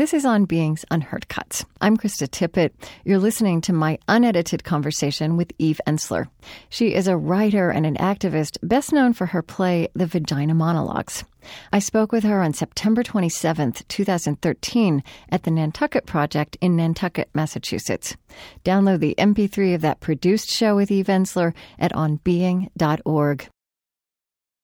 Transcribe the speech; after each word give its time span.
This 0.00 0.14
is 0.14 0.24
On 0.24 0.46
Being's 0.46 0.86
Unheard 0.90 1.28
Cuts. 1.28 1.66
I'm 1.82 1.98
Krista 1.98 2.26
Tippett. 2.26 2.70
You're 3.04 3.18
listening 3.18 3.60
to 3.60 3.74
my 3.74 3.98
unedited 4.08 4.64
conversation 4.64 5.36
with 5.36 5.52
Eve 5.58 5.78
Ensler. 5.86 6.28
She 6.70 6.94
is 6.94 7.06
a 7.06 7.18
writer 7.18 7.68
and 7.68 7.84
an 7.84 7.96
activist 7.96 8.56
best 8.62 8.94
known 8.94 9.12
for 9.12 9.26
her 9.26 9.42
play 9.42 9.88
The 9.92 10.06
Vagina 10.06 10.54
Monologues. 10.54 11.22
I 11.70 11.80
spoke 11.80 12.12
with 12.12 12.24
her 12.24 12.40
on 12.40 12.54
September 12.54 13.02
27th, 13.02 13.86
2013 13.88 15.04
at 15.28 15.42
the 15.42 15.50
Nantucket 15.50 16.06
Project 16.06 16.56
in 16.62 16.76
Nantucket, 16.76 17.28
Massachusetts. 17.34 18.16
Download 18.64 19.00
the 19.00 19.14
MP3 19.18 19.74
of 19.74 19.82
that 19.82 20.00
produced 20.00 20.48
show 20.48 20.76
with 20.76 20.90
Eve 20.90 21.08
Ensler 21.08 21.52
at 21.78 21.92
onbeing.org. 21.92 23.48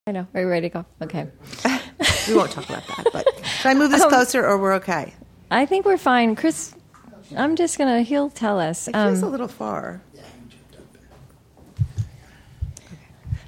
I 0.06 0.12
know. 0.12 0.26
Are 0.32 0.40
you 0.40 0.48
ready 0.48 0.70
to 0.70 0.72
go? 0.72 0.86
Okay. 1.02 1.28
we 2.26 2.34
won't 2.34 2.52
talk 2.52 2.70
about 2.70 2.86
that. 2.86 3.08
But 3.12 3.26
should 3.44 3.68
I 3.68 3.74
move 3.74 3.90
this 3.90 4.00
um, 4.00 4.08
closer, 4.08 4.42
or 4.42 4.56
we're 4.56 4.74
okay? 4.74 5.12
I 5.50 5.66
think 5.66 5.86
we're 5.86 5.96
fine, 5.96 6.36
Chris. 6.36 6.74
I'm 7.36 7.56
just 7.56 7.78
gonna. 7.78 8.02
He'll 8.02 8.30
tell 8.30 8.60
us. 8.60 8.88
It 8.88 8.92
feels 8.92 9.22
um, 9.22 9.28
a 9.28 9.30
little 9.30 9.48
far. 9.48 10.00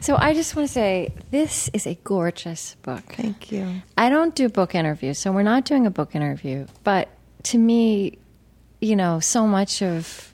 So 0.01 0.17
I 0.17 0.33
just 0.33 0.57
want 0.57 0.67
to 0.69 0.73
say 0.73 1.13
this 1.31 1.69
is 1.75 1.87
a 1.87 1.95
gorgeous 2.05 2.77
book. 2.83 3.05
Thank 3.15 3.53
you. 3.53 3.83
I 3.97 4.09
don't 4.09 4.35
do 4.35 4.49
book 4.49 4.75
interviews, 4.75 5.19
so 5.19 5.33
we're 5.33 5.43
not 5.43 5.65
doing 5.65 5.87
a 5.87 5.91
book 5.91 6.15
interview. 6.15 6.67
But 6.85 7.09
to 7.45 7.59
me, 7.59 8.19
you 8.81 8.97
know, 8.97 9.21
so 9.21 9.47
much 9.47 9.83
of 9.83 10.33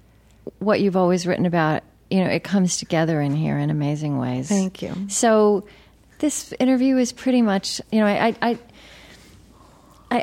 what 0.58 0.80
you've 0.80 0.96
always 0.96 1.26
written 1.26 1.46
about, 1.46 1.82
you 2.10 2.22
know, 2.22 2.30
it 2.30 2.44
comes 2.44 2.76
together 2.76 3.20
in 3.20 3.34
here 3.34 3.58
in 3.58 3.70
amazing 3.70 4.18
ways. 4.18 4.48
Thank 4.48 4.82
you. 4.82 4.94
So 5.08 5.66
this 6.18 6.52
interview 6.60 6.96
is 6.98 7.12
pretty 7.12 7.42
much, 7.42 7.80
you 7.90 8.00
know, 8.00 8.06
I, 8.06 8.28
I, 8.28 8.36
I, 8.42 8.58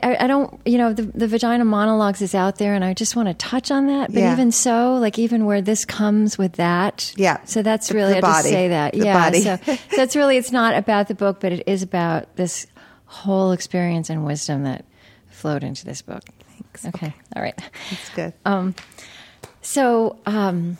I 0.01 0.27
don't, 0.27 0.59
you 0.65 0.77
know, 0.77 0.93
the, 0.93 1.03
the 1.03 1.27
vagina 1.27 1.65
monologues 1.65 2.21
is 2.21 2.35
out 2.35 2.57
there, 2.57 2.73
and 2.73 2.83
I 2.83 2.93
just 2.93 3.15
want 3.15 3.27
to 3.27 3.33
touch 3.33 3.71
on 3.71 3.87
that. 3.87 4.13
But 4.13 4.19
yeah. 4.19 4.33
even 4.33 4.51
so, 4.51 4.95
like 4.95 5.17
even 5.17 5.45
where 5.45 5.61
this 5.61 5.85
comes 5.85 6.37
with 6.37 6.53
that, 6.53 7.13
yeah. 7.17 7.43
So 7.45 7.61
that's 7.61 7.89
the, 7.89 7.95
really 7.95 8.13
the 8.13 8.17
I 8.17 8.21
just 8.21 8.43
say 8.43 8.67
that, 8.69 8.93
the 8.93 9.05
yeah. 9.05 9.13
Body. 9.13 9.41
So, 9.41 9.57
it's 9.91 10.15
really 10.15 10.37
it's 10.37 10.51
not 10.51 10.75
about 10.75 11.07
the 11.07 11.15
book, 11.15 11.39
but 11.39 11.51
it 11.51 11.67
is 11.67 11.83
about 11.83 12.35
this 12.35 12.67
whole 13.05 13.51
experience 13.51 14.09
and 14.09 14.25
wisdom 14.25 14.63
that 14.63 14.85
flowed 15.29 15.63
into 15.63 15.85
this 15.85 16.01
book. 16.01 16.23
Thanks. 16.49 16.85
Okay, 16.85 17.07
okay. 17.07 17.15
all 17.35 17.41
right, 17.41 17.57
that's 17.89 18.09
good. 18.09 18.33
Um, 18.45 18.75
so 19.61 20.19
um, 20.25 20.77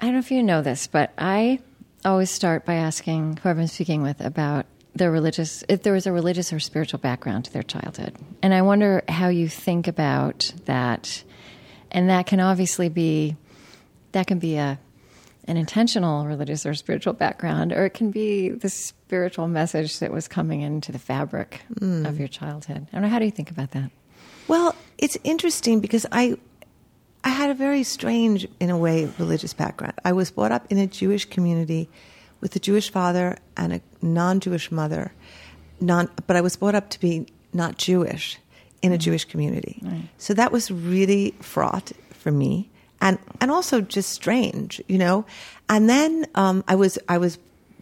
I 0.00 0.06
don't 0.06 0.14
know 0.14 0.20
if 0.20 0.30
you 0.30 0.42
know 0.42 0.62
this, 0.62 0.86
but 0.86 1.12
I 1.16 1.60
always 2.04 2.30
start 2.30 2.64
by 2.64 2.74
asking 2.74 3.38
whoever 3.42 3.60
I'm 3.60 3.66
speaking 3.66 4.02
with 4.02 4.20
about 4.20 4.66
their 4.94 5.10
religious, 5.10 5.64
if 5.68 5.82
there 5.82 5.92
was 5.92 6.06
a 6.06 6.12
religious 6.12 6.52
or 6.52 6.60
spiritual 6.60 6.98
background 6.98 7.46
to 7.46 7.52
their 7.52 7.62
childhood. 7.62 8.14
And 8.42 8.54
I 8.54 8.62
wonder 8.62 9.02
how 9.08 9.28
you 9.28 9.48
think 9.48 9.88
about 9.88 10.52
that. 10.66 11.24
And 11.90 12.10
that 12.10 12.26
can 12.26 12.40
obviously 12.40 12.88
be, 12.88 13.36
that 14.12 14.26
can 14.26 14.38
be 14.38 14.56
a, 14.56 14.78
an 15.46 15.56
intentional 15.56 16.26
religious 16.26 16.64
or 16.64 16.74
spiritual 16.74 17.12
background, 17.12 17.72
or 17.72 17.84
it 17.84 17.94
can 17.94 18.10
be 18.10 18.48
the 18.48 18.68
spiritual 18.68 19.48
message 19.48 19.98
that 19.98 20.10
was 20.10 20.26
coming 20.28 20.62
into 20.62 20.90
the 20.90 20.98
fabric 20.98 21.62
mm. 21.74 22.08
of 22.08 22.18
your 22.18 22.28
childhood. 22.28 22.86
I 22.90 22.94
don't 22.94 23.02
know. 23.02 23.08
How 23.08 23.18
do 23.18 23.24
you 23.24 23.30
think 23.30 23.50
about 23.50 23.72
that? 23.72 23.90
Well, 24.48 24.74
it's 24.96 25.18
interesting 25.24 25.80
because 25.80 26.06
I, 26.12 26.38
I 27.24 27.30
had 27.30 27.50
a 27.50 27.54
very 27.54 27.82
strange, 27.82 28.46
in 28.60 28.70
a 28.70 28.78
way, 28.78 29.10
religious 29.18 29.52
background. 29.52 29.94
I 30.04 30.12
was 30.12 30.30
brought 30.30 30.52
up 30.52 30.70
in 30.70 30.78
a 30.78 30.86
Jewish 30.86 31.24
community 31.26 31.88
with 32.44 32.54
a 32.54 32.58
Jewish 32.58 32.90
father 32.90 33.38
and 33.56 33.72
a 33.72 33.80
non-Jewish 34.02 34.70
mother. 34.70 35.12
Non, 35.80 36.10
but 36.26 36.36
I 36.36 36.42
was 36.42 36.56
brought 36.56 36.74
up 36.74 36.90
to 36.90 37.00
be 37.00 37.26
not 37.54 37.78
Jewish 37.78 38.38
in 38.82 38.92
a 38.92 38.96
mm 38.96 39.00
Jewish 39.00 39.24
community. 39.24 39.80
Right. 39.82 40.08
So 40.18 40.34
that 40.34 40.52
was 40.52 40.70
really 40.70 41.34
fraught 41.40 41.92
for 42.10 42.30
me, 42.30 42.68
and 43.00 43.18
and 43.40 43.50
also 43.50 43.80
just 43.80 44.10
strange, 44.10 44.82
you 44.88 44.98
know. 44.98 45.24
And 45.70 45.88
then 45.88 46.26
um, 46.34 46.62
I 46.68 46.74
was 46.74 46.98
I 47.08 47.16
was 47.16 47.38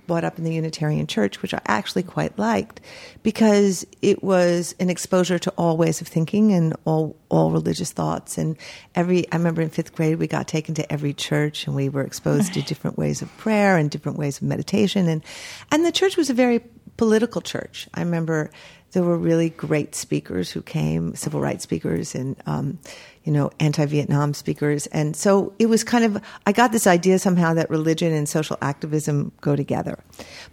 brought 0.07 0.25
up 0.25 0.39
in 0.39 0.45
the 0.45 0.55
Unitarian 0.55 1.07
Church, 1.07 1.43
which 1.43 1.55
I 1.55 1.61
actually 1.67 2.03
quite 2.03 2.39
liked 2.39 2.81
because 3.23 3.87
it 4.01 4.23
was 4.23 4.75
an 4.81 4.91
exposure 4.91 5.39
to 5.39 5.51
all 5.57 5.77
ways 5.77 6.01
of 6.01 6.09
thinking 6.09 6.53
and 6.53 6.75
all 6.85 7.17
all 7.29 7.51
religious 7.51 7.93
thoughts. 7.93 8.39
And 8.39 8.57
every 8.95 9.31
I 9.33 9.37
remember 9.37 9.63
in 9.63 9.71
fifth 9.71 9.95
grade 9.95 10.19
we 10.19 10.27
got 10.27 10.49
taken 10.49 10.75
to 10.77 10.93
every 10.93 11.15
church 11.15 11.67
and 11.67 11.77
we 11.77 11.89
were 11.89 12.03
exposed 12.03 12.55
to 12.55 12.63
different 12.63 12.99
ways 12.99 13.23
of 13.23 13.35
prayer 13.39 13.77
and 13.77 13.91
different 13.91 14.19
ways 14.19 14.39
of 14.39 14.45
meditation. 14.45 15.09
And 15.09 15.25
and 15.71 15.85
the 15.85 15.93
church 15.93 16.17
was 16.17 16.31
a 16.31 16.35
very 16.35 16.63
political 16.97 17.41
church. 17.41 17.89
I 17.95 18.01
remember 18.01 18.51
there 18.93 19.03
were 19.03 19.17
really 19.17 19.51
great 19.51 19.95
speakers 19.95 20.51
who 20.51 20.63
came, 20.63 21.15
civil 21.15 21.41
rights 21.41 21.65
speakers 21.65 22.15
and, 22.15 22.37
um, 22.47 22.79
you 23.25 23.33
know, 23.33 23.51
anti-Vietnam 23.59 24.35
speakers. 24.35 24.87
And 24.89 25.17
so 25.17 25.55
it 25.59 25.67
was 25.67 25.83
kind 25.83 26.05
of, 26.05 26.23
I 26.47 26.53
got 26.53 26.73
this 26.73 26.87
idea 26.87 27.19
somehow 27.19 27.55
that 27.55 27.71
religion 27.71 28.13
and 28.13 28.29
social 28.29 28.59
activism 28.61 29.33
go 29.41 29.57
together. 29.57 29.99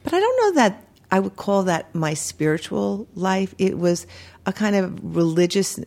But 0.03 0.13
I 0.13 0.19
don't 0.19 0.37
know 0.41 0.61
that 0.61 0.85
I 1.11 1.19
would 1.19 1.35
call 1.35 1.63
that 1.63 1.93
my 1.93 2.13
spiritual 2.13 3.07
life. 3.15 3.53
It 3.57 3.77
was 3.77 4.07
a 4.45 4.53
kind 4.53 4.75
of 4.75 5.15
religious, 5.15 5.79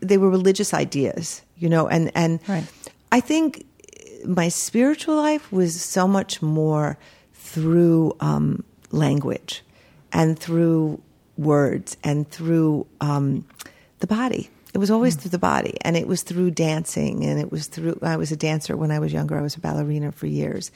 they 0.00 0.16
were 0.16 0.30
religious 0.30 0.72
ideas, 0.72 1.42
you 1.58 1.68
know, 1.68 1.88
and, 1.88 2.10
and 2.14 2.40
right. 2.48 2.64
I 3.10 3.20
think 3.20 3.66
my 4.24 4.48
spiritual 4.48 5.16
life 5.16 5.52
was 5.52 5.78
so 5.78 6.08
much 6.08 6.40
more 6.40 6.96
through 7.34 8.16
um, 8.20 8.64
language 8.92 9.62
and 10.12 10.38
through 10.38 11.00
words 11.36 11.96
and 12.04 12.28
through 12.30 12.86
um, 13.00 13.46
the 14.00 14.06
body. 14.06 14.50
It 14.74 14.78
was 14.78 14.90
always 14.90 15.16
mm. 15.16 15.20
through 15.20 15.30
the 15.30 15.38
body, 15.38 15.76
and 15.82 15.96
it 15.96 16.06
was 16.06 16.22
through 16.22 16.52
dancing, 16.52 17.24
and 17.24 17.38
it 17.38 17.52
was 17.52 17.66
through. 17.66 17.98
I 18.02 18.16
was 18.16 18.32
a 18.32 18.36
dancer 18.36 18.76
when 18.76 18.90
I 18.90 18.98
was 19.00 19.12
younger. 19.12 19.36
I 19.36 19.42
was 19.42 19.54
a 19.54 19.60
ballerina 19.60 20.12
for 20.12 20.26
years, 20.26 20.70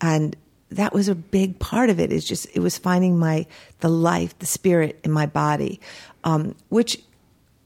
and 0.00 0.36
that 0.70 0.92
was 0.92 1.08
a 1.08 1.16
big 1.16 1.58
part 1.58 1.90
of 1.90 1.98
it. 1.98 2.12
Is 2.12 2.24
just 2.24 2.46
it 2.54 2.60
was 2.60 2.78
finding 2.78 3.18
my 3.18 3.46
the 3.80 3.88
life, 3.88 4.38
the 4.38 4.46
spirit 4.46 5.00
in 5.02 5.10
my 5.10 5.26
body, 5.26 5.80
um, 6.22 6.54
which 6.68 7.02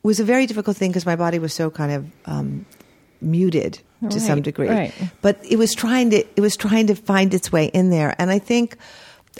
was 0.02 0.20
a 0.20 0.24
very 0.24 0.46
difficult 0.46 0.76
thing 0.76 0.90
because 0.90 1.04
my 1.04 1.16
body 1.16 1.38
was 1.38 1.52
so 1.52 1.70
kind 1.70 1.92
of 1.92 2.06
um, 2.24 2.64
muted 3.20 3.74
to 4.00 4.06
right, 4.06 4.20
some 4.20 4.40
degree. 4.40 4.68
Right. 4.68 4.94
But 5.20 5.38
it 5.44 5.56
was 5.56 5.74
trying 5.74 6.10
to 6.10 6.24
it 6.34 6.40
was 6.40 6.56
trying 6.56 6.86
to 6.86 6.94
find 6.94 7.34
its 7.34 7.52
way 7.52 7.66
in 7.66 7.90
there, 7.90 8.14
and 8.18 8.30
I 8.30 8.38
think 8.38 8.78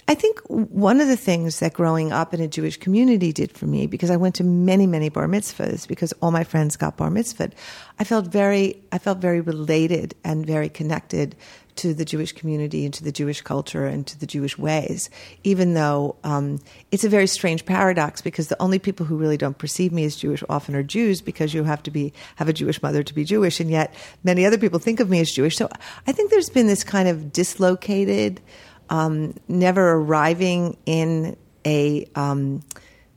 I 0.09 0.15
think 0.15 0.41
one 0.49 1.01
of 1.01 1.09
the 1.09 1.17
things 1.17 1.61
that 1.61 1.73
growing 1.73 2.13
up 2.13 2.35
in 2.35 2.41
a 2.41 2.49
Jewish 2.49 2.77
community 2.77 3.33
did 3.33 3.53
for 3.53 3.67
me, 3.67 3.87
because 3.87 4.11
I 4.11 4.17
went 4.17 4.35
to 4.37 4.45
many, 4.45 4.87
many 4.87 5.09
bar 5.09 5.27
mitzvahs, 5.27 5.87
because 5.87 6.13
all 6.21 6.31
my 6.31 6.45
friends 6.45 6.77
got 6.77 6.97
bar 6.97 7.11
mitzvahed, 7.11 7.53
I 7.99 8.05
felt 8.05 8.27
very, 8.27 8.83
I 8.91 8.99
felt 8.99 9.19
very 9.19 9.41
related 9.41 10.15
and 10.25 10.45
very 10.45 10.69
connected 10.69 11.37
to 11.77 11.93
the 11.93 12.05
Jewish 12.05 12.33
community 12.33 12.85
and 12.85 12.95
to 12.95 13.03
the 13.03 13.11
Jewish 13.11 13.41
culture 13.41 13.87
and 13.87 14.07
to 14.07 14.19
the 14.19 14.27
Jewish 14.27 14.57
ways, 14.57 15.11
even 15.43 15.75
though 15.75 16.17
um, 16.23 16.61
it's 16.93 17.05
a 17.05 17.09
very 17.09 17.27
strange 17.27 17.65
paradox 17.65 18.21
because 18.21 18.49
the 18.49 18.61
only 18.63 18.79
people 18.79 19.07
who 19.07 19.17
really 19.17 19.37
don't 19.37 19.59
perceive 19.59 19.93
me 19.93 20.05
as 20.05 20.17
Jewish 20.17 20.43
often 20.49 20.75
are 20.75 20.83
Jews 20.83 21.21
because 21.21 21.53
you 21.53 21.65
have 21.65 21.83
to 21.85 21.91
be 21.91 22.13
have 22.37 22.49
a 22.49 22.53
Jewish 22.53 22.81
mother 22.83 23.03
to 23.03 23.15
be 23.15 23.25
Jewish, 23.25 23.59
and 23.61 23.71
yet 23.71 23.95
many 24.23 24.47
other 24.47 24.59
people 24.59 24.79
think 24.79 25.01
of 25.01 25.11
me 25.11 25.21
as 25.21 25.31
Jewish. 25.31 25.57
So 25.57 25.69
I 26.07 26.13
think 26.13 26.31
there's 26.31 26.51
been 26.51 26.67
this 26.67 26.85
kind 26.85 27.09
of 27.09 27.33
dislocated 27.33 28.41
um, 28.91 29.35
never 29.49 29.93
arriving 29.93 30.77
in 30.87 31.37
a 31.67 32.07
um, 32.15 32.63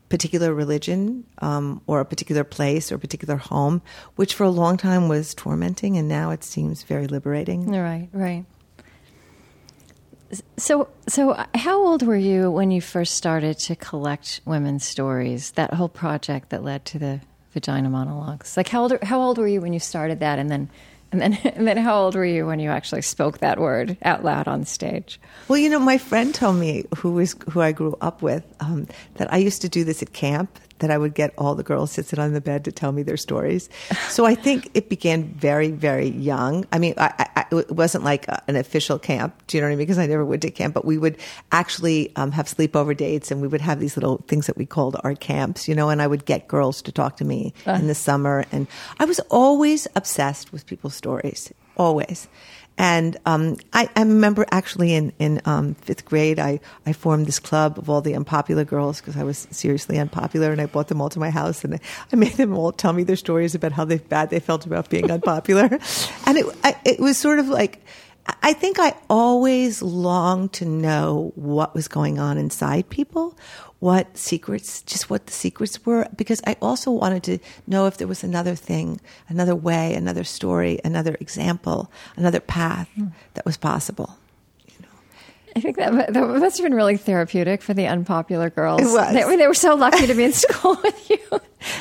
particular 0.10 0.54
religion 0.54 1.26
um, 1.40 1.82
or 1.88 2.00
a 2.00 2.06
particular 2.06 2.44
place 2.44 2.92
or 2.92 2.96
a 2.96 3.00
particular 3.00 3.36
home, 3.36 3.82
which 4.16 4.34
for 4.34 4.44
a 4.44 4.50
long 4.50 4.78
time 4.78 5.08
was 5.10 5.34
tormenting, 5.34 5.98
and 5.98 6.08
now 6.08 6.32
it 6.32 6.44
seems 6.44 6.84
very 6.84 7.08
liberating. 7.08 7.70
Right, 7.72 8.10
right. 8.14 8.46
So, 10.58 10.90
so 11.08 11.42
how 11.56 11.86
old 11.86 12.06
were 12.06 12.18
you 12.18 12.52
when 12.52 12.70
you 12.70 12.82
first 12.82 13.16
started 13.16 13.58
to 13.60 13.76
collect 13.76 14.42
women's 14.46 14.84
stories? 14.84 15.52
That 15.52 15.74
whole 15.74 15.90
project 15.90 16.50
that 16.50 16.64
led 16.64 16.84
to 16.86 17.00
the 17.00 17.22
vagina 17.54 17.90
monologues. 17.90 18.58
Like, 18.58 18.68
how 18.68 18.84
old? 18.84 19.02
How 19.04 19.22
old 19.22 19.38
were 19.38 19.48
you 19.48 19.62
when 19.62 19.74
you 19.74 19.80
started 19.80 20.20
that, 20.20 20.38
and 20.40 20.50
then 20.50 20.70
and 21.12 21.22
then, 21.22 21.34
and 21.56 21.68
then, 21.68 21.78
how 21.78 21.96
old 21.96 22.16
were 22.16 22.26
you 22.26 22.46
when 22.46 22.60
you 22.60 22.70
actually 22.70 23.02
spoke 23.02 23.40
that 23.40 23.60
word 23.60 23.98
out 24.04 24.24
loud 24.24 24.48
on 24.48 24.66
stage? 24.66 25.20
Well, 25.48 25.58
you 25.58 25.70
know, 25.70 25.80
my 25.80 25.98
friend 25.98 26.34
told 26.34 26.58
me, 26.58 26.86
who 26.98 27.12
was 27.12 27.36
who 27.50 27.62
I 27.62 27.72
grew 27.72 27.96
up 28.02 28.22
with, 28.22 28.44
um, 28.60 28.88
that 29.16 29.32
I 29.32 29.38
used 29.38 29.62
to 29.62 29.70
do 29.70 29.84
this 29.84 30.02
at 30.02 30.14
camp 30.14 30.60
that 30.80 30.92
I 30.92 30.98
would 30.98 31.14
get 31.14 31.34
all 31.38 31.56
the 31.56 31.64
girls 31.64 31.94
to 31.96 32.04
sit 32.04 32.20
on 32.20 32.34
the 32.34 32.42
bed 32.42 32.66
to 32.66 32.72
tell 32.72 32.92
me 32.92 33.04
their 33.04 33.18
stories. 33.18 33.70
So 34.10 34.26
I 34.26 34.36
think 34.36 34.70
it 34.74 34.90
began 34.90 35.26
very, 35.26 35.72
very 35.72 36.10
young. 36.10 36.66
I 36.72 36.80
mean, 36.80 36.94
I, 36.98 37.28
I, 37.36 37.46
it 37.52 37.72
wasn't 37.72 38.04
like 38.04 38.28
a, 38.28 38.42
an 38.48 38.56
official 38.56 39.00
camp. 39.00 39.36
Do 39.48 39.58
you 39.58 39.62
know 39.62 39.68
what 39.68 39.74
I 39.74 39.76
mean? 39.76 39.86
Because 39.86 39.98
I 39.98 40.06
never 40.08 40.26
went 40.26 40.42
to 40.44 40.52
camp, 40.52 40.74
but 40.74 40.86
we 40.86 40.98
would 40.98 41.18
actually 41.52 42.16
um, 42.16 42.32
have 42.32 42.48
sleepover 42.48 42.96
dates, 42.96 43.32
and 43.32 43.42
we 43.42 43.48
would 43.48 43.62
have 43.62 43.80
these 43.80 43.98
little 43.98 44.24
things 44.28 44.48
that 44.48 44.58
we 44.58 44.66
called 44.66 44.98
our 45.04 45.16
camps. 45.16 45.68
You 45.68 45.76
know, 45.76 45.90
and 45.90 46.02
I 46.02 46.08
would 46.08 46.26
get 46.26 46.48
girls 46.48 46.82
to 46.84 46.92
talk 46.92 47.18
to 47.18 47.26
me 47.26 47.54
uh. 47.66 47.72
in 47.72 47.88
the 47.88 47.96
summer, 47.96 48.46
and 48.52 48.68
I 49.00 49.06
was 49.06 49.20
always 49.30 49.88
obsessed 49.96 50.52
with 50.52 50.66
people's 50.66 50.96
stories 50.96 51.54
always. 51.78 52.28
And 52.78 53.18
um, 53.26 53.58
I, 53.74 53.90
I 53.96 54.02
remember 54.02 54.46
actually 54.52 54.94
in, 54.94 55.12
in 55.18 55.42
um, 55.46 55.74
fifth 55.76 56.06
grade, 56.06 56.38
I, 56.38 56.60
I 56.86 56.94
formed 56.94 57.26
this 57.26 57.40
club 57.40 57.80
of 57.80 57.90
all 57.90 58.02
the 58.02 58.16
unpopular 58.16 58.66
girls 58.66 59.02
because 59.02 59.18
I 59.18 59.24
was 59.24 59.48
seriously 59.50 59.98
unpopular, 59.98 60.52
and 60.52 60.62
I 60.62 60.68
brought 60.68 60.88
them 60.88 61.02
all 61.02 61.10
to 61.10 61.20
my 61.20 61.32
house, 61.32 61.64
and 61.64 61.80
I 62.12 62.16
made 62.16 62.34
them 62.34 62.56
all 62.56 62.72
tell 62.72 62.94
me 62.94 63.04
their 63.04 63.16
stories 63.16 63.56
about 63.56 63.72
how 63.72 63.86
they, 63.86 63.98
bad 63.98 64.30
they 64.30 64.40
felt 64.40 64.66
about 64.66 64.90
being 64.90 65.10
unpopular. 65.10 65.80
and 66.26 66.38
it, 66.38 66.46
I, 66.64 66.76
it 66.86 67.00
was 67.00 67.18
sort 67.18 67.40
of 67.40 67.48
like, 67.48 67.84
I 68.44 68.54
think 68.54 68.78
I 68.80 68.94
always 69.10 69.82
longed 69.82 70.54
to 70.54 70.66
know 70.66 71.32
what 71.36 71.74
was 71.74 71.88
going 71.88 72.20
on 72.20 72.38
inside 72.38 72.90
people, 72.90 73.38
what 73.80 74.18
secrets, 74.18 74.82
just 74.82 75.10
what 75.10 75.28
the 75.28 75.34
secrets 75.34 75.86
were, 75.86 76.08
because 76.16 76.42
I 76.48 76.56
also 76.62 76.92
wanted 76.92 77.24
to 77.24 77.40
know 77.68 77.86
if 77.86 77.98
there 77.98 78.08
was 78.08 78.24
another 78.24 78.56
thing, 78.56 79.00
another 79.30 79.56
way, 79.56 79.94
another 79.94 80.24
story, 80.24 80.80
another 80.84 81.16
example, 81.20 81.92
another 82.16 82.40
path 82.40 82.90
mm. 82.98 83.12
that 83.36 83.46
was 83.46 83.58
possible. 83.58 84.18
I 85.58 85.60
think 85.60 85.78
that, 85.78 86.14
that 86.14 86.28
must 86.28 86.58
have 86.58 86.66
been 86.66 86.76
really 86.76 86.98
therapeutic 86.98 87.64
for 87.64 87.74
the 87.74 87.88
unpopular 87.88 88.52
girls. 88.52 88.80
It 88.80 88.94
was. 88.94 89.12
They, 89.12 89.38
they 89.38 89.48
were 89.48 89.56
so 89.56 89.74
lucky 89.74 90.06
to 90.06 90.14
be 90.14 90.24
in 90.24 90.34
school 90.34 90.78
with 90.84 91.10
you. 91.10 91.18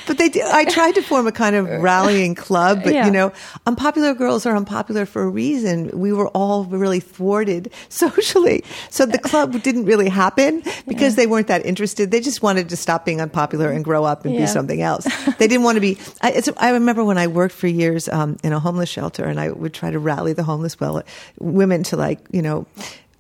But 0.07 0.17
they, 0.17 0.31
did, 0.31 0.47
I 0.47 0.65
tried 0.65 0.95
to 0.95 1.03
form 1.03 1.27
a 1.27 1.33
kind 1.33 1.55
of 1.55 1.69
rallying 1.83 2.35
club, 2.35 2.81
but 2.83 2.95
yeah. 2.95 3.05
you 3.05 3.13
know, 3.13 3.35
unpopular 3.67 4.15
girls 4.15 4.47
are 4.47 4.57
unpopular 4.57 5.05
for 5.05 5.23
a 5.23 5.29
reason. 5.29 5.91
We 5.93 6.11
were 6.15 6.29
all 6.29 6.65
really 6.65 7.01
thwarted 7.01 7.71
socially, 7.91 8.65
so 8.89 9.05
the 9.05 9.19
club 9.19 9.61
didn't 9.63 9.85
really 9.85 10.09
happen 10.09 10.63
because 10.89 11.13
yeah. 11.13 11.17
they 11.17 11.27
weren't 11.27 11.49
that 11.49 11.67
interested. 11.67 12.11
They 12.11 12.21
just 12.21 12.43
wanted 12.43 12.71
to 12.71 12.77
stop 12.77 13.05
being 13.05 13.21
unpopular 13.21 13.71
and 13.71 13.85
grow 13.85 14.05
up 14.05 14.25
and 14.25 14.35
yeah. 14.35 14.41
be 14.41 14.47
something 14.47 14.81
else. 14.81 15.05
They 15.39 15.49
didn't 15.49 15.65
want 15.65 15.77
to 15.77 15.83
be. 15.83 15.99
I, 16.23 16.43
I 16.57 16.71
remember 16.71 17.05
when 17.05 17.19
I 17.19 17.27
worked 17.27 17.55
for 17.55 17.67
years 17.67 18.09
um, 18.09 18.39
in 18.43 18.55
a 18.55 18.59
homeless 18.59 18.89
shelter, 18.89 19.27
and 19.27 19.39
I 19.39 19.51
would 19.51 19.75
try 19.75 19.91
to 19.91 19.99
rally 19.99 20.33
the 20.33 20.45
homeless 20.45 20.81
well 20.81 21.03
women 21.39 21.83
to 21.85 21.97
like 21.97 22.21
you 22.31 22.41
know 22.41 22.67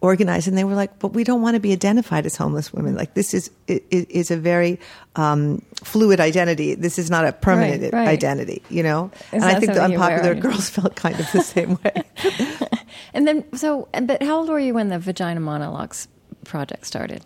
organized 0.06 0.48
and 0.48 0.56
they 0.56 0.64
were 0.64 0.74
like 0.74 0.98
but 0.98 1.08
we 1.08 1.24
don't 1.24 1.42
want 1.42 1.54
to 1.54 1.60
be 1.60 1.72
identified 1.72 2.24
as 2.26 2.36
homeless 2.36 2.72
women. 2.72 2.94
Like 2.94 3.14
this 3.14 3.34
is 3.34 3.50
is 3.66 4.30
a 4.30 4.36
very 4.36 4.78
um, 5.16 5.60
fluid 5.82 6.20
identity. 6.20 6.74
This 6.74 6.98
is 6.98 7.10
not 7.10 7.26
a 7.26 7.32
permanent 7.32 7.82
right, 7.82 7.92
right. 7.92 8.08
identity 8.08 8.62
you 8.70 8.82
know? 8.82 9.10
And 9.32 9.44
i 9.44 9.58
think 9.58 9.74
the 9.74 9.82
unpopular 9.82 10.34
girls 10.34 10.70
felt 10.76 10.96
kind 10.96 11.18
of 11.18 11.30
the 11.32 11.42
same 11.42 11.78
way. 11.82 12.02
And 13.12 13.26
then 13.26 13.44
so 13.56 13.88
but 13.92 14.22
how 14.22 14.38
old 14.38 14.48
were 14.48 14.60
you 14.60 14.74
when 14.74 14.88
the 14.88 14.98
vagina 14.98 15.40
monologues 15.40 16.08
project 16.44 16.86
started? 16.86 17.24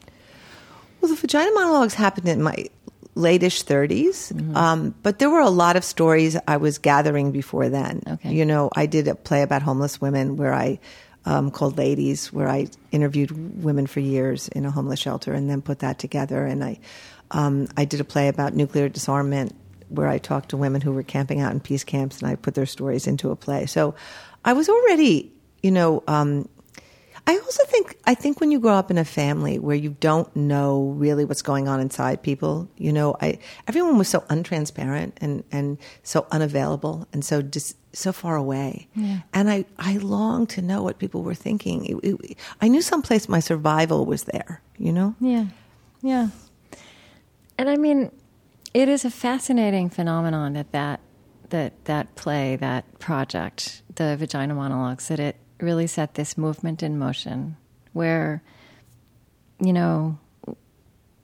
Well 1.01 1.11
the 1.11 1.17
vagina 1.17 1.51
monologues 1.53 1.95
happened 1.95 2.29
in 2.29 2.43
my 2.43 2.67
latish 3.17 3.65
30s 3.65 4.33
mm-hmm. 4.33 4.57
um, 4.57 4.95
but 5.03 5.19
there 5.19 5.29
were 5.29 5.41
a 5.41 5.51
lot 5.51 5.77
of 5.77 5.83
stories 5.85 6.37
i 6.47 6.57
was 6.57 6.79
gathering 6.79 7.33
before 7.33 7.69
then. 7.69 8.03
Okay. 8.07 8.33
you 8.33 8.47
know 8.47 8.71
i 8.77 8.87
did 8.87 9.09
a 9.09 9.15
play 9.15 9.43
about 9.43 9.63
homeless 9.63 10.01
women 10.01 10.37
where 10.37 10.55
i 10.55 10.79
um, 11.25 11.51
called 11.51 11.79
Ladies, 11.79 12.33
where 12.33 12.49
I 12.49 12.69
interviewed 12.93 13.63
women 13.63 13.87
for 13.87 14.01
years 14.01 14.49
in 14.49 14.65
a 14.65 14.71
homeless 14.71 15.01
shelter, 15.01 15.33
and 15.33 15.49
then 15.49 15.63
put 15.63 15.81
that 15.81 15.99
together. 15.99 16.45
And 16.47 16.65
I, 16.65 16.79
um, 17.31 17.69
I 17.77 17.85
did 17.85 18.01
a 18.01 18.05
play 18.05 18.29
about 18.29 18.55
nuclear 18.55 18.89
disarmament, 18.89 19.55
where 19.89 20.09
I 20.09 20.19
talked 20.19 20.51
to 20.51 20.57
women 20.57 20.81
who 20.81 20.93
were 20.93 21.03
camping 21.03 21.41
out 21.41 21.53
in 21.53 21.61
peace 21.61 21.85
camps, 21.85 22.21
and 22.21 22.31
I 22.31 22.37
put 22.37 22.55
their 22.55 22.67
stories 22.67 23.07
into 23.07 23.31
a 23.31 23.37
play. 23.37 23.67
So, 23.67 23.95
I 24.45 24.55
was 24.55 24.69
already, 24.69 25.33
you 25.63 25.71
know, 25.71 26.03
um, 26.07 26.49
I 27.27 27.35
also 27.35 27.65
think 27.67 27.97
I 28.07 28.15
think 28.15 28.41
when 28.41 28.51
you 28.51 28.59
grow 28.59 28.75
up 28.75 28.91
in 28.91 28.99
a 28.99 29.05
family 29.05 29.59
where 29.59 29.77
you 29.77 29.91
don't 30.01 30.35
know 30.35 30.95
really 30.97 31.25
what's 31.25 31.43
going 31.43 31.69
on 31.69 31.81
inside 31.81 32.23
people, 32.23 32.69
you 32.77 32.93
know, 32.93 33.17
I 33.21 33.39
everyone 33.69 33.99
was 33.99 34.09
so 34.09 34.21
untransparent 34.23 35.13
and 35.19 35.45
and 35.53 35.79
so 36.03 36.27
unavailable 36.31 37.07
and 37.13 37.25
so 37.25 37.43
dis, 37.43 37.75
so 37.93 38.13
far 38.13 38.37
away, 38.37 38.89
yeah. 38.95 39.21
and 39.33 39.51
I 39.51 39.65
I 39.79 39.97
longed 39.97 40.51
to 40.51 40.63
know 40.63 40.83
what 40.83 40.99
people 40.99 41.23
were 41.23 41.35
thinking. 41.35 41.87
It, 41.87 41.97
it, 42.03 42.39
I 42.61 42.69
knew 42.69 42.83
someplace 42.83 43.29
my 43.29 43.41
survival 43.41 44.07
was 44.07 44.25
there, 44.25 44.63
you 44.79 44.93
know. 44.93 45.15
Yeah, 45.21 45.47
yeah, 46.03 46.29
and 47.59 47.69
I 47.69 47.77
mean, 47.77 48.11
it 48.73 48.89
is 48.89 49.05
a 49.05 49.11
fascinating 49.11 49.91
phenomenon 49.91 50.53
that 50.55 50.73
that 50.73 51.01
that 51.51 51.85
that 51.85 52.15
play 52.15 52.57
that 52.57 52.99
project, 52.99 53.83
the 53.97 54.17
vagina 54.17 54.55
monologues, 54.55 55.09
that 55.09 55.21
it 55.21 55.37
really 55.61 55.87
set 55.87 56.15
this 56.15 56.39
movement 56.39 56.83
in 56.83 56.99
motion 56.99 57.57
where, 57.93 58.43
you 59.61 59.73
know, 59.73 60.19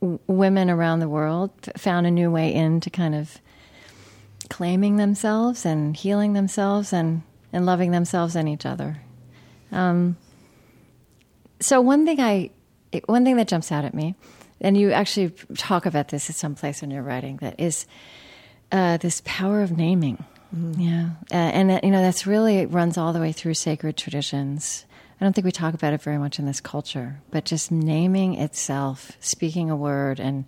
w- 0.01 0.19
women 0.27 0.69
around 0.69 0.99
the 0.99 1.09
world 1.09 1.51
found 1.77 2.07
a 2.07 2.11
new 2.11 2.31
way 2.31 2.53
into 2.53 2.91
kind 2.91 3.15
of 3.15 3.39
claiming 4.47 4.97
themselves 4.97 5.65
and 5.65 5.97
healing 5.97 6.33
themselves 6.33 6.93
and, 6.93 7.23
and 7.53 7.67
loving 7.67 7.91
themselves 7.91 8.37
and 8.37 8.49
each 8.49 8.67
other. 8.67 8.99
Um, 9.73 10.17
so 11.61 11.81
one 11.81 12.05
thing 12.05 12.21
I, 12.21 12.51
one 13.07 13.25
thing 13.25 13.37
that 13.37 13.49
jumps 13.49 13.73
out 13.73 13.85
at 13.85 13.95
me, 13.95 14.15
and 14.61 14.77
you 14.77 14.93
actually 14.93 15.31
talk 15.57 15.87
about 15.87 16.09
this 16.09 16.31
at 16.31 16.37
some 16.37 16.55
place 16.55 16.83
in 16.83 16.91
your 16.91 17.03
writing, 17.03 17.37
that 17.39 17.59
is 17.61 17.87
uh, 18.73 18.97
this 18.99 19.23
power 19.25 19.63
of 19.63 19.77
naming. 19.77 20.25
Mm-hmm. 20.55 20.81
Yeah, 20.81 21.11
uh, 21.31 21.35
and 21.35 21.71
that, 21.71 21.85
you 21.85 21.91
know 21.91 22.01
that's 22.01 22.27
really 22.27 22.59
it 22.59 22.71
runs 22.71 22.97
all 22.97 23.13
the 23.13 23.21
way 23.21 23.33
through 23.33 23.55
sacred 23.55 23.97
traditions. 23.97 24.85
I 25.21 25.25
don't 25.25 25.33
think 25.33 25.45
we 25.45 25.53
talk 25.53 25.75
about 25.75 25.93
it 25.93 26.03
very 26.03 26.19
much 26.19 26.39
in 26.39 26.47
this 26.47 26.61
culture, 26.61 27.21
but 27.31 27.45
just 27.45 27.73
naming 27.73 28.35
itself, 28.35 29.13
speaking 29.19 29.71
a 29.71 29.77
word, 29.77 30.21
and 30.21 30.45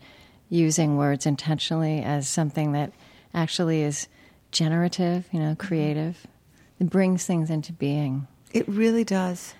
using 0.49 0.97
words 0.97 1.27
intentionally 1.27 2.03
as 2.03 2.29
something 2.29 2.73
that 2.73 2.93
actually 3.35 3.83
is 3.83 4.09
generative, 4.51 5.29
you 5.33 5.41
know, 5.41 5.55
creative. 5.55 6.27
It 6.79 6.91
brings 6.91 7.25
things 7.25 7.51
into 7.51 7.73
being. 7.73 8.27
It 8.53 8.67
really 8.69 9.05
does. 9.05 9.55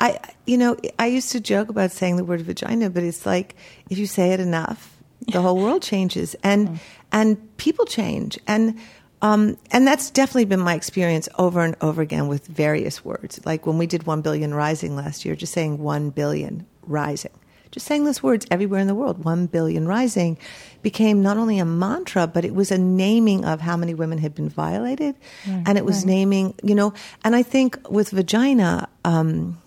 I, 0.00 0.18
you 0.46 0.58
know, 0.58 0.76
I 0.98 1.06
used 1.06 1.32
to 1.32 1.40
joke 1.40 1.68
about 1.68 1.92
saying 1.92 2.16
the 2.16 2.24
word 2.24 2.40
vagina, 2.40 2.90
but 2.90 3.04
it's 3.04 3.24
like 3.24 3.54
if 3.90 3.98
you 3.98 4.06
say 4.06 4.32
it 4.32 4.40
enough, 4.40 4.98
the 5.32 5.40
whole 5.40 5.56
world 5.56 5.82
changes, 5.92 6.34
and 6.42 6.68
mm. 6.68 6.78
and 7.12 7.56
people 7.56 7.84
change, 7.86 8.38
and 8.46 8.78
um, 9.22 9.56
and 9.70 9.86
that's 9.86 10.10
definitely 10.10 10.44
been 10.44 10.60
my 10.60 10.74
experience 10.74 11.28
over 11.38 11.62
and 11.62 11.76
over 11.80 12.02
again 12.02 12.28
with 12.28 12.46
various 12.46 13.04
words. 13.04 13.40
Like 13.46 13.66
when 13.66 13.78
we 13.78 13.86
did 13.86 14.06
1 14.06 14.20
billion 14.20 14.52
rising 14.52 14.96
last 14.96 15.24
year, 15.24 15.34
just 15.34 15.54
saying 15.54 15.78
1 15.78 16.10
billion 16.10 16.66
rising, 16.82 17.32
just 17.74 17.86
saying 17.86 18.04
those 18.04 18.22
words 18.22 18.46
everywhere 18.52 18.78
in 18.78 18.86
the 18.86 18.94
world, 18.94 19.24
1 19.24 19.46
billion 19.46 19.88
rising, 19.88 20.38
became 20.82 21.22
not 21.22 21.36
only 21.36 21.58
a 21.58 21.64
mantra, 21.64 22.24
but 22.28 22.44
it 22.44 22.54
was 22.54 22.70
a 22.70 22.78
naming 22.78 23.44
of 23.44 23.60
how 23.60 23.76
many 23.76 23.94
women 23.94 24.18
had 24.18 24.32
been 24.32 24.48
violated. 24.48 25.16
Right, 25.44 25.64
and 25.66 25.76
it 25.76 25.84
was 25.84 25.98
right. 25.98 26.06
naming, 26.06 26.54
you 26.62 26.76
know, 26.76 26.94
and 27.24 27.34
I 27.34 27.42
think 27.42 27.76
with 27.90 28.10
vagina, 28.10 28.88
um, 29.04 29.60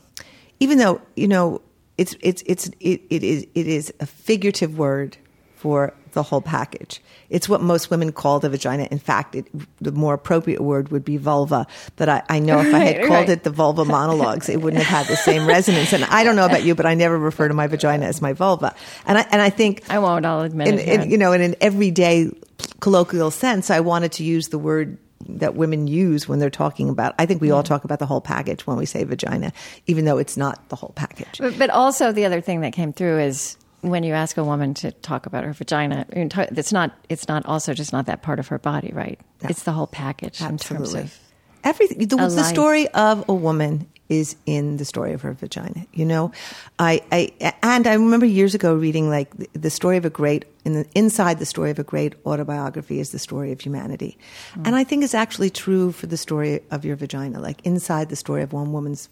even 0.62 0.78
though, 0.78 1.02
you 1.18 1.28
know, 1.28 1.62
it's, 1.98 2.16
it's, 2.22 2.44
it's, 2.46 2.70
it, 2.80 3.02
it 3.10 3.24
is, 3.26 3.46
it 3.54 3.68
is 3.68 3.94
a 4.00 4.06
figurative 4.06 4.78
word 4.78 5.18
for 5.56 5.94
the 6.18 6.24
whole 6.24 6.42
package. 6.42 7.00
It's 7.30 7.48
what 7.48 7.62
most 7.62 7.92
women 7.92 8.12
call 8.12 8.40
the 8.40 8.50
vagina. 8.50 8.88
In 8.90 8.98
fact, 8.98 9.36
it, 9.36 9.46
the 9.80 9.92
more 9.92 10.16
appropriate 10.16 10.62
word 10.62 10.90
would 10.90 11.06
be 11.06 11.18
vulva. 11.18 11.68
But 11.96 12.10
I, 12.10 12.24
I 12.28 12.40
know 12.40 12.60
if 12.60 12.74
I 12.74 12.80
had 12.80 12.98
called 13.02 13.12
right. 13.12 13.30
it 13.30 13.44
the 13.44 13.52
vulva 13.52 13.86
monologues, 13.86 14.50
it 14.50 14.64
wouldn't 14.64 14.82
have 14.82 15.06
had 15.06 15.08
the 15.08 15.16
same 15.16 15.46
resonance. 15.46 15.94
And 15.94 16.04
I 16.06 16.24
don't 16.24 16.36
know 16.36 16.48
about 16.48 16.64
you, 16.64 16.74
but 16.74 16.88
I 16.88 16.96
never 16.96 17.20
refer 17.20 17.48
to 17.48 17.54
my 17.54 17.68
vagina 17.68 18.08
as 18.08 18.20
my 18.20 18.34
vulva. 18.34 18.74
And 19.06 19.20
I, 19.20 19.28
and 19.30 19.44
I 19.44 19.52
think 19.52 19.84
I 19.92 20.00
won't. 20.00 20.26
I'll 20.26 20.42
admit 20.42 20.70
in, 20.70 20.80
it. 20.80 20.88
In, 20.88 21.12
you 21.12 21.20
know, 21.20 21.34
in 21.34 21.42
an 21.42 21.54
everyday 21.62 22.32
colloquial 22.80 23.30
sense, 23.30 23.70
I 23.70 23.82
wanted 23.82 24.14
to 24.14 24.24
use 24.24 24.48
the 24.48 24.58
word 24.58 24.98
that 25.30 25.54
women 25.54 25.86
use 25.86 26.28
when 26.28 26.40
they're 26.40 26.50
talking 26.50 26.90
about. 26.90 27.14
I 27.20 27.28
think 27.28 27.42
we 27.42 27.52
all 27.52 27.62
mm. 27.62 27.68
talk 27.68 27.84
about 27.84 28.00
the 28.00 28.08
whole 28.08 28.22
package 28.22 28.66
when 28.66 28.78
we 28.78 28.88
say 28.88 29.04
vagina, 29.04 29.54
even 29.86 30.06
though 30.06 30.18
it's 30.18 30.36
not 30.36 30.68
the 30.70 30.76
whole 30.76 30.94
package. 30.96 31.38
But, 31.38 31.60
but 31.60 31.70
also, 31.70 32.12
the 32.12 32.26
other 32.26 32.42
thing 32.42 32.62
that 32.62 32.74
came 32.74 32.92
through 32.92 33.20
is 33.20 33.58
when 33.82 34.04
you 34.04 34.14
ask 34.14 34.38
a 34.38 34.44
woman 34.44 34.74
to 34.76 34.92
talk 34.92 35.26
about 35.26 35.44
her 35.44 35.54
vagina, 35.54 36.06
it's 36.12 36.72
not 36.72 36.98
it's 37.10 37.28
not 37.28 37.46
also 37.46 37.74
just 37.74 37.94
not 37.94 38.08
that 38.08 38.22
part 38.22 38.40
of 38.40 38.48
her 38.48 38.60
body, 38.60 38.92
right? 38.94 39.20
No. 39.42 39.50
It's 39.50 39.64
the 39.64 39.72
whole 39.72 39.88
package 39.88 40.42
Absolutely. 40.42 40.88
in 40.88 40.94
terms 40.94 41.14
of 41.14 41.20
everything. 41.64 42.00
The, 42.00 42.16
the 42.16 42.44
story 42.44 42.88
of 42.90 43.28
a 43.30 43.34
woman 43.34 43.88
is 44.10 44.36
in 44.46 44.78
the 44.78 44.86
story 44.86 45.14
of 45.14 45.22
her 45.22 45.34
vagina. 45.34 45.86
You 45.94 46.06
know, 46.06 46.32
I, 46.80 47.02
I 47.12 47.54
and 47.62 47.88
I 47.88 47.94
remember 47.94 48.26
years 48.26 48.56
ago 48.56 48.74
reading 48.74 49.10
like 49.10 49.36
the, 49.36 49.50
the 49.54 49.70
story 49.70 49.98
of 49.98 50.06
a 50.06 50.10
great 50.10 50.46
in 50.66 50.74
the, 50.74 50.86
inside 50.96 51.40
the 51.40 51.46
story 51.46 51.72
of 51.72 51.80
a 51.80 51.84
great 51.84 52.16
autobiography 52.26 53.00
is 53.00 53.12
the 53.12 53.20
story 53.20 53.52
of 53.52 53.62
humanity, 53.62 54.18
mm. 54.54 54.66
and 54.66 54.76
I 54.76 54.84
think 54.84 55.04
it's 55.04 55.16
actually 55.16 55.50
true 55.50 55.92
for 55.92 56.08
the 56.08 56.18
story 56.18 56.62
of 56.72 56.86
your 56.86 56.96
vagina. 56.96 57.40
Like 57.40 57.66
inside 57.66 58.10
the 58.10 58.16
story 58.16 58.42
of 58.42 58.54
one 58.54 58.72
woman's 58.72 59.10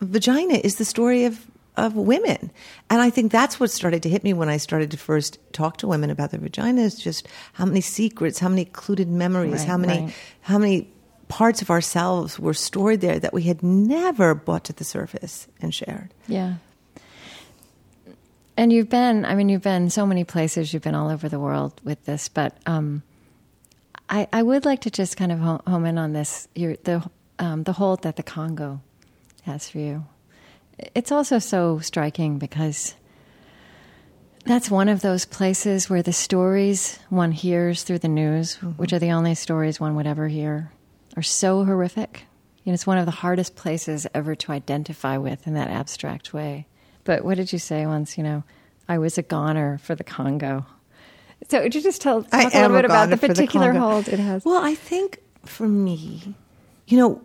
vagina 0.00 0.54
is 0.54 0.76
the 0.76 0.84
story 0.84 1.24
of 1.24 1.46
of 1.76 1.94
women. 1.94 2.50
And 2.90 3.00
I 3.00 3.10
think 3.10 3.32
that's 3.32 3.58
what 3.58 3.70
started 3.70 4.02
to 4.02 4.08
hit 4.08 4.24
me 4.24 4.32
when 4.32 4.48
I 4.48 4.58
started 4.58 4.90
to 4.90 4.96
first 4.96 5.38
talk 5.52 5.78
to 5.78 5.88
women 5.88 6.10
about 6.10 6.30
their 6.30 6.40
vaginas, 6.40 7.00
just 7.00 7.26
how 7.54 7.64
many 7.64 7.80
secrets, 7.80 8.38
how 8.38 8.48
many 8.48 8.62
occluded 8.62 9.08
memories, 9.08 9.60
right, 9.60 9.68
how 9.68 9.76
many 9.78 10.04
right. 10.04 10.14
how 10.42 10.58
many 10.58 10.88
parts 11.28 11.62
of 11.62 11.70
ourselves 11.70 12.38
were 12.38 12.52
stored 12.52 13.00
there 13.00 13.18
that 13.18 13.32
we 13.32 13.44
had 13.44 13.62
never 13.62 14.34
brought 14.34 14.64
to 14.64 14.72
the 14.74 14.84
surface 14.84 15.48
and 15.62 15.74
shared. 15.74 16.12
Yeah. 16.28 16.56
And 18.54 18.70
you've 18.70 18.90
been, 18.90 19.24
I 19.24 19.34
mean, 19.34 19.48
you've 19.48 19.62
been 19.62 19.88
so 19.88 20.04
many 20.04 20.24
places, 20.24 20.74
you've 20.74 20.82
been 20.82 20.94
all 20.94 21.08
over 21.08 21.30
the 21.30 21.40
world 21.40 21.80
with 21.84 22.04
this, 22.04 22.28
but 22.28 22.54
um, 22.66 23.02
I, 24.10 24.28
I 24.30 24.42
would 24.42 24.66
like 24.66 24.82
to 24.82 24.90
just 24.90 25.16
kind 25.16 25.32
of 25.32 25.38
home 25.38 25.86
in 25.86 25.96
on 25.96 26.12
this, 26.12 26.48
your, 26.54 26.76
the 26.84 27.02
um, 27.38 27.64
the 27.64 27.72
hold 27.72 28.02
that 28.02 28.16
the 28.16 28.22
Congo 28.22 28.80
has 29.42 29.68
for 29.68 29.78
you. 29.78 30.04
It's 30.94 31.12
also 31.12 31.38
so 31.38 31.78
striking 31.78 32.38
because 32.38 32.94
that's 34.44 34.70
one 34.70 34.88
of 34.88 35.02
those 35.02 35.24
places 35.24 35.88
where 35.88 36.02
the 36.02 36.12
stories 36.12 36.98
one 37.10 37.32
hears 37.32 37.84
through 37.84 38.00
the 38.00 38.08
news, 38.08 38.56
mm-hmm. 38.56 38.70
which 38.70 38.92
are 38.92 38.98
the 38.98 39.12
only 39.12 39.34
stories 39.34 39.78
one 39.78 39.94
would 39.96 40.06
ever 40.06 40.28
hear, 40.28 40.72
are 41.16 41.22
so 41.22 41.64
horrific. 41.64 42.24
You 42.64 42.70
know, 42.70 42.74
it's 42.74 42.86
one 42.86 42.98
of 42.98 43.06
the 43.06 43.12
hardest 43.12 43.56
places 43.56 44.06
ever 44.14 44.34
to 44.36 44.52
identify 44.52 45.16
with 45.16 45.46
in 45.46 45.54
that 45.54 45.68
abstract 45.68 46.32
way. 46.32 46.66
But 47.04 47.24
what 47.24 47.36
did 47.36 47.52
you 47.52 47.58
say 47.58 47.86
once? 47.86 48.16
You 48.16 48.24
know, 48.24 48.44
I 48.88 48.98
was 48.98 49.18
a 49.18 49.22
goner 49.22 49.78
for 49.78 49.94
the 49.94 50.04
Congo. 50.04 50.66
So 51.48 51.62
would 51.62 51.74
you 51.74 51.80
just 51.80 52.00
tell 52.00 52.22
talk 52.22 52.54
a 52.54 52.60
little 52.60 52.76
bit 52.76 52.84
about 52.84 53.10
the 53.10 53.16
particular 53.16 53.72
the 53.72 53.80
hold 53.80 54.08
it 54.08 54.18
has? 54.18 54.44
Well, 54.44 54.62
I 54.62 54.74
think 54.74 55.18
for 55.44 55.66
me, 55.66 56.34
you 56.86 56.98
know, 56.98 57.22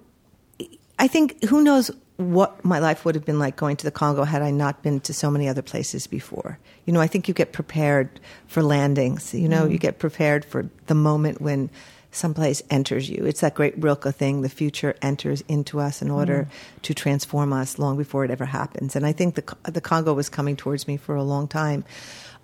I 0.98 1.08
think 1.08 1.44
who 1.46 1.64
knows 1.64 1.92
what 2.18 2.66
my 2.66 2.80
life 2.80 3.06
would 3.06 3.16
have 3.16 3.26
been 3.26 3.40
like 3.40 3.56
going 3.56 3.78
to 3.78 3.86
the 3.86 3.92
Congo 3.92 4.24
had 4.24 4.42
I 4.42 4.52
not 4.52 4.82
been 4.82 5.00
to 5.02 5.14
so 5.14 5.30
many 5.30 5.48
other 5.48 5.62
places 5.62 6.08
before. 6.08 6.58
You 6.86 6.94
know, 6.94 7.00
I 7.00 7.08
think 7.08 7.28
you 7.28 7.34
get 7.34 7.54
prepared 7.54 8.20
for 8.48 8.64
landings. 8.64 9.34
You 9.34 9.48
know, 9.48 9.68
mm. 9.68 9.72
you 9.72 9.78
get 9.78 10.00
prepared 10.00 10.44
for 10.44 10.68
the 10.88 10.96
moment 10.96 11.42
when 11.42 11.70
someplace 12.12 12.64
enters 12.72 13.08
you. 13.08 13.24
It's 13.26 13.42
that 13.42 13.54
great 13.54 13.78
Rilke 13.78 14.14
thing, 14.16 14.42
the 14.42 14.50
future 14.50 14.96
enters 15.02 15.42
into 15.48 15.80
us 15.80 16.02
in 16.02 16.10
order 16.10 16.48
mm. 16.50 16.82
to 16.82 16.94
transform 16.96 17.54
us 17.54 17.78
long 17.78 17.98
before 17.98 18.26
it 18.26 18.32
ever 18.32 18.46
happens. 18.46 18.96
And 18.96 19.06
I 19.06 19.12
think 19.12 19.36
the, 19.36 19.56
the 19.72 19.82
Congo 19.82 20.14
was 20.14 20.28
coming 20.28 20.56
towards 20.56 20.88
me 20.88 20.98
for 20.98 21.16
a 21.16 21.24
long 21.24 21.48
time. 21.48 21.86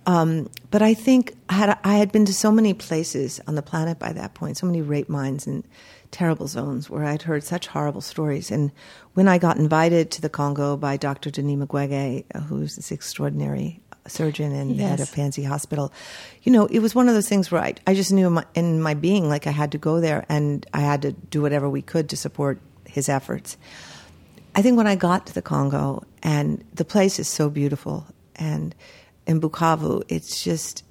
Um, 0.06 0.50
but 0.70 0.82
I 0.82 0.94
think 0.94 1.36
had, 1.50 1.80
I 1.84 1.96
had 1.96 2.12
been 2.12 2.25
to 2.25 2.34
so 2.34 2.51
many 2.51 2.74
places 2.74 3.39
on 3.48 3.56
the 3.56 3.62
planet 3.62 3.98
by 3.98 4.13
that 4.13 4.34
point, 4.36 4.58
so 4.58 4.68
many 4.68 4.82
rape 4.82 5.10
mines 5.10 5.48
and 5.48 5.63
terrible 6.13 6.48
zones 6.48 6.89
where 6.89 7.03
I'd 7.03 7.24
heard 7.24 7.43
such 7.43 7.67
horrible 7.67 8.00
stories. 8.00 8.51
And 8.51 8.72
when 9.15 9.27
I 9.27 9.38
got 9.38 9.58
invited 9.58 10.12
to 10.12 10.22
the 10.22 10.29
Congo 10.29 10.77
by 10.77 10.96
Dr. 10.96 11.29
Denis 11.29 11.58
Mukwege, 11.58 12.24
uh, 12.34 12.39
who's 12.39 12.77
this 12.77 12.91
extraordinary 12.91 13.82
surgeon 14.08 14.53
and 14.53 14.75
yes. 14.75 14.89
head 14.89 15.00
of 15.01 15.10
Panzi 15.10 15.46
Hospital, 15.46 15.91
you 16.43 16.51
know, 16.51 16.67
it 16.67 16.79
was 16.79 16.93
one 16.93 17.10
of 17.10 17.15
those 17.15 17.27
things 17.27 17.51
where 17.51 17.62
I, 17.62 17.74
I 17.88 17.96
just 17.96 18.13
knew 18.13 18.27
in 18.27 18.34
my, 18.34 18.46
in 18.53 18.82
my 18.82 18.93
being 18.93 19.27
like 19.27 19.48
I 19.48 19.51
had 19.51 19.72
to 19.74 19.77
go 19.77 20.00
there 20.00 20.25
and 20.29 20.65
I 20.74 20.82
had 20.82 21.01
to 21.01 21.12
do 21.12 21.41
whatever 21.41 21.70
we 21.70 21.82
could 21.82 22.10
to 22.10 22.17
support 22.17 22.60
his 22.86 23.10
efforts. 23.10 23.58
I 24.55 24.62
think 24.62 24.77
when 24.77 24.88
I 24.88 24.96
got 24.96 25.25
to 25.27 25.34
the 25.34 25.41
Congo, 25.41 26.03
and 26.22 26.63
the 26.74 26.86
place 26.86 27.17
is 27.17 27.27
so 27.27 27.50
beautiful, 27.50 28.05
and 28.36 28.75
in 29.25 29.41
Bukavu, 29.41 30.03
it's 30.10 30.43
just 30.43 30.84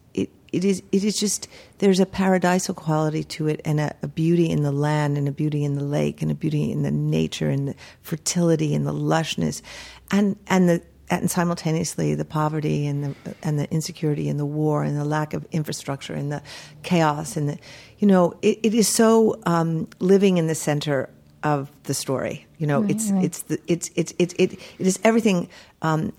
it, 0.52 0.64
is 0.64 0.82
it 0.92 1.04
is 1.04 1.18
just 1.18 1.48
there's 1.78 2.00
a 2.00 2.06
paradisal 2.06 2.74
quality 2.74 3.24
to 3.24 3.48
it, 3.48 3.60
and 3.64 3.80
a, 3.80 3.94
a 4.02 4.08
beauty 4.08 4.50
in 4.50 4.62
the 4.62 4.72
land, 4.72 5.16
and 5.16 5.26
a 5.26 5.32
beauty 5.32 5.64
in 5.64 5.74
the 5.74 5.84
lake, 5.84 6.22
and 6.22 6.30
a 6.30 6.34
beauty 6.34 6.70
in 6.70 6.82
the 6.82 6.90
nature, 6.90 7.48
and 7.48 7.68
the 7.68 7.74
fertility, 8.02 8.74
and 8.74 8.86
the 8.86 8.92
lushness, 8.92 9.62
and 10.10 10.36
and 10.46 10.68
the 10.68 10.82
and 11.10 11.30
simultaneously 11.30 12.14
the 12.14 12.24
poverty 12.24 12.86
and 12.86 13.04
the 13.04 13.34
and 13.42 13.58
the 13.58 13.70
insecurity 13.70 14.28
and 14.28 14.40
the 14.40 14.46
war 14.46 14.82
and 14.82 14.96
the 14.96 15.04
lack 15.04 15.34
of 15.34 15.46
infrastructure 15.52 16.14
and 16.14 16.32
the 16.32 16.42
chaos 16.82 17.36
and 17.36 17.50
the 17.50 17.58
you 17.98 18.06
know 18.06 18.34
it, 18.40 18.58
it 18.62 18.74
is 18.74 18.88
so 18.88 19.38
um, 19.44 19.88
living 19.98 20.38
in 20.38 20.46
the 20.46 20.54
center 20.54 21.10
of 21.42 21.70
the 21.84 21.94
story. 21.94 22.46
You 22.58 22.66
know 22.66 22.84
it's 22.84 23.10
it's 23.10 23.42
the, 23.42 23.60
it's 23.66 23.90
it's 23.94 24.12
it, 24.18 24.34
it, 24.38 24.52
it 24.54 24.86
is 24.86 24.98
everything 25.04 25.48
um, 25.82 26.12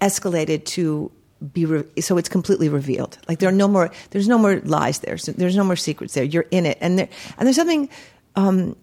escalated 0.00 0.64
to 0.66 1.10
be 1.52 1.64
re- 1.66 2.00
so 2.00 2.18
it's 2.18 2.28
completely 2.28 2.68
revealed. 2.68 3.18
Like 3.28 3.38
there 3.38 3.48
are 3.48 3.52
no 3.52 3.68
more 3.68 3.90
there's 4.10 4.28
no 4.28 4.38
more 4.38 4.60
lies 4.60 5.00
there. 5.00 5.18
So 5.18 5.32
there's 5.32 5.56
no 5.56 5.64
more 5.64 5.76
secrets 5.76 6.14
there. 6.14 6.24
You're 6.24 6.46
in 6.50 6.66
it. 6.66 6.78
And 6.80 6.98
there 6.98 7.08
and 7.36 7.46
there's 7.46 7.56
something 7.56 7.88
um, 8.36 8.76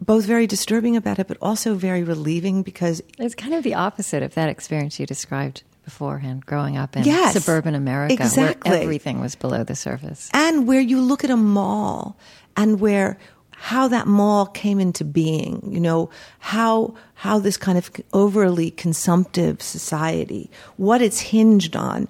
both 0.00 0.24
very 0.24 0.46
disturbing 0.46 0.96
about 0.96 1.18
it, 1.18 1.28
but 1.28 1.38
also 1.40 1.74
very 1.74 2.02
relieving 2.02 2.62
because 2.62 3.02
it's 3.18 3.34
kind 3.34 3.54
of 3.54 3.62
the 3.62 3.74
opposite 3.74 4.22
of 4.22 4.34
that 4.34 4.48
experience 4.48 5.00
you 5.00 5.06
described 5.06 5.62
beforehand, 5.84 6.44
growing 6.44 6.76
up 6.76 6.96
in 6.96 7.04
yes, 7.04 7.32
suburban 7.32 7.74
America, 7.74 8.14
exactly. 8.14 8.70
where 8.70 8.82
everything 8.82 9.20
was 9.20 9.36
below 9.36 9.62
the 9.62 9.76
surface, 9.76 10.28
and 10.34 10.66
where 10.66 10.80
you 10.80 11.00
look 11.00 11.24
at 11.24 11.30
a 11.30 11.36
mall 11.36 12.16
and 12.56 12.80
where 12.80 13.18
how 13.58 13.88
that 13.88 14.06
mall 14.06 14.46
came 14.46 14.78
into 14.78 15.02
being, 15.02 15.66
you 15.72 15.80
know, 15.80 16.10
how 16.38 16.94
how 17.14 17.38
this 17.38 17.56
kind 17.56 17.78
of 17.78 17.90
overly 18.12 18.70
consumptive 18.70 19.62
society, 19.62 20.50
what 20.76 21.00
it's 21.00 21.18
hinged 21.20 21.74
on, 21.74 22.06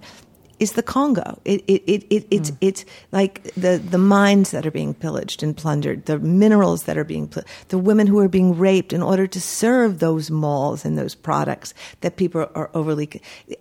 is 0.59 0.73
the 0.73 0.83
Congo. 0.83 1.39
It, 1.45 1.63
it, 1.67 1.83
it, 1.85 2.03
it 2.09 2.27
it's, 2.31 2.51
mm. 2.51 2.57
it's 2.61 2.85
like 3.11 3.43
the, 3.53 3.77
the 3.77 3.97
mines 3.97 4.51
that 4.51 4.65
are 4.65 4.71
being 4.71 4.93
pillaged 4.93 5.43
and 5.43 5.55
plundered, 5.55 6.05
the 6.05 6.17
minerals 6.19 6.83
that 6.83 6.97
are 6.97 7.03
being, 7.03 7.27
pl- 7.27 7.43
the 7.67 7.77
women 7.77 8.07
who 8.07 8.19
are 8.19 8.27
being 8.27 8.57
raped 8.57 8.91
in 8.91 9.03
order 9.03 9.27
to 9.27 9.39
serve 9.39 9.99
those 9.99 10.31
malls 10.31 10.83
and 10.83 10.97
those 10.97 11.13
products 11.13 11.73
that 12.01 12.15
people 12.15 12.49
are 12.55 12.71
overly, 12.73 13.09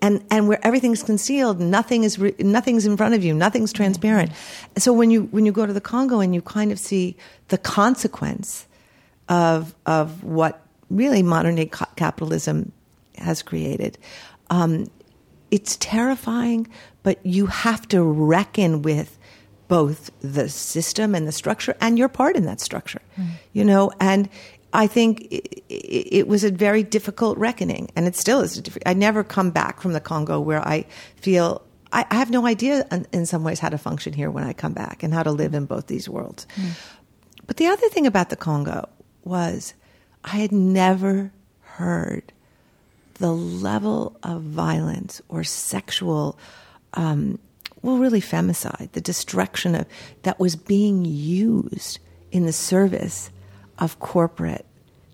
and, 0.00 0.24
and 0.30 0.48
where 0.48 0.64
everything's 0.66 1.02
concealed, 1.02 1.60
nothing 1.60 2.04
is, 2.04 2.18
re- 2.18 2.34
nothing's 2.38 2.86
in 2.86 2.96
front 2.96 3.14
of 3.14 3.22
you, 3.22 3.34
nothing's 3.34 3.72
transparent. 3.72 4.30
Mm-hmm. 4.30 4.80
So 4.80 4.92
when 4.92 5.10
you, 5.10 5.24
when 5.24 5.44
you 5.44 5.52
go 5.52 5.66
to 5.66 5.72
the 5.72 5.80
Congo 5.80 6.20
and 6.20 6.34
you 6.34 6.40
kind 6.42 6.72
of 6.72 6.78
see 6.78 7.16
the 7.48 7.58
consequence 7.58 8.66
of, 9.28 9.74
of 9.84 10.24
what 10.24 10.62
really 10.88 11.22
modern 11.22 11.56
day 11.56 11.70
capitalism 11.96 12.72
has 13.18 13.42
created, 13.42 13.98
um, 14.50 14.88
it's 15.50 15.76
terrifying, 15.76 16.68
but 17.02 17.24
you 17.24 17.46
have 17.46 17.86
to 17.88 18.02
reckon 18.02 18.82
with 18.82 19.18
both 19.68 20.10
the 20.20 20.48
system 20.48 21.14
and 21.14 21.26
the 21.26 21.32
structure 21.32 21.74
and 21.80 21.98
your 21.98 22.08
part 22.08 22.36
in 22.36 22.44
that 22.46 22.60
structure, 22.60 23.02
mm. 23.18 23.26
you 23.52 23.64
know, 23.64 23.90
and 24.00 24.28
I 24.72 24.86
think 24.86 25.22
it, 25.32 25.62
it, 25.68 26.28
was 26.28 26.44
a 26.44 26.50
very 26.50 26.82
difficult 26.82 27.38
reckoning, 27.38 27.90
and 27.96 28.06
it 28.06 28.14
still 28.14 28.40
is. 28.40 28.62
I 28.84 28.94
never 28.94 29.24
come 29.24 29.50
back 29.50 29.80
from 29.80 29.92
the 29.92 30.00
Congo 30.00 30.40
where 30.40 30.60
I 30.60 30.84
feel 31.16 31.62
I, 31.92 32.04
I 32.10 32.16
have 32.16 32.30
no 32.30 32.46
idea 32.46 32.86
in, 32.90 33.06
in, 33.12 33.26
some 33.26 33.42
ways 33.42 33.58
how 33.58 33.70
to 33.70 33.78
function 33.78 34.12
here 34.12 34.30
when 34.30 34.44
I 34.44 34.52
come 34.52 34.72
back 34.72 35.02
and 35.02 35.14
how 35.14 35.22
to 35.22 35.32
live 35.32 35.54
in 35.54 35.64
both 35.66 35.86
these 35.86 36.08
worlds. 36.08 36.46
Mm. 36.56 36.70
But 37.46 37.56
the 37.56 37.66
other 37.66 37.88
thing 37.88 38.06
about 38.06 38.28
the 38.28 38.36
Congo 38.36 38.88
was 39.24 39.74
I 40.24 40.36
had 40.36 40.52
never 40.52 41.32
heard 41.60 42.32
the 43.18 43.32
level 43.32 44.16
of 44.22 44.42
violence 44.42 45.20
or 45.28 45.44
sexual, 45.44 46.38
um, 46.94 47.38
well, 47.82 47.98
really 47.98 48.20
femicide, 48.20 48.92
the 48.92 49.00
destruction 49.00 49.74
of 49.74 49.86
that 50.22 50.38
was 50.38 50.56
being 50.56 51.04
used 51.04 51.98
in 52.32 52.46
the 52.46 52.52
service 52.52 53.30
of 53.78 53.98
corporate 53.98 54.66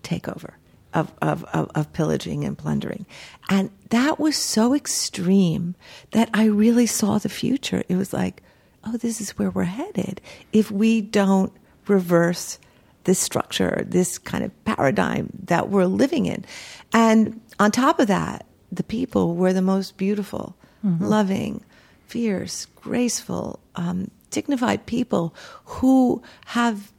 takeover, 0.03 0.51
of, 0.93 1.11
of, 1.21 1.43
of, 1.45 1.69
of 1.75 1.93
pillaging 1.93 2.43
and 2.45 2.57
plundering. 2.57 3.05
And 3.49 3.69
that 3.89 4.19
was 4.19 4.35
so 4.35 4.73
extreme 4.73 5.75
that 6.11 6.29
I 6.33 6.45
really 6.45 6.85
saw 6.85 7.17
the 7.17 7.29
future. 7.29 7.83
It 7.89 7.95
was 7.95 8.13
like, 8.13 8.41
oh, 8.85 8.97
this 8.97 9.21
is 9.21 9.31
where 9.31 9.49
we're 9.49 9.63
headed 9.63 10.21
if 10.51 10.71
we 10.71 11.01
don't 11.01 11.53
reverse 11.87 12.59
this 13.03 13.19
structure, 13.19 13.83
this 13.85 14.17
kind 14.17 14.43
of 14.43 14.65
paradigm 14.65 15.29
that 15.45 15.69
we're 15.69 15.85
living 15.85 16.25
in. 16.25 16.45
And 16.93 17.41
on 17.59 17.71
top 17.71 17.99
of 17.99 18.07
that, 18.07 18.45
the 18.71 18.83
people 18.83 19.35
were 19.35 19.53
the 19.53 19.61
most 19.61 19.97
beautiful, 19.97 20.55
mm-hmm. 20.83 21.03
loving, 21.03 21.63
fierce, 22.07 22.65
graceful, 22.75 23.59
um, 23.75 24.09
dignified 24.31 24.85
people 24.85 25.35
who 25.65 26.21
have 26.45 26.91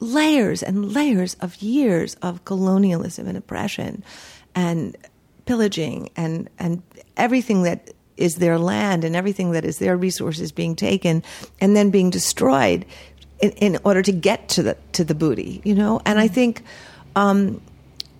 layers 0.00 0.62
and 0.62 0.92
layers 0.92 1.34
of 1.34 1.56
years 1.62 2.14
of 2.16 2.44
colonialism 2.44 3.26
and 3.26 3.38
oppression 3.38 4.04
and 4.54 4.96
pillaging 5.46 6.10
and, 6.16 6.50
and 6.58 6.82
everything 7.16 7.62
that 7.62 7.92
is 8.16 8.36
their 8.36 8.58
land 8.58 9.04
and 9.04 9.16
everything 9.16 9.52
that 9.52 9.64
is 9.64 9.78
their 9.78 9.96
resources 9.96 10.52
being 10.52 10.76
taken 10.76 11.22
and 11.60 11.74
then 11.74 11.90
being 11.90 12.10
destroyed 12.10 12.84
in, 13.40 13.50
in 13.52 13.78
order 13.84 14.02
to 14.02 14.12
get 14.12 14.48
to 14.48 14.62
the 14.62 14.76
to 14.92 15.04
the 15.04 15.14
booty, 15.14 15.60
you 15.64 15.74
know. 15.74 16.00
And 16.06 16.18
I 16.18 16.28
think 16.28 16.62
um, 17.16 17.60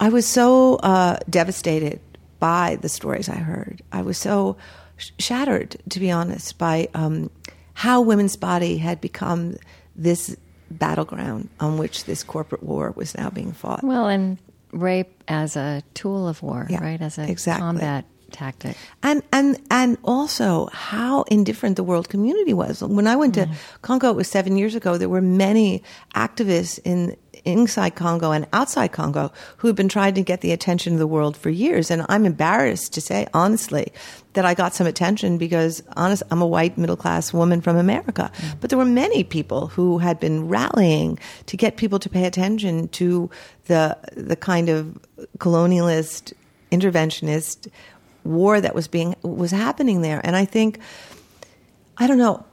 I 0.01 0.09
was 0.09 0.27
so 0.27 0.77
uh, 0.77 1.19
devastated 1.29 2.01
by 2.39 2.77
the 2.81 2.89
stories 2.89 3.29
I 3.29 3.37
heard. 3.37 3.83
I 3.93 4.03
was 4.03 4.19
so 4.19 4.57
sh- 4.97 5.11
shattered, 5.19 5.77
to 5.91 6.01
be 6.01 6.11
honest, 6.11 6.59
by 6.59 6.89
um, 6.95 7.31
how 7.75 8.01
women's 8.01 8.37
body 8.37 8.79
had 8.79 9.01
become 9.01 9.57
this 9.97 10.37
battleground 10.71 11.49
on 11.61 11.79
which 11.79 12.05
this 12.05 12.23
corporate 12.23 12.63
war 12.63 12.93
was 12.97 13.17
now 13.17 13.31
being 13.31 13.53
fought. 13.53 13.83
Well, 13.83 14.09
and 14.09 14.39
rape 14.73 15.23
as 15.29 15.57
a 15.57 15.83
tool 15.95 16.29
of 16.29 16.43
war, 16.43 16.67
yeah, 16.69 16.83
right? 16.83 17.01
As 17.01 17.19
a 17.19 17.31
exactly. 17.31 17.63
combat 17.63 18.05
tactic. 18.33 18.77
And 19.03 19.23
and 19.33 19.61
and 19.71 19.97
also 20.05 20.69
how 20.73 21.23
indifferent 21.25 21.77
the 21.77 21.85
world 21.85 22.09
community 22.09 22.53
was. 22.53 22.83
When 22.83 23.07
I 23.07 23.17
went 23.17 23.35
to 23.35 23.49
Congo, 23.83 24.11
it 24.11 24.17
was 24.17 24.29
seven 24.29 24.57
years 24.57 24.75
ago. 24.75 24.99
There 24.99 25.09
were 25.09 25.23
many 25.23 25.83
activists 26.15 26.79
in 26.85 27.17
inside 27.45 27.95
Congo 27.95 28.33
and 28.33 28.47
outside 28.53 28.89
Congo 28.93 29.33
who 29.59 29.69
had 29.69 29.77
been 29.77 29.89
trying 29.89 30.15
to 30.15 30.23
get 30.23 30.41
the 30.41 30.53
attention 30.53 30.95
of 30.95 30.99
the 30.99 31.07
world 31.07 31.37
for 31.37 31.51
years. 31.51 31.91
And 31.91 32.05
I'm 32.09 32.25
embarrassed 32.25 32.93
to 32.95 33.01
say, 33.01 33.27
honestly, 33.35 33.93
that 34.33 34.45
I 34.45 34.55
got 34.55 34.75
some 34.75 34.87
attention 34.87 35.39
because, 35.39 35.83
honest, 35.97 36.23
I'm 36.31 36.43
a 36.43 36.47
white 36.47 36.77
middle 36.77 36.97
class 36.97 37.33
woman 37.33 37.61
from 37.61 37.77
America. 37.77 38.31
Mm. 38.35 38.61
But 38.61 38.71
there 38.71 38.79
were 38.79 38.85
many 38.85 39.25
people 39.25 39.69
who 39.69 39.99
had 39.99 40.19
been 40.19 40.49
rallying 40.49 41.19
to 41.47 41.57
get 41.57 41.77
people 41.77 41.99
to 42.01 42.09
pay 42.09 42.25
attention 42.25 42.89
to 42.89 43.31
the 43.67 43.97
the 44.17 44.37
kind 44.37 44.69
of 44.69 44.99
colonialist, 45.39 46.33
interventionist 46.73 47.69
war 48.25 48.61
that 48.61 48.75
was 48.75 48.89
being 48.89 49.15
was 49.23 49.51
happening 49.51 50.03
there. 50.03 50.21
And 50.25 50.35
I 50.35 50.45
think, 50.45 50.81
I 51.97 52.07
don't 52.07 52.19
know. 52.19 52.45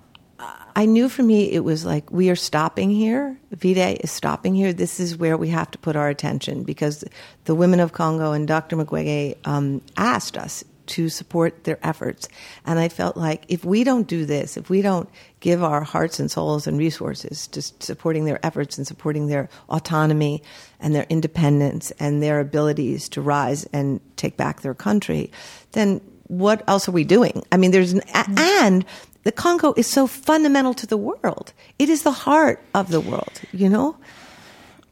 I 0.75 0.86
knew 0.86 1.10
for 1.10 1.24
me 1.24 1.51
it 1.51 1.63
was 1.63 1.86
like 1.86 2.12
we 2.12 2.30
are 2.30 2.36
stopping 2.36 2.90
here. 2.90 3.38
V-Day 3.51 3.96
is 3.96 4.12
stopping 4.12 4.56
here. 4.56 4.74
This 4.74 5.00
is 5.00 5.18
where 5.18 5.38
we 5.38 5.50
have 5.50 5.72
to 5.72 5.78
put 5.78 5.96
our 5.96 6.10
attention 6.10 6.63
because 6.63 7.04
the 7.46 7.56
women 7.56 7.80
of 7.80 7.94
Congo 7.94 8.32
and 8.32 8.48
Dr. 8.48 8.75
Mukwege 8.75 9.36
um, 9.46 9.82
asked 9.98 10.38
us 10.38 10.63
to 10.88 11.10
support 11.10 11.63
their 11.63 11.80
efforts. 11.84 12.28
And 12.66 12.78
I 12.78 12.90
felt 12.90 13.16
like 13.16 13.46
if 13.48 13.63
we 13.63 13.84
don't 13.84 14.08
do 14.08 14.25
this, 14.25 14.58
if 14.58 14.70
we 14.70 14.82
don't 14.82 15.10
give 15.40 15.63
our 15.63 15.82
hearts 15.82 16.20
and 16.20 16.30
souls 16.30 16.68
and 16.68 16.78
resources 16.78 17.48
to 17.48 17.62
supporting 17.62 18.25
their 18.25 18.46
efforts 18.46 18.78
and 18.78 18.86
supporting 18.86 19.28
their 19.28 19.48
autonomy 19.70 20.44
and 20.80 20.94
their 20.94 21.06
independence 21.10 21.92
and 21.92 22.22
their 22.22 22.40
abilities 22.40 23.08
to 23.10 23.22
rise 23.22 23.63
and 23.72 24.01
take 24.18 24.36
back 24.36 24.62
their 24.62 24.74
country, 24.74 25.32
then 25.72 26.01
what 26.28 26.63
else 26.68 26.88
are 26.88 26.94
we 26.94 27.04
doing? 27.04 27.44
I 27.51 27.58
mean, 27.58 27.72
there's 27.72 27.94
an, 27.94 28.01
and 28.13 28.86
the 29.24 29.32
Congo 29.32 29.74
is 29.78 29.88
so 29.88 30.08
fundamental 30.08 30.74
to 30.75 30.88
the 30.88 30.98
world. 30.98 31.54
It 31.80 31.90
is 31.90 32.04
the 32.04 32.12
heart 32.12 32.62
of 32.74 32.90
the 32.90 33.00
world, 33.00 33.32
you 33.51 33.70
know? 33.70 33.96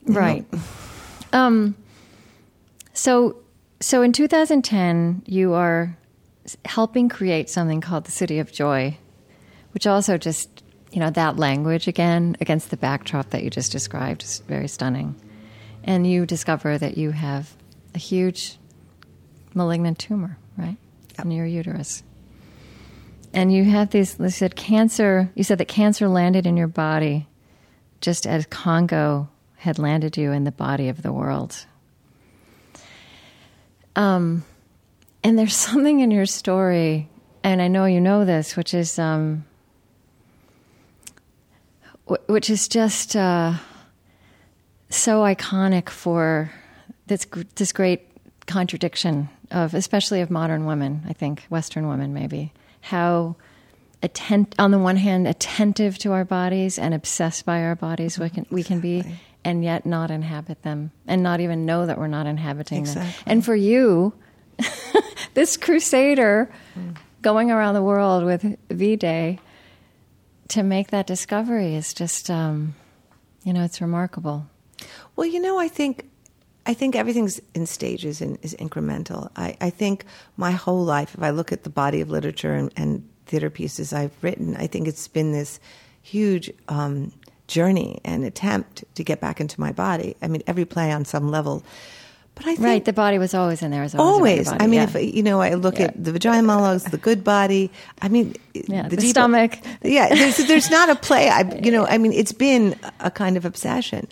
You 0.07 0.13
Right. 0.13 0.53
know? 0.53 0.59
Um, 1.33 1.75
so, 2.93 3.37
so 3.79 4.01
in 4.01 4.13
2010, 4.13 5.23
you 5.25 5.53
are 5.53 5.95
helping 6.65 7.09
create 7.09 7.49
something 7.49 7.81
called 7.81 8.05
the 8.05 8.11
City 8.11 8.39
of 8.39 8.51
Joy, 8.51 8.97
which 9.73 9.85
also 9.87 10.17
just, 10.17 10.63
you 10.91 10.99
know, 10.99 11.09
that 11.11 11.37
language 11.37 11.87
again 11.87 12.35
against 12.41 12.69
the 12.71 12.77
backdrop 12.77 13.29
that 13.31 13.43
you 13.43 13.49
just 13.49 13.71
described 13.71 14.23
is 14.23 14.39
very 14.47 14.67
stunning. 14.67 15.15
And 15.83 16.05
you 16.05 16.25
discover 16.25 16.77
that 16.77 16.97
you 16.97 17.11
have 17.11 17.53
a 17.95 17.99
huge 17.99 18.57
malignant 19.53 19.97
tumor, 19.99 20.37
right, 20.57 20.77
in 21.23 21.31
your 21.31 21.45
uterus. 21.45 22.03
And 23.33 23.53
you 23.53 23.63
have 23.65 23.91
these, 23.91 24.17
you 24.19 24.29
said 24.29 24.55
cancer, 24.55 25.31
you 25.35 25.43
said 25.43 25.59
that 25.59 25.67
cancer 25.67 26.07
landed 26.07 26.47
in 26.47 26.57
your 26.57 26.67
body 26.67 27.27
just 28.01 28.25
as 28.25 28.45
Congo 28.47 29.29
had 29.57 29.77
landed 29.77 30.17
you 30.17 30.31
in 30.31 30.45
the 30.45 30.51
body 30.51 30.89
of 30.89 31.01
the 31.01 31.11
world. 31.11 31.65
Um, 33.95 34.43
and 35.23 35.37
there's 35.37 35.55
something 35.69 35.99
in 35.99 36.11
your 36.11 36.25
story, 36.25 37.09
and 37.43 37.61
I 37.61 37.67
know 37.67 37.85
you 37.85 38.01
know 38.01 38.25
this, 38.25 38.55
which 38.55 38.73
is, 38.73 38.97
um, 38.97 39.45
wh- 42.07 42.27
which 42.27 42.49
is 42.49 42.67
just 42.67 43.15
uh, 43.15 43.53
so 44.89 45.21
iconic 45.21 45.89
for 45.89 46.51
this 47.07 47.27
this 47.55 47.71
great 47.71 48.07
contradiction 48.47 49.29
of, 49.51 49.73
especially 49.73 50.21
of 50.21 50.31
modern 50.31 50.65
women. 50.65 51.03
I 51.07 51.13
think 51.13 51.43
Western 51.49 51.87
women, 51.87 52.13
maybe 52.13 52.53
how 52.81 53.35
attent 54.01 54.55
on 54.57 54.71
the 54.71 54.79
one 54.79 54.95
hand 54.97 55.27
attentive 55.27 55.97
to 55.99 56.11
our 56.13 56.23
bodies 56.25 56.79
and 56.79 56.93
obsessed 56.93 57.45
by 57.45 57.61
our 57.63 57.75
bodies 57.75 58.17
we 58.17 58.29
can 58.29 58.45
we 58.49 58.63
can 58.63 58.79
be 58.79 58.97
Exactly. 58.99 59.19
and 59.43 59.63
yet 59.63 59.85
not 59.85 60.09
inhabit 60.09 60.61
them 60.63 60.91
and 61.05 61.21
not 61.21 61.41
even 61.41 61.65
know 61.65 61.85
that 61.85 61.97
we're 61.97 62.07
not 62.07 62.25
inhabiting 62.25 62.85
them. 62.85 63.07
And 63.25 63.43
for 63.43 63.55
you 63.55 64.13
this 65.33 65.57
crusader 65.57 66.49
going 67.21 67.51
around 67.51 67.73
the 67.73 67.83
world 67.83 68.23
with 68.23 68.57
v-day 68.69 69.39
to 70.49 70.63
make 70.63 70.91
that 70.91 71.05
discovery 71.05 71.75
is 71.75 71.93
just 71.93 72.29
um, 72.29 72.75
you 73.43 73.51
know 73.53 73.63
it's 73.63 73.81
remarkable. 73.81 74.47
Well, 75.15 75.27
you 75.27 75.41
know, 75.41 75.59
I 75.59 75.67
think 75.67 76.09
I 76.65 76.73
think 76.73 76.95
everything's 76.95 77.41
in 77.55 77.65
stages 77.65 78.21
and 78.21 78.37
is 78.41 78.55
incremental. 78.59 79.29
I, 79.35 79.57
I 79.61 79.69
think 79.69 80.05
my 80.37 80.51
whole 80.51 80.83
life, 80.83 81.15
if 81.15 81.23
I 81.23 81.31
look 81.31 81.51
at 81.51 81.63
the 81.63 81.69
body 81.69 82.01
of 82.01 82.09
literature 82.09 82.53
and, 82.53 82.71
and 82.77 83.07
theater 83.25 83.49
pieces 83.49 83.93
I've 83.93 84.11
written, 84.21 84.55
I 84.55 84.67
think 84.67 84.87
it's 84.87 85.07
been 85.07 85.31
this 85.31 85.59
huge 86.01 86.51
um, 86.67 87.11
journey 87.47 87.99
and 88.03 88.23
attempt 88.23 88.83
to 88.95 89.03
get 89.03 89.19
back 89.19 89.39
into 89.41 89.59
my 89.59 89.71
body. 89.71 90.15
I 90.21 90.27
mean, 90.27 90.43
every 90.47 90.65
play 90.65 90.91
on 90.91 91.05
some 91.05 91.31
level. 91.31 91.63
But 92.35 92.45
I 92.45 92.55
think 92.55 92.59
right 92.65 92.85
the 92.85 92.93
body 92.93 93.17
was 93.17 93.33
always 93.33 93.61
in 93.61 93.71
there 93.71 93.83
as 93.83 93.95
always, 93.95 94.47
always. 94.47 94.61
I 94.61 94.67
mean, 94.67 94.75
yeah. 94.79 94.89
if 94.95 95.15
you 95.15 95.23
know, 95.23 95.41
I 95.41 95.55
look 95.55 95.77
Yeah. 95.79 95.85
at 95.85 96.01
the 96.03 96.11
vagina 96.13 96.41
monologues, 96.43 96.83
the 96.85 96.97
good 96.97 97.23
body. 97.23 97.69
I 98.01 98.07
mean, 98.09 98.35
Yeah, 98.53 98.83
the 98.87 98.95
deeper- 98.95 99.09
stomach. 99.09 99.57
Yeah, 99.81 100.07
there's, 100.09 100.37
there's 100.37 100.69
not 100.69 100.89
a 100.89 100.95
play. 100.95 101.29
I, 101.29 101.41
you 101.63 101.71
know, 101.71 101.85
I 101.89 101.97
mean, 101.97 102.13
it's 102.13 102.31
been 102.31 102.79
a 102.99 103.11
kind 103.11 103.35
of 103.35 103.43
obsession, 103.45 104.07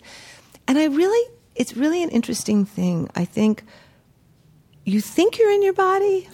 and 0.66 0.76
I 0.78 0.86
really, 0.86 1.30
it's 1.58 1.76
really 1.76 2.02
an 2.02 2.08
interesting 2.10 2.64
thing. 2.64 3.10
I 3.14 3.24
think 3.24 3.64
you 4.84 5.00
think 5.00 5.38
you're 5.38 5.50
in 5.50 5.62
your 5.62 5.74
body, 5.74 6.28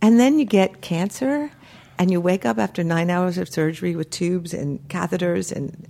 and 0.00 0.20
then 0.20 0.38
you 0.38 0.44
get 0.44 0.82
cancer, 0.82 1.50
and 1.98 2.10
you 2.10 2.20
wake 2.20 2.44
up 2.44 2.58
after 2.58 2.84
nine 2.84 3.08
hours 3.10 3.38
of 3.38 3.48
surgery 3.48 3.96
with 3.96 4.10
tubes 4.10 4.52
and 4.52 4.86
catheters 4.88 5.50
and 5.50 5.88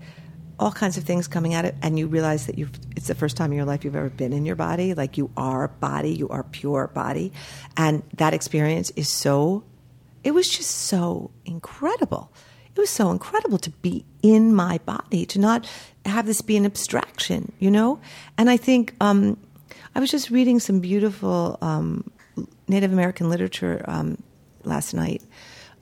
all 0.59 0.71
kinds 0.71 0.97
of 0.97 1.03
things 1.03 1.27
coming 1.27 1.53
at 1.53 1.65
it, 1.65 1.75
and 1.83 1.99
you 1.99 2.07
realize 2.07 2.47
that 2.47 2.57
you've 2.57 2.71
it's 2.97 3.09
the 3.09 3.15
first 3.15 3.37
time 3.37 3.51
in 3.51 3.57
your 3.57 3.67
life 3.67 3.85
you've 3.85 3.97
ever 3.97 4.09
been 4.09 4.33
in 4.33 4.47
your 4.47 4.57
body. 4.57 4.95
Like 4.95 5.19
you 5.19 5.31
are 5.37 5.67
body, 5.69 6.15
you 6.15 6.29
are 6.29 6.45
pure 6.45 6.87
body, 6.95 7.33
and 7.77 8.05
that 8.15 8.33
experience 8.33 8.91
is 8.91 9.13
so. 9.13 9.65
It 10.23 10.33
was 10.33 10.49
just 10.49 10.71
so 10.71 11.33
incredible. 11.45 12.33
It 12.77 12.81
was 12.81 12.91
so 12.91 13.11
incredible 13.11 13.59
to 13.59 13.71
be 13.71 14.05
in 14.23 14.55
my 14.55 14.79
body, 14.79 15.25
to 15.27 15.39
not 15.39 15.69
have 16.05 16.27
this 16.27 16.41
be 16.41 16.57
an 16.57 16.67
abstraction, 16.67 17.53
you 17.59 17.71
know. 17.71 18.01
And 18.37 18.51
I 18.51 18.57
think 18.57 18.95
um, 19.01 19.39
I 19.95 20.01
was 20.01 20.11
just 20.11 20.31
reading 20.31 20.59
some 20.59 20.81
beautiful 20.81 21.57
um, 21.63 22.11
Native 22.67 22.93
American 22.93 23.31
literature 23.31 23.85
um, 23.87 24.19
last 24.65 24.93
night, 24.93 25.23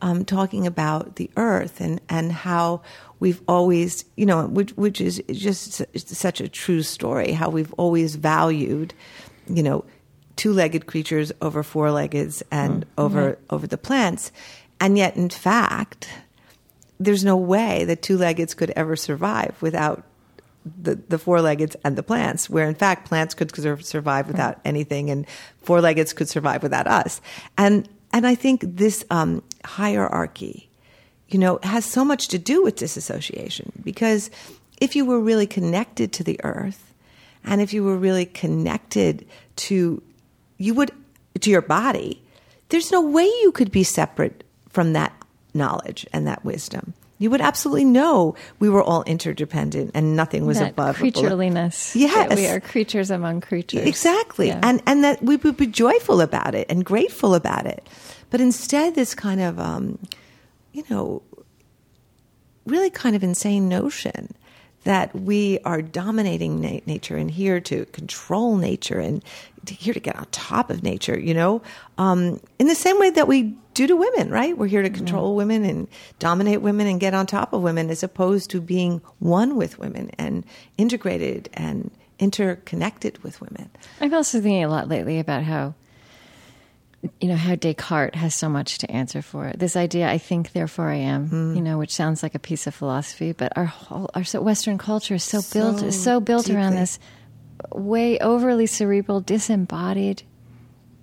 um, 0.03 0.25
talking 0.25 0.67
about 0.67 1.17
the 1.17 1.31
earth 1.37 1.81
and, 1.81 2.01
and 2.09 2.31
how 2.31 2.83
we've 3.21 3.41
always, 3.49 4.05
you 4.17 4.27
know, 4.27 4.47
which, 4.47 4.73
which 4.73 5.01
is 5.01 5.23
just 5.33 5.83
such 5.97 6.41
a 6.41 6.49
true 6.49 6.83
story, 6.83 7.33
how 7.33 7.49
we've 7.49 7.73
always 7.75 8.17
valued, 8.17 8.93
you 9.49 9.63
know, 9.63 9.85
two-legged 10.37 10.87
creatures 10.87 11.33
over 11.41 11.63
four-leggeds 11.63 12.43
and 12.51 12.85
over 12.99 13.39
over 13.51 13.67
the 13.67 13.79
plants, 13.79 14.33
and 14.81 14.99
yet, 14.99 15.17
in 15.17 15.29
fact, 15.29 16.09
there's 17.05 17.25
no 17.25 17.37
way 17.37 17.85
that 17.85 18.03
two-leggeds 18.03 18.55
could 18.55 18.71
ever 18.71 18.97
survive 18.97 19.55
without 19.61 20.05
the, 20.65 20.95
the 20.95 21.19
four-leggeds 21.19 21.77
and 21.85 21.97
the 21.97 22.03
plants, 22.03 22.49
where 22.49 22.69
in 22.69 22.75
fact 22.75 23.09
plants 23.09 23.35
could 23.35 23.53
survive 23.85 24.29
without 24.29 24.61
anything, 24.65 25.11
and 25.11 25.27
four-leggeds 25.63 26.13
could 26.13 26.29
survive 26.29 26.63
without 26.63 26.87
us. 26.87 27.21
And 27.59 27.89
and 28.13 28.27
I 28.27 28.35
think 28.35 28.63
this 28.63 29.05
um, 29.11 29.43
hierarchy, 29.65 30.69
you 31.29 31.39
know, 31.39 31.59
has 31.63 31.85
so 31.85 32.05
much 32.05 32.29
to 32.29 32.39
do 32.39 32.63
with 32.63 32.77
disassociation 32.77 33.73
because 33.83 34.31
if 34.81 34.95
you 34.95 35.07
were 35.07 35.19
really 35.19 35.47
connected 35.47 36.13
to 36.15 36.25
the 36.25 36.39
earth, 36.45 36.93
and 37.45 37.61
if 37.61 37.73
you 37.73 37.83
were 37.83 37.97
really 37.97 38.27
connected 38.27 39.27
to, 39.57 40.03
you 40.59 40.75
would 40.75 40.93
to 41.41 41.51
your 41.51 41.63
body. 41.63 42.23
There's 42.69 42.93
no 42.93 43.01
way 43.01 43.25
you 43.25 43.53
could 43.53 43.71
be 43.71 43.83
separate 43.83 44.45
from 44.69 44.93
that 44.93 45.13
knowledge 45.55 46.07
and 46.13 46.27
that 46.27 46.45
wisdom. 46.45 46.95
You 47.19 47.31
would 47.31 47.41
absolutely 47.41 47.85
know 47.85 48.35
we 48.59 48.69
were 48.69 48.83
all 48.83 49.05
interdependent 49.05 49.93
and 49.95 50.17
nothing 50.17 50.45
was 50.45 50.59
that 50.59 50.73
above 50.73 50.97
creatureliness 50.97 51.95
Yes. 51.95 52.29
that 52.31 52.37
we 52.37 52.49
are 52.49 52.59
creatures 52.59 53.11
among 53.13 53.41
creatures 53.43 53.87
Exactly. 53.87 54.49
Yeah. 54.49 54.59
And 54.63 54.83
and 54.87 55.05
that 55.05 55.23
we 55.23 55.37
would 55.37 55.57
be 55.57 55.69
joyful 55.69 56.21
about 56.21 56.57
it 56.57 56.67
and 56.69 56.85
grateful 56.85 57.35
about 57.37 57.67
it. 57.67 57.87
But 58.31 58.41
instead 58.41 58.97
this 58.97 59.15
kind 59.15 59.41
of 59.41 59.61
um, 59.61 59.99
you 60.73 60.83
know 60.91 61.23
really 62.67 62.91
kind 62.91 63.15
of 63.17 63.23
insane 63.23 63.69
notion 63.69 64.35
that 64.85 65.15
we 65.15 65.61
are 65.65 65.81
dominating 65.81 66.61
na- 66.61 66.81
nature 66.87 67.17
and 67.17 67.31
here 67.31 67.61
to 67.61 67.85
control 67.87 68.57
nature 68.57 68.99
and 68.99 69.25
to, 69.67 69.75
here 69.75 69.95
to 69.95 70.01
get 70.01 70.17
on 70.17 70.27
top 70.33 70.71
of 70.71 70.83
nature, 70.83 71.17
you 71.19 71.35
know, 71.35 71.63
um, 71.99 72.41
in 72.59 72.67
the 72.67 72.75
same 72.75 72.99
way 72.99 73.11
that 73.11 73.29
we 73.29 73.55
do 73.75 73.87
to 73.87 73.97
women, 73.97 74.31
right? 74.31 74.57
We're 74.57 74.67
here 74.67 74.83
to 74.83 74.91
control 74.91 75.35
women 75.35 75.65
and 75.65 75.89
dominate 76.19 76.63
women 76.63 76.87
and 76.87 77.01
get 77.01 77.15
on 77.15 77.27
top 77.27 77.53
of 77.53 77.63
women 77.63 77.91
as 77.91 78.03
opposed 78.03 78.51
to 78.51 78.61
being 78.61 79.01
one 79.19 79.57
with 79.57 79.79
women 79.79 80.11
and 80.19 80.45
integrated 80.77 81.49
and 81.55 81.91
interconnected 82.19 83.23
with 83.23 83.41
women. 83.41 83.71
I'm 84.01 84.13
also 84.15 84.41
thinking 84.41 84.65
a 84.65 84.69
lot 84.69 84.89
lately 84.89 85.19
about 85.19 85.43
how 85.43 85.75
you 87.21 87.29
know 87.29 87.37
how 87.37 87.57
Descartes 87.57 88.15
has 88.15 88.35
so 88.35 88.49
much 88.49 88.79
to 88.79 88.91
answer 88.91 89.23
for. 89.23 89.53
This 89.57 89.75
idea, 89.75 90.09
I 90.09 90.19
think, 90.19 90.53
therefore 90.53 90.89
I 90.89 90.97
am. 90.97 91.29
Hmm. 91.29 91.55
You 91.57 91.61
know, 91.61 91.79
which 91.79 91.93
sounds 91.93 92.23
like 92.23 92.37
a 92.37 92.39
piece 92.39 92.69
of 92.69 92.75
philosophy, 92.75 93.33
but 93.33 93.57
our 93.57 93.65
whole, 93.65 94.09
our 94.15 94.23
so- 94.23 94.41
Western 94.41 94.79
culture 94.79 95.17
is 95.17 95.25
so, 95.25 95.41
So 95.41 95.73
built 95.73 95.95
so 95.95 96.21
built 96.21 96.49
around 96.49 96.75
this 96.75 96.99
way 97.75 98.19
overly 98.19 98.67
cerebral, 98.67 99.21
disembodied 99.21 100.23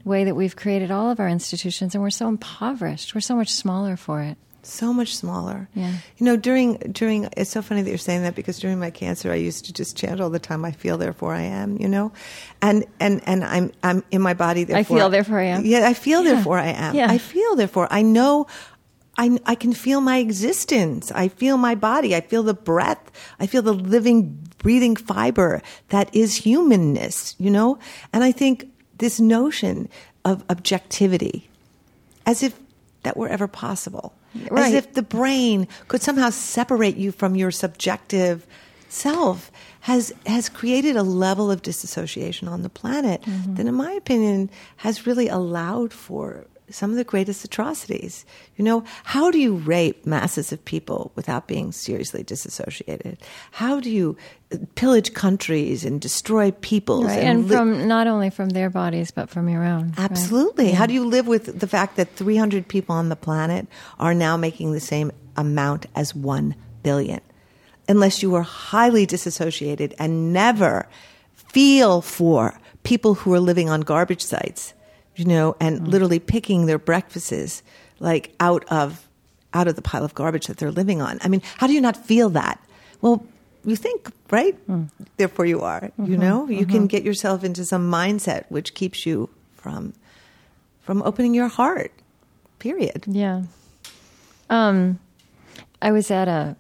way 0.06 0.24
that 0.26 0.36
we've 0.36 0.56
created 0.56 0.92
all 0.92 1.10
of 1.12 1.20
our 1.20 1.28
institutions, 1.28 1.94
and 1.96 2.02
we're 2.04 2.10
so 2.10 2.28
impoverished. 2.28 3.14
We're 3.16 3.22
so 3.22 3.36
much 3.36 3.52
smaller 3.52 3.96
for 3.98 4.22
it. 4.22 4.38
so 4.62 4.94
much 4.94 5.16
smaller. 5.16 5.68
Yeah. 5.74 5.94
You 6.18 6.26
know, 6.26 6.36
during 6.38 6.76
during 6.92 7.30
it's 7.38 7.50
so 7.50 7.62
funny 7.62 7.82
that 7.82 7.90
you're 7.90 7.98
saying 7.98 8.24
that 8.24 8.36
because 8.36 8.60
during 8.60 8.78
my 8.80 8.92
cancer, 8.92 9.32
I 9.32 9.36
used 9.36 9.66
to 9.66 9.74
just 9.74 9.96
chant 9.98 10.20
all 10.22 10.30
the 10.30 10.40
time. 10.40 10.66
I 10.66 10.72
feel, 10.72 10.98
therefore 10.98 11.34
I 11.34 11.42
am. 11.44 11.78
You 11.80 11.88
know, 11.88 12.12
and 12.62 12.86
and 13.00 13.22
and 13.26 13.44
I'm 13.44 13.72
I'm 13.84 14.04
in 14.12 14.22
my 14.22 14.34
body. 14.34 14.66
Therefore 14.66 14.98
I 14.98 15.00
feel, 15.00 15.10
therefore 15.10 15.40
I 15.40 15.46
am. 15.46 15.66
Yeah, 15.66 15.88
I 15.88 15.94
feel, 15.94 16.24
Yeah. 16.24 16.34
therefore 16.34 16.60
I 16.60 16.68
am. 16.68 16.94
Yeah. 16.96 17.08
I 17.10 17.18
feel, 17.18 17.56
therefore 17.56 17.88
I 17.90 18.02
know. 18.04 18.46
I, 19.18 19.38
I 19.46 19.56
can 19.56 19.74
feel 19.74 20.00
my 20.00 20.18
existence. 20.20 21.12
I 21.12 21.28
feel 21.28 21.58
my 21.58 21.76
body. 21.76 22.16
I 22.16 22.22
feel 22.22 22.42
the 22.42 22.54
breath. 22.54 23.12
I 23.38 23.48
feel 23.48 23.62
the 23.62 23.74
living, 23.74 24.48
breathing 24.64 24.96
fiber 24.96 25.62
that 25.90 26.08
is 26.16 26.36
humanness, 26.36 27.36
you 27.38 27.50
know? 27.52 27.80
And 28.14 28.24
I 28.24 28.32
think 28.32 28.70
this 29.00 29.20
notion 29.20 29.90
of 30.24 30.44
objectivity, 30.50 31.50
as 32.26 32.44
if 32.44 32.58
that 33.04 33.18
were 33.18 33.28
ever 33.28 33.48
possible, 33.48 34.14
as 34.56 34.74
if 34.74 34.94
the 34.94 35.02
brain 35.02 35.68
could 35.88 36.02
somehow 36.02 36.30
separate 36.30 36.98
you 36.98 37.12
from 37.12 37.36
your 37.36 37.52
subjective 37.52 38.46
self, 38.90 39.52
has, 39.82 40.14
has 40.26 40.50
created 40.50 40.96
a 40.96 41.04
level 41.04 41.50
of 41.50 41.62
disassociation 41.62 42.48
on 42.48 42.62
the 42.62 42.70
planet 42.70 43.22
mm-hmm. 43.22 43.56
that, 43.56 43.66
in 43.66 43.74
my 43.74 43.92
opinion, 43.94 44.50
has 44.78 45.08
really 45.08 45.28
allowed 45.28 45.94
for 45.94 46.46
some 46.72 46.92
of 46.92 46.96
the 46.98 47.04
greatest 47.04 47.44
atrocities. 47.44 48.26
You 48.56 48.64
know, 48.64 48.84
how 49.04 49.32
do 49.32 49.40
you 49.40 49.56
rape 49.56 50.06
masses 50.06 50.52
of 50.52 50.64
people 50.66 51.12
without 51.16 51.48
being 51.48 51.72
seriously 51.72 52.24
disassociated? 52.24 53.18
How 53.52 53.80
do 53.80 53.90
you 53.90 54.18
pillage 54.76 55.14
countries 55.14 55.86
and 55.86 56.02
destroy 56.02 56.52
peoples? 56.52 57.06
Right. 57.06 57.20
And 57.24 57.48
li- 57.48 57.56
from 57.56 57.88
not 57.88 58.08
only 58.08 58.30
from 58.30 58.50
their 58.50 58.70
bodies, 58.70 59.12
but 59.12 59.30
from 59.30 59.50
your 59.50 59.64
own. 59.64 59.90
right? 59.98 60.00
Absolutely. 60.12 60.72
How 60.72 60.86
do 60.86 60.94
you 60.94 61.06
live 61.06 61.28
with 61.28 61.60
the 61.60 61.68
fact 61.68 61.96
that 61.98 62.16
300 62.16 62.68
people 62.68 62.96
on 62.96 63.10
the 63.10 63.16
planet 63.16 63.68
are 64.00 64.14
now 64.14 64.38
making 64.38 64.72
the 64.72 64.80
same 64.80 65.12
amount 65.38 65.86
as 65.96 66.16
1 66.16 66.56
billion? 66.84 67.22
Unless 67.88 68.22
you 68.22 68.36
are 68.36 68.44
highly 68.44 69.06
disassociated 69.06 69.96
and 69.98 70.32
never 70.32 70.88
feel 71.34 72.02
for 72.02 72.60
people 72.84 73.16
who 73.16 73.34
are 73.34 73.40
living 73.40 73.70
on 73.70 73.82
garbage 73.82 74.22
sites, 74.24 74.74
you 75.20 75.26
know, 75.26 75.56
and 75.60 75.78
mm-hmm. 75.78 75.86
literally 75.88 76.20
picking 76.20 76.66
their 76.66 76.80
breakfasts 76.80 77.62
like 78.00 78.34
out 78.40 78.64
of 78.72 79.08
out 79.54 79.68
of 79.68 79.76
the 79.76 79.82
pile 79.82 80.06
of 80.06 80.14
garbage 80.14 80.48
that 80.48 80.58
they're 80.58 80.72
living 80.72 81.02
on. 81.02 81.20
I 81.22 81.28
mean, 81.28 81.42
how 81.58 81.68
do 81.68 81.74
you 81.74 81.82
not 81.82 81.98
feel 81.98 82.30
that? 82.30 82.64
Well, 83.02 83.26
you 83.66 83.76
think, 83.76 84.10
right? 84.30 84.56
Hmm. 84.68 84.84
Therefore 85.18 85.46
you 85.46 85.62
are. 85.62 85.92
You 85.98 86.04
mm-hmm. 86.04 86.22
know, 86.22 86.48
you 86.48 86.66
can 86.66 86.78
mm-hmm. 86.78 86.86
get 86.86 87.04
yourself 87.04 87.44
into 87.44 87.66
some 87.66 87.92
mindset 87.92 88.46
which 88.50 88.74
keeps 88.74 89.06
you 89.06 89.30
from 89.56 89.94
from 90.82 91.02
opening 91.04 91.34
your 91.34 91.48
heart. 91.48 91.92
Period. 92.60 93.06
Yeah. 93.08 93.44
Um, 94.50 95.00
I 95.82 95.92
was 95.92 96.10
at 96.12 96.28
a 96.28 96.56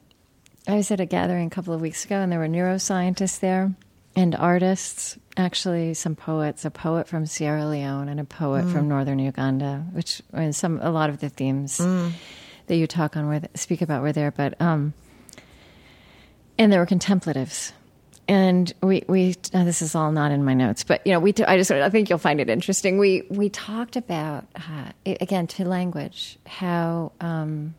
I 0.68 0.76
was 0.76 0.92
at 0.92 1.00
a 1.00 1.06
gathering 1.06 1.48
a 1.48 1.50
couple 1.50 1.74
of 1.74 1.82
weeks 1.82 2.06
ago, 2.06 2.18
and 2.18 2.32
there 2.32 2.40
were 2.40 2.48
neuroscientists 2.48 3.40
there 3.40 3.74
and 4.16 4.36
artists. 4.36 5.18
Actually, 5.38 5.94
some 5.94 6.16
poets, 6.16 6.66
a 6.66 6.72
poet 6.72 7.08
from 7.08 7.26
Sierra 7.26 7.66
Leone 7.66 8.10
and 8.10 8.20
a 8.20 8.26
poet 8.26 8.66
from 8.66 8.90
northern 8.90 9.20
Uganda, 9.20 9.86
which 9.94 10.22
I 10.34 10.40
mean, 10.42 10.54
some 10.54 10.80
a 10.82 10.92
lot 10.92 11.10
of 11.10 11.20
the 11.20 11.30
themes 11.30 11.78
that 11.78 12.76
you 12.76 12.88
talk 12.88 13.16
on 13.16 13.28
were 13.28 13.42
speak 13.56 13.82
about 13.82 14.02
were 14.02 14.12
there, 14.12 14.32
but 14.32 14.60
um, 14.62 14.94
and 16.58 16.72
there 16.72 16.80
were 16.80 16.86
contemplatives. 16.86 17.72
And 18.28 18.72
we, 18.84 19.04
we 19.08 19.36
now 19.54 19.64
this 19.64 19.82
is 19.82 19.96
all 19.96 20.12
not 20.12 20.32
in 20.32 20.46
my 20.46 20.54
notes, 20.54 20.84
but 20.84 21.02
you 21.08 21.14
know, 21.14 21.20
we, 21.20 21.34
t- 21.34 21.46
I 21.46 21.58
just, 21.58 21.72
I 21.72 21.90
think 21.90 22.10
you'll 22.10 22.20
find 22.20 22.40
it 22.40 22.48
interesting. 22.48 23.00
We, 23.00 23.24
we 23.32 23.50
talked 23.50 23.96
about, 23.96 24.46
uh, 24.56 24.92
again, 25.06 25.48
to 25.48 25.66
language, 25.66 26.38
how, 26.46 27.12
um, 27.22 27.74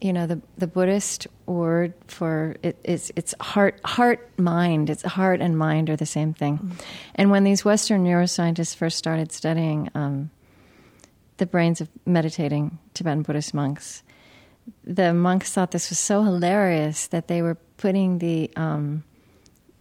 you 0.00 0.12
know, 0.12 0.26
the, 0.26 0.40
the 0.56 0.66
Buddhist 0.66 1.26
word 1.46 1.94
for 2.06 2.56
it 2.62 2.76
is, 2.84 3.12
it's 3.16 3.34
heart, 3.40 3.80
heart, 3.84 4.30
mind. 4.38 4.90
It's 4.90 5.02
heart 5.02 5.40
and 5.40 5.58
mind 5.58 5.90
are 5.90 5.96
the 5.96 6.06
same 6.06 6.32
thing. 6.34 6.76
And 7.14 7.30
when 7.30 7.44
these 7.44 7.64
Western 7.64 8.04
neuroscientists 8.04 8.74
first 8.76 8.96
started 8.96 9.32
studying, 9.32 9.90
um, 9.94 10.30
the 11.38 11.46
brains 11.46 11.80
of 11.80 11.88
meditating 12.06 12.78
Tibetan 12.94 13.22
Buddhist 13.22 13.54
monks, 13.54 14.02
the 14.84 15.12
monks 15.14 15.52
thought 15.52 15.70
this 15.70 15.88
was 15.90 15.98
so 15.98 16.22
hilarious 16.22 17.06
that 17.08 17.28
they 17.28 17.42
were 17.42 17.56
putting 17.76 18.18
the 18.18 18.50
um, 18.56 19.02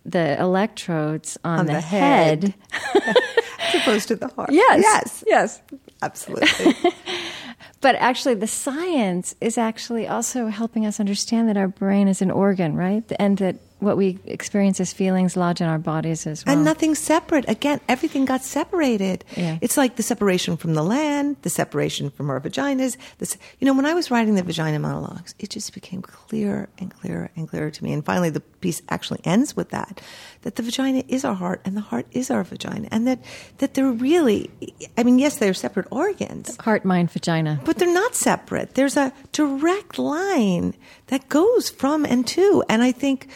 the 0.05 0.39
electrodes 0.39 1.37
on, 1.43 1.59
On 1.59 1.65
the, 1.65 1.73
the 1.73 1.81
head. 1.81 2.55
head. 2.71 3.15
As 3.59 3.75
opposed 3.81 4.07
to 4.07 4.15
the 4.15 4.29
heart. 4.29 4.51
Yes, 4.53 4.79
Yes. 4.81 5.23
yes. 5.27 5.61
Absolutely. 6.01 6.75
But 7.81 7.95
actually, 7.95 8.35
the 8.35 8.47
science 8.47 9.35
is 9.39 9.57
actually 9.57 10.07
also 10.07 10.47
helping 10.47 10.85
us 10.85 10.99
understand 10.99 11.49
that 11.49 11.57
our 11.57 11.67
brain 11.67 12.07
is 12.07 12.21
an 12.21 12.31
organ, 12.31 12.75
right? 12.75 13.03
And 13.19 13.37
that 13.37 13.55
what 13.79 13.95
we 13.97 14.17
experience 14.25 14.79
as 14.79 14.91
feelings 14.91 15.37
lodge 15.37 15.61
in 15.61 15.67
our 15.67 15.77
bodies 15.77 16.25
as 16.25 16.45
well. 16.45 16.55
And 16.55 16.65
nothing's 16.65 16.99
separate. 16.99 17.45
Again, 17.47 17.79
everything 17.87 18.25
got 18.25 18.41
separated. 18.41 19.23
Yeah. 19.35 19.59
It's 19.61 19.77
like 19.77 19.97
the 19.97 20.03
separation 20.03 20.57
from 20.57 20.73
the 20.73 20.83
land, 20.83 21.37
the 21.43 21.49
separation 21.49 22.09
from 22.09 22.29
our 22.29 22.39
vaginas. 22.41 22.97
This, 23.19 23.37
you 23.59 23.65
know, 23.65 23.73
when 23.73 23.85
I 23.85 23.93
was 23.93 24.09
writing 24.09 24.35
the 24.35 24.43
vagina 24.43 24.79
monologues, 24.79 25.35
it 25.37 25.49
just 25.51 25.73
became 25.73 26.01
clearer 26.01 26.69
and 26.79 26.89
clearer 26.93 27.29
and 27.35 27.47
clearer 27.47 27.69
to 27.69 27.83
me. 27.83 27.93
And 27.93 28.03
finally, 28.03 28.29
the 28.31 28.39
piece 28.39 28.81
actually 28.89 29.21
ends 29.25 29.55
with 29.55 29.69
that: 29.69 30.01
that 30.41 30.55
the 30.55 30.63
vagina 30.63 31.03
is 31.07 31.23
our 31.23 31.35
heart, 31.35 31.61
and 31.63 31.77
the 31.77 31.81
heart 31.81 32.07
is 32.11 32.31
our 32.31 32.43
vagina, 32.43 32.87
and 32.91 33.07
that 33.07 33.19
that 33.59 33.75
they're 33.75 33.91
really. 33.91 34.49
I 34.97 35.03
mean, 35.03 35.19
yes, 35.19 35.37
they're 35.37 35.53
separate 35.53 35.87
organs, 35.91 36.57
Heart, 36.57 36.83
mind, 36.85 37.11
vagina. 37.11 37.59
but 37.63 37.77
they're 37.77 37.93
not 37.93 38.15
separate. 38.15 38.73
There's 38.73 38.97
a 38.97 39.13
direct 39.31 39.99
line 39.99 40.73
that 41.07 41.29
goes 41.29 41.69
from 41.69 42.05
and 42.05 42.25
to, 42.27 42.63
and 42.69 42.83
I 42.83 42.91
think, 42.91 43.27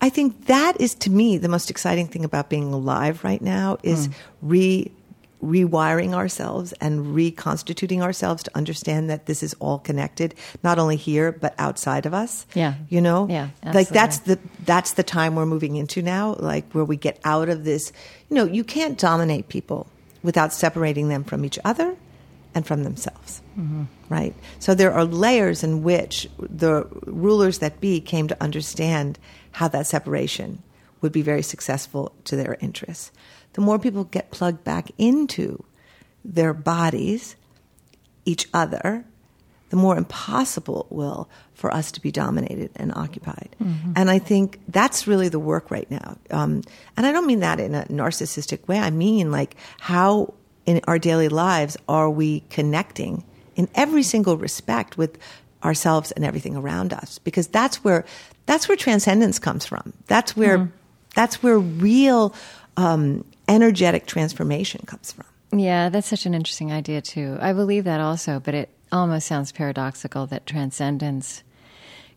I 0.00 0.08
think 0.08 0.46
that 0.46 0.80
is 0.80 0.94
to 0.96 1.10
me 1.10 1.38
the 1.38 1.48
most 1.48 1.70
exciting 1.70 2.08
thing 2.08 2.24
about 2.24 2.48
being 2.48 2.72
alive 2.72 3.24
right 3.24 3.40
now 3.40 3.78
is 3.82 4.06
hmm. 4.06 4.12
re 4.42 4.90
rewiring 5.42 6.12
ourselves 6.12 6.72
and 6.82 7.14
reconstituting 7.14 8.02
ourselves 8.02 8.42
to 8.42 8.50
understand 8.54 9.08
that 9.08 9.24
this 9.24 9.42
is 9.42 9.54
all 9.54 9.78
connected, 9.78 10.34
not 10.62 10.78
only 10.78 10.96
here 10.96 11.32
but 11.32 11.54
outside 11.58 12.04
of 12.04 12.12
us. 12.12 12.46
Yeah. 12.54 12.74
you 12.88 13.00
know, 13.00 13.26
Yeah, 13.64 13.72
like 13.72 13.88
that's 13.88 14.18
the 14.18 14.38
that's 14.64 14.92
the 14.92 15.02
time 15.02 15.36
we're 15.36 15.46
moving 15.46 15.76
into 15.76 16.02
now, 16.02 16.36
like 16.38 16.70
where 16.72 16.84
we 16.84 16.96
get 16.96 17.18
out 17.24 17.48
of 17.48 17.64
this. 17.64 17.92
You 18.28 18.36
know, 18.36 18.44
you 18.44 18.64
can't 18.64 18.98
dominate 18.98 19.48
people 19.48 19.86
without 20.22 20.52
separating 20.52 21.08
them 21.08 21.24
from 21.24 21.44
each 21.44 21.58
other 21.64 21.96
and 22.54 22.66
from 22.66 22.84
themselves. 22.84 23.42
Right? 24.08 24.34
So 24.58 24.74
there 24.74 24.92
are 24.92 25.04
layers 25.04 25.62
in 25.62 25.82
which 25.82 26.28
the 26.38 26.86
rulers 27.06 27.58
that 27.58 27.80
be 27.80 28.00
came 28.00 28.28
to 28.28 28.42
understand 28.42 29.18
how 29.52 29.68
that 29.68 29.86
separation 29.86 30.62
would 31.00 31.12
be 31.12 31.22
very 31.22 31.42
successful 31.42 32.12
to 32.24 32.36
their 32.36 32.56
interests. 32.60 33.12
The 33.52 33.60
more 33.60 33.78
people 33.78 34.04
get 34.04 34.30
plugged 34.30 34.64
back 34.64 34.90
into 34.98 35.64
their 36.24 36.52
bodies, 36.52 37.36
each 38.24 38.48
other, 38.52 39.04
the 39.70 39.76
more 39.76 39.96
impossible 39.96 40.82
it 40.82 40.92
will 40.94 41.28
for 41.54 41.72
us 41.72 41.92
to 41.92 42.00
be 42.00 42.10
dominated 42.10 42.70
and 42.76 42.92
occupied. 42.94 43.54
And 43.94 44.10
I 44.10 44.18
think 44.18 44.58
that's 44.68 45.06
really 45.06 45.28
the 45.28 45.38
work 45.38 45.70
right 45.70 45.88
now. 45.90 46.16
Um, 46.30 46.62
and 46.96 47.06
I 47.06 47.12
don't 47.12 47.26
mean 47.26 47.40
that 47.40 47.60
in 47.60 47.74
a 47.74 47.84
narcissistic 47.84 48.66
way. 48.66 48.78
I 48.78 48.90
mean, 48.90 49.30
like, 49.30 49.54
how 49.78 50.34
in 50.70 50.80
our 50.86 50.98
daily 50.98 51.28
lives 51.28 51.76
are 51.88 52.08
we 52.08 52.40
connecting 52.50 53.24
in 53.56 53.68
every 53.74 54.04
single 54.04 54.36
respect 54.36 54.96
with 54.96 55.18
ourselves 55.64 56.12
and 56.12 56.24
everything 56.24 56.56
around 56.56 56.92
us? 56.92 57.18
Because 57.18 57.48
that's 57.48 57.82
where 57.82 58.04
that's 58.46 58.68
where 58.68 58.76
transcendence 58.76 59.38
comes 59.38 59.66
from. 59.66 59.92
That's 60.06 60.36
where 60.36 60.70
that's 61.14 61.42
where 61.42 61.58
real 61.58 62.34
um, 62.76 63.24
energetic 63.48 64.06
transformation 64.06 64.82
comes 64.86 65.12
from. 65.12 65.26
Yeah, 65.58 65.88
that's 65.88 66.06
such 66.06 66.26
an 66.26 66.34
interesting 66.34 66.70
idea 66.70 67.00
too. 67.00 67.36
I 67.40 67.52
believe 67.52 67.84
that 67.84 68.00
also, 68.00 68.38
but 68.38 68.54
it 68.54 68.70
almost 68.92 69.26
sounds 69.26 69.50
paradoxical 69.50 70.26
that 70.28 70.46
transcendence 70.46 71.42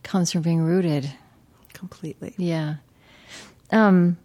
comes 0.04 0.32
from 0.32 0.44
being 0.44 0.62
rooted. 0.62 1.12
Completely. 1.74 2.36
Yeah. 2.38 2.76
Um, 3.72 4.18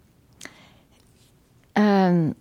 um, 1.75 2.37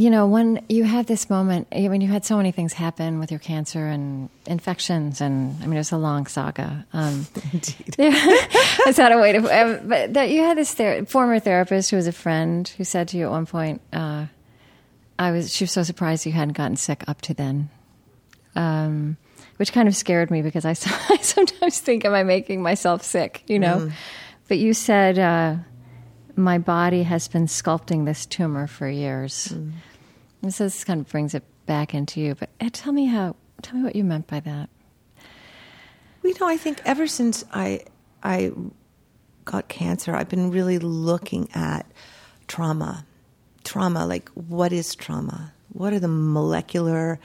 you 0.00 0.08
know, 0.08 0.26
when 0.26 0.64
you 0.70 0.84
had 0.84 1.06
this 1.06 1.28
moment, 1.28 1.68
I 1.72 1.86
mean, 1.88 2.00
you 2.00 2.08
had 2.08 2.24
so 2.24 2.38
many 2.38 2.52
things 2.52 2.72
happen 2.72 3.18
with 3.18 3.30
your 3.30 3.38
cancer 3.38 3.86
and 3.86 4.30
infections, 4.46 5.20
and 5.20 5.62
I 5.62 5.66
mean, 5.66 5.74
it 5.74 5.80
was 5.80 5.92
a 5.92 5.98
long 5.98 6.24
saga. 6.24 6.86
Um, 6.94 7.26
Indeed. 7.52 7.96
That's 7.98 8.96
not 8.96 9.12
a 9.12 9.18
way 9.18 9.32
to. 9.32 9.38
Um, 9.40 9.86
but 9.86 10.14
that 10.14 10.30
you 10.30 10.40
had 10.40 10.56
this 10.56 10.72
ther- 10.72 11.04
former 11.04 11.38
therapist 11.38 11.90
who 11.90 11.96
was 11.96 12.06
a 12.06 12.12
friend 12.12 12.66
who 12.78 12.84
said 12.84 13.08
to 13.08 13.18
you 13.18 13.26
at 13.26 13.30
one 13.30 13.44
point, 13.44 13.82
uh, 13.92 14.24
I 15.18 15.32
was 15.32 15.54
she 15.54 15.64
was 15.64 15.72
so 15.72 15.82
surprised 15.82 16.24
you 16.24 16.32
hadn't 16.32 16.56
gotten 16.56 16.76
sick 16.76 17.04
up 17.06 17.20
to 17.22 17.34
then, 17.34 17.68
um, 18.56 19.18
which 19.58 19.70
kind 19.70 19.86
of 19.86 19.94
scared 19.94 20.30
me 20.30 20.40
because 20.40 20.64
I, 20.64 20.70
I 21.10 21.18
sometimes 21.18 21.78
think, 21.78 22.06
"Am 22.06 22.14
I 22.14 22.22
making 22.22 22.62
myself 22.62 23.02
sick?" 23.02 23.42
You 23.48 23.58
know. 23.58 23.76
Mm. 23.80 23.92
But 24.48 24.58
you 24.58 24.72
said 24.72 25.18
uh, 25.18 25.56
my 26.36 26.56
body 26.56 27.02
has 27.02 27.28
been 27.28 27.48
sculpting 27.48 28.06
this 28.06 28.24
tumor 28.24 28.66
for 28.66 28.88
years. 28.88 29.48
Mm. 29.48 29.72
So 30.48 30.64
this 30.64 30.84
kind 30.84 31.00
of 31.00 31.08
brings 31.08 31.34
it 31.34 31.44
back 31.66 31.94
into 31.94 32.20
you. 32.20 32.34
But 32.34 32.48
uh, 32.60 32.70
tell 32.72 32.92
me 32.92 33.06
how. 33.06 33.36
Tell 33.62 33.76
me 33.76 33.84
what 33.84 33.94
you 33.94 34.04
meant 34.04 34.26
by 34.26 34.40
that. 34.40 34.70
You 36.24 36.34
know, 36.40 36.48
I 36.48 36.56
think 36.56 36.80
ever 36.84 37.06
since 37.06 37.44
I 37.52 37.84
I 38.22 38.52
got 39.44 39.68
cancer, 39.68 40.14
I've 40.14 40.28
been 40.28 40.50
really 40.50 40.78
looking 40.78 41.48
at 41.54 41.86
trauma. 42.48 43.04
Trauma, 43.64 44.06
like 44.06 44.28
what 44.30 44.72
is 44.72 44.94
trauma? 44.94 45.52
What 45.72 45.92
are 45.92 45.98
the 45.98 46.08
molecular, 46.08 47.20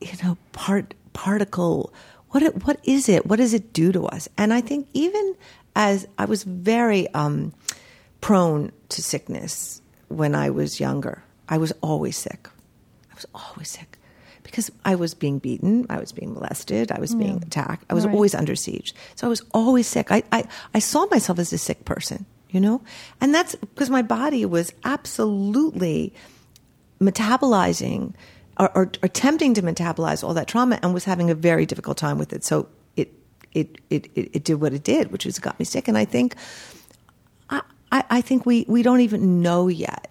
you 0.00 0.12
know, 0.24 0.36
part 0.52 0.94
particle? 1.12 1.92
What 2.30 2.64
what 2.64 2.80
is 2.84 3.08
it? 3.08 3.26
What 3.26 3.36
does 3.36 3.54
it 3.54 3.72
do 3.72 3.92
to 3.92 4.06
us? 4.06 4.28
And 4.36 4.52
I 4.52 4.60
think 4.60 4.88
even 4.92 5.36
as 5.76 6.06
I 6.18 6.24
was 6.24 6.42
very 6.42 7.08
um, 7.14 7.52
prone 8.20 8.72
to 8.90 9.02
sickness 9.02 9.80
when 10.08 10.34
I 10.34 10.50
was 10.50 10.80
younger, 10.80 11.22
I 11.52 11.58
was 11.58 11.70
always 11.82 12.16
sick. 12.16 12.48
I 13.10 13.14
was 13.14 13.26
always 13.34 13.68
sick 13.68 13.98
because 14.42 14.70
I 14.86 14.94
was 14.94 15.12
being 15.12 15.38
beaten, 15.38 15.84
I 15.90 16.00
was 16.00 16.10
being 16.10 16.32
molested, 16.32 16.90
I 16.90 16.98
was 16.98 17.14
being 17.14 17.36
yeah. 17.36 17.46
attacked, 17.46 17.84
I 17.90 17.94
was 17.94 18.06
right. 18.06 18.14
always 18.14 18.34
under 18.34 18.56
siege. 18.56 18.94
So 19.16 19.26
I 19.26 19.28
was 19.28 19.42
always 19.52 19.86
sick. 19.86 20.10
I, 20.10 20.22
I, 20.32 20.44
I 20.72 20.78
saw 20.78 21.04
myself 21.10 21.38
as 21.38 21.52
a 21.52 21.58
sick 21.58 21.84
person, 21.84 22.24
you 22.48 22.58
know? 22.58 22.80
And 23.20 23.34
that's 23.34 23.54
because 23.54 23.90
my 23.90 24.00
body 24.00 24.46
was 24.46 24.72
absolutely 24.82 26.14
metabolizing 27.02 28.14
or, 28.58 28.74
or, 28.74 28.90
attempting 29.02 29.52
to 29.52 29.62
metabolize 29.62 30.24
all 30.24 30.32
that 30.32 30.48
trauma 30.48 30.78
and 30.82 30.94
was 30.94 31.04
having 31.04 31.28
a 31.28 31.34
very 31.34 31.66
difficult 31.66 31.98
time 31.98 32.16
with 32.16 32.32
it. 32.32 32.44
So 32.44 32.66
it, 32.96 33.12
it, 33.52 33.76
it, 33.90 34.08
it, 34.14 34.30
it 34.36 34.44
did 34.44 34.54
what 34.54 34.72
it 34.72 34.84
did, 34.84 35.12
which 35.12 35.26
was 35.26 35.38
got 35.38 35.58
me 35.58 35.66
sick. 35.66 35.86
And 35.86 35.98
I 35.98 36.06
think, 36.06 36.34
I, 37.50 37.60
I 38.08 38.20
think 38.22 38.46
we, 38.46 38.64
we 38.68 38.82
don't 38.82 39.00
even 39.00 39.42
know 39.42 39.68
yet 39.68 40.01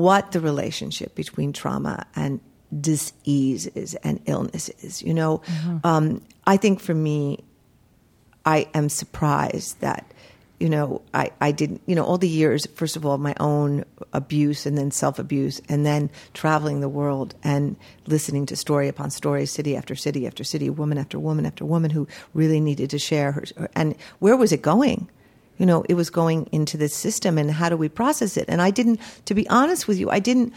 what 0.00 0.32
the 0.32 0.40
relationship 0.40 1.14
between 1.14 1.52
trauma 1.52 2.06
and 2.16 2.40
diseases 2.78 3.94
and 3.96 4.20
illnesses. 4.26 5.02
You 5.02 5.14
know, 5.14 5.38
mm-hmm. 5.38 5.78
um, 5.84 6.22
I 6.46 6.56
think 6.56 6.80
for 6.80 6.94
me, 6.94 7.42
I 8.44 8.68
am 8.74 8.88
surprised 8.88 9.80
that 9.80 10.06
you 10.58 10.68
know 10.68 11.02
I, 11.12 11.30
I 11.40 11.52
didn't 11.52 11.82
you 11.86 11.94
know 11.94 12.04
all 12.04 12.18
the 12.18 12.28
years 12.28 12.66
first 12.74 12.96
of 12.96 13.04
all 13.04 13.18
my 13.18 13.34
own 13.40 13.84
abuse 14.12 14.66
and 14.66 14.76
then 14.76 14.90
self 14.90 15.18
abuse 15.18 15.60
and 15.68 15.84
then 15.84 16.10
traveling 16.34 16.80
the 16.80 16.88
world 16.88 17.34
and 17.42 17.76
listening 18.06 18.46
to 18.46 18.56
story 18.56 18.88
upon 18.88 19.10
story 19.10 19.46
city 19.46 19.76
after 19.76 19.94
city 19.94 20.26
after 20.26 20.44
city 20.44 20.70
woman 20.70 20.98
after 20.98 21.18
woman 21.18 21.46
after 21.46 21.64
woman 21.64 21.90
who 21.90 22.06
really 22.34 22.60
needed 22.60 22.90
to 22.90 22.98
share 22.98 23.32
her 23.32 23.44
and 23.74 23.94
where 24.18 24.36
was 24.36 24.52
it 24.52 24.62
going 24.62 25.08
you 25.60 25.66
know 25.66 25.84
it 25.88 25.94
was 25.94 26.10
going 26.10 26.48
into 26.50 26.76
this 26.76 26.94
system 26.94 27.38
and 27.38 27.50
how 27.50 27.68
do 27.68 27.76
we 27.76 27.88
process 27.88 28.36
it 28.36 28.46
and 28.48 28.60
I 28.60 28.70
didn't 28.70 28.98
to 29.26 29.34
be 29.34 29.48
honest 29.48 29.86
with 29.86 29.98
you 29.98 30.10
I 30.10 30.18
didn't 30.18 30.52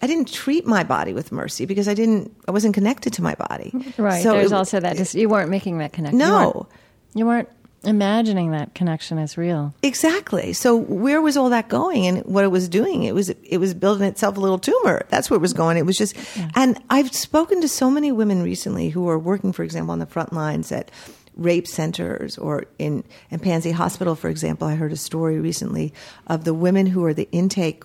I 0.00 0.06
didn't 0.06 0.32
treat 0.32 0.66
my 0.66 0.84
body 0.84 1.12
with 1.12 1.32
mercy 1.32 1.66
because 1.66 1.88
I 1.88 1.94
didn't. 1.94 2.32
I 2.46 2.52
wasn't 2.52 2.74
connected 2.74 3.14
to 3.14 3.22
my 3.22 3.34
body. 3.34 3.72
Right. 3.98 4.22
So 4.22 4.32
There's 4.32 4.52
it, 4.52 4.54
also 4.54 4.78
that. 4.78 4.96
Just, 4.96 5.14
you 5.14 5.28
weren't 5.28 5.50
making 5.50 5.78
that 5.78 5.92
connection. 5.92 6.18
No. 6.18 6.28
You 6.28 6.46
weren't, 6.46 6.68
you 7.14 7.26
weren't 7.26 7.48
imagining 7.84 8.50
that 8.52 8.74
connection 8.74 9.18
as 9.18 9.36
real. 9.36 9.74
Exactly. 9.82 10.52
So 10.52 10.76
where 10.76 11.20
was 11.20 11.36
all 11.36 11.50
that 11.50 11.68
going 11.68 12.06
and 12.06 12.24
what 12.24 12.44
it 12.44 12.48
was 12.48 12.68
doing? 12.68 13.04
It 13.04 13.14
was 13.14 13.30
it 13.30 13.58
was 13.58 13.74
building 13.74 14.06
itself 14.06 14.36
a 14.36 14.40
little 14.40 14.58
tumor. 14.58 15.04
That's 15.08 15.30
where 15.30 15.36
it 15.36 15.40
was 15.40 15.52
going. 15.52 15.76
It 15.78 15.86
was 15.86 15.96
just 15.96 16.16
yeah. 16.36 16.50
and 16.54 16.80
I've 16.90 17.12
spoken 17.14 17.60
to 17.60 17.68
so 17.68 17.90
many 17.90 18.12
women 18.12 18.42
recently 18.42 18.90
who 18.90 19.08
are 19.08 19.18
working, 19.18 19.52
for 19.52 19.62
example, 19.62 19.92
on 19.92 19.98
the 19.98 20.06
front 20.06 20.32
lines 20.32 20.72
at 20.72 20.90
rape 21.38 21.66
centers 21.66 22.36
or 22.36 22.66
in, 22.78 23.04
in 23.30 23.40
Panzi 23.40 23.72
Hospital, 23.72 24.14
for 24.14 24.28
example. 24.28 24.68
I 24.68 24.74
heard 24.74 24.92
a 24.92 24.96
story 24.96 25.40
recently 25.40 25.94
of 26.26 26.44
the 26.44 26.52
women 26.52 26.86
who 26.86 27.04
are 27.04 27.14
the 27.14 27.28
intake 27.32 27.84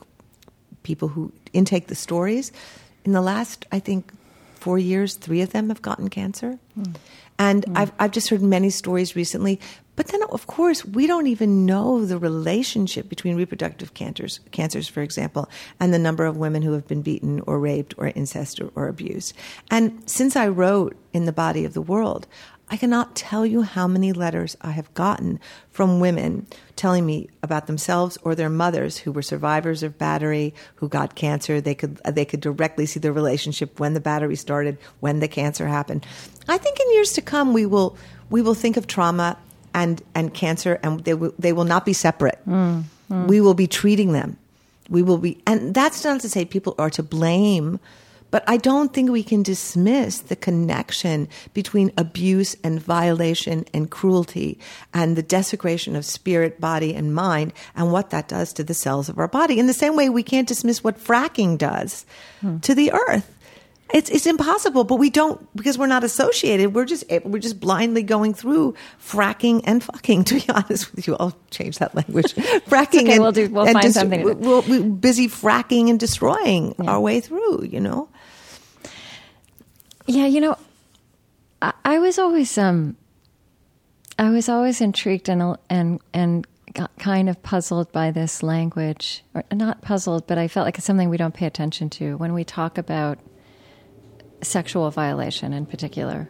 people 0.83 1.07
who 1.07 1.31
intake 1.53 1.87
the 1.87 1.95
stories. 1.95 2.51
In 3.05 3.13
the 3.13 3.21
last, 3.21 3.65
I 3.71 3.79
think, 3.79 4.11
four 4.55 4.77
years, 4.77 5.15
three 5.15 5.41
of 5.41 5.51
them 5.51 5.69
have 5.69 5.81
gotten 5.81 6.09
cancer. 6.09 6.59
Mm. 6.77 6.95
And 7.39 7.65
mm. 7.65 7.77
I've, 7.77 7.91
I've 7.99 8.11
just 8.11 8.29
heard 8.29 8.41
many 8.41 8.69
stories 8.69 9.15
recently. 9.15 9.59
But 9.95 10.07
then, 10.07 10.21
of 10.31 10.47
course, 10.47 10.83
we 10.83 11.05
don't 11.05 11.27
even 11.27 11.65
know 11.65 12.05
the 12.05 12.17
relationship 12.17 13.09
between 13.09 13.35
reproductive 13.35 13.93
cancers, 13.93 14.39
cancers, 14.51 14.87
for 14.87 15.01
example, 15.01 15.49
and 15.79 15.93
the 15.93 15.99
number 15.99 16.25
of 16.25 16.37
women 16.37 16.63
who 16.63 16.71
have 16.71 16.87
been 16.87 17.01
beaten 17.01 17.41
or 17.41 17.59
raped 17.59 17.93
or 17.97 18.07
incest 18.07 18.59
or, 18.59 18.71
or 18.75 18.87
abused. 18.87 19.33
And 19.69 20.01
since 20.09 20.35
I 20.35 20.47
wrote 20.47 20.95
In 21.11 21.25
the 21.25 21.31
Body 21.31 21.63
of 21.65 21.73
the 21.73 21.81
World, 21.81 22.25
I 22.73 22.77
cannot 22.77 23.15
tell 23.15 23.45
you 23.45 23.62
how 23.62 23.88
many 23.88 24.13
letters 24.13 24.57
I 24.59 24.71
have 24.71 24.91
gotten 24.95 25.39
from 25.69 25.99
women 25.99 26.47
telling 26.75 27.05
me 27.05 27.29
about 27.43 27.67
themselves 27.67 28.17
or 28.23 28.33
their 28.33 28.49
mothers 28.49 28.97
who 28.97 29.12
were 29.12 29.21
survivors 29.21 29.83
of 29.83 29.99
battery, 29.99 30.55
who 30.77 30.89
got 30.89 31.13
cancer. 31.13 31.62
They 31.62 31.75
could 31.75 31.97
they 31.97 32.25
could 32.25 32.41
directly 32.41 32.88
see 32.88 32.99
the 32.99 33.12
relationship 33.12 33.79
when 33.79 33.93
the 33.93 33.99
battery 33.99 34.36
started, 34.36 34.79
when 35.01 35.19
the 35.19 35.27
cancer 35.27 35.67
happened. 35.67 36.03
I 36.47 36.57
think 36.57 36.79
in 36.79 36.93
years 36.93 37.13
to 37.13 37.21
come 37.21 37.53
we 37.53 37.67
will 37.67 37.95
we 38.31 38.41
will 38.41 38.55
think 38.55 38.75
of 38.75 38.88
trauma 38.88 39.38
and 39.75 40.01
and 40.15 40.33
cancer 40.33 40.79
and 40.81 41.03
they 41.03 41.13
will, 41.13 41.36
they 41.38 41.53
will 41.53 41.65
not 41.65 41.86
be 41.86 41.93
separate. 41.93 42.39
Mm, 42.47 42.86
mm. 43.12 43.27
We 43.27 43.39
will 43.39 43.53
be 43.53 43.67
treating 43.67 44.13
them. 44.13 44.36
We 44.89 45.03
will 45.03 45.19
be 45.19 45.39
and 45.45 45.75
that's 45.75 46.03
not 46.03 46.21
to 46.21 46.27
say 46.27 46.43
people 46.43 46.73
are 46.79 46.89
to 46.89 47.03
blame 47.03 47.79
but 48.33 48.43
I 48.47 48.57
don't 48.57 48.91
think 48.91 49.11
we 49.11 49.21
can 49.21 49.43
dismiss 49.43 50.17
the 50.17 50.35
connection 50.35 51.27
between 51.53 51.91
abuse 51.99 52.57
and 52.63 52.81
violation 52.81 53.63
and 53.75 53.91
cruelty 53.91 54.57
and 54.91 55.15
the 55.15 55.21
desecration 55.21 55.95
of 55.95 56.03
spirit, 56.03 56.59
body, 56.59 56.95
and 56.95 57.13
mind 57.13 57.53
and 57.75 57.91
what 57.91 58.09
that 58.09 58.27
does 58.27 58.51
to 58.53 58.63
the 58.63 58.73
cells 58.73 59.07
of 59.07 59.19
our 59.19 59.27
body. 59.27 59.59
In 59.59 59.67
the 59.67 59.71
same 59.71 59.95
way, 59.95 60.09
we 60.09 60.23
can't 60.23 60.47
dismiss 60.47 60.83
what 60.83 60.97
fracking 60.97 61.59
does 61.59 62.07
hmm. 62.41 62.57
to 62.61 62.73
the 62.73 62.91
earth. 62.91 63.31
It's, 63.93 64.09
it's 64.09 64.25
impossible, 64.25 64.83
but 64.83 64.95
we 64.95 65.11
don't 65.11 65.55
because 65.55 65.77
we're 65.77 65.85
not 65.85 66.03
associated. 66.03 66.73
We're 66.73 66.85
just 66.85 67.03
we're 67.25 67.37
just 67.37 67.59
blindly 67.59 68.01
going 68.01 68.33
through 68.33 68.73
fracking 68.99 69.61
and 69.65 69.83
fucking. 69.83 70.23
To 70.23 70.33
be 70.39 70.45
honest 70.49 70.95
with 70.95 71.05
you, 71.05 71.15
I'll 71.19 71.37
change 71.51 71.77
that 71.77 71.93
language. 71.93 72.33
fracking. 72.65 73.03
okay, 73.03 73.11
and, 73.11 73.21
we'll 73.21 73.31
do. 73.31 73.47
We'll 73.49 73.67
find 73.67 73.81
dis- 73.81 73.93
something. 73.93 74.23
We're, 74.23 74.61
we're, 74.61 74.81
busy 74.81 75.27
fracking 75.27 75.91
and 75.91 75.99
destroying 75.99 76.73
yeah. 76.79 76.89
our 76.89 76.99
way 76.99 77.19
through. 77.19 77.65
You 77.65 77.79
know. 77.79 78.09
Yeah, 80.05 80.25
you 80.25 80.41
know, 80.41 80.57
I, 81.61 81.73
I 81.85 81.99
was 81.99 82.19
always 82.19 82.57
um, 82.57 82.97
I 84.17 84.29
was 84.29 84.49
always 84.49 84.81
intrigued 84.81 85.29
and 85.29 85.57
and 85.69 85.99
and 86.13 86.47
kind 86.99 87.29
of 87.29 87.41
puzzled 87.43 87.91
by 87.91 88.11
this 88.11 88.43
language, 88.43 89.23
or 89.33 89.43
not 89.51 89.81
puzzled, 89.81 90.27
but 90.27 90.37
I 90.37 90.47
felt 90.47 90.65
like 90.65 90.77
it's 90.77 90.85
something 90.85 91.09
we 91.09 91.17
don't 91.17 91.33
pay 91.33 91.45
attention 91.45 91.89
to 91.91 92.17
when 92.17 92.33
we 92.33 92.43
talk 92.43 92.77
about 92.77 93.19
sexual 94.41 94.89
violation 94.91 95.53
in 95.53 95.65
particular. 95.65 96.29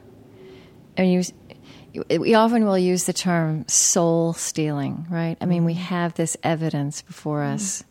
And 0.95 1.11
you, 1.11 2.03
we 2.19 2.35
often 2.35 2.65
will 2.65 2.77
use 2.77 3.05
the 3.05 3.13
term 3.13 3.67
soul 3.67 4.33
stealing, 4.33 5.07
right? 5.09 5.37
I 5.41 5.45
mean, 5.45 5.65
we 5.65 5.73
mm-hmm. 5.73 5.83
have 5.83 6.13
this 6.13 6.37
evidence 6.43 7.01
before 7.01 7.39
mm-hmm. 7.39 7.55
us 7.55 7.83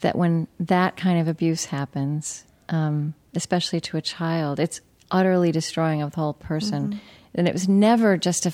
that 0.00 0.16
when 0.16 0.48
that 0.60 0.96
kind 0.96 1.20
of 1.20 1.28
abuse 1.28 1.66
happens, 1.66 2.44
um, 2.68 3.14
especially 3.34 3.80
to 3.80 3.96
a 3.96 4.02
child, 4.02 4.60
it's 4.60 4.80
utterly 5.10 5.52
destroying 5.52 6.02
of 6.02 6.12
the 6.12 6.18
whole 6.18 6.34
person. 6.34 6.88
Mm-hmm. 6.88 6.98
And 7.34 7.48
it 7.48 7.52
was 7.52 7.68
never 7.68 8.16
just 8.16 8.46
a 8.46 8.52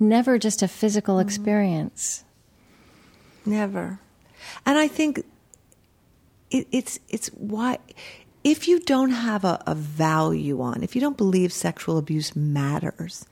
never 0.00 0.38
just 0.38 0.62
a 0.62 0.68
physical 0.68 1.16
mm-hmm. 1.16 1.28
experience. 1.28 2.24
Never. 3.46 4.00
And 4.64 4.78
I 4.78 4.88
think 4.88 5.24
it, 6.50 6.66
it's 6.70 6.98
it's 7.08 7.28
why 7.28 7.78
if 8.42 8.68
you 8.68 8.78
don't 8.80 9.10
have 9.10 9.44
a, 9.44 9.62
a 9.66 9.74
value 9.74 10.60
on, 10.60 10.82
if 10.82 10.94
you 10.94 11.00
don't 11.00 11.16
believe 11.16 11.52
sexual 11.52 11.96
abuse 11.96 12.36
matters, 12.36 13.26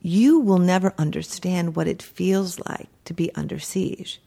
you 0.00 0.38
will 0.38 0.58
never 0.58 0.94
understand 0.96 1.74
what 1.74 1.88
it 1.88 2.00
feels 2.00 2.60
like 2.60 2.88
to 3.04 3.12
be 3.12 3.34
under 3.34 3.58
siege. 3.58 4.20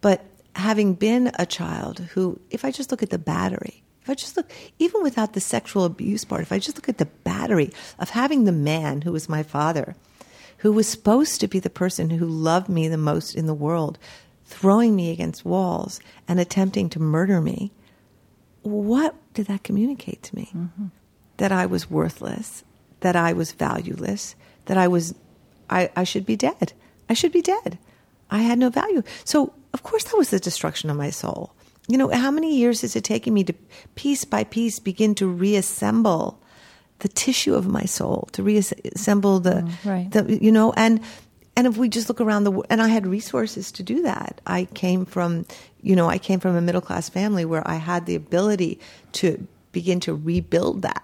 But 0.00 0.24
having 0.54 0.94
been 0.94 1.32
a 1.38 1.44
child 1.44 1.98
who, 1.98 2.40
if 2.50 2.64
I 2.64 2.70
just 2.70 2.92
look 2.92 3.02
at 3.02 3.10
the 3.10 3.18
battery, 3.18 3.82
if 4.06 4.10
I 4.10 4.14
just 4.14 4.36
look, 4.36 4.48
even 4.78 5.02
without 5.02 5.32
the 5.32 5.40
sexual 5.40 5.84
abuse 5.84 6.24
part, 6.24 6.42
if 6.42 6.52
I 6.52 6.60
just 6.60 6.76
look 6.76 6.88
at 6.88 6.98
the 6.98 7.06
battery 7.24 7.72
of 7.98 8.10
having 8.10 8.44
the 8.44 8.52
man 8.52 9.00
who 9.00 9.10
was 9.10 9.28
my 9.28 9.42
father, 9.42 9.96
who 10.58 10.72
was 10.72 10.86
supposed 10.86 11.40
to 11.40 11.48
be 11.48 11.58
the 11.58 11.68
person 11.68 12.10
who 12.10 12.24
loved 12.24 12.68
me 12.68 12.86
the 12.86 12.96
most 12.96 13.34
in 13.34 13.46
the 13.46 13.52
world, 13.52 13.98
throwing 14.44 14.94
me 14.94 15.10
against 15.10 15.44
walls 15.44 15.98
and 16.28 16.38
attempting 16.38 16.88
to 16.90 17.00
murder 17.00 17.40
me, 17.40 17.72
what 18.62 19.16
did 19.34 19.48
that 19.48 19.64
communicate 19.64 20.22
to 20.22 20.36
me? 20.36 20.52
Mm-hmm. 20.54 20.86
That 21.38 21.50
I 21.50 21.66
was 21.66 21.90
worthless, 21.90 22.62
that 23.00 23.16
I 23.16 23.32
was 23.32 23.50
valueless, 23.50 24.36
that 24.66 24.78
I 24.78 24.86
was, 24.86 25.16
I, 25.68 25.90
I 25.96 26.04
should 26.04 26.24
be 26.24 26.36
dead. 26.36 26.74
I 27.08 27.14
should 27.14 27.32
be 27.32 27.42
dead. 27.42 27.76
I 28.30 28.42
had 28.42 28.60
no 28.60 28.70
value. 28.70 29.02
So, 29.24 29.52
of 29.72 29.82
course, 29.82 30.04
that 30.04 30.16
was 30.16 30.30
the 30.30 30.38
destruction 30.38 30.90
of 30.90 30.96
my 30.96 31.10
soul. 31.10 31.55
You 31.88 31.96
know, 31.98 32.08
how 32.08 32.30
many 32.30 32.56
years 32.56 32.82
is 32.84 32.96
it 32.96 33.04
taking 33.04 33.32
me 33.34 33.44
to 33.44 33.52
piece 33.94 34.24
by 34.24 34.44
piece 34.44 34.78
begin 34.78 35.14
to 35.16 35.26
reassemble 35.26 36.40
the 37.00 37.08
tissue 37.08 37.54
of 37.54 37.66
my 37.66 37.84
soul, 37.84 38.28
to 38.32 38.42
reassemble 38.42 39.38
the, 39.40 39.62
Mm, 39.62 39.84
right. 39.84 40.10
the 40.10 40.38
you 40.42 40.50
know, 40.50 40.72
and 40.76 41.00
and 41.58 41.66
if 41.66 41.76
we 41.78 41.88
just 41.88 42.08
look 42.08 42.20
around 42.20 42.44
the 42.44 42.50
wo- 42.50 42.64
and 42.68 42.82
I 42.82 42.88
had 42.88 43.06
resources 43.06 43.72
to 43.72 43.82
do 43.82 44.02
that. 44.02 44.40
I 44.46 44.64
came 44.74 45.06
from, 45.06 45.46
you 45.80 45.96
know, 45.96 46.06
I 46.08 46.18
came 46.18 46.38
from 46.40 46.54
a 46.54 46.60
middle 46.60 46.82
class 46.82 47.08
family 47.08 47.44
where 47.46 47.66
I 47.66 47.76
had 47.76 48.04
the 48.06 48.14
ability 48.14 48.78
to 49.12 49.46
begin 49.72 50.00
to 50.00 50.14
rebuild 50.14 50.82
that 50.82 51.02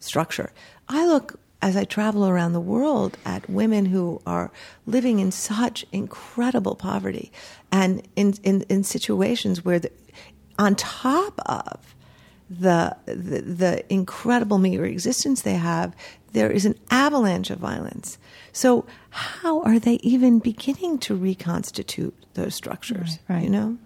structure. 0.00 0.50
I 0.88 1.06
look 1.06 1.38
as 1.60 1.76
I 1.76 1.84
travel 1.84 2.26
around 2.26 2.52
the 2.52 2.60
world 2.60 3.16
at 3.24 3.48
women 3.48 3.86
who 3.86 4.20
are 4.26 4.50
living 4.86 5.20
in 5.20 5.30
such 5.30 5.86
incredible 5.92 6.74
poverty 6.74 7.30
and 7.70 8.02
in, 8.16 8.34
in, 8.42 8.62
in 8.68 8.82
situations 8.82 9.64
where, 9.64 9.78
the, 9.78 9.90
on 10.58 10.74
top 10.76 11.38
of 11.46 11.94
the, 12.48 12.96
the, 13.06 13.42
the 13.42 13.92
incredible 13.92 14.58
meager 14.58 14.84
existence 14.84 15.42
they 15.42 15.54
have, 15.54 15.94
there 16.32 16.50
is 16.50 16.66
an 16.66 16.78
avalanche 16.90 17.50
of 17.50 17.58
violence. 17.58 18.18
So, 18.52 18.86
how 19.10 19.62
are 19.62 19.78
they 19.78 19.94
even 19.96 20.38
beginning 20.38 20.98
to 21.00 21.14
reconstitute 21.14 22.14
those 22.34 22.54
structures? 22.54 23.18
Right, 23.28 23.36
right. 23.36 23.44
You 23.44 23.50
know? 23.50 23.78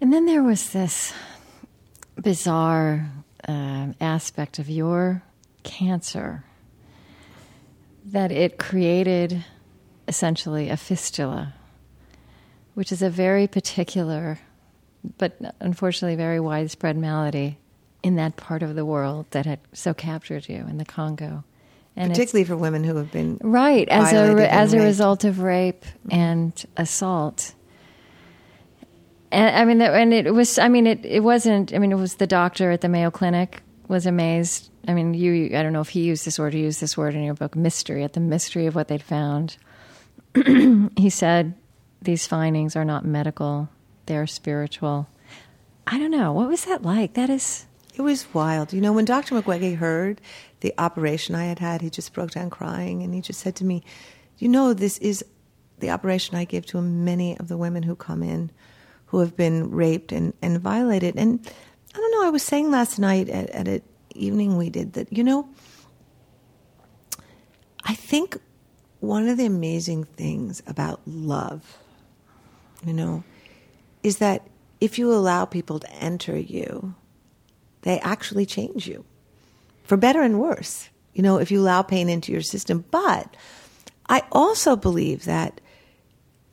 And 0.00 0.12
then 0.12 0.26
there 0.26 0.42
was 0.42 0.70
this 0.70 1.12
bizarre 2.16 3.10
um 3.46 3.94
aspect 4.00 4.58
of 4.58 4.70
your 4.70 5.22
cancer 5.64 6.44
that 8.04 8.30
it 8.30 8.58
created 8.58 9.44
essentially 10.06 10.68
a 10.68 10.76
fistula, 10.76 11.54
which 12.74 12.92
is 12.92 13.02
a 13.02 13.10
very 13.10 13.46
particular, 13.46 14.38
but 15.18 15.36
unfortunately 15.60 16.16
very 16.16 16.40
widespread 16.40 16.96
malady 16.96 17.58
in 18.02 18.16
that 18.16 18.36
part 18.36 18.62
of 18.62 18.74
the 18.74 18.84
world 18.84 19.26
that 19.30 19.46
had 19.46 19.60
so 19.72 19.94
captured 19.94 20.48
you 20.48 20.56
in 20.68 20.76
the 20.76 20.84
Congo. 20.84 21.42
And 21.96 22.10
Particularly 22.10 22.44
for 22.44 22.56
women 22.56 22.84
who 22.84 22.96
have 22.96 23.12
been 23.12 23.38
right 23.40 23.88
as 23.88 24.12
a 24.12 24.52
as 24.52 24.72
a 24.72 24.78
raped. 24.78 24.84
result 24.84 25.24
of 25.24 25.38
rape 25.40 25.84
mm-hmm. 25.84 26.12
and 26.12 26.66
assault 26.76 27.54
and 29.34 29.56
i 29.56 29.64
mean 29.64 29.82
and 29.82 30.14
it 30.14 30.32
was 30.32 30.58
i 30.58 30.68
mean 30.68 30.86
it, 30.86 31.04
it 31.04 31.20
wasn't 31.20 31.74
i 31.74 31.78
mean 31.78 31.92
it 31.92 31.96
was 31.96 32.16
the 32.16 32.26
doctor 32.26 32.70
at 32.70 32.80
the 32.80 32.88
mayo 32.88 33.10
clinic 33.10 33.62
was 33.88 34.06
amazed 34.06 34.70
i 34.88 34.94
mean 34.94 35.12
you 35.12 35.56
i 35.56 35.62
don't 35.62 35.72
know 35.72 35.80
if 35.80 35.88
he 35.88 36.00
used 36.00 36.24
this 36.24 36.38
word 36.38 36.54
or 36.54 36.58
used 36.58 36.80
this 36.80 36.96
word 36.96 37.14
in 37.14 37.22
your 37.22 37.34
book 37.34 37.54
mystery 37.54 38.02
at 38.02 38.12
the 38.14 38.20
mystery 38.20 38.66
of 38.66 38.74
what 38.74 38.88
they'd 38.88 39.02
found 39.02 39.56
he 40.96 41.10
said 41.10 41.54
these 42.02 42.26
findings 42.26 42.76
are 42.76 42.84
not 42.84 43.04
medical 43.04 43.68
they're 44.06 44.26
spiritual 44.26 45.08
i 45.86 45.98
don't 45.98 46.10
know 46.10 46.32
what 46.32 46.48
was 46.48 46.64
that 46.64 46.82
like 46.82 47.14
that 47.14 47.30
is 47.30 47.66
It 47.96 48.02
was 48.02 48.26
wild. 48.34 48.72
You 48.72 48.80
know, 48.80 48.92
when 48.92 49.04
Dr. 49.04 49.34
Mukwege 49.34 49.76
heard 49.76 50.20
the 50.60 50.74
operation 50.78 51.34
I 51.34 51.44
had 51.44 51.60
had, 51.60 51.80
he 51.80 51.90
just 51.90 52.12
broke 52.12 52.32
down 52.32 52.50
crying 52.50 53.02
and 53.02 53.14
he 53.14 53.20
just 53.20 53.40
said 53.40 53.54
to 53.56 53.64
me, 53.64 53.84
You 54.38 54.48
know, 54.48 54.74
this 54.74 54.98
is 54.98 55.24
the 55.78 55.90
operation 55.90 56.36
I 56.36 56.44
give 56.44 56.66
to 56.66 56.80
many 56.80 57.38
of 57.38 57.46
the 57.46 57.56
women 57.56 57.84
who 57.84 57.94
come 57.94 58.22
in 58.22 58.50
who 59.06 59.20
have 59.20 59.36
been 59.36 59.70
raped 59.70 60.10
and, 60.10 60.32
and 60.42 60.60
violated. 60.60 61.14
And 61.16 61.38
I 61.94 61.98
don't 61.98 62.10
know, 62.10 62.26
I 62.26 62.30
was 62.30 62.42
saying 62.42 62.70
last 62.70 62.98
night 62.98 63.28
at, 63.28 63.50
at 63.50 63.68
an 63.68 63.82
evening 64.14 64.56
we 64.56 64.70
did 64.70 64.94
that, 64.94 65.12
you 65.12 65.22
know, 65.22 65.48
I 67.84 67.94
think 67.94 68.38
one 68.98 69.28
of 69.28 69.36
the 69.36 69.46
amazing 69.46 70.02
things 70.02 70.62
about 70.66 71.00
love, 71.06 71.78
you 72.84 72.92
know, 72.92 73.22
is 74.04 74.18
that 74.18 74.46
if 74.80 74.98
you 74.98 75.12
allow 75.12 75.46
people 75.46 75.80
to 75.80 75.92
enter 75.94 76.38
you, 76.38 76.94
they 77.82 77.98
actually 78.00 78.46
change 78.46 78.86
you 78.86 79.04
for 79.82 79.96
better 79.96 80.22
and 80.22 80.38
worse. 80.38 80.90
You 81.14 81.22
know, 81.22 81.38
if 81.38 81.50
you 81.50 81.60
allow 81.60 81.82
pain 81.82 82.08
into 82.08 82.30
your 82.30 82.42
system. 82.42 82.84
But 82.90 83.36
I 84.08 84.22
also 84.30 84.76
believe 84.76 85.24
that, 85.24 85.60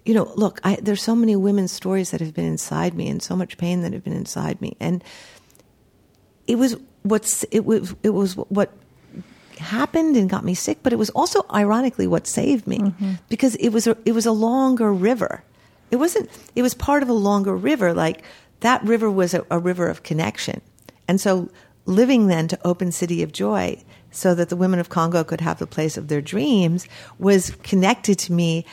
you 0.06 0.14
know, 0.14 0.32
look, 0.36 0.62
I, 0.64 0.78
there's 0.82 1.04
so 1.04 1.16
many 1.16 1.36
women's 1.36 1.72
stories 1.72 2.12
that 2.12 2.22
have 2.22 2.34
been 2.34 2.46
inside 2.46 2.94
me 2.94 3.10
and 3.10 3.22
so 3.22 3.36
much 3.36 3.58
pain 3.58 3.82
that 3.82 3.92
have 3.94 4.04
been 4.04 4.14
inside 4.14 4.62
me. 4.62 4.78
And 4.80 5.04
it 6.48 6.56
was 6.56 6.78
what's, 7.04 7.44
it 7.52 7.66
was, 7.66 7.94
it 8.04 8.12
was 8.12 8.36
what 8.36 8.72
happened 9.58 10.16
and 10.16 10.30
got 10.30 10.46
me 10.46 10.54
sick, 10.54 10.80
but 10.84 10.94
it 10.94 10.98
was 10.98 11.10
also 11.12 11.46
ironically 11.54 12.08
what 12.08 12.28
saved 12.28 12.66
me 12.66 12.78
mm-hmm. 12.80 13.14
because 13.30 13.56
it 13.56 13.70
was 13.70 13.88
a, 13.88 13.98
it 14.06 14.14
was 14.14 14.26
a 14.26 14.32
longer 14.32 14.94
river. 14.94 15.44
It 15.92 15.98
wasn't. 15.98 16.30
It 16.56 16.62
was 16.62 16.74
part 16.74 17.04
of 17.04 17.10
a 17.10 17.14
longer 17.14 17.56
river. 17.56 17.94
Like 17.94 18.24
that 18.62 18.84
river 18.84 19.10
was 19.12 19.34
a, 19.34 19.46
a 19.52 19.60
river 19.60 19.88
of 19.88 20.04
connection, 20.04 20.62
and 21.08 21.20
so 21.22 21.50
living 21.86 22.28
then 22.28 22.48
to 22.48 22.60
open 22.66 22.92
City 22.92 23.22
of 23.24 23.32
Joy, 23.32 23.82
so 24.12 24.34
that 24.36 24.50
the 24.50 24.56
women 24.56 24.80
of 24.80 24.90
Congo 24.90 25.24
could 25.24 25.42
have 25.42 25.60
the 25.60 25.68
place 25.68 25.98
of 25.98 26.08
their 26.08 26.22
dreams, 26.22 26.88
was 27.20 27.52
connected 27.64 28.18
to 28.20 28.34
me. 28.34 28.66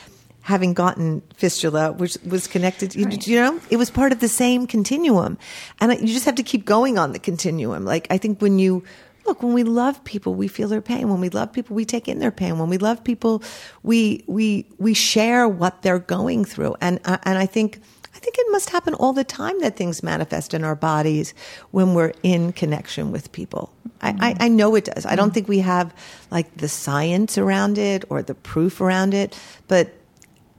Having 0.43 0.73
gotten 0.73 1.21
fistula, 1.35 1.91
which 1.91 2.17
was 2.25 2.47
connected, 2.47 2.95
you, 2.95 3.05
Right. 3.05 3.27
you 3.27 3.35
know, 3.39 3.59
it 3.69 3.75
was 3.75 3.91
part 3.91 4.11
of 4.13 4.19
the 4.19 4.29
same 4.29 4.65
continuum, 4.65 5.37
and 5.79 5.91
you 5.99 6.07
just 6.07 6.25
have 6.25 6.35
to 6.35 6.43
keep 6.43 6.65
going 6.65 6.97
on 6.97 7.11
the 7.11 7.19
continuum. 7.19 7.83
Like 7.85 8.07
I 8.09 8.17
think 8.17 8.41
when 8.41 8.57
you 8.57 8.83
look 9.29 9.43
when 9.43 9.53
we 9.53 9.63
love 9.63 10.03
people 10.03 10.33
we 10.33 10.47
feel 10.47 10.67
their 10.67 10.81
pain. 10.81 11.07
When 11.07 11.21
we 11.21 11.29
love 11.29 11.53
people 11.53 11.75
we 11.75 11.85
take 11.85 12.07
in 12.07 12.19
their 12.19 12.31
pain. 12.31 12.57
When 12.57 12.69
we 12.69 12.77
love 12.77 13.03
people 13.03 13.43
we 13.83 14.23
we 14.27 14.65
we 14.77 14.93
share 14.93 15.47
what 15.47 15.83
they're 15.83 15.99
going 15.99 16.43
through. 16.43 16.75
And 16.81 16.99
uh, 17.05 17.19
and 17.23 17.37
i 17.37 17.45
think 17.45 17.79
i 18.15 18.19
think 18.19 18.35
it 18.37 18.51
must 18.51 18.69
happen 18.71 18.93
all 18.95 19.13
the 19.13 19.23
time 19.23 19.59
that 19.61 19.77
things 19.77 20.01
manifest 20.03 20.53
in 20.53 20.63
our 20.63 20.75
bodies 20.75 21.33
when 21.71 21.93
we're 21.93 22.13
in 22.23 22.51
connection 22.51 23.11
with 23.11 23.31
people. 23.31 23.71
I, 24.01 24.37
I, 24.39 24.47
know 24.47 24.75
it 24.75 24.85
does. 24.85 25.05
I 25.05 25.17
don't 25.17 25.33
think 25.33 25.49
we 25.49 25.59
have 25.59 25.93
like 26.31 26.55
the 26.55 26.69
science 26.69 27.37
around 27.37 27.77
it 27.77 28.05
or 28.09 28.23
the 28.23 28.33
proof 28.33 28.79
around 28.79 29.13
it 29.13 29.37
but 29.67 29.93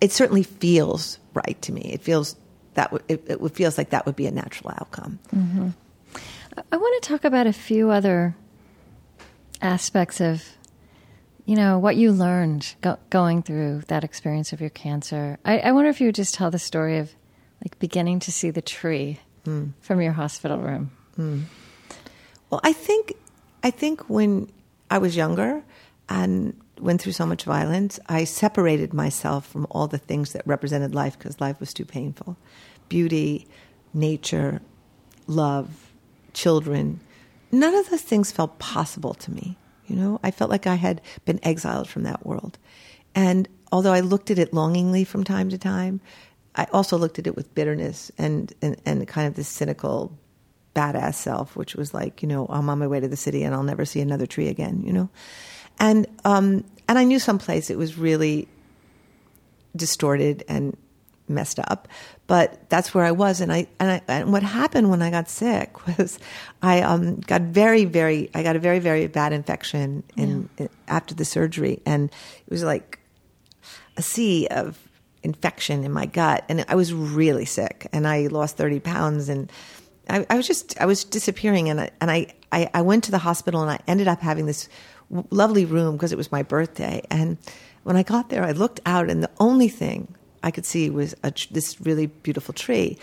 it 0.00 0.12
certainly 0.12 0.42
feels 0.42 1.18
right 1.34 1.60
to 1.62 1.72
me. 1.72 1.82
It 1.92 2.02
feels 2.02 2.36
that 2.74 2.92
would 2.92 3.02
it, 3.08 3.24
it 3.28 3.40
feels 3.54 3.76
like 3.78 3.90
that 3.90 4.06
would 4.06 4.16
be 4.16 4.26
a 4.26 4.30
natural 4.30 4.70
outcome. 4.78 5.18
I 6.72 6.76
want 6.76 7.02
to 7.02 7.08
talk 7.08 7.24
about 7.24 7.46
a 7.46 7.52
few 7.52 7.90
other 7.90 8.34
aspects 9.62 10.20
of, 10.20 10.42
you 11.44 11.56
know, 11.56 11.78
what 11.78 11.96
you 11.96 12.12
learned 12.12 12.74
go- 12.80 12.98
going 13.10 13.42
through 13.42 13.82
that 13.88 14.04
experience 14.04 14.52
of 14.52 14.60
your 14.60 14.70
cancer. 14.70 15.38
I, 15.44 15.58
I 15.58 15.72
wonder 15.72 15.90
if 15.90 16.00
you 16.00 16.08
would 16.08 16.14
just 16.14 16.34
tell 16.34 16.50
the 16.50 16.58
story 16.58 16.98
of, 16.98 17.14
like, 17.64 17.78
beginning 17.78 18.20
to 18.20 18.32
see 18.32 18.50
the 18.50 18.62
tree 18.62 19.20
hmm. 19.44 19.68
from 19.80 20.00
your 20.00 20.12
hospital 20.12 20.58
room. 20.58 20.90
Hmm. 21.16 21.42
Well, 22.50 22.60
I 22.64 22.72
think 22.72 23.14
I 23.62 23.70
think 23.70 24.08
when 24.08 24.50
I 24.90 24.98
was 24.98 25.16
younger 25.16 25.62
and 26.08 26.58
went 26.80 27.00
through 27.00 27.12
so 27.12 27.26
much 27.26 27.44
violence, 27.44 28.00
I 28.06 28.24
separated 28.24 28.92
myself 28.92 29.46
from 29.46 29.66
all 29.70 29.86
the 29.86 29.98
things 29.98 30.32
that 30.32 30.46
represented 30.46 30.94
life 30.94 31.18
because 31.18 31.40
life 31.40 31.60
was 31.60 31.72
too 31.72 31.84
painful. 31.84 32.36
Beauty, 32.88 33.46
nature, 33.94 34.60
love, 35.26 35.92
children. 36.32 37.00
None 37.52 37.74
of 37.74 37.90
those 37.90 38.02
things 38.02 38.30
felt 38.30 38.58
possible 38.58 39.14
to 39.14 39.30
me. 39.30 39.56
You 39.86 39.96
know, 39.96 40.20
I 40.22 40.30
felt 40.30 40.50
like 40.50 40.66
I 40.66 40.76
had 40.76 41.00
been 41.24 41.40
exiled 41.42 41.88
from 41.88 42.04
that 42.04 42.24
world. 42.24 42.58
And 43.14 43.48
although 43.72 43.92
I 43.92 44.00
looked 44.00 44.30
at 44.30 44.38
it 44.38 44.54
longingly 44.54 45.04
from 45.04 45.24
time 45.24 45.48
to 45.50 45.58
time, 45.58 46.00
I 46.54 46.66
also 46.72 46.96
looked 46.96 47.18
at 47.18 47.26
it 47.26 47.36
with 47.36 47.54
bitterness 47.54 48.12
and, 48.18 48.52
and, 48.62 48.80
and 48.84 49.06
kind 49.08 49.26
of 49.26 49.34
this 49.34 49.48
cynical 49.48 50.16
badass 50.74 51.14
self, 51.14 51.56
which 51.56 51.74
was 51.74 51.92
like, 51.92 52.22
you 52.22 52.28
know, 52.28 52.46
I'm 52.48 52.68
on 52.68 52.78
my 52.78 52.86
way 52.86 53.00
to 53.00 53.08
the 53.08 53.16
city 53.16 53.42
and 53.42 53.54
I'll 53.54 53.62
never 53.62 53.84
see 53.84 54.00
another 54.00 54.26
tree 54.26 54.48
again, 54.48 54.82
you 54.84 54.92
know? 54.92 55.08
And, 55.78 56.06
um, 56.24 56.64
and 56.88 56.98
I 56.98 57.04
knew 57.04 57.18
someplace 57.18 57.70
it 57.70 57.78
was 57.78 57.98
really 57.98 58.48
distorted 59.74 60.44
and 60.48 60.76
messed 61.28 61.58
up, 61.60 61.88
but 62.30 62.70
that's 62.70 62.94
where 62.94 63.04
I 63.04 63.10
was. 63.10 63.40
And 63.40 63.52
I, 63.52 63.66
and 63.80 63.90
I, 63.90 64.02
and 64.06 64.32
what 64.32 64.44
happened 64.44 64.88
when 64.88 65.02
I 65.02 65.10
got 65.10 65.28
sick 65.28 65.84
was 65.98 66.20
I, 66.62 66.80
um, 66.80 67.16
got 67.16 67.42
very, 67.42 67.86
very, 67.86 68.30
I 68.36 68.44
got 68.44 68.54
a 68.54 68.60
very, 68.60 68.78
very 68.78 69.08
bad 69.08 69.32
infection 69.32 70.04
in, 70.16 70.48
after 70.86 71.12
the 71.12 71.24
surgery. 71.24 71.82
And 71.84 72.08
it 72.46 72.50
was 72.52 72.62
like 72.62 73.00
a 73.96 74.02
sea 74.02 74.46
of 74.46 74.78
infection 75.24 75.82
in 75.82 75.90
my 75.90 76.06
gut. 76.06 76.44
And 76.48 76.64
I 76.68 76.76
was 76.76 76.94
really 76.94 77.46
sick 77.46 77.88
and 77.92 78.06
I 78.06 78.28
lost 78.28 78.56
30 78.56 78.78
pounds. 78.78 79.28
And 79.28 79.50
I, 80.08 80.24
I 80.30 80.36
was 80.36 80.46
just 80.46 80.80
I 80.80 80.86
was 80.86 81.02
disappearing. 81.02 81.68
And 81.68 81.80
I, 81.80 81.90
and 82.00 82.12
I, 82.12 82.28
I, 82.52 82.70
I 82.72 82.82
went 82.82 83.02
to 83.04 83.10
the 83.10 83.18
hospital 83.18 83.60
and 83.60 83.72
I 83.72 83.80
ended 83.88 84.06
up 84.06 84.20
having 84.20 84.46
this 84.46 84.68
w- 85.10 85.26
lovely 85.32 85.64
room 85.64 85.96
because 85.96 86.12
it 86.12 86.16
was 86.16 86.30
my 86.30 86.44
birthday. 86.44 87.02
And 87.10 87.38
when 87.82 87.96
I 87.96 88.04
got 88.04 88.28
there 88.28 88.44
I 88.44 88.52
looked 88.52 88.78
out 88.86 89.10
and 89.10 89.20
the 89.20 89.30
only 89.40 89.68
thing 89.68 90.14
I 90.42 90.50
could 90.50 90.66
see 90.66 90.90
was 90.90 91.14
a, 91.22 91.32
this 91.50 91.80
really 91.80 92.06
beautiful 92.06 92.54
tree 92.54 92.98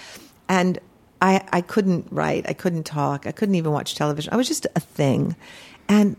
and 0.49 0.79
I, 1.21 1.43
I 1.51 1.61
couldn't 1.61 2.07
write 2.11 2.47
I 2.47 2.53
couldn't 2.53 2.83
talk 2.83 3.27
I 3.27 3.31
couldn't 3.31 3.55
even 3.55 3.71
watch 3.71 3.95
television 3.95 4.33
I 4.33 4.37
was 4.37 4.47
just 4.47 4.67
a 4.75 4.79
thing 4.79 5.35
and 5.87 6.15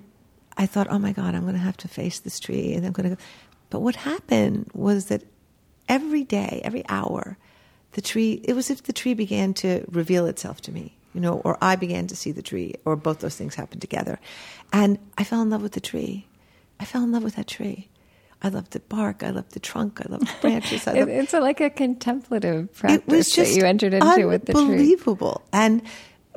I 0.57 0.67
thought 0.67 0.89
oh 0.91 0.99
my 0.99 1.13
god 1.13 1.35
I'm 1.35 1.43
going 1.43 1.55
to 1.55 1.61
have 1.61 1.77
to 1.79 1.89
face 1.89 2.19
this 2.21 2.41
tree 2.41 2.75
and 2.75 2.87
I'm 2.87 2.93
going 2.93 3.11
to 3.11 3.17
go. 3.17 3.23
but 3.71 3.81
what 3.81 3.97
happened 3.97 4.71
was 4.75 5.07
that 5.07 5.23
every 5.89 6.25
day, 6.25 6.61
every 6.65 6.85
hour, 6.89 7.37
the 7.93 8.01
tree, 8.01 8.41
it 8.45 8.53
was 8.53 8.71
if 8.71 8.83
the 8.85 8.93
tree 8.93 9.15
began 9.15 9.55
to 9.55 9.85
reveal 9.91 10.27
itself 10.27 10.61
to 10.63 10.73
me, 10.73 10.97
you 11.15 11.21
know, 11.21 11.41
or 11.45 11.57
I 11.61 11.77
began 11.77 12.07
to 12.09 12.17
see 12.17 12.33
the 12.33 12.43
tree, 12.43 12.75
or 12.85 12.97
both 12.97 13.21
those 13.21 13.37
things 13.37 13.55
happened 13.55 13.81
together. 13.81 14.21
And 14.73 14.99
I 15.17 15.25
fell 15.25 15.43
in 15.43 15.51
love 15.51 15.63
with 15.63 15.73
the 15.73 15.81
tree. 15.81 16.27
I 16.79 16.85
fell 16.85 17.03
in 17.03 17.13
love 17.13 17.25
with 17.25 17.37
that 17.37 17.47
tree. 17.47 17.88
I 18.41 18.49
loved 18.51 18.73
the 18.73 18.81
bark. 18.81 19.23
I 19.23 19.31
loved 19.31 19.53
the 19.53 19.61
trunk. 19.61 20.01
I 20.01 20.09
loved 20.09 20.29
the 20.29 20.41
branches. 20.41 20.87
I 20.87 20.93
loved, 21.01 21.11
it's 21.11 21.33
like 21.33 21.61
a 21.61 21.71
contemplative 21.71 22.73
practice 22.75 23.03
it 23.07 23.11
was 23.11 23.31
just 23.31 23.55
that 23.55 23.61
you 23.61 23.67
entered 23.67 23.95
into 23.95 24.29
with 24.29 24.47
the 24.47 24.53
tree. 24.53 24.63
Unbelievable. 24.63 25.43
And 25.53 25.83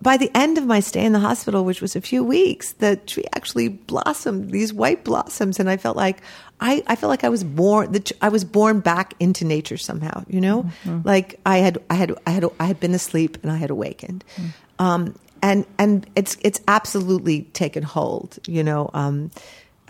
by 0.01 0.17
the 0.17 0.31
end 0.33 0.57
of 0.57 0.65
my 0.65 0.79
stay 0.79 1.05
in 1.05 1.13
the 1.13 1.19
hospital, 1.19 1.63
which 1.63 1.79
was 1.79 1.95
a 1.95 2.01
few 2.01 2.23
weeks, 2.23 2.73
the 2.73 2.95
tree 2.95 3.25
actually 3.35 3.67
blossomed 3.67 4.49
these 4.49 4.73
white 4.73 5.03
blossoms, 5.03 5.59
and 5.59 5.69
I 5.69 5.77
felt 5.77 5.95
like 5.95 6.21
I, 6.59 6.83
I 6.87 6.95
felt 6.95 7.11
like 7.11 7.23
I 7.23 7.29
was 7.29 7.43
born. 7.43 7.91
The, 7.91 8.11
I 8.21 8.29
was 8.29 8.43
born 8.43 8.79
back 8.79 9.13
into 9.19 9.45
nature 9.45 9.77
somehow. 9.77 10.23
You 10.27 10.41
know, 10.41 10.63
mm-hmm. 10.63 11.01
like 11.03 11.39
I 11.45 11.57
had 11.57 11.77
I 11.91 11.95
had 11.95 12.13
I 12.25 12.31
had 12.31 12.45
I 12.59 12.65
had 12.65 12.79
been 12.79 12.95
asleep 12.95 13.37
and 13.43 13.51
I 13.51 13.57
had 13.57 13.69
awakened. 13.69 14.23
Mm-hmm. 14.35 14.83
Um, 14.83 15.15
and 15.43 15.65
and 15.77 16.09
it's 16.15 16.35
it's 16.41 16.61
absolutely 16.67 17.43
taken 17.53 17.83
hold. 17.83 18.39
You 18.47 18.63
know, 18.63 18.89
um, 18.95 19.29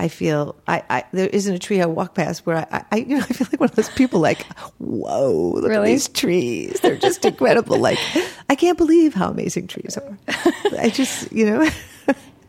I 0.02 0.08
feel 0.08 0.56
I, 0.68 0.82
I, 0.90 1.04
there 1.14 1.28
isn't 1.28 1.54
a 1.54 1.60
tree 1.60 1.80
I 1.80 1.86
walk 1.86 2.16
past 2.16 2.44
where 2.44 2.68
I, 2.72 2.84
I 2.92 2.96
you 2.98 3.20
know 3.20 3.24
I 3.30 3.34
feel 3.34 3.48
like 3.52 3.60
one 3.60 3.70
of 3.70 3.76
those 3.76 3.90
people 3.90 4.20
like 4.20 4.44
whoa 4.80 5.52
look 5.58 5.70
really? 5.70 5.92
at 5.92 5.94
these 5.94 6.10
trees. 6.10 6.80
They're 6.82 6.98
just 6.98 7.24
incredible. 7.24 7.78
Like 7.92 8.00
I 8.50 8.56
can't 8.56 8.78
believe 8.78 9.14
how 9.14 9.30
amazing 9.30 9.68
trees 9.68 9.98
are. 9.98 10.18
I 10.78 10.90
just 10.90 11.32
you 11.32 11.46
know. 11.46 11.70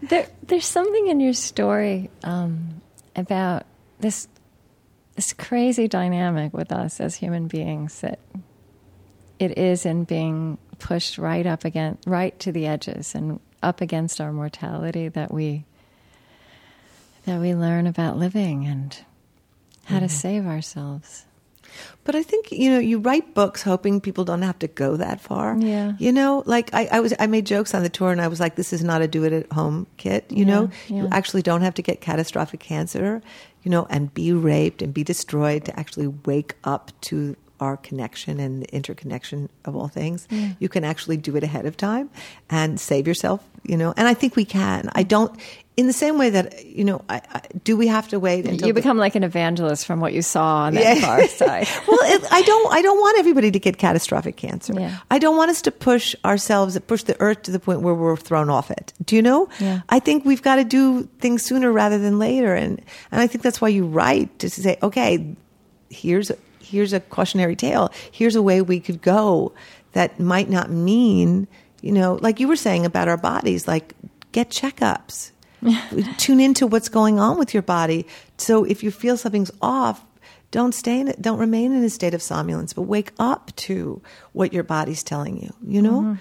There 0.03 0.27
there's 0.49 0.67
something 0.67 1.07
in 1.07 1.21
your 1.21 1.33
story 1.33 2.11
um, 2.25 2.81
about 3.15 3.67
this 4.01 4.27
this 5.15 5.33
crazy 5.33 5.87
dynamic 5.87 6.53
with 6.53 6.73
us 6.73 7.01
as 7.01 7.15
human 7.15 7.47
beings 7.47 8.01
that 8.01 8.19
it 9.39 9.57
is 9.57 9.87
in 9.87 10.03
being 10.03 10.59
pushed 10.81 11.19
right 11.19 11.47
up 11.47 11.65
against 11.65 12.05
right 12.05 12.37
to 12.41 12.51
the 12.51 12.67
edges 12.67 13.15
and 13.15 13.39
up 13.63 13.81
against 13.81 14.21
our 14.21 14.33
mortality 14.33 15.09
that 15.09 15.33
we 15.33 15.65
that 17.25 17.41
we 17.41 17.55
learn 17.55 17.87
about 17.87 18.19
living 18.19 18.67
and 18.67 18.97
how 19.85 19.97
mm-hmm. 19.97 20.07
to 20.07 20.09
save 20.09 20.47
ourselves. 20.47 21.27
But 22.05 22.15
I 22.15 22.23
think 22.23 22.53
you 22.53 22.71
know 22.71 22.79
you 22.79 22.99
write 22.99 23.35
books 23.35 23.63
hoping 23.63 24.01
people 24.01 24.25
don't 24.25 24.43
have 24.43 24.59
to 24.61 24.69
go 24.69 24.97
that 24.97 25.21
far. 25.21 25.57
Yeah. 25.57 25.93
You 25.99 26.13
know, 26.13 26.43
like 26.47 26.73
I, 26.75 26.89
I 26.93 27.01
was 27.01 27.15
I 27.19 27.27
made 27.27 27.47
jokes 27.47 27.75
on 27.75 27.83
the 27.83 27.89
tour 27.89 28.11
and 28.11 28.21
I 28.21 28.29
was 28.29 28.41
like, 28.41 28.57
this 28.57 28.73
is 28.73 28.83
not 28.83 29.03
a 29.03 29.09
do 29.09 29.25
it 29.25 29.33
at 29.33 29.53
home 29.53 29.87
kit. 29.97 30.27
You 30.31 30.45
yeah, 30.45 30.45
know, 30.45 30.71
yeah. 30.89 31.03
you 31.03 31.09
actually 31.13 31.43
don't 31.43 31.63
have 31.63 31.75
to 31.75 31.83
get 31.83 32.01
catastrophic 32.01 32.61
cancer. 32.61 33.23
You 33.63 33.71
know, 33.71 33.87
and 33.89 34.13
be 34.13 34.33
raped 34.33 34.83
and 34.83 34.93
be 34.93 35.05
destroyed 35.05 35.65
to 35.67 35.79
actually 35.79 36.09
wake 36.09 36.57
up 36.65 36.91
to 37.03 37.37
our 37.61 37.77
connection 37.77 38.41
and 38.41 38.63
the 38.63 38.75
interconnection 38.75 39.49
of 39.65 39.77
all 39.77 39.87
things. 39.87 40.27
Yeah. 40.31 40.51
You 40.59 40.69
can 40.69 40.83
actually 40.83 41.17
do 41.17 41.37
it 41.37 41.45
ahead 41.45 41.65
of 41.65 41.77
time 41.77 42.11
and 42.51 42.81
save 42.81 43.07
yourself, 43.07 43.41
you 43.63 43.77
know. 43.77 43.95
And 43.97 44.09
I 44.09 44.15
think 44.15 44.35
we 44.35 44.45
can. 44.45 44.91
I 44.97 45.05
don't 45.05 45.39
in 45.77 45.87
the 45.87 45.93
same 45.93 46.19
way 46.19 46.31
that 46.31 46.67
you 46.67 46.85
know, 46.85 47.03
I, 47.09 47.23
I, 47.33 47.43
do 47.65 47.77
we 47.77 47.87
have 47.87 48.09
to 48.09 48.21
wait 48.21 48.47
until 48.47 48.69
you 48.69 48.75
become 48.75 48.99
the, 48.99 49.01
like 49.01 49.15
an 49.15 49.25
evangelist 49.25 49.87
from 49.87 50.01
what 50.01 50.13
you 50.13 50.21
saw 50.21 50.65
on 50.65 50.75
that 50.75 50.99
yeah. 50.99 51.01
far 51.01 51.27
side? 51.29 51.69
well, 51.89 51.99
it, 52.03 52.25
I 52.31 52.43
don't. 52.43 52.73
I 52.73 52.83
don't 52.83 52.99
want 52.99 53.19
everybody 53.19 53.51
to 53.51 53.59
get 53.59 53.79
catastrophic 53.79 54.37
cancer. 54.37 54.75
Yeah. 54.79 54.99
I 55.11 55.19
don't 55.19 55.37
want 55.37 55.51
us 55.51 55.63
to 55.63 55.71
push 55.71 56.15
ourselves, 56.25 56.79
push 56.81 57.05
the 57.05 57.19
earth 57.21 57.43
to 57.45 57.51
the 57.51 57.59
point 57.59 57.81
where 57.81 57.95
we're 57.95 58.17
thrown 58.17 58.51
off 58.51 58.71
it. 58.71 58.93
Do 59.05 59.17
you 59.17 59.23
know? 59.23 59.49
Yeah. 59.61 59.81
I 59.89 59.99
think 59.99 60.25
we've 60.25 60.43
got 60.43 60.57
to 60.57 60.65
do 60.65 61.05
things 61.21 61.43
sooner 61.43 61.73
rather 61.73 61.99
than 61.99 62.19
later, 62.19 62.55
and 62.55 62.81
and 63.11 63.21
I 63.21 63.27
think 63.27 63.43
that's 63.43 63.61
why 63.61 63.69
you 63.69 63.87
write 63.87 64.39
to 64.41 64.51
say, 64.51 64.79
okay, 64.83 65.35
here's 65.89 66.31
here's 66.61 66.93
a 66.93 67.01
cautionary 67.01 67.57
tale. 67.57 67.91
Here's 68.11 68.37
a 68.37 68.43
way 68.43 68.61
we 68.61 68.79
could 68.81 69.01
go 69.01 69.55
that 69.93 70.19
might 70.21 70.49
not 70.49 70.71
mean, 70.71 71.49
you 71.81 71.93
know, 71.93 72.19
like 72.21 72.41
you 72.41 72.49
were 72.49 72.57
saying 72.57 72.87
about 72.87 73.09
our 73.09 73.19
bodies, 73.19 73.69
like 73.69 73.95
get 74.33 74.49
checkups 74.49 75.32
Tune 76.19 76.41
into 76.41 76.67
what's 76.67 76.89
going 76.89 77.21
on 77.21 77.39
with 77.39 77.55
your 77.55 77.63
body. 77.63 78.07
So 78.37 78.65
if 78.65 78.83
you 78.83 78.91
feel 78.91 79.17
something's 79.17 79.51
off, 79.61 80.05
don't 80.51 80.75
stay 80.75 81.01
in 81.01 81.09
it. 81.09 81.23
Don't 81.23 81.39
remain 81.39 81.73
in 81.73 81.83
a 81.83 81.91
state 81.91 82.15
of 82.15 82.23
somnolence, 82.23 82.73
but 82.73 82.83
wake 82.83 83.13
up 83.19 83.55
to 83.57 84.03
what 84.33 84.53
your 84.53 84.65
body's 84.65 85.03
telling 85.03 85.41
you. 85.41 85.53
You 85.67 85.83
know. 85.83 86.01
Mm-hmm. 86.01 86.15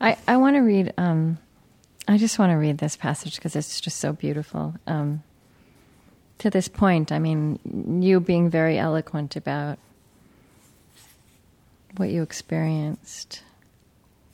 I 0.00 0.16
I 0.26 0.36
want 0.36 0.56
to 0.56 0.60
read. 0.60 0.92
Um, 0.96 1.38
I 2.06 2.18
just 2.18 2.38
want 2.38 2.50
to 2.50 2.56
read 2.56 2.78
this 2.78 2.96
passage 2.96 3.36
because 3.36 3.56
it's 3.56 3.80
just 3.80 3.98
so 3.98 4.12
beautiful. 4.12 4.74
Um, 4.86 5.22
to 6.38 6.50
this 6.50 6.68
point, 6.68 7.12
I 7.12 7.18
mean, 7.18 8.00
you 8.02 8.20
being 8.20 8.50
very 8.50 8.78
eloquent 8.78 9.36
about 9.36 9.78
what 11.96 12.08
you 12.08 12.22
experienced, 12.22 13.42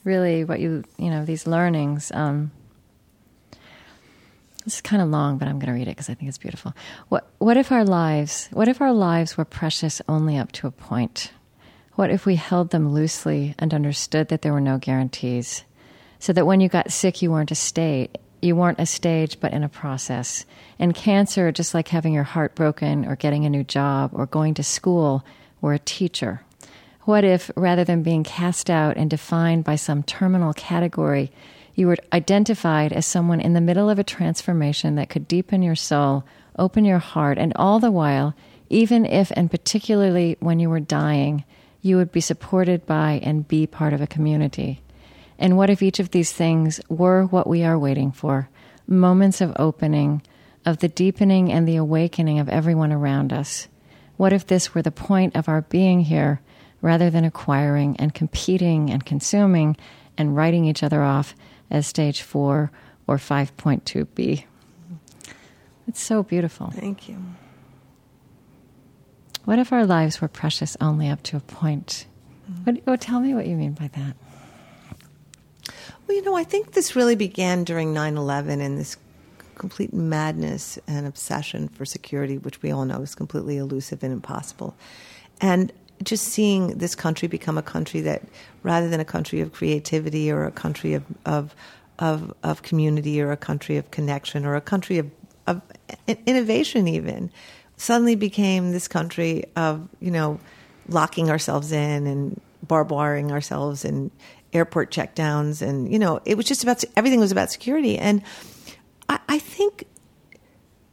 really, 0.05 0.45
what 0.45 0.61
you 0.61 0.85
you 0.99 1.11
know 1.11 1.24
these 1.24 1.47
learnings. 1.47 2.12
Um, 2.12 2.51
it's 4.67 4.81
kind 4.81 5.01
of 5.01 5.09
long, 5.09 5.39
but 5.39 5.47
I'm 5.47 5.59
going 5.59 5.69
to 5.69 5.73
read 5.73 5.89
it 5.89 5.93
because 5.93 6.11
I 6.11 6.14
think 6.14 6.29
it's 6.29 6.39
beautiful. 6.39 6.75
What, 7.09 7.31
what 7.39 7.57
if 7.57 7.71
our 7.71 7.85
lives, 7.85 8.49
what 8.53 8.69
if 8.69 8.81
our 8.81 8.93
lives 8.93 9.37
were 9.37 9.45
precious 9.45 10.03
only 10.09 10.37
up 10.37 10.53
to 10.53 10.67
a 10.67 10.73
point? 10.73 11.33
What 11.95 12.11
if 12.11 12.27
we 12.27 12.35
held 12.35 12.71
them 12.71 12.93
loosely 12.93 13.55
and 13.59 13.73
understood 13.73 14.29
that 14.29 14.43
there 14.43 14.53
were 14.53 14.61
no 14.61 14.79
guarantees? 14.79 15.64
So 16.19 16.33
that 16.33 16.47
when 16.47 16.61
you 16.61 16.69
got 16.69 16.93
sick, 16.93 17.23
you 17.23 17.31
weren't 17.31 17.53
a 17.53 17.55
state, 17.55 18.19
you 18.43 18.57
weren't 18.57 18.81
a 18.81 18.87
stage, 18.87 19.39
but 19.41 19.53
in 19.53 19.62
a 19.62 19.69
process. 19.69 20.45
And 20.79 20.95
cancer, 20.95 21.53
just 21.53 21.73
like 21.73 21.89
having 21.89 22.12
your 22.12 22.25
heart 22.25 22.55
broken 22.55 23.07
or 23.07 23.17
getting 23.17 23.45
a 23.45 23.51
new 23.51 23.64
job 23.64 24.11
or 24.12 24.27
going 24.27 24.55
to 24.55 24.62
school, 24.62 25.25
were 25.61 25.75
a 25.75 25.79
teacher. 25.79 26.43
What 27.03 27.25
if, 27.25 27.51
rather 27.57 27.85
than 27.85 28.03
being 28.03 28.25
cast 28.25 28.69
out 28.69 28.97
and 28.97 29.09
defined 29.09 29.64
by 29.64 29.77
some 29.77 30.03
terminal 30.03 30.53
category, 30.53 31.31
you 31.77 31.87
were 31.87 31.97
identified 32.12 32.93
as 32.93 33.05
someone 33.07 33.39
in 33.39 33.53
the 33.53 33.61
middle 33.61 33.91
of 33.91 33.99
a 33.99 34.05
transformation 34.05 34.95
that 34.95 35.11
could 35.11 35.29
deepen 35.29 35.62
your 35.62 35.77
soul, 35.77 36.24
open 36.59 36.87
your 36.87 36.99
heart, 36.99 37.37
and 37.37 37.53
all 37.55 37.79
the 37.79 37.91
while, 37.91 38.35
even 38.70 39.05
if 39.05 39.31
and 39.37 39.51
particularly 39.51 40.37
when 40.41 40.59
you 40.59 40.70
were 40.70 40.81
dying, 40.81 41.45
you 41.83 41.99
would 41.99 42.11
be 42.11 42.20
supported 42.20 42.87
by 42.87 43.20
and 43.22 43.47
be 43.47 43.66
part 43.66 43.93
of 43.93 44.01
a 44.01 44.07
community. 44.07 44.81
And 45.39 45.59
what 45.59 45.68
if 45.68 45.83
each 45.83 46.01
of 46.01 46.11
these 46.11 46.33
things 46.33 46.81
were 46.89 47.27
what 47.27 47.47
we 47.47 47.62
are 47.62 47.79
waiting 47.79 48.11
for 48.11 48.49
moments 48.89 49.43
of 49.43 49.53
opening, 49.59 50.22
of 50.64 50.79
the 50.79 50.89
deepening 50.89 51.53
and 51.53 51.68
the 51.68 51.77
awakening 51.77 52.39
of 52.39 52.49
everyone 52.49 52.91
around 52.91 53.35
us? 53.35 53.68
What 54.16 54.33
if 54.33 54.47
this 54.47 54.74
were 54.74 54.83
the 54.83 54.91
point 54.91 55.37
of 55.37 55.47
our 55.47 55.61
being 55.61 56.01
here 56.01 56.41
rather 56.81 57.11
than 57.11 57.24
acquiring 57.24 57.97
and 57.99 58.14
competing 58.14 58.91
and 58.91 59.05
consuming 59.05 59.77
and 60.16 60.35
writing 60.35 60.64
each 60.64 60.83
other 60.83 61.03
off 61.03 61.35
as 61.71 61.87
stage 61.87 62.23
four 62.23 62.71
or 63.07 63.17
5.2b. 63.17 64.45
It's 65.89 66.01
so 66.01 66.23
beautiful. 66.23 66.71
Thank 66.71 67.09
you. 67.09 67.17
What 69.45 69.59
if 69.61 69.73
our 69.73 69.87
lives 69.87 70.21
were 70.21 70.29
precious 70.29 70.77
only 70.81 71.09
up 71.09 71.23
to 71.25 71.37
a 71.37 71.41
point? 71.41 72.07
What, 72.64 72.81
oh, 72.87 72.97
tell 72.97 73.21
me 73.21 73.35
what 73.35 73.47
you 73.47 73.57
mean 73.57 73.73
by 73.73 73.89
that. 73.89 74.17
Well, 76.07 76.17
you 76.17 76.23
know, 76.23 76.37
I 76.37 76.45
think 76.45 76.73
this 76.73 76.97
really 76.97 77.17
began 77.17 77.64
during 77.64 77.93
9 77.93 78.17
11 78.17 78.61
and 78.61 78.79
this 78.79 78.97
complete 79.55 79.93
madness 79.93 80.79
and 80.87 81.07
obsession 81.07 81.69
for 81.69 81.85
security, 81.85 82.39
which 82.39 82.62
we 82.62 82.71
all 82.71 82.85
know 82.85 83.03
is 83.03 83.14
completely 83.14 83.57
elusive 83.57 84.03
and 84.03 84.12
impossible. 84.12 84.77
And 85.41 85.73
just 86.03 86.24
seeing 86.28 86.78
this 86.78 86.94
country 86.94 87.28
become 87.28 87.59
a 87.59 87.62
country 87.62 88.01
that, 88.03 88.22
rather 88.62 88.88
than 88.88 89.01
a 89.01 89.05
country 89.05 89.40
of 89.40 89.53
creativity 89.53 90.30
or 90.30 90.44
a 90.44 90.53
country 90.53 90.94
of 90.94 91.05
of 91.24 91.55
of, 91.99 92.34
of 92.42 92.62
community 92.62 93.20
or 93.22 93.32
a 93.32 93.36
country 93.36 93.78
of 93.78 93.90
connection 93.90 94.44
or 94.44 94.55
a 94.55 94.61
country 94.61 94.99
of, 94.99 95.11
of 95.47 95.62
innovation, 96.26 96.88
even 96.88 97.30
suddenly 97.78 98.14
became 98.14 98.72
this 98.72 98.88
country 98.88 99.44
of 99.57 99.88
you 100.01 100.11
know 100.11 100.38
locking 100.88 101.30
ourselves 101.30 101.72
in 101.72 102.07
and 102.07 102.40
barbed 102.66 102.90
wiring 102.90 103.32
ourselves 103.32 103.84
and 103.84 104.11
airport 104.53 104.90
checkdowns 104.90 105.61
and 105.61 105.92
you 105.92 105.99
know 105.99 106.20
it 106.24 106.36
was 106.36 106.47
just 106.47 106.62
about 106.62 106.82
everything 106.97 107.20
was 107.20 107.32
about 107.32 107.51
security. 107.51 107.99
And 107.99 108.22
I, 109.09 109.18
I 109.28 109.38
think 109.38 109.86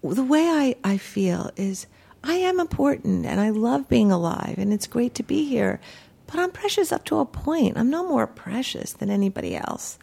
the 0.03 0.23
way 0.23 0.47
I, 0.47 0.75
I 0.83 0.97
feel 0.97 1.51
is 1.55 1.87
I 2.23 2.35
am 2.35 2.59
important 2.59 3.25
and 3.25 3.41
I 3.41 3.49
love 3.49 3.89
being 3.89 4.11
alive 4.11 4.55
and 4.57 4.71
it's 4.71 4.87
great 4.87 5.15
to 5.15 5.23
be 5.23 5.45
here. 5.45 5.79
But 6.27 6.39
I'm 6.39 6.51
precious 6.51 6.91
up 6.91 7.03
to 7.05 7.19
a 7.19 7.25
point. 7.25 7.77
I'm 7.77 7.89
no 7.89 8.07
more 8.07 8.27
precious 8.27 8.93
than 8.93 9.09
anybody 9.09 9.55
else. 9.55 9.99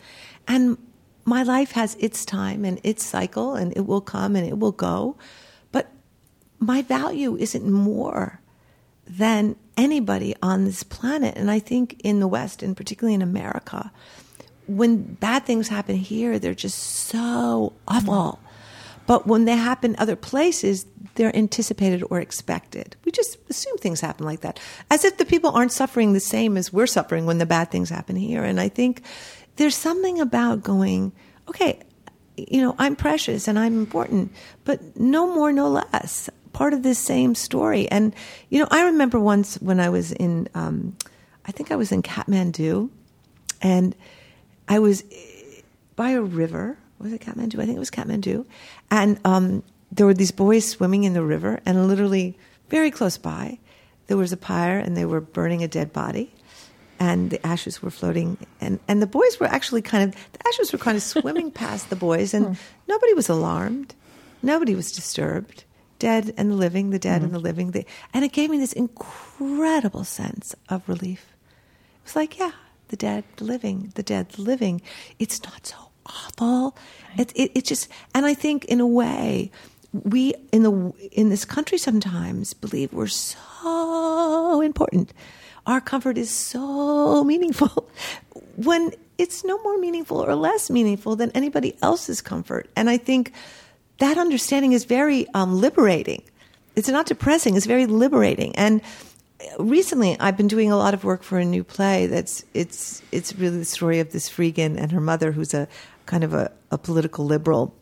And 0.47 0.77
my 1.25 1.43
life 1.43 1.73
has 1.73 1.97
its 1.97 2.25
time 2.25 2.65
and 2.65 2.81
its 2.85 3.05
cycle 3.05 3.55
and 3.55 3.73
it 3.77 3.87
will 3.87 4.01
come 4.01 4.37
and 4.37 4.47
it 4.47 4.59
will 4.59 4.73
go. 4.73 5.17
But 5.73 5.91
my 6.59 6.83
value 6.83 7.37
isn't 7.37 7.71
more 7.71 8.41
than 9.07 9.57
anybody 9.77 10.35
on 10.43 10.65
this 10.65 10.83
planet. 10.83 11.37
And 11.37 11.51
I 11.51 11.59
think 11.59 12.01
in 12.05 12.21
the 12.21 12.29
West 12.29 12.63
and 12.63 12.77
particularly 12.77 13.15
in 13.15 13.23
America, 13.23 13.91
when 14.67 15.03
bad 15.15 15.47
things 15.47 15.69
happen 15.69 15.97
here, 15.97 16.39
they're 16.39 16.55
just 16.55 16.79
so 16.79 17.73
awful. 17.89 18.39
But 19.07 19.27
when 19.27 19.45
they 19.47 19.57
happen 19.57 19.97
other 19.99 20.15
places, 20.15 20.87
they're 21.15 21.35
anticipated 21.37 22.03
or 22.11 22.21
expected. 22.21 22.97
We 23.05 23.13
just 23.13 23.39
assume 23.49 23.77
things 23.79 24.01
happen 24.01 24.27
like 24.27 24.41
that, 24.41 24.61
as 24.91 25.05
if 25.05 25.17
the 25.17 25.25
people 25.25 25.51
aren't 25.51 25.73
suffering 25.73 26.13
the 26.13 26.21
same 26.21 26.57
as 26.57 26.73
we're 26.73 26.87
suffering 26.87 27.27
when 27.27 27.39
the 27.39 27.47
bad 27.47 27.71
things 27.71 27.91
happen 27.91 28.17
here. 28.17 28.45
And 28.45 28.61
I 28.61 28.69
think 28.69 29.03
there's 29.57 29.77
something 29.77 30.21
about 30.21 30.63
going, 30.63 31.13
okay, 31.49 31.81
you 32.37 32.63
know, 32.63 32.75
I'm 32.79 32.97
precious 32.97 33.49
and 33.49 33.59
I'm 33.59 33.79
important, 33.79 34.33
but 34.65 34.97
no 34.97 35.35
more, 35.35 35.53
no 35.53 35.69
less. 35.69 36.31
Part 36.53 36.73
of 36.73 36.83
this 36.83 36.99
same 36.99 37.35
story. 37.35 37.89
And, 37.91 38.15
you 38.49 38.59
know, 38.59 38.69
I 38.71 38.83
remember 38.83 39.21
once 39.21 39.57
when 39.61 39.79
I 39.79 39.89
was 39.89 40.13
in, 40.13 40.49
um, 40.55 40.97
I 41.47 41.53
think 41.53 41.71
I 41.71 41.77
was 41.77 41.93
in 41.93 42.03
Kathmandu, 42.03 42.91
and 43.63 43.95
I 44.69 44.79
was 44.79 45.05
by 45.97 46.11
a 46.11 46.23
river. 46.23 46.79
Was 46.99 47.13
it 47.13 47.21
Kathmandu? 47.21 47.61
I 47.61 47.67
think 47.67 47.77
it 47.77 47.79
was 47.79 47.91
Kathmandu. 47.91 48.47
And 48.91 49.21
um, 49.25 49.63
there 49.93 50.07
were 50.07 50.15
these 50.15 50.31
boys 50.31 50.69
swimming 50.69 51.05
in 51.05 51.15
the 51.15 51.23
river, 51.23 51.61
and 51.67 51.89
literally 51.89 52.39
very 52.69 52.91
close 52.91 53.19
by, 53.19 53.59
there 54.07 54.17
was 54.17 54.33
a 54.33 54.37
pyre, 54.37 54.79
and 54.79 54.97
they 54.97 55.05
were 55.05 55.21
burning 55.21 55.63
a 55.63 55.69
dead 55.69 55.93
body 55.93 56.33
and 57.01 57.31
the 57.31 57.45
ashes 57.45 57.83
were 57.83 57.91
floating 57.91 58.37
and, 58.61 58.79
and 58.87 59.01
the 59.01 59.07
boys 59.07 59.41
were 59.41 59.47
actually 59.47 59.81
kind 59.81 60.05
of 60.05 60.33
the 60.33 60.47
ashes 60.47 60.71
were 60.71 60.79
kind 60.79 60.97
of 60.97 61.03
swimming 61.15 61.51
past 61.51 61.91
the 61.91 61.97
boys 61.97 62.35
and 62.35 62.47
hmm. 62.47 62.53
nobody 62.87 63.15
was 63.15 63.29
alarmed 63.29 63.95
nobody 64.43 64.75
was 64.75 64.93
disturbed 64.93 65.65
dead 65.99 66.33
and 66.37 66.51
the 66.51 66.55
living 66.55 66.91
the 66.91 66.99
dead 66.99 67.17
mm-hmm. 67.17 67.25
and 67.25 67.35
the 67.35 67.39
living 67.39 67.71
the, 67.73 67.85
and 68.15 68.25
it 68.25 68.33
gave 68.33 68.51
me 68.51 68.59
this 68.59 68.73
incredible 68.75 70.05
sense 70.05 70.55
of 70.69 70.87
relief 70.89 71.35
it 72.03 72.05
was 72.05 72.17
like 72.17 72.39
yeah 72.39 72.53
the 72.89 72.97
dead 72.97 73.25
the 73.37 73.45
living 73.45 73.91
the 73.95 74.03
dead 74.03 74.29
the 74.31 74.43
living 74.43 74.81
it's 75.19 75.43
not 75.43 75.67
so 75.67 75.77
awful 76.07 76.77
right. 77.09 77.21
it, 77.21 77.33
it, 77.37 77.59
it 77.59 77.65
just 77.65 77.89
and 78.15 78.27
i 78.27 78.35
think 78.35 78.65
in 78.67 78.81
a 78.81 78.87
way 78.87 79.51
we 79.93 80.35
in 80.53 80.63
the 80.63 80.93
in 81.13 81.31
this 81.31 81.45
country 81.45 81.79
sometimes 81.79 82.55
believe 82.55 82.93
we're 82.93 83.07
so 83.07 84.61
important 84.61 85.13
our 85.67 85.81
comfort 85.81 86.17
is 86.19 86.31
so 86.31 87.23
meaningful 87.25 87.89
when 88.57 88.93
it's 89.19 89.45
no 89.45 89.63
more 89.63 89.79
meaningful 89.79 90.25
or 90.25 90.35
less 90.35 90.71
meaningful 90.71 91.15
than 91.15 91.31
anybody 91.33 91.77
else's 91.83 92.23
comfort. 92.23 92.71
And 92.75 92.89
I 92.89 92.97
think 92.97 93.33
that 93.99 94.17
understanding 94.17 94.73
is 94.73 94.85
very 94.85 95.27
um, 95.35 95.61
liberating. 95.61 96.23
It's 96.75 96.89
not 96.89 97.07
depressing, 97.07 97.57
it's 97.57 97.67
very 97.67 97.85
liberating. 97.85 98.57
And 98.57 98.81
recently 99.59 100.19
I've 100.19 100.37
been 100.37 100.49
doing 100.49 100.73
a 100.73 100.77
lot 100.77 100.95
of 100.95 101.05
work 101.05 101.23
for 101.23 101.39
a 101.39 101.45
new 101.45 101.65
play 101.65 102.07
that's 102.07 102.45
it's 102.55 103.03
it's 103.13 103.35
really 103.37 103.59
the 103.59 103.65
story 103.65 104.01
of 104.01 104.13
this 104.13 104.29
Freegan 104.29 104.79
and 104.79 104.93
her 104.93 105.01
mother 105.01 105.33
who's 105.33 105.55
a 105.55 105.69
kind 106.07 106.25
of 106.25 106.33
a, 106.33 106.51
a 106.71 106.79
political 106.79 107.27
liberal. 107.27 107.75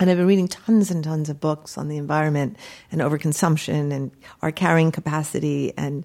And 0.00 0.10
I've 0.10 0.16
been 0.16 0.26
reading 0.26 0.48
tons 0.48 0.90
and 0.90 1.04
tons 1.04 1.28
of 1.28 1.40
books 1.40 1.78
on 1.78 1.88
the 1.88 1.96
environment 1.96 2.56
and 2.90 3.00
overconsumption 3.00 3.92
and 3.92 4.10
our 4.42 4.50
carrying 4.50 4.90
capacity 4.90 5.72
and 5.76 6.04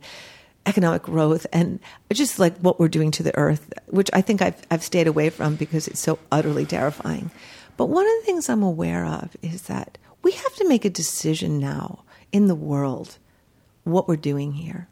economic 0.66 1.02
growth 1.02 1.48
and 1.52 1.80
just 2.14 2.38
like 2.38 2.56
what 2.60 2.80
we're 2.80 2.88
doing 2.88 3.10
to 3.12 3.24
the 3.24 3.36
earth, 3.36 3.74
which 3.88 4.10
I 4.14 4.22
think 4.22 4.42
I've, 4.42 4.62
I've 4.70 4.84
stayed 4.84 5.08
away 5.08 5.30
from 5.30 5.56
because 5.56 5.88
it's 5.88 6.00
so 6.00 6.20
utterly 6.32 6.66
terrifying. 6.66 7.32
But 7.78 7.88
one 7.88 8.06
of 8.06 8.12
the 8.20 8.26
things 8.26 8.50
I'm 8.50 8.62
aware 8.62 9.06
of 9.06 9.36
is 9.42 9.64
that 9.64 9.98
we 10.22 10.34
have 10.34 10.56
to 10.56 10.68
make 10.68 10.86
a 10.86 10.90
decision 10.90 11.60
now 11.60 12.04
in 12.32 12.48
the 12.48 12.56
world 12.56 13.18
what 13.86 14.08
we're 14.08 14.18
doing 14.18 14.52
here. 14.52 14.88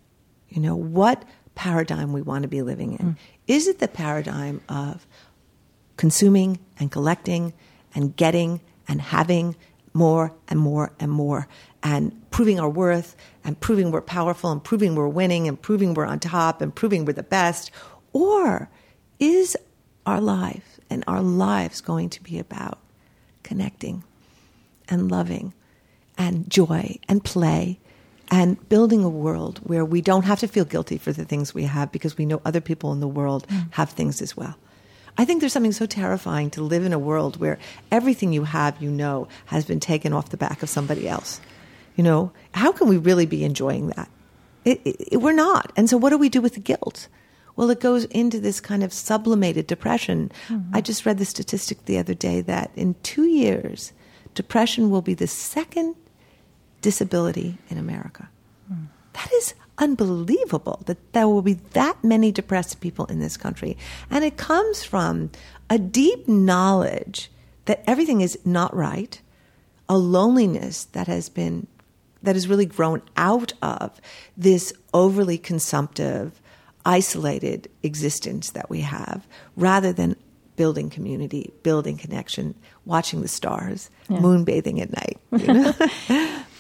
You 0.49 0.61
know, 0.61 0.75
what 0.75 1.23
paradigm 1.53 2.13
we 2.13 2.21
want 2.21 2.43
to 2.43 2.47
be 2.47 2.61
living 2.61 2.93
in. 2.93 3.05
Mm. 3.05 3.17
Is 3.47 3.67
it 3.67 3.79
the 3.79 3.87
paradigm 3.87 4.61
of 4.69 5.05
consuming 5.97 6.59
and 6.79 6.91
collecting 6.91 7.53
and 7.93 8.15
getting 8.15 8.61
and 8.87 9.01
having 9.01 9.55
more 9.93 10.33
and 10.47 10.59
more 10.59 10.91
and 10.99 11.11
more 11.11 11.47
and 11.83 12.29
proving 12.31 12.59
our 12.59 12.69
worth 12.69 13.15
and 13.43 13.59
proving 13.59 13.91
we're 13.91 14.01
powerful 14.01 14.51
and 14.51 14.63
proving 14.63 14.95
we're 14.95 15.07
winning 15.07 15.47
and 15.47 15.61
proving 15.61 15.93
we're 15.93 16.05
on 16.05 16.19
top 16.19 16.61
and 16.61 16.75
proving 16.75 17.05
we're 17.05 17.13
the 17.13 17.23
best? 17.23 17.71
Or 18.13 18.69
is 19.19 19.57
our 20.05 20.21
life 20.21 20.79
and 20.89 21.03
our 21.07 21.21
lives 21.21 21.81
going 21.81 22.09
to 22.09 22.23
be 22.23 22.39
about 22.39 22.79
connecting 23.43 24.03
and 24.87 25.09
loving 25.11 25.53
and 26.17 26.49
joy 26.49 26.97
and 27.07 27.23
play 27.23 27.79
and 28.29 28.67
building 28.69 29.03
a 29.03 29.09
world 29.09 29.59
where 29.63 29.85
we 29.85 30.01
don't 30.01 30.25
have 30.25 30.39
to 30.39 30.47
feel 30.47 30.65
guilty 30.65 30.97
for 30.97 31.11
the 31.11 31.25
things 31.25 31.53
we 31.53 31.63
have 31.63 31.91
because 31.91 32.17
we 32.17 32.25
know 32.25 32.41
other 32.43 32.61
people 32.61 32.91
in 32.91 32.99
the 32.99 33.07
world 33.07 33.47
mm. 33.47 33.67
have 33.71 33.89
things 33.91 34.21
as 34.21 34.35
well? 34.35 34.57
I 35.17 35.25
think 35.25 35.39
there's 35.39 35.53
something 35.53 35.71
so 35.71 35.85
terrifying 35.85 36.51
to 36.51 36.61
live 36.61 36.85
in 36.85 36.93
a 36.93 36.99
world 36.99 37.39
where 37.39 37.57
everything 37.91 38.33
you 38.33 38.43
have, 38.43 38.81
you 38.81 38.91
know, 38.91 39.27
has 39.47 39.65
been 39.65 39.79
taken 39.79 40.13
off 40.13 40.29
the 40.29 40.37
back 40.37 40.61
of 40.61 40.69
somebody 40.69 41.07
else. 41.07 41.41
You 41.95 42.03
know, 42.03 42.31
how 42.53 42.71
can 42.71 42.87
we 42.87 42.97
really 42.97 43.25
be 43.25 43.43
enjoying 43.43 43.87
that? 43.89 44.09
It, 44.63 44.81
it, 44.83 45.17
we're 45.17 45.33
not. 45.33 45.71
And 45.75 45.89
so, 45.89 45.97
what 45.97 46.11
do 46.11 46.17
we 46.17 46.29
do 46.29 46.41
with 46.41 46.53
the 46.53 46.59
guilt? 46.59 47.07
Well, 47.55 47.71
it 47.71 47.79
goes 47.79 48.05
into 48.05 48.39
this 48.39 48.59
kind 48.59 48.83
of 48.83 48.93
sublimated 48.93 49.65
depression. 49.65 50.31
Mm-hmm. 50.47 50.75
I 50.75 50.81
just 50.81 51.05
read 51.05 51.17
the 51.17 51.25
statistic 51.25 51.85
the 51.85 51.97
other 51.97 52.13
day 52.13 52.41
that 52.41 52.69
in 52.75 52.95
two 53.01 53.25
years, 53.25 53.93
depression 54.35 54.91
will 54.91 55.01
be 55.01 55.15
the 55.15 55.25
second 55.25 55.95
disability 56.81 57.57
in 57.69 57.79
America. 57.79 58.29
Mm. 58.71 58.87
That 59.13 59.31
is 59.33 59.55
unbelievable 59.77 60.81
that 60.85 61.13
there 61.13 61.27
will 61.27 61.41
be 61.41 61.53
that 61.73 62.03
many 62.03 62.31
depressed 62.31 62.81
people 62.81 63.05
in 63.05 63.19
this 63.19 63.37
country. 63.37 63.77
And 64.09 64.23
it 64.23 64.37
comes 64.37 64.83
from 64.83 65.31
a 65.69 65.77
deep 65.77 66.27
knowledge 66.27 67.29
that 67.65 67.83
everything 67.85 68.21
is 68.21 68.39
not 68.45 68.75
right, 68.75 69.21
a 69.89 69.97
loneliness 69.97 70.85
that 70.85 71.07
has 71.07 71.29
been 71.29 71.67
that 72.23 72.35
has 72.35 72.47
really 72.47 72.65
grown 72.65 73.01
out 73.15 73.53
of 73.61 74.01
this 74.35 74.73
overly 74.93 75.37
consumptive, 75.37 76.41
isolated 76.83 77.69
existence 77.83 78.49
that 78.51 78.69
we 78.69 78.81
have, 78.81 79.27
rather 79.55 79.93
than 79.93 80.15
building 80.55 80.89
community, 80.89 81.53
building 81.61 81.95
connection, 81.95 82.55
watching 82.85 83.21
the 83.21 83.27
stars, 83.27 83.89
yeah. 84.09 84.17
moonbathing 84.17 84.81
at 84.81 84.91
night. 84.91 85.19
You 85.31 85.53
know? 85.53 85.73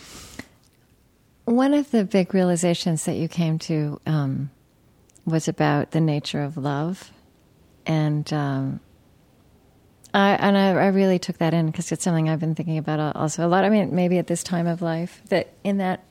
One 1.47 1.73
of 1.73 1.91
the 1.91 2.03
big 2.03 2.33
realizations 2.33 3.05
that 3.05 3.15
you 3.15 3.29
came 3.29 3.57
to 3.59 4.01
um, 4.05 4.51
was 5.25 5.47
about 5.47 5.91
the 5.91 6.01
nature 6.01 6.43
of 6.43 6.57
love, 6.57 7.09
and 7.85 8.31
um, 8.33 8.81
I 10.13 10.31
and 10.31 10.57
I, 10.57 10.71
I, 10.71 10.87
really 10.87 11.19
took 11.19 11.37
that 11.37 11.53
in 11.53 11.67
because 11.67 11.89
it's 11.93 12.03
something 12.03 12.27
I've 12.27 12.41
been 12.41 12.53
thinking 12.53 12.77
about 12.77 13.15
also 13.15 13.45
a 13.45 13.47
lot. 13.47 13.63
I 13.63 13.69
mean, 13.69 13.95
maybe 13.95 14.17
at 14.17 14.27
this 14.27 14.43
time 14.43 14.67
of 14.67 14.81
life, 14.81 15.21
that 15.29 15.53
in 15.63 15.77
that 15.77 16.03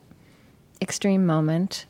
extreme 0.80 1.26
moment, 1.26 1.84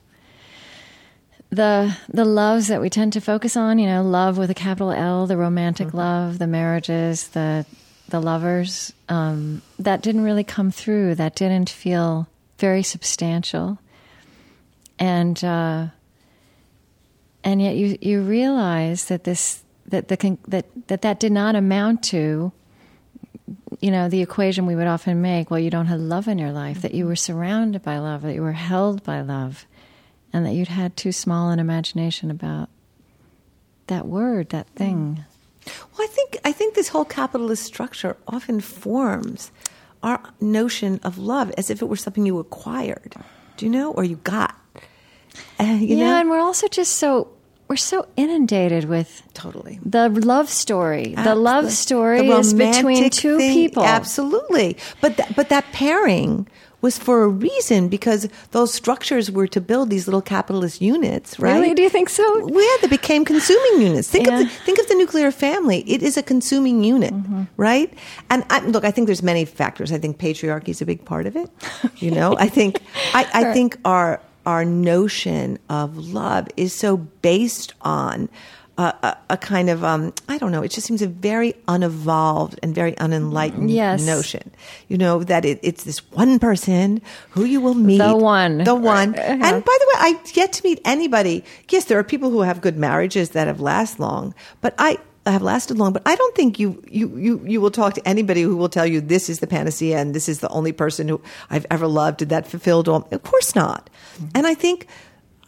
the 1.51 1.97
the 2.09 2.25
loves 2.25 2.67
that 2.67 2.81
we 2.81 2.91
tend 2.91 3.13
to 3.13 3.21
focus 3.21 3.57
on, 3.57 3.79
you 3.79 3.87
know, 3.87 4.03
love 4.03 4.39
with 4.39 4.51
a 4.51 4.55
capital 4.55 4.91
L, 4.91 5.29
the 5.29 5.37
romantic 5.37 5.87
mm-hmm. 5.87 5.99
love, 5.99 6.41
the 6.41 6.49
marriages, 6.49 7.29
the 7.29 7.65
the 8.09 8.19
lovers, 8.19 8.93
um, 9.09 9.63
that 9.79 10.03
didn't 10.03 10.23
really 10.23 10.43
come 10.43 10.73
through. 10.73 11.15
That 11.15 11.37
didn't 11.37 11.71
feel 11.71 12.27
very 12.59 12.83
substantial, 12.83 13.79
and 14.99 15.43
uh, 15.45 15.89
and 17.45 17.63
yet 17.63 17.77
you 17.77 17.99
you 18.01 18.23
realize 18.23 19.07
that 19.07 19.25
this 19.25 19.63
that 19.87 20.09
the 20.09 20.39
that 20.49 20.67
that 20.89 21.03
that 21.03 21.21
did 21.21 21.33
not 21.33 21.55
amount 21.55 22.03
to 22.05 22.53
you 23.81 23.91
know 23.91 24.09
the 24.09 24.23
equation 24.23 24.67
we 24.67 24.75
would 24.75 24.87
often 24.87 25.21
make 25.21 25.51
well 25.51 25.61
you 25.61 25.71
don't 25.71 25.87
have 25.87 26.01
love 26.01 26.29
in 26.29 26.39
your 26.39 26.53
life 26.53 26.83
that 26.83 26.95
you 26.95 27.07
were 27.07 27.17
surrounded 27.17 27.83
by 27.83 27.99
love 27.99 28.23
that 28.23 28.35
you 28.35 28.43
were 28.43 28.53
held 28.53 29.03
by 29.03 29.21
love 29.21 29.67
and 30.33 30.45
that 30.45 30.53
you'd 30.53 30.69
had 30.69 30.97
too 30.97 31.13
small 31.13 31.51
an 31.51 31.59
imagination 31.59 32.31
about 32.31 32.69
that 33.87 34.07
word 34.07 34.49
that 34.51 34.67
thing. 34.71 35.25
Well 35.67 36.07
i 36.09 36.11
think 36.11 36.39
i 36.45 36.53
think 36.53 36.75
this 36.75 36.89
whole 36.89 37.05
capitalist 37.05 37.65
structure 37.65 38.17
often 38.27 38.61
forms 38.61 39.51
our 40.03 40.21
notion 40.41 41.01
of 41.03 41.19
love 41.19 41.53
as 41.57 41.71
if 41.71 41.83
it 41.83 41.87
were 41.87 41.97
something 41.97 42.27
you 42.27 42.39
acquired, 42.39 43.15
do 43.57 43.67
you 43.67 43.73
know, 43.73 43.93
or 43.93 44.05
you 44.05 44.17
got. 44.17 44.55
Uh, 45.59 45.65
you 45.65 45.97
yeah, 45.97 46.05
know? 46.05 46.21
and 46.21 46.31
we're 46.31 46.41
also 46.41 46.69
just 46.69 46.97
so 46.97 47.29
we're 47.69 47.77
so 47.77 48.07
inundated 48.17 48.85
with 48.85 49.23
totally 49.35 49.81
the 49.85 50.09
love 50.09 50.49
story. 50.49 51.15
Absolutely. 51.17 51.25
The 51.25 51.35
love 51.35 51.73
story 51.73 52.29
the 52.29 52.39
is 52.39 52.55
between 52.55 53.11
two 53.11 53.39
thing, 53.39 53.53
people. 53.53 53.85
Absolutely, 53.85 54.77
but 55.01 55.17
th- 55.17 55.35
but 55.35 55.49
that 55.49 55.65
pairing 55.73 56.49
was 56.87 56.97
for 56.97 57.25
a 57.25 57.29
reason 57.29 57.89
because 57.89 58.29
those 58.53 58.73
structures 58.73 59.29
were 59.29 59.49
to 59.49 59.61
build 59.61 59.91
these 59.91 60.07
little 60.07 60.23
capitalist 60.23 60.81
units, 60.81 61.37
right? 61.41 61.55
Really? 61.55 61.75
Do 61.75 61.83
you 61.83 61.91
think 61.91 62.09
so? 62.09 62.25
Yeah, 62.47 62.77
they 62.81 62.87
became 62.87 63.25
consuming 63.25 63.83
units. 63.83 64.09
Think 64.09 64.29
yeah. 64.29 64.39
of 64.39 64.47
the, 64.47 64.55
think 64.65 64.79
of 64.79 64.87
the 64.87 64.95
nuclear 64.95 65.33
family. 65.33 65.79
It 65.91 66.01
is 66.01 66.17
a 66.17 66.23
consuming 66.23 66.85
unit, 66.85 67.13
mm-hmm. 67.13 67.43
right? 67.57 67.93
And 68.31 68.45
I, 68.51 68.61
look, 68.61 68.85
I 68.85 68.93
think 68.93 69.09
there's 69.09 69.23
many 69.23 69.45
factors. 69.45 69.91
I 69.91 69.99
think 69.99 70.19
patriarchy 70.19 70.69
is 70.69 70.81
a 70.81 70.87
big 70.87 71.05
part 71.05 71.27
of 71.27 71.35
it. 71.35 71.51
You 71.97 72.13
know, 72.13 72.37
I 72.39 72.49
think 72.49 72.81
I, 73.13 73.29
I 73.35 73.53
think 73.57 73.79
our 73.85 74.21
our 74.47 74.65
notion 74.65 75.59
of 75.69 75.99
love 75.99 76.47
is 76.57 76.73
so 76.73 76.97
based 76.97 77.75
on 77.81 78.29
a, 78.79 78.83
a, 79.03 79.17
a 79.31 79.37
kind 79.37 79.71
of 79.71 79.83
um, 79.85 80.13
I 80.29 80.39
don't 80.39 80.53
know. 80.53 80.63
It 80.63 80.71
just 80.71 80.87
seems 80.87 81.01
a 81.03 81.07
very 81.07 81.55
unevolved 81.69 82.59
and 82.63 82.75
very 82.75 82.95
unenlightened 82.99 83.71
Yes. 83.71 84.05
notion. 84.05 84.51
You 84.89 84.99
know 84.99 85.23
that 85.25 85.45
it, 85.45 85.59
it's 85.63 85.85
this 85.85 85.99
one 86.13 86.39
person 86.39 87.01
who 87.31 87.45
you 87.45 87.61
will 87.61 87.75
meet, 87.75 87.99
The 87.99 88.17
one. 88.17 88.59
the 88.65 88.75
one. 88.75 89.15
Uh-huh. 89.15 89.23
And 89.33 89.65
by 89.65 89.77
the 89.81 89.87
way, 89.89 89.95
I 89.99 90.21
get 90.33 90.53
to 90.55 90.63
meet 90.65 90.81
anybody. 90.85 91.45
Yes, 91.71 91.85
there 91.87 91.99
are 91.99 92.05
people 92.05 92.31
who 92.31 92.43
have 92.43 92.61
good 92.61 92.77
marriages 92.77 93.31
that 93.31 93.47
have 93.47 93.61
last 93.61 93.99
long, 93.99 94.35
but 94.61 94.75
I 94.79 94.99
have 95.25 95.43
lasted 95.43 95.77
long. 95.79 95.93
But 95.93 96.03
I 96.07 96.15
don't 96.15 96.35
think 96.37 96.59
you 96.61 96.83
you 96.91 97.17
you 97.17 97.41
you 97.47 97.61
will 97.61 97.71
talk 97.73 97.95
to 97.95 98.07
anybody 98.07 98.43
who 98.43 98.57
will 98.57 98.69
tell 98.69 98.87
you 98.87 99.01
this 99.01 99.29
is 99.29 99.41
the 99.41 99.47
panacea 99.47 99.99
and 99.99 100.15
this 100.15 100.29
is 100.29 100.41
the 100.41 100.49
only 100.51 100.73
person 100.73 101.09
who 101.09 101.21
I've 101.51 101.67
ever 101.71 101.87
loved 101.87 102.23
and 102.23 102.31
that 102.31 102.47
fulfilled 102.47 102.89
all. 102.89 103.09
Of 103.11 103.23
course 103.23 103.55
not. 103.55 103.89
And 104.35 104.47
I 104.47 104.55
think. 104.55 104.87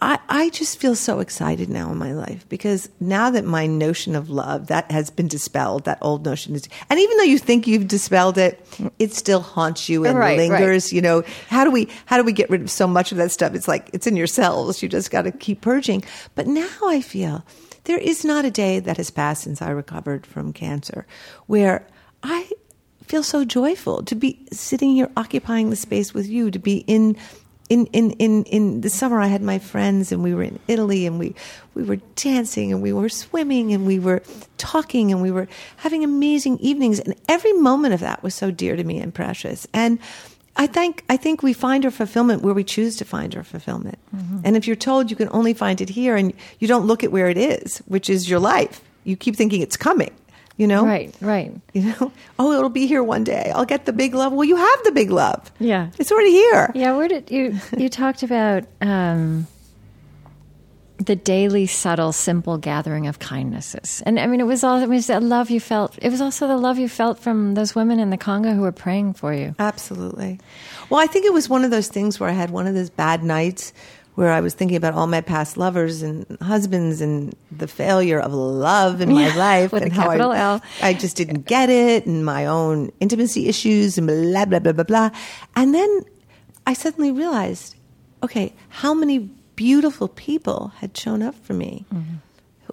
I, 0.01 0.17
I 0.29 0.49
just 0.49 0.79
feel 0.79 0.95
so 0.95 1.19
excited 1.19 1.67
now 1.69 1.91
in 1.91 1.97
my 1.97 2.13
life 2.13 2.47
because 2.47 2.89
now 3.01 3.29
that 3.31 3.43
my 3.43 3.65
notion 3.67 4.15
of 4.15 4.29
love 4.29 4.67
that 4.67 4.89
has 4.91 5.09
been 5.09 5.27
dispelled, 5.27 5.83
that 5.85 5.97
old 6.01 6.23
notion 6.23 6.55
is, 6.55 6.69
and 6.89 6.97
even 6.99 7.17
though 7.17 7.23
you 7.23 7.37
think 7.37 7.67
you've 7.67 7.87
dispelled 7.87 8.37
it, 8.37 8.65
it 8.97 9.13
still 9.13 9.41
haunts 9.41 9.89
you 9.89 10.05
and 10.05 10.17
Right, 10.17 10.39
right. 10.39 10.49
lingers. 10.49 10.93
You 10.93 11.01
know, 11.01 11.23
how 11.49 11.65
do 11.65 11.71
we 11.71 11.89
how 12.05 12.15
do 12.17 12.23
we 12.23 12.31
get 12.31 12.49
rid 12.49 12.61
of 12.61 12.71
so 12.71 12.87
much 12.87 13.11
of 13.11 13.17
that 13.17 13.31
stuff? 13.31 13.53
It's 13.55 13.67
like 13.67 13.89
it's 13.91 14.07
in 14.07 14.15
your 14.15 14.27
cells. 14.27 14.81
You 14.81 14.87
just 14.87 15.11
got 15.11 15.23
to 15.23 15.31
keep 15.33 15.59
purging. 15.59 16.03
But 16.33 16.47
now 16.47 16.69
I 16.85 17.01
feel 17.01 17.43
there 17.83 17.97
is 17.97 18.23
not 18.23 18.45
a 18.45 18.51
day 18.51 18.79
that 18.79 18.95
has 18.97 19.09
passed 19.09 19.43
since 19.43 19.61
I 19.61 19.69
recovered 19.71 20.25
from 20.25 20.53
cancer 20.53 21.05
where 21.47 21.85
I 22.23 22.49
feel 23.03 23.23
so 23.23 23.43
joyful 23.43 24.03
to 24.03 24.15
be 24.15 24.45
sitting 24.53 24.91
here 24.91 25.09
occupying 25.17 25.71
the 25.71 25.75
space 25.75 26.13
with 26.13 26.27
you, 26.29 26.51
to 26.51 26.59
be 26.59 26.85
in 26.87 27.17
in, 27.69 27.85
in, 27.87 28.11
in, 28.11 28.43
in 28.45 28.81
the 28.81 28.89
summer 28.89 29.21
I 29.21 29.27
had 29.27 29.41
my 29.41 29.59
friends 29.59 30.11
and 30.11 30.23
we 30.23 30.33
were 30.33 30.43
in 30.43 30.59
Italy 30.67 31.05
and 31.05 31.19
we, 31.19 31.35
we 31.75 31.83
were 31.83 31.97
dancing 32.15 32.73
and 32.73 32.81
we 32.81 32.91
were 32.91 33.09
swimming 33.09 33.73
and 33.73 33.85
we 33.85 33.99
were 33.99 34.21
talking 34.57 35.11
and 35.11 35.21
we 35.21 35.31
were 35.31 35.47
having 35.77 36.03
amazing 36.03 36.57
evenings 36.59 36.99
and 36.99 37.15
every 37.29 37.53
moment 37.53 37.93
of 37.93 37.99
that 37.99 38.23
was 38.23 38.33
so 38.33 38.51
dear 38.51 38.75
to 38.75 38.83
me 38.83 38.99
and 38.99 39.13
precious. 39.13 39.67
And 39.73 39.99
I 40.55 40.67
think 40.67 41.05
I 41.07 41.15
think 41.15 41.41
we 41.41 41.53
find 41.53 41.85
our 41.85 41.91
fulfillment 41.91 42.41
where 42.41 42.53
we 42.53 42.65
choose 42.65 42.97
to 42.97 43.05
find 43.05 43.33
our 43.35 43.43
fulfillment. 43.43 43.97
Mm-hmm. 44.13 44.39
And 44.43 44.57
if 44.57 44.67
you're 44.67 44.75
told 44.75 45.09
you 45.09 45.15
can 45.15 45.29
only 45.31 45.53
find 45.53 45.79
it 45.79 45.89
here 45.89 46.17
and 46.17 46.33
you 46.59 46.67
don't 46.67 46.85
look 46.85 47.03
at 47.03 47.11
where 47.11 47.29
it 47.29 47.37
is, 47.37 47.77
which 47.85 48.09
is 48.09 48.29
your 48.29 48.39
life, 48.39 48.81
you 49.05 49.15
keep 49.15 49.35
thinking 49.35 49.61
it's 49.61 49.77
coming. 49.77 50.11
You 50.59 50.67
know? 50.67 50.85
Right, 50.85 51.15
right. 51.21 51.53
You 51.73 51.83
know, 51.83 52.11
oh, 52.37 52.51
it'll 52.51 52.69
be 52.69 52.85
here 52.85 53.01
one 53.01 53.23
day. 53.23 53.49
I'll 53.55 53.63
get 53.63 53.85
the 53.85 53.93
big 53.93 54.13
love. 54.13 54.33
Well, 54.33 54.43
you 54.43 54.57
have 54.57 54.83
the 54.83 54.91
big 54.91 55.09
love. 55.09 55.49
Yeah. 55.57 55.89
It's 55.97 56.11
already 56.11 56.31
here. 56.31 56.69
Yeah, 56.75 56.97
where 56.97 57.07
did 57.07 57.31
you 57.31 57.57
you 57.77 57.87
talked 57.87 58.23
about 58.23 58.65
um, 58.81 59.47
the 60.97 61.15
daily, 61.15 61.65
subtle, 61.65 62.11
simple 62.11 62.57
gathering 62.57 63.07
of 63.07 63.19
kindnesses, 63.19 64.03
and 64.05 64.19
I 64.19 64.27
mean, 64.27 64.41
it 64.41 64.47
was 64.47 64.65
all 64.65 64.81
it 64.81 64.89
was 64.89 65.07
that 65.07 65.23
love 65.23 65.49
you 65.49 65.61
felt. 65.61 65.97
It 66.01 66.09
was 66.09 66.19
also 66.19 66.45
the 66.45 66.57
love 66.57 66.77
you 66.77 66.89
felt 66.89 67.19
from 67.19 67.53
those 67.53 67.73
women 67.73 67.97
in 67.97 68.09
the 68.09 68.17
Congo 68.17 68.53
who 68.53 68.61
were 68.61 68.73
praying 68.73 69.13
for 69.13 69.33
you. 69.33 69.55
Absolutely. 69.59 70.41
Well, 70.89 70.99
I 70.99 71.07
think 71.07 71.25
it 71.25 71.31
was 71.31 71.47
one 71.47 71.63
of 71.63 71.71
those 71.71 71.87
things 71.87 72.19
where 72.19 72.29
I 72.29 72.33
had 72.33 72.49
one 72.49 72.67
of 72.67 72.73
those 72.73 72.89
bad 72.89 73.23
nights 73.23 73.71
where 74.15 74.31
I 74.31 74.41
was 74.41 74.53
thinking 74.53 74.77
about 74.77 74.93
all 74.93 75.07
my 75.07 75.21
past 75.21 75.57
lovers 75.57 76.01
and 76.01 76.25
husbands 76.41 77.01
and 77.01 77.33
the 77.51 77.67
failure 77.67 78.19
of 78.19 78.33
love 78.33 79.01
in 79.01 79.13
my 79.13 79.27
Yeah, 79.27 79.35
life 79.37 79.73
and 79.73 79.91
how 79.93 80.03
capital 80.03 80.31
I, 80.31 80.39
L. 80.39 80.61
I 80.81 80.93
just 80.93 81.15
didn't 81.15 81.45
get 81.45 81.69
it 81.69 82.05
and 82.05 82.25
my 82.25 82.45
own 82.45 82.91
intimacy 82.99 83.47
issues 83.47 83.97
and 83.97 84.07
blah 84.07 84.45
blah 84.45 84.59
blah 84.59 84.73
blah 84.73 84.83
blah. 84.83 85.09
And 85.55 85.73
then 85.73 86.01
I 86.67 86.73
suddenly 86.73 87.11
realized, 87.11 87.75
okay, 88.21 88.53
how 88.69 88.93
many 88.93 89.29
beautiful 89.55 90.07
people 90.07 90.71
had 90.77 90.95
shown 90.95 91.21
up 91.21 91.35
for 91.35 91.53
me 91.53 91.85
mm-hmm. 91.93 92.15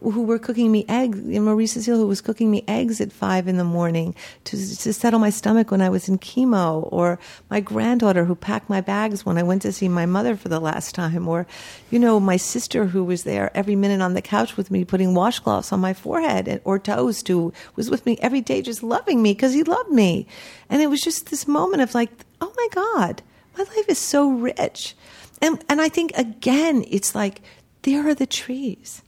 Who 0.01 0.23
were 0.23 0.39
cooking 0.39 0.71
me 0.71 0.85
eggs. 0.89 1.19
Marie 1.19 1.67
Cecile, 1.67 1.97
who 1.97 2.07
was 2.07 2.21
cooking 2.21 2.51
me 2.51 2.65
eggs 2.69 3.01
at 3.01 3.13
five 3.13 3.49
in 3.49 3.57
the 3.57 3.65
morning 3.65 4.15
to, 4.45 4.57
to 4.57 4.93
settle 4.93 5.19
my 5.19 5.31
stomach 5.31 5.71
when 5.71 5.81
I 5.81 5.89
was 5.89 6.09
in 6.09 6.19
chemo, 6.19 6.89
or 6.93 7.19
my 7.51 7.61
granddaughter 7.61 8.25
who 8.25 8.35
packed 8.35 8.69
my 8.69 8.81
bags 8.81 9.25
when 9.25 9.39
I 9.39 9.43
went 9.43 9.63
to 9.63 9.73
see 9.73 9.89
my 9.89 10.07
mother 10.07 10.37
for 10.37 10.49
the 10.49 10.61
last 10.61 10.95
time, 10.95 11.27
or, 11.29 11.47
you 11.91 11.99
know, 11.99 12.21
my 12.21 12.37
sister 12.37 12.87
who 12.87 13.05
was 13.05 13.25
there 13.25 13.51
every 13.57 13.77
minute 13.77 14.01
on 14.01 14.15
the 14.15 14.23
couch 14.23 14.57
with 14.57 14.71
me 14.71 14.85
putting 14.85 15.15
washcloths 15.15 15.73
on 15.73 15.81
my 15.81 15.95
forehead, 15.95 16.49
and, 16.49 16.61
or 16.65 16.79
Toast 16.79 17.29
who 17.29 17.53
was 17.75 17.91
with 17.91 18.05
me 18.07 18.19
every 18.21 18.41
day 18.41 18.63
just 18.63 18.83
loving 18.83 19.23
me 19.23 19.33
because 19.33 19.55
he 19.55 19.63
loved 19.63 19.91
me. 19.91 20.27
And 20.69 20.83
it 20.83 20.89
was 20.89 21.01
just 21.01 21.31
this 21.31 21.49
moment 21.49 21.83
of 21.83 21.95
like, 21.95 22.11
oh 22.41 22.53
my 22.57 22.69
God, 22.73 23.23
my 23.57 23.65
life 23.65 23.89
is 23.89 23.99
so 23.99 24.31
rich. 24.31 24.95
And, 25.41 25.63
and 25.69 25.81
I 25.81 25.89
think, 25.89 26.13
again, 26.17 26.85
it's 26.89 27.15
like, 27.15 27.43
there 27.83 28.09
are 28.09 28.15
the 28.15 28.27
trees 28.27 29.03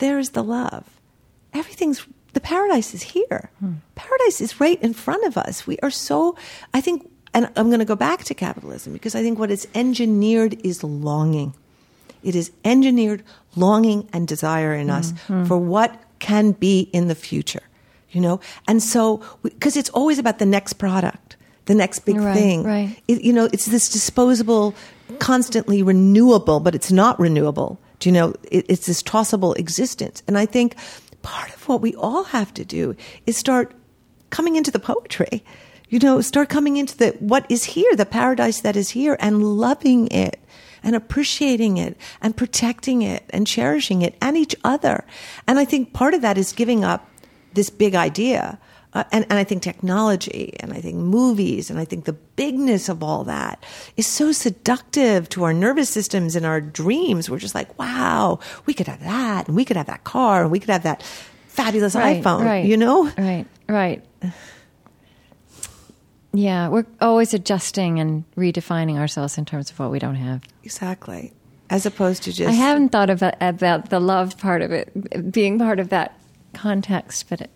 there's 0.00 0.30
the 0.30 0.42
love. 0.42 0.84
Everything's 1.52 2.06
the 2.32 2.40
paradise 2.40 2.94
is 2.94 3.02
here. 3.02 3.50
Hmm. 3.60 3.74
Paradise 3.94 4.40
is 4.40 4.60
right 4.60 4.80
in 4.82 4.92
front 4.92 5.24
of 5.24 5.36
us. 5.36 5.66
We 5.66 5.78
are 5.78 5.90
so 5.90 6.36
I 6.74 6.80
think 6.80 7.08
and 7.32 7.48
I'm 7.56 7.68
going 7.68 7.78
to 7.80 7.84
go 7.84 7.96
back 7.96 8.24
to 8.24 8.34
capitalism 8.34 8.92
because 8.92 9.14
I 9.14 9.22
think 9.22 9.38
what 9.38 9.50
it's 9.50 9.66
engineered 9.74 10.60
is 10.64 10.82
longing. 10.82 11.54
It 12.22 12.34
is 12.34 12.50
engineered 12.64 13.22
longing 13.56 14.08
and 14.12 14.26
desire 14.26 14.74
in 14.74 14.90
us 14.90 15.12
mm-hmm. 15.12 15.42
hmm. 15.42 15.44
for 15.44 15.56
what 15.56 16.02
can 16.18 16.52
be 16.52 16.90
in 16.92 17.08
the 17.08 17.14
future, 17.14 17.62
you 18.10 18.20
know? 18.20 18.40
And 18.68 18.82
so, 18.82 19.22
because 19.42 19.76
it's 19.76 19.90
always 19.90 20.18
about 20.18 20.38
the 20.38 20.46
next 20.46 20.74
product, 20.74 21.36
the 21.64 21.74
next 21.74 22.00
big 22.00 22.16
Right, 22.16 22.34
thing. 22.34 22.62
right. 22.62 23.02
It, 23.08 23.22
you 23.22 23.32
know, 23.32 23.48
it's 23.52 23.66
this 23.66 23.88
disposable, 23.88 24.74
constantly 25.18 25.82
renewable, 25.82 26.60
but 26.60 26.74
it's 26.74 26.92
not 26.92 27.18
renewable. 27.18 27.78
Do 28.00 28.08
you 28.08 28.12
know? 28.12 28.34
It, 28.50 28.66
it's 28.68 28.86
this 28.86 29.02
tossable 29.02 29.54
existence. 29.54 30.22
And 30.26 30.36
I 30.36 30.46
think 30.46 30.74
part 31.22 31.54
of 31.54 31.68
what 31.68 31.80
we 31.80 31.94
all 31.94 32.24
have 32.24 32.52
to 32.54 32.64
do 32.64 32.96
is 33.26 33.36
start 33.36 33.72
coming 34.30 34.56
into 34.56 34.70
the 34.70 34.78
poetry. 34.78 35.44
You 35.88 35.98
know, 35.98 36.20
start 36.20 36.48
coming 36.48 36.76
into 36.76 36.96
the 36.96 37.10
what 37.18 37.46
is 37.48 37.64
here, 37.64 37.96
the 37.96 38.06
paradise 38.06 38.60
that 38.60 38.76
is 38.76 38.90
here, 38.90 39.16
and 39.20 39.42
loving 39.58 40.08
it 40.08 40.40
and 40.82 40.96
appreciating 40.96 41.76
it 41.76 41.96
and 42.22 42.36
protecting 42.36 43.02
it 43.02 43.24
and 43.30 43.46
cherishing 43.46 44.02
it 44.02 44.16
and 44.20 44.36
each 44.36 44.56
other. 44.64 45.04
And 45.46 45.58
I 45.58 45.64
think 45.64 45.92
part 45.92 46.14
of 46.14 46.22
that 46.22 46.38
is 46.38 46.52
giving 46.52 46.84
up 46.84 47.08
this 47.52 47.70
big 47.70 47.94
idea. 47.94 48.58
Uh, 48.92 49.04
and, 49.12 49.24
and 49.30 49.38
I 49.38 49.44
think 49.44 49.62
technology 49.62 50.56
and 50.58 50.72
I 50.72 50.80
think 50.80 50.96
movies 50.96 51.70
and 51.70 51.78
I 51.78 51.84
think 51.84 52.06
the 52.06 52.12
bigness 52.12 52.88
of 52.88 53.04
all 53.04 53.22
that 53.24 53.64
is 53.96 54.06
so 54.06 54.32
seductive 54.32 55.28
to 55.30 55.44
our 55.44 55.52
nervous 55.52 55.88
systems 55.88 56.34
and 56.34 56.44
our 56.44 56.60
dreams. 56.60 57.30
We're 57.30 57.38
just 57.38 57.54
like, 57.54 57.78
wow, 57.78 58.40
we 58.66 58.74
could 58.74 58.88
have 58.88 59.00
that 59.04 59.46
and 59.46 59.56
we 59.56 59.64
could 59.64 59.76
have 59.76 59.86
that 59.86 60.02
car 60.02 60.42
and 60.42 60.50
we 60.50 60.58
could 60.58 60.70
have 60.70 60.82
that 60.82 61.04
fabulous 61.46 61.94
Right, 61.94 62.22
iPhone, 62.22 62.44
right, 62.44 62.64
you 62.64 62.76
know? 62.76 63.10
Right, 63.16 63.46
right. 63.68 64.04
Yeah, 66.32 66.68
we're 66.68 66.86
always 67.00 67.34
adjusting 67.34 67.98
and 67.98 68.24
redefining 68.36 68.98
ourselves 68.98 69.36
in 69.36 69.44
terms 69.44 69.70
of 69.70 69.78
what 69.78 69.90
we 69.90 69.98
don't 69.98 70.14
have. 70.16 70.42
Exactly. 70.62 71.32
As 71.70 71.86
opposed 71.86 72.24
to 72.24 72.32
just. 72.32 72.48
I 72.48 72.52
haven't 72.52 72.90
thought 72.90 73.10
about 73.10 73.34
about 73.40 73.90
the 73.90 74.00
love 74.00 74.38
part 74.38 74.62
of 74.62 74.72
it 74.72 75.32
being 75.32 75.58
part 75.58 75.78
of 75.78 75.88
that 75.90 76.18
context, 76.54 77.28
but 77.28 77.42
it, 77.42 77.50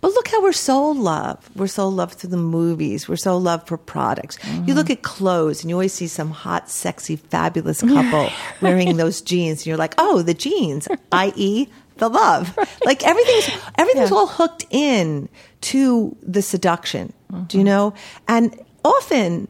But 0.00 0.12
look 0.12 0.28
how 0.28 0.42
we're 0.42 0.52
so 0.52 0.90
loved. 0.90 1.48
We're 1.56 1.66
so 1.66 1.88
loved 1.88 2.14
through 2.14 2.30
the 2.30 2.36
movies. 2.36 3.08
We're 3.08 3.16
so 3.16 3.36
loved 3.36 3.68
for 3.68 3.76
products. 3.76 4.38
You 4.66 4.74
look 4.74 4.90
at 4.90 5.02
clothes 5.02 5.62
and 5.62 5.70
you 5.70 5.76
always 5.76 5.92
see 5.92 6.06
some 6.06 6.30
hot, 6.30 6.70
sexy, 6.70 7.16
fabulous 7.16 7.80
couple 7.82 8.30
wearing 8.60 8.96
those 8.96 9.20
jeans 9.30 9.60
and 9.60 9.66
you're 9.66 9.76
like, 9.76 9.94
oh, 9.98 10.22
the 10.22 10.34
jeans, 10.34 10.88
i.e., 11.12 11.68
the 11.96 12.08
love. 12.08 12.58
Like 12.84 13.06
everything's 13.06 13.50
everything's 13.78 14.10
Yeah. 14.10 14.16
all 14.16 14.26
hooked 14.26 14.66
in 14.70 15.28
to 15.62 16.14
the 16.22 16.42
seduction. 16.42 17.12
Do 17.30 17.36
you 17.36 17.44
mm-hmm. 17.44 17.64
know? 17.64 17.94
And 18.28 18.60
often 18.84 19.48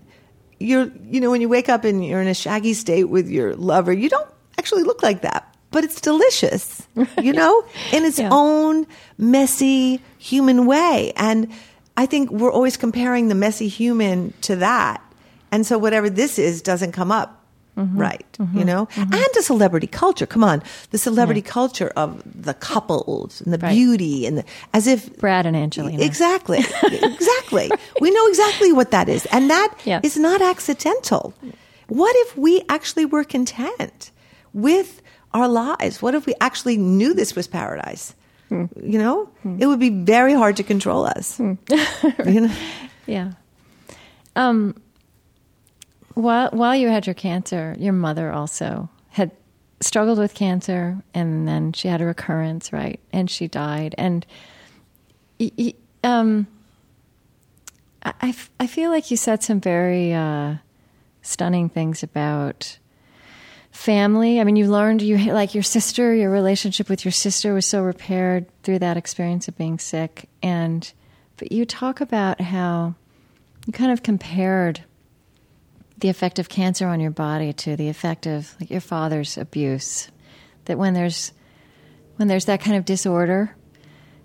you're 0.61 0.91
you 1.09 1.21
know, 1.21 1.31
when 1.31 1.41
you 1.41 1.49
wake 1.49 1.69
up 1.69 1.85
and 1.85 2.05
you're 2.05 2.21
in 2.21 2.29
a 2.29 2.35
shaggy 2.35 2.75
state 2.75 3.05
with 3.05 3.29
your 3.29 3.57
lover, 3.57 3.93
you 3.93 4.09
don't 4.09 4.29
actually 4.59 4.85
look 4.85 5.03
like 5.03 5.23
that. 5.23 5.54
But 5.75 5.83
it's 5.85 6.01
delicious, 6.01 6.87
you 7.27 7.33
know, 7.33 7.65
in 7.93 8.05
its 8.05 8.19
Yeah. 8.19 8.29
own 8.33 8.87
messy 9.19 10.01
human 10.19 10.67
way. 10.67 11.13
And 11.17 11.49
I 11.97 12.07
think 12.07 12.31
we're 12.31 12.53
always 12.59 12.77
comparing 12.77 13.29
the 13.29 13.35
messy 13.35 13.67
human 13.69 14.33
to 14.43 14.55
that. 14.57 15.01
And 15.51 15.67
so 15.67 15.77
whatever 15.79 16.09
this 16.11 16.39
is 16.39 16.63
doesn't 16.63 16.93
come 16.93 17.11
up 17.13 17.31
Mm-hmm. 17.77 17.99
right, 17.99 18.39
you 18.55 18.65
know? 18.65 18.87
And 18.97 19.11
the 19.35 19.43
celebrity 19.43 19.89
culture. 19.89 20.27
Come 20.27 20.45
on. 20.45 20.63
The 20.93 20.99
celebrity 20.99 21.43
culture 21.43 21.91
of 21.97 22.23
the 22.47 22.55
couples 22.55 23.41
and 23.43 23.51
the 23.53 23.59
Right. 23.59 23.75
beauty 23.75 24.27
and 24.29 24.39
the, 24.39 24.45
as 24.73 24.87
if 24.87 25.01
Brad 25.19 25.45
and 25.45 25.57
Angelina. 25.57 26.01
Exactly. 26.01 26.59
exactly. 27.03 27.69
We 28.01 28.13
know 28.13 28.27
exactly 28.29 28.71
what 28.73 28.93
that 28.93 29.09
is. 29.09 29.27
And 29.35 29.51
that 29.51 29.75
is 30.07 30.17
Yeah. 30.17 30.23
not 30.23 30.41
accidental. 30.41 31.35
What 31.89 32.15
if 32.25 32.39
we 32.39 32.63
actually 32.69 33.07
were 33.07 33.25
content 33.25 34.13
with 34.53 35.03
our 35.35 35.49
lives? 35.49 36.01
What 36.01 36.15
if 36.15 36.25
we 36.27 36.35
actually 36.41 36.79
knew 36.79 37.13
this 37.13 37.37
was 37.37 37.47
paradise? 37.47 38.15
Hmm. 38.49 38.67
You 38.81 38.99
know, 38.99 39.31
it 39.59 39.67
would 39.67 39.81
be 39.81 39.91
very 39.91 40.33
hard 40.33 40.57
to 40.57 40.63
control 40.63 41.05
us. 41.05 41.39
you 41.39 41.59
know? 42.25 42.55
Yeah. 43.07 43.33
Um, 44.37 44.81
while 46.15 46.51
while 46.51 46.77
you 46.77 46.89
had 46.89 47.07
your 47.07 47.15
cancer, 47.15 47.77
your 47.79 47.93
mother 47.93 48.33
also 48.33 48.89
had 49.11 49.33
struggled 49.81 50.19
with 50.19 50.35
cancer, 50.35 51.03
and 51.13 51.47
then 51.47 51.73
she 51.73 51.89
had 51.89 52.01
a 52.01 52.05
recurrence, 52.07 52.73
right? 52.73 53.01
And 53.13 53.31
she 53.31 53.49
died. 53.49 53.95
And 53.99 54.25
um, 56.03 56.47
I, 58.05 58.35
I 58.61 58.67
feel 58.67 58.91
like 58.91 59.11
you 59.11 59.17
said 59.17 59.43
some 59.43 59.61
very 59.61 60.13
uh, 60.13 60.57
stunning 61.23 61.69
things 61.69 62.03
about 62.03 62.79
family. 63.75 64.41
I 64.41 64.45
mean, 64.45 64.57
you 64.57 64.71
learned 64.71 65.03
you 65.03 65.19
like 65.33 65.53
your 65.53 65.63
sister, 65.63 66.15
your 66.15 66.31
relationship 66.31 66.89
with 66.89 67.05
your 67.05 67.13
sister 67.13 67.53
was 67.53 67.67
so 67.67 67.83
repaired 67.83 68.47
through 68.63 68.79
that 68.79 68.97
experience 68.97 69.49
of 69.49 69.59
being 69.59 69.79
sick. 69.79 70.29
And 70.43 70.91
but 71.37 71.51
you 71.51 71.67
talk 71.67 72.01
about 72.01 72.41
how 72.41 72.95
you 73.67 73.73
kind 73.73 73.91
of 73.91 74.03
compared 74.03 74.85
the 75.99 76.09
effect 76.09 76.39
of 76.39 76.49
cancer 76.49 76.87
on 76.87 77.01
your 77.01 77.11
body 77.11 77.53
to 77.53 77.77
the 77.77 77.89
effect 77.89 78.27
of 78.27 78.55
like 78.61 78.71
your 78.71 78.81
father's 78.81 79.37
abuse. 79.37 80.09
That 80.67 80.79
when 80.79 80.95
there's 80.95 81.33
when 82.17 82.29
there's 82.29 82.45
that 82.45 82.61
kind 82.61 82.77
of 82.77 82.85
disorder, 82.85 83.57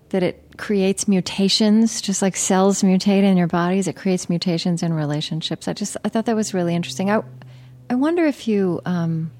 that 0.10 0.22
it 0.22 0.58
creates 0.58 1.08
mutations, 1.08 2.02
just 2.02 2.22
like 2.22 2.36
cells 2.36 2.84
mutate 2.84 3.24
in 3.24 3.36
your 3.36 3.48
bodies. 3.48 3.88
It 3.88 3.96
creates 3.96 4.30
mutations 4.30 4.84
in 4.84 4.94
relationships. 4.94 5.68
I 5.68 5.74
just 5.74 5.98
I 6.06 6.10
thought 6.10 6.28
that 6.28 6.36
was 6.36 6.54
really 6.54 6.76
interesting. 6.76 7.10
I 7.10 7.24
I 7.90 7.96
wonder 7.96 8.26
if 8.26 8.48
you 8.48 8.80
um, 8.86 9.32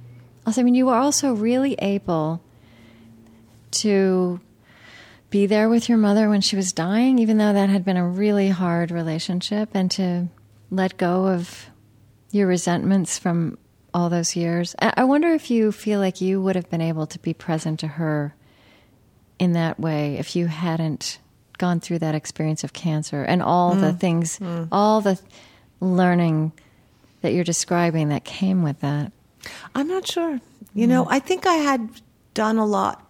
also 0.46 0.62
I 0.62 0.64
mean 0.64 0.76
you 0.76 0.86
were 0.86 0.96
also 0.96 1.34
really 1.34 1.76
able 1.80 2.42
to 3.72 4.40
be 5.30 5.46
there 5.46 5.70
with 5.70 5.88
your 5.88 5.98
mother 5.98 6.30
when 6.30 6.42
she 6.42 6.56
was 6.56 6.74
dying, 6.74 7.20
even 7.20 7.38
though 7.38 7.54
that 7.54 7.70
had 7.70 7.86
been 7.86 7.98
a 7.98 8.08
really 8.08 8.50
hard 8.50 8.92
relationship, 8.92 9.70
and 9.74 9.92
to 9.92 10.28
let 10.72 10.98
go 10.98 11.28
of 11.28 11.68
your 12.32 12.48
resentments 12.48 13.20
from 13.20 13.58
all 13.94 14.10
those 14.10 14.36
years. 14.36 14.76
I 14.80 15.04
wonder 15.04 15.30
if 15.34 15.50
you 15.50 15.72
feel 15.72 16.00
like 16.00 16.22
you 16.22 16.42
would 16.42 16.56
have 16.56 16.70
been 16.70 16.82
able 16.82 17.08
to 17.08 17.20
be 17.20 17.34
present 17.34 17.80
to 17.82 17.88
her 17.88 18.36
in 19.40 19.54
that 19.54 19.80
way 19.80 20.18
if 20.18 20.36
you 20.36 20.48
hadn't 20.48 21.20
gone 21.58 21.80
through 21.80 22.00
that 22.00 22.16
experience 22.16 22.64
of 22.64 22.74
cancer 22.74 23.24
and 23.24 23.42
all 23.42 23.76
mm. 23.76 23.82
the 23.82 23.94
things, 23.94 24.40
mm. 24.40 24.68
all 24.72 25.02
the 25.02 25.20
learning 25.80 26.52
that 27.22 27.34
you're 27.34 27.44
describing 27.44 28.10
that 28.10 28.24
came 28.24 28.64
with 28.64 28.80
that. 28.82 29.12
I'm 29.76 29.88
not 29.88 30.08
sure. 30.08 30.40
You 30.74 30.86
mm. 30.86 30.90
know, 30.90 31.08
I 31.10 31.20
think 31.20 31.46
I 31.46 31.56
had 31.56 31.90
done 32.34 32.58
a 32.58 32.66
lot, 32.66 33.06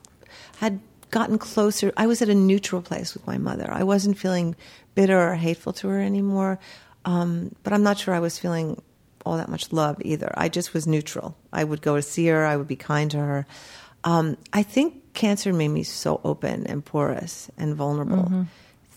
had 0.58 0.80
gotten 1.12 1.38
closer. 1.38 1.92
I 1.98 2.08
was 2.08 2.22
at 2.22 2.30
a 2.30 2.36
neutral 2.36 2.82
place 2.82 3.14
with 3.14 3.26
my 3.26 3.38
mother. 3.38 3.68
I 3.70 3.84
wasn't 3.84 4.18
feeling 4.18 4.56
bitter 4.96 5.20
or 5.20 5.36
hateful 5.36 5.74
to 5.74 5.88
her 5.88 6.02
anymore. 6.02 6.60
Um, 7.06 7.56
but 7.64 7.74
I'm 7.74 7.84
not 7.84 7.98
sure 7.98 8.14
I 8.14 8.20
was 8.20 8.38
feeling 8.38 8.82
all 9.26 9.38
that 9.38 9.50
much 9.50 9.72
love 9.72 9.98
either. 10.02 10.32
I 10.36 10.50
just 10.50 10.74
was 10.74 10.88
neutral. 10.88 11.36
I 11.52 11.64
would 11.64 11.82
go 11.82 11.96
to 11.96 12.02
see 12.02 12.28
her. 12.28 12.46
I 12.46 12.58
would 12.58 12.68
be 12.68 12.76
kind 12.76 13.10
to 13.12 13.18
her. 13.18 13.46
Um, 14.04 14.38
I 14.54 14.64
think 14.64 15.14
cancer 15.14 15.54
made 15.54 15.70
me 15.70 15.84
so 15.84 16.22
open 16.24 16.68
and 16.68 16.84
porous 16.84 17.50
and 17.58 17.76
vulnerable 17.76 18.24
mm-hmm. 18.24 18.44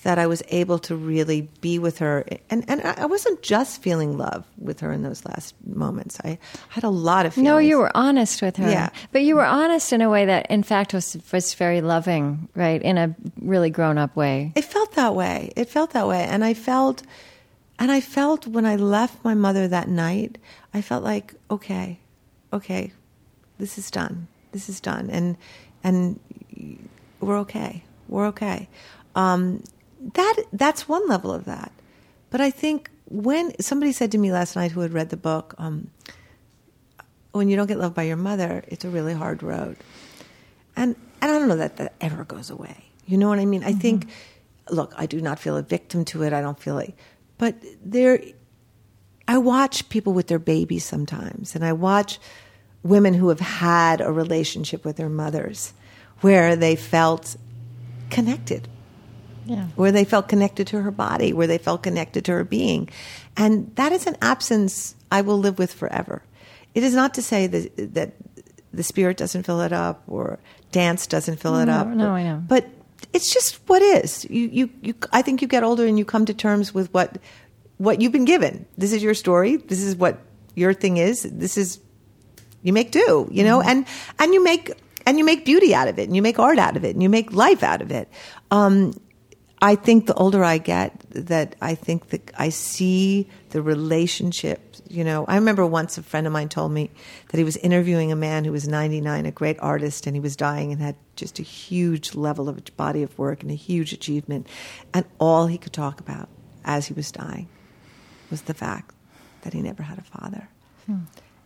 That 0.02 0.18
I 0.18 0.26
was 0.26 0.42
able 0.48 0.78
to 0.80 0.96
really 0.96 1.48
be 1.60 1.78
with 1.78 1.98
her. 1.98 2.24
And, 2.50 2.64
and 2.68 2.82
I 2.82 3.06
wasn't 3.06 3.42
just 3.42 3.82
feeling 3.82 4.18
love 4.18 4.44
with 4.58 4.80
her 4.80 4.92
in 4.92 5.02
those 5.02 5.24
last 5.24 5.54
moments. 5.64 6.18
I 6.24 6.38
had 6.68 6.84
a 6.84 6.90
lot 6.90 7.26
of 7.26 7.34
feelings. 7.34 7.46
No, 7.46 7.58
you 7.58 7.78
were 7.78 7.90
honest 7.94 8.42
with 8.42 8.56
her. 8.56 8.68
Yeah. 8.68 8.90
But 9.12 9.22
you 9.22 9.36
were 9.36 9.44
honest 9.46 9.92
in 9.92 10.02
a 10.02 10.10
way 10.10 10.26
that, 10.26 10.50
in 10.50 10.62
fact, 10.62 10.92
was, 10.92 11.16
was 11.32 11.54
very 11.54 11.80
loving, 11.80 12.48
right? 12.54 12.82
In 12.82 12.98
a 12.98 13.14
really 13.40 13.70
grown 13.70 13.96
up 13.96 14.16
way. 14.16 14.52
It 14.56 14.64
felt 14.64 14.92
that 14.92 15.14
way. 15.14 15.52
It 15.56 15.68
felt 15.68 15.92
that 15.92 16.08
way. 16.08 16.24
And 16.24 16.44
I 16.44 16.54
felt 16.54 17.02
and 17.82 17.90
I 17.90 18.00
felt 18.00 18.46
when 18.46 18.64
I 18.64 18.76
left 18.76 19.24
my 19.24 19.34
mother 19.34 19.66
that 19.66 19.88
night, 19.88 20.38
I 20.72 20.82
felt 20.82 21.02
like, 21.02 21.34
okay, 21.50 21.98
okay, 22.52 22.92
this 23.58 23.76
is 23.76 23.90
done. 23.90 24.28
This 24.52 24.68
is 24.68 24.80
done. 24.80 25.10
And, 25.10 25.36
and 25.82 26.20
we're 27.20 27.38
okay. 27.38 27.82
We're 28.06 28.26
okay. 28.26 28.68
Um, 29.16 29.64
that, 30.14 30.44
that's 30.52 30.88
one 30.88 31.06
level 31.08 31.32
of 31.32 31.44
that. 31.44 31.72
But 32.30 32.40
I 32.40 32.50
think 32.50 32.90
when 33.06 33.58
somebody 33.60 33.92
said 33.92 34.12
to 34.12 34.18
me 34.18 34.32
last 34.32 34.56
night 34.56 34.72
who 34.72 34.80
had 34.80 34.92
read 34.92 35.10
the 35.10 35.16
book, 35.16 35.54
um, 35.58 35.90
when 37.32 37.48
you 37.48 37.56
don't 37.56 37.66
get 37.66 37.78
loved 37.78 37.94
by 37.94 38.04
your 38.04 38.16
mother, 38.16 38.64
it's 38.68 38.84
a 38.84 38.90
really 38.90 39.14
hard 39.14 39.42
road. 39.42 39.76
And, 40.76 40.96
and 41.20 41.30
I 41.30 41.38
don't 41.38 41.48
know 41.48 41.56
that 41.56 41.76
that 41.76 41.94
ever 42.00 42.24
goes 42.24 42.50
away. 42.50 42.84
You 43.06 43.18
know 43.18 43.28
what 43.28 43.38
I 43.38 43.44
mean? 43.44 43.62
I 43.62 43.70
mm-hmm. 43.70 43.80
think, 43.80 44.08
look, 44.70 44.94
I 44.96 45.06
do 45.06 45.20
not 45.20 45.38
feel 45.38 45.56
a 45.56 45.62
victim 45.62 46.04
to 46.06 46.22
it. 46.22 46.32
I 46.32 46.40
don't 46.40 46.58
feel 46.58 46.74
like, 46.74 46.96
but 47.38 47.56
there, 47.84 48.20
I 49.26 49.38
watch 49.38 49.88
people 49.88 50.12
with 50.12 50.28
their 50.28 50.38
babies 50.38 50.84
sometimes, 50.84 51.54
and 51.54 51.64
I 51.64 51.72
watch 51.72 52.18
women 52.82 53.14
who 53.14 53.28
have 53.28 53.40
had 53.40 54.00
a 54.00 54.10
relationship 54.10 54.84
with 54.84 54.96
their 54.96 55.08
mothers 55.08 55.72
where 56.20 56.56
they 56.56 56.76
felt 56.76 57.36
connected. 58.10 58.68
Yeah. 59.52 59.66
Where 59.76 59.92
they 59.92 60.04
felt 60.04 60.28
connected 60.28 60.66
to 60.68 60.82
her 60.82 60.90
body, 60.90 61.32
where 61.32 61.46
they 61.46 61.58
felt 61.58 61.82
connected 61.82 62.24
to 62.26 62.32
her 62.32 62.44
being. 62.44 62.88
And 63.36 63.74
that 63.76 63.92
is 63.92 64.06
an 64.06 64.16
absence 64.20 64.94
I 65.10 65.20
will 65.20 65.38
live 65.38 65.58
with 65.58 65.72
forever. 65.72 66.22
It 66.74 66.82
is 66.82 66.94
not 66.94 67.14
to 67.14 67.22
say 67.22 67.46
that, 67.46 67.94
that 67.94 68.12
the 68.72 68.82
spirit 68.82 69.16
doesn't 69.16 69.44
fill 69.44 69.60
it 69.60 69.72
up 69.72 70.02
or 70.08 70.38
dance 70.70 71.06
doesn't 71.06 71.38
fill 71.38 71.56
it 71.56 71.66
no, 71.66 71.72
up. 71.72 71.88
No, 71.88 72.08
or, 72.08 72.12
I 72.12 72.22
know. 72.22 72.42
But 72.46 72.66
it's 73.12 73.32
just 73.32 73.60
what 73.68 73.82
is. 73.82 74.24
You, 74.30 74.48
you, 74.48 74.70
you, 74.80 74.94
I 75.12 75.22
think 75.22 75.42
you 75.42 75.48
get 75.48 75.62
older 75.62 75.86
and 75.86 75.98
you 75.98 76.04
come 76.04 76.24
to 76.24 76.34
terms 76.34 76.72
with 76.72 76.92
what, 76.94 77.18
what 77.76 78.00
you've 78.00 78.12
been 78.12 78.24
given. 78.24 78.66
This 78.78 78.92
is 78.92 79.02
your 79.02 79.14
story. 79.14 79.56
This 79.56 79.82
is 79.82 79.96
what 79.96 80.20
your 80.54 80.72
thing 80.72 80.96
is. 80.96 81.22
This 81.22 81.58
is, 81.58 81.78
you 82.62 82.72
make 82.72 82.90
do, 82.90 83.28
you 83.30 83.44
know, 83.44 83.58
mm-hmm. 83.58 83.68
and, 83.68 83.86
and 84.18 84.32
you 84.32 84.42
make, 84.42 84.72
and 85.04 85.18
you 85.18 85.24
make 85.24 85.44
beauty 85.44 85.74
out 85.74 85.88
of 85.88 85.98
it 85.98 86.04
and 86.04 86.14
you 86.14 86.22
make 86.22 86.38
art 86.38 86.58
out 86.58 86.76
of 86.76 86.84
it 86.84 86.94
and 86.94 87.02
you 87.02 87.08
make 87.08 87.32
life 87.32 87.62
out 87.62 87.82
of 87.82 87.90
it. 87.90 88.08
Um, 88.50 88.94
I 89.62 89.76
think 89.76 90.06
the 90.06 90.14
older 90.14 90.42
I 90.42 90.58
get, 90.58 90.92
that 91.10 91.54
I 91.62 91.76
think 91.76 92.08
that 92.08 92.32
I 92.36 92.48
see 92.48 93.28
the 93.50 93.62
relationship. 93.62 94.60
You 94.88 95.04
know, 95.04 95.24
I 95.26 95.36
remember 95.36 95.64
once 95.64 95.96
a 95.96 96.02
friend 96.02 96.26
of 96.26 96.32
mine 96.32 96.48
told 96.48 96.72
me 96.72 96.90
that 97.28 97.38
he 97.38 97.44
was 97.44 97.56
interviewing 97.58 98.10
a 98.10 98.16
man 98.16 98.44
who 98.44 98.50
was 98.50 98.66
99, 98.66 99.24
a 99.24 99.30
great 99.30 99.56
artist, 99.60 100.08
and 100.08 100.16
he 100.16 100.20
was 100.20 100.34
dying 100.34 100.72
and 100.72 100.82
had 100.82 100.96
just 101.14 101.38
a 101.38 101.44
huge 101.44 102.16
level 102.16 102.48
of 102.48 102.76
body 102.76 103.04
of 103.04 103.16
work 103.16 103.42
and 103.42 103.52
a 103.52 103.54
huge 103.54 103.92
achievement. 103.92 104.48
And 104.92 105.04
all 105.20 105.46
he 105.46 105.58
could 105.58 105.72
talk 105.72 106.00
about 106.00 106.28
as 106.64 106.88
he 106.88 106.94
was 106.94 107.12
dying 107.12 107.48
was 108.32 108.42
the 108.42 108.54
fact 108.54 108.92
that 109.42 109.52
he 109.52 109.62
never 109.62 109.84
had 109.84 109.98
a 109.98 110.02
father. 110.02 110.48
Hmm. 110.86 111.02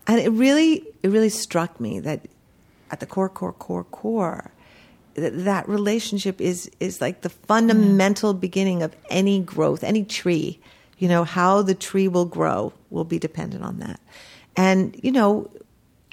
And 0.06 0.20
it 0.20 0.30
really, 0.30 0.86
it 1.02 1.08
really 1.08 1.28
struck 1.28 1.78
me 1.78 2.00
that 2.00 2.26
at 2.90 3.00
the 3.00 3.06
core, 3.06 3.28
core, 3.28 3.52
core, 3.52 3.84
core, 3.84 4.52
that 5.16 5.68
relationship 5.68 6.40
is 6.40 6.70
is 6.78 7.00
like 7.00 7.22
the 7.22 7.30
fundamental 7.30 8.34
mm. 8.34 8.40
beginning 8.40 8.82
of 8.82 8.94
any 9.10 9.40
growth, 9.40 9.82
any 9.82 10.04
tree. 10.04 10.60
You 10.98 11.08
know 11.08 11.24
how 11.24 11.62
the 11.62 11.74
tree 11.74 12.08
will 12.08 12.24
grow 12.24 12.72
will 12.90 13.04
be 13.04 13.18
dependent 13.18 13.64
on 13.64 13.78
that, 13.80 14.00
and 14.56 14.98
you 15.02 15.12
know, 15.12 15.50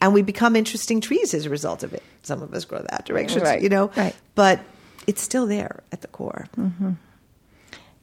and 0.01 0.13
we 0.13 0.21
become 0.21 0.55
interesting 0.55 1.01
trees 1.01 1.33
as 1.33 1.45
a 1.45 1.49
result 1.49 1.83
of 1.83 1.93
it. 1.93 2.03
Some 2.23 2.41
of 2.41 2.53
us 2.53 2.65
grow 2.65 2.79
that 2.89 3.05
direction, 3.05 3.41
right. 3.41 3.61
you 3.61 3.69
know, 3.69 3.91
right. 3.95 4.15
but 4.35 4.61
it's 5.07 5.21
still 5.21 5.45
there 5.45 5.83
at 5.91 6.01
the 6.01 6.07
core. 6.07 6.47
Mm-hmm. 6.57 6.91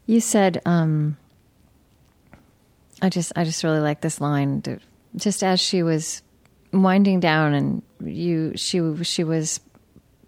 You 0.07 0.21
said, 0.21 0.61
um, 0.67 1.17
I 3.01 3.09
just 3.09 3.33
I 3.37 3.45
just 3.45 3.65
really 3.65 3.81
like 3.81 4.01
this 4.01 4.21
line. 4.21 4.63
Just 5.17 5.43
as 5.43 5.61
she 5.61 5.83
was 5.83 6.23
winding 6.73 7.21
down, 7.21 7.55
and 7.55 7.83
you 8.05 8.53
she 8.57 9.05
she 9.05 9.25
was 9.25 9.61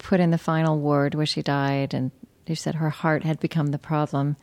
put 0.03 0.21
in 0.21 0.31
the 0.31 0.39
final 0.39 0.79
ward 0.79 1.15
where 1.15 1.27
she 1.27 1.43
died, 1.43 1.95
and 1.95 2.11
they 2.47 2.55
said 2.55 2.77
her 2.77 2.91
heart 2.91 3.25
had 3.25 3.41
become 3.41 3.69
the 3.69 3.79
problem. 3.79 4.37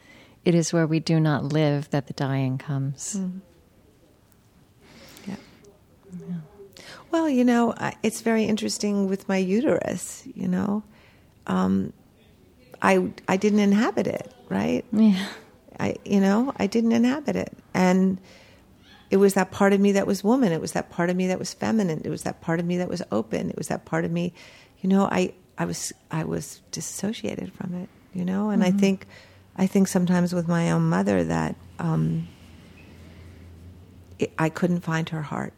It 0.45 0.55
is 0.55 0.71
where 0.71 0.87
we 0.87 0.99
do 0.99 1.19
not 1.19 1.43
live 1.43 1.89
that 1.91 2.07
the 2.07 2.13
dying 2.13 2.57
comes. 2.57 3.17
Mm. 3.17 3.41
Yeah. 5.27 5.35
yeah. 6.27 6.35
Well, 7.11 7.29
you 7.29 7.43
know, 7.43 7.73
it's 8.03 8.21
very 8.21 8.45
interesting 8.45 9.07
with 9.07 9.27
my 9.27 9.37
uterus. 9.37 10.23
You 10.33 10.47
know, 10.47 10.83
um, 11.47 11.93
I 12.81 13.11
I 13.27 13.37
didn't 13.37 13.59
inhabit 13.59 14.07
it, 14.07 14.33
right? 14.47 14.85
Yeah. 14.91 15.27
I 15.79 15.95
you 16.05 16.19
know 16.19 16.53
I 16.57 16.67
didn't 16.67 16.91
inhabit 16.91 17.35
it, 17.35 17.57
and 17.73 18.19
it 19.09 19.17
was 19.17 19.33
that 19.33 19.51
part 19.51 19.73
of 19.73 19.79
me 19.79 19.93
that 19.93 20.05
was 20.05 20.23
woman. 20.23 20.51
It 20.51 20.61
was 20.61 20.73
that 20.73 20.89
part 20.89 21.09
of 21.09 21.15
me 21.15 21.27
that 21.27 21.39
was 21.39 21.53
feminine. 21.53 22.01
It 22.05 22.09
was 22.09 22.23
that 22.23 22.41
part 22.41 22.59
of 22.59 22.65
me 22.65 22.77
that 22.77 22.89
was 22.89 23.01
open. 23.11 23.49
It 23.49 23.57
was 23.57 23.67
that 23.67 23.85
part 23.85 24.05
of 24.05 24.11
me, 24.11 24.33
you 24.81 24.89
know. 24.89 25.05
I 25.05 25.33
I 25.59 25.65
was 25.65 25.91
I 26.09 26.23
was 26.23 26.61
disassociated 26.71 27.53
from 27.53 27.75
it, 27.75 27.89
you 28.13 28.23
know. 28.23 28.49
And 28.49 28.63
mm-hmm. 28.63 28.75
I 28.75 28.79
think 28.79 29.05
I 29.57 29.67
think 29.67 29.89
sometimes 29.89 30.33
with 30.33 30.47
my 30.47 30.71
own 30.71 30.83
mother 30.89 31.25
that 31.25 31.55
um, 31.77 32.29
it, 34.17 34.31
I 34.39 34.47
couldn't 34.47 34.81
find 34.81 35.07
her 35.09 35.21
heart. 35.21 35.53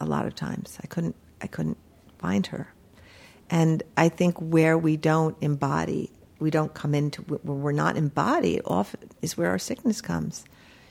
A 0.00 0.04
lot 0.04 0.26
of 0.26 0.34
times 0.34 0.76
I 0.82 0.88
couldn't 0.88 1.14
I 1.40 1.46
couldn't 1.46 1.78
find 2.18 2.46
her, 2.48 2.74
and 3.48 3.82
I 3.96 4.08
think 4.08 4.36
where 4.38 4.76
we 4.76 4.96
don't 4.96 5.36
embody, 5.40 6.10
we 6.40 6.50
don't 6.50 6.74
come 6.74 6.94
into 6.94 7.22
where 7.22 7.56
we're 7.56 7.72
not 7.72 7.96
embodied. 7.96 8.62
Often 8.66 9.10
is 9.22 9.38
where 9.38 9.48
our 9.48 9.58
sickness 9.58 10.00
comes. 10.00 10.44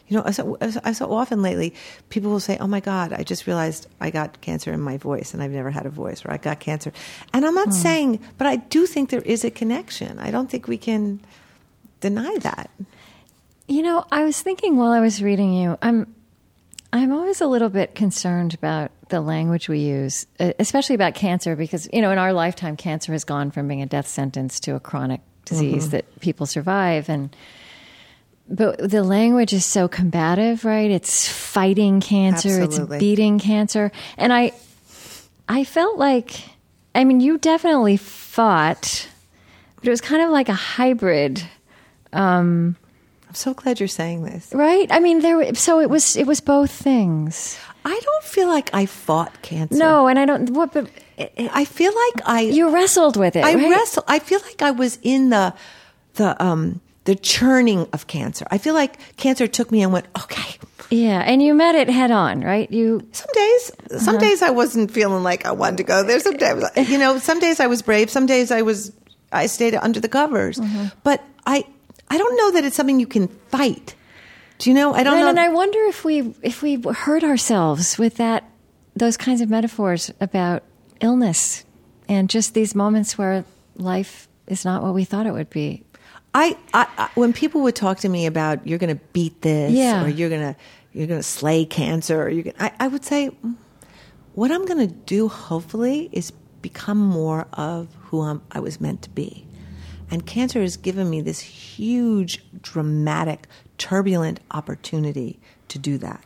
You 0.10 0.18
know, 0.18 0.32
so, 0.32 0.58
I 0.84 0.92
so 0.92 1.14
often 1.14 1.42
lately, 1.42 1.74
people 2.10 2.32
will 2.32 2.40
say, 2.40 2.58
"Oh 2.60 2.68
my 2.68 2.80
God, 2.80 3.14
I 3.14 3.24
just 3.24 3.48
realized 3.48 3.88
I 4.02 4.10
got 4.10 4.42
cancer 4.42 4.74
in 4.74 4.82
my 4.82 4.98
voice, 4.98 5.34
and 5.34 5.42
I've 5.42 5.52
never 5.52 5.70
had 5.70 5.86
a 5.86 5.90
voice, 5.90 6.26
or 6.26 6.32
I 6.32 6.38
got 6.38 6.60
cancer." 6.60 6.92
And 7.32 7.46
I'm 7.46 7.56
not 7.56 7.68
hmm. 7.68 7.74
saying, 7.74 8.20
but 8.38 8.48
I 8.48 8.58
do 8.58 8.86
think 8.88 9.12
there 9.12 9.22
is 9.22 9.46
a 9.46 9.52
connection. 9.52 10.20
I 10.20 10.32
don't 10.32 10.50
think 10.50 10.68
we 10.68 10.78
can 10.78 11.22
deny 12.02 12.38
that. 12.40 12.70
You 13.68 13.84
know, 13.84 14.04
I 14.12 14.24
was 14.24 14.42
thinking 14.42 14.78
while 14.78 14.92
I 14.92 15.00
was 15.00 15.22
reading 15.22 15.54
you, 15.54 15.78
I'm 15.82 16.14
I'm 16.92 17.12
always 17.12 17.40
a 17.40 17.48
little 17.48 17.70
bit 17.70 17.94
concerned 17.94 18.56
about 18.56 18.92
the 19.10 19.22
language 19.22 19.70
we 19.70 19.80
use, 19.80 20.26
especially 20.40 20.96
about 20.96 21.14
cancer, 21.14 21.56
because 21.56 21.88
you 21.94 22.02
know, 22.02 22.12
in 22.12 22.18
our 22.18 22.34
lifetime, 22.34 22.78
cancer 22.78 23.12
has 23.12 23.24
gone 23.24 23.52
from 23.52 23.68
being 23.68 23.84
a 23.84 23.86
death 23.86 24.08
sentence 24.08 24.60
to 24.62 24.76
a 24.76 24.80
chronic 24.80 25.22
disease 25.46 25.84
mm-hmm. 25.84 25.92
that 25.92 26.20
people 26.20 26.46
survive, 26.46 27.10
and 27.10 27.36
but 28.50 28.78
the 28.90 29.04
language 29.04 29.54
is 29.54 29.66
so 29.66 29.88
combative, 29.88 30.66
right? 30.66 30.90
It's 30.90 31.28
fighting 31.28 32.02
cancer, 32.02 32.62
Absolutely. 32.62 32.98
it's 32.98 33.02
beating 33.02 33.40
cancer. 33.40 33.92
And 34.18 34.34
I 34.34 34.54
I 35.48 35.64
felt 35.64 35.98
like 35.98 36.42
I 36.96 37.04
mean, 37.04 37.20
you 37.20 37.38
definitely 37.38 37.98
fought, 37.98 39.08
but 39.76 39.88
it 39.88 39.92
was 39.92 40.02
kind 40.02 40.22
of 40.22 40.32
like 40.32 40.50
a 40.50 40.54
hybrid 40.54 41.44
um, 42.14 42.76
I'm 43.28 43.36
so 43.36 43.54
glad 43.54 43.80
you're 43.80 43.88
saying 43.88 44.24
this. 44.24 44.50
Right? 44.54 44.92
I 44.92 45.00
mean, 45.00 45.20
there. 45.20 45.54
So 45.56 45.80
it 45.80 45.90
was. 45.90 46.16
It 46.16 46.26
was 46.26 46.42
both 46.42 46.72
things. 46.72 47.60
I 47.86 48.00
don't 48.04 48.24
feel 48.24 48.48
like 48.48 48.74
I 48.74 48.86
fought 48.86 49.42
cancer. 49.42 49.78
No, 49.78 50.08
and 50.08 50.18
I 50.18 50.26
don't. 50.26 50.50
What? 50.50 50.74
But 50.74 50.90
it, 51.18 51.34
I 51.38 51.66
feel 51.66 51.94
like 51.94 52.28
I. 52.28 52.42
You 52.42 52.74
wrestled 52.74 53.18
with 53.18 53.36
it. 53.36 53.44
I 53.46 53.54
right? 53.54 53.70
wrestled. 53.70 54.06
I 54.08 54.20
feel 54.20 54.40
like 54.42 54.62
I 54.62 54.72
was 54.72 54.98
in 55.04 55.30
the 55.30 55.54
the 56.16 56.44
um 56.44 56.82
the 57.10 57.16
churning 57.16 57.88
of 57.92 58.06
cancer. 58.06 58.46
I 58.52 58.60
feel 58.60 58.76
like 58.76 59.18
cancer 59.18 59.48
took 59.48 59.72
me 59.72 59.82
and 59.82 59.92
went, 59.92 60.06
okay. 60.16 60.60
Yeah, 60.92 61.24
and 61.26 61.42
you 61.42 61.56
met 61.56 61.74
it 61.74 61.90
head 61.90 62.12
on, 62.12 62.42
right? 62.42 62.72
You 62.72 63.02
some 63.14 63.34
days, 63.34 63.72
some 63.98 64.18
uh-huh. 64.18 64.18
days 64.20 64.44
I 64.44 64.52
wasn't 64.52 64.92
feeling 64.92 65.24
like 65.24 65.44
I 65.44 65.52
wanted 65.52 65.78
to 65.78 65.84
go 65.86 66.04
there. 66.04 66.20
Some 66.20 66.38
days, 66.38 66.64
you 66.88 67.00
know, 67.00 67.18
some 67.18 67.40
days 67.40 67.60
I 67.60 67.66
was 67.66 67.82
brave. 67.82 68.12
Some 68.12 68.28
days 68.28 68.52
I 68.52 68.62
was, 68.62 68.94
I 69.32 69.48
stayed 69.48 69.74
under 69.74 70.00
the 70.00 70.08
covers. 70.08 70.60
Mm-hmm. 70.60 70.90
But 71.02 71.24
I, 71.48 71.66
I 72.12 72.18
don't 72.20 72.38
know 72.38 72.52
that 72.52 72.64
it's 72.64 72.76
something 72.76 73.00
you 73.00 73.08
can 73.08 73.28
fight. 73.28 73.96
Do 74.60 74.70
you 74.70 74.76
know? 74.76 74.94
I 74.94 75.02
don't 75.02 75.16
right, 75.16 75.22
know. 75.22 75.30
And 75.30 75.40
I 75.40 75.50
wonder 75.50 75.80
if 75.86 76.06
we 76.06 76.36
if 76.44 76.62
we 76.62 76.80
hurt 76.80 77.24
ourselves 77.24 77.98
with 77.98 78.18
that 78.18 78.44
those 78.96 79.18
kinds 79.18 79.42
of 79.42 79.50
metaphors 79.50 80.12
about 80.22 80.62
illness 81.02 81.66
and 82.08 82.30
just 82.30 82.54
these 82.54 82.76
moments 82.76 83.18
where 83.18 83.46
life 83.78 84.28
is 84.46 84.64
not 84.64 84.84
what 84.84 84.94
we 84.94 85.06
thought 85.06 85.26
it 85.26 85.34
would 85.34 85.50
be. 85.50 85.86
I, 86.34 86.58
I, 86.74 86.88
I 86.98 87.10
when 87.16 87.34
people 87.34 87.62
would 87.62 87.76
talk 87.76 88.00
to 88.00 88.10
me 88.10 88.26
about 88.26 88.66
you're 88.68 88.80
going 88.80 88.96
to 88.96 89.04
beat 89.14 89.42
this 89.42 89.72
yeah. 89.74 90.04
or 90.04 90.08
you're 90.08 90.30
going 90.30 90.54
to 90.54 90.60
you're 90.94 91.08
going 91.08 91.20
to 91.20 91.28
slay 91.28 91.66
cancer 91.66 92.22
or 92.22 92.30
you 92.30 92.44
can 92.44 92.54
I, 92.60 92.72
I 92.80 92.88
would 92.88 93.04
say 93.04 93.30
mm, 93.30 93.56
what 94.34 94.52
I'm 94.52 94.66
going 94.66 94.88
to 94.88 94.94
do 94.94 95.28
hopefully 95.28 96.10
is 96.12 96.32
become 96.62 96.98
more 96.98 97.48
of 97.54 97.94
who 98.04 98.22
I'm, 98.22 98.42
I 98.52 98.60
was 98.60 98.80
meant 98.80 99.02
to 99.04 99.10
be. 99.10 99.46
And 100.12 100.26
cancer 100.26 100.62
has 100.62 100.78
given 100.78 101.10
me 101.10 101.22
this 101.22 101.40
huge, 101.40 102.44
dramatic, 102.62 103.48
turbulent 103.78 104.40
opportunity 104.52 105.40
to 105.68 105.78
do 105.78 105.98
that. 106.00 106.24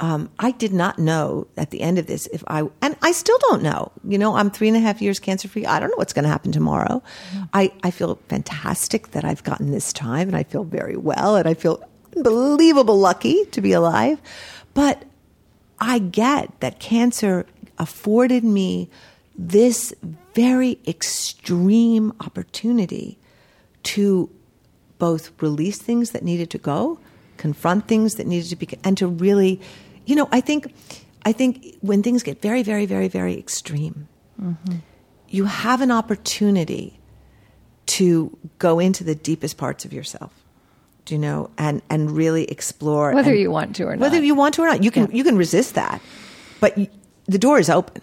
Um, 0.00 0.30
I 0.38 0.52
did 0.52 0.72
not 0.72 0.98
know 0.98 1.48
at 1.56 1.70
the 1.70 1.80
end 1.80 1.98
of 1.98 2.06
this 2.06 2.28
if 2.32 2.44
I, 2.46 2.68
and 2.80 2.96
I 3.02 3.12
still 3.12 3.38
don't 3.40 3.62
know. 3.62 3.90
You 4.04 4.16
know, 4.16 4.36
I'm 4.36 4.50
three 4.50 4.68
and 4.68 4.76
a 4.76 4.80
half 4.80 5.02
years 5.02 5.18
cancer 5.18 5.48
free. 5.48 5.66
I 5.66 5.80
don't 5.80 5.88
know 5.88 5.96
what's 5.96 6.12
going 6.12 6.22
to 6.22 6.28
happen 6.28 6.52
tomorrow. 6.52 7.02
Mm-hmm. 7.32 7.44
I, 7.52 7.72
I 7.82 7.90
feel 7.90 8.16
fantastic 8.28 9.10
that 9.10 9.24
I've 9.24 9.42
gotten 9.42 9.72
this 9.72 9.92
time 9.92 10.28
and 10.28 10.36
I 10.36 10.44
feel 10.44 10.62
very 10.62 10.96
well 10.96 11.34
and 11.34 11.48
I 11.48 11.54
feel 11.54 11.82
unbelievable 12.16 12.98
lucky 12.98 13.44
to 13.46 13.60
be 13.60 13.72
alive. 13.72 14.20
But 14.72 15.04
I 15.80 15.98
get 15.98 16.60
that 16.60 16.78
cancer 16.78 17.46
afforded 17.78 18.44
me 18.44 18.88
this 19.36 19.94
very 20.34 20.78
extreme 20.86 22.12
opportunity 22.20 23.18
to 23.84 24.28
both 24.98 25.30
release 25.40 25.78
things 25.78 26.10
that 26.10 26.24
needed 26.24 26.50
to 26.50 26.58
go, 26.58 26.98
confront 27.36 27.86
things 27.86 28.16
that 28.16 28.26
needed 28.26 28.48
to 28.50 28.56
be, 28.56 28.68
and 28.82 28.98
to 28.98 29.06
really, 29.06 29.60
you 30.08 30.16
know, 30.16 30.28
I 30.32 30.40
think, 30.40 30.72
I 31.24 31.32
think 31.32 31.76
when 31.80 32.02
things 32.02 32.22
get 32.22 32.42
very, 32.42 32.62
very, 32.62 32.86
very, 32.86 33.08
very 33.08 33.38
extreme, 33.38 34.08
mm-hmm. 34.40 34.76
you 35.28 35.44
have 35.44 35.80
an 35.80 35.90
opportunity 35.90 36.98
to 37.86 38.36
go 38.58 38.78
into 38.78 39.04
the 39.04 39.14
deepest 39.14 39.56
parts 39.56 39.84
of 39.84 39.92
yourself 39.92 40.32
do 41.04 41.14
you 41.14 41.18
know, 41.18 41.48
and 41.56 41.80
and 41.88 42.10
really 42.10 42.44
explore 42.50 43.14
whether 43.14 43.30
and, 43.30 43.40
you 43.40 43.50
want 43.50 43.74
to 43.74 43.84
or 43.84 43.96
not. 43.96 44.00
Whether 44.00 44.22
you 44.22 44.34
want 44.34 44.52
to 44.56 44.62
or 44.62 44.66
not, 44.66 44.84
you 44.84 44.90
can 44.90 45.04
yeah. 45.04 45.16
you 45.16 45.24
can 45.24 45.38
resist 45.38 45.74
that, 45.74 46.02
but 46.60 46.76
you, 46.76 46.86
the 47.24 47.38
door 47.38 47.58
is 47.58 47.70
open 47.70 48.02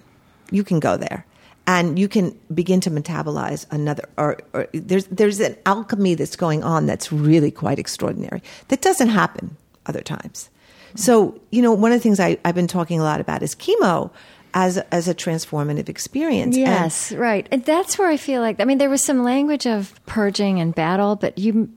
you 0.51 0.64
can 0.64 0.80
go 0.80 0.97
there 0.97 1.26
and 1.68 1.97
you 1.97 2.08
can 2.08 2.38
begin 2.53 2.80
to 2.82 2.91
metabolize 2.91 3.66
another 3.72 4.03
or, 4.18 4.38
or, 4.53 4.68
there's 4.74 5.06
there's 5.08 5.39
an 5.39 5.56
alchemy 5.66 6.16
that's 6.16 6.36
going 6.36 6.64
on 6.64 6.86
that's 6.86 7.12
really 7.12 7.51
quite 7.51 7.80
extraordinary 7.80 8.41
that 8.68 8.82
doesn't 8.82 9.10
happen 9.10 9.58
other 9.86 10.01
times 10.01 10.49
so 10.95 11.39
you 11.51 11.61
know 11.61 11.73
one 11.73 11.91
of 11.91 11.99
the 11.99 12.03
things 12.03 12.19
I, 12.19 12.37
i've 12.45 12.55
been 12.55 12.67
talking 12.67 12.99
a 12.99 13.03
lot 13.03 13.19
about 13.19 13.43
is 13.43 13.55
chemo 13.55 14.11
as 14.53 14.77
as 14.91 15.07
a 15.07 15.13
transformative 15.13 15.89
experience. 15.89 16.55
Yes 16.55 17.11
and, 17.11 17.19
right. 17.19 17.47
And 17.51 17.63
that's 17.65 17.99
where 17.99 18.07
i 18.07 18.17
feel 18.17 18.41
like 18.41 18.59
i 18.59 18.65
mean 18.65 18.77
there 18.77 18.89
was 18.89 19.03
some 19.03 19.23
language 19.23 19.67
of 19.67 19.93
purging 20.05 20.59
and 20.59 20.73
battle 20.73 21.15
but 21.15 21.37
you 21.37 21.69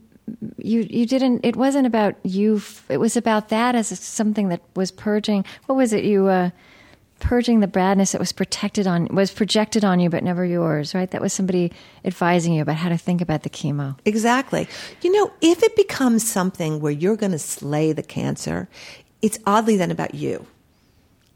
you 0.57 0.85
you 0.89 1.05
didn't 1.05 1.41
it 1.43 1.55
wasn't 1.55 1.85
about 1.85 2.15
you 2.23 2.61
it 2.87 2.97
was 2.97 3.17
about 3.17 3.49
that 3.49 3.75
as 3.75 3.87
something 3.99 4.49
that 4.49 4.61
was 4.75 4.91
purging. 4.91 5.45
What 5.65 5.75
was 5.75 5.93
it? 5.93 6.03
You 6.03 6.27
uh 6.27 6.49
purging 7.19 7.59
the 7.59 7.67
badness 7.67 8.13
that 8.13 8.19
was 8.19 8.31
protected 8.31 8.87
on 8.87 9.07
was 9.07 9.29
projected 9.29 9.83
on 9.83 9.99
you 9.99 10.09
but 10.09 10.23
never 10.23 10.45
yours 10.45 10.95
right? 10.95 11.11
That 11.11 11.21
was 11.21 11.33
somebody 11.33 11.71
advising 12.05 12.53
you 12.53 12.61
about 12.61 12.77
how 12.77 12.89
to 12.89 12.97
think 12.97 13.21
about 13.21 13.43
the 13.43 13.49
chemo. 13.49 13.97
Exactly. 14.05 14.67
You 15.01 15.11
know 15.11 15.31
if 15.41 15.63
it 15.63 15.75
becomes 15.75 16.29
something 16.29 16.79
where 16.79 16.91
you're 16.91 17.17
going 17.17 17.33
to 17.33 17.39
slay 17.39 17.91
the 17.91 18.03
cancer 18.03 18.69
it's 19.21 19.39
oddly 19.45 19.77
then 19.77 19.91
about 19.91 20.15
you 20.15 20.45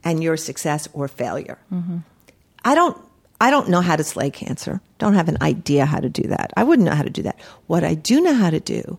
and 0.04 0.24
your 0.24 0.38
success 0.38 0.88
or 0.94 1.08
failure 1.08 1.58
mm-hmm. 1.72 1.98
i 2.66 2.76
don't 2.76 2.98
i 3.42 3.50
don't 3.50 3.70
know 3.70 3.82
how 3.82 3.96
to 3.96 4.04
slay 4.04 4.30
cancer 4.30 4.82
don't 4.98 5.16
have 5.16 5.30
an 5.30 5.38
idea 5.42 5.86
how 5.86 6.00
to 6.00 6.10
do 6.10 6.24
that 6.24 6.52
i 6.58 6.64
wouldn't 6.64 6.88
know 6.88 6.96
how 6.96 7.04
to 7.04 7.10
do 7.10 7.22
that 7.22 7.40
what 7.68 7.84
i 7.84 7.94
do 7.94 8.22
know 8.22 8.34
how 8.34 8.50
to 8.50 8.60
do 8.60 8.98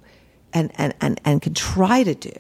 and 0.53 0.71
and 0.77 0.95
and, 1.01 1.21
and 1.25 1.43
can 1.43 1.55
try 1.55 2.03
to 2.03 2.15
do 2.15 2.33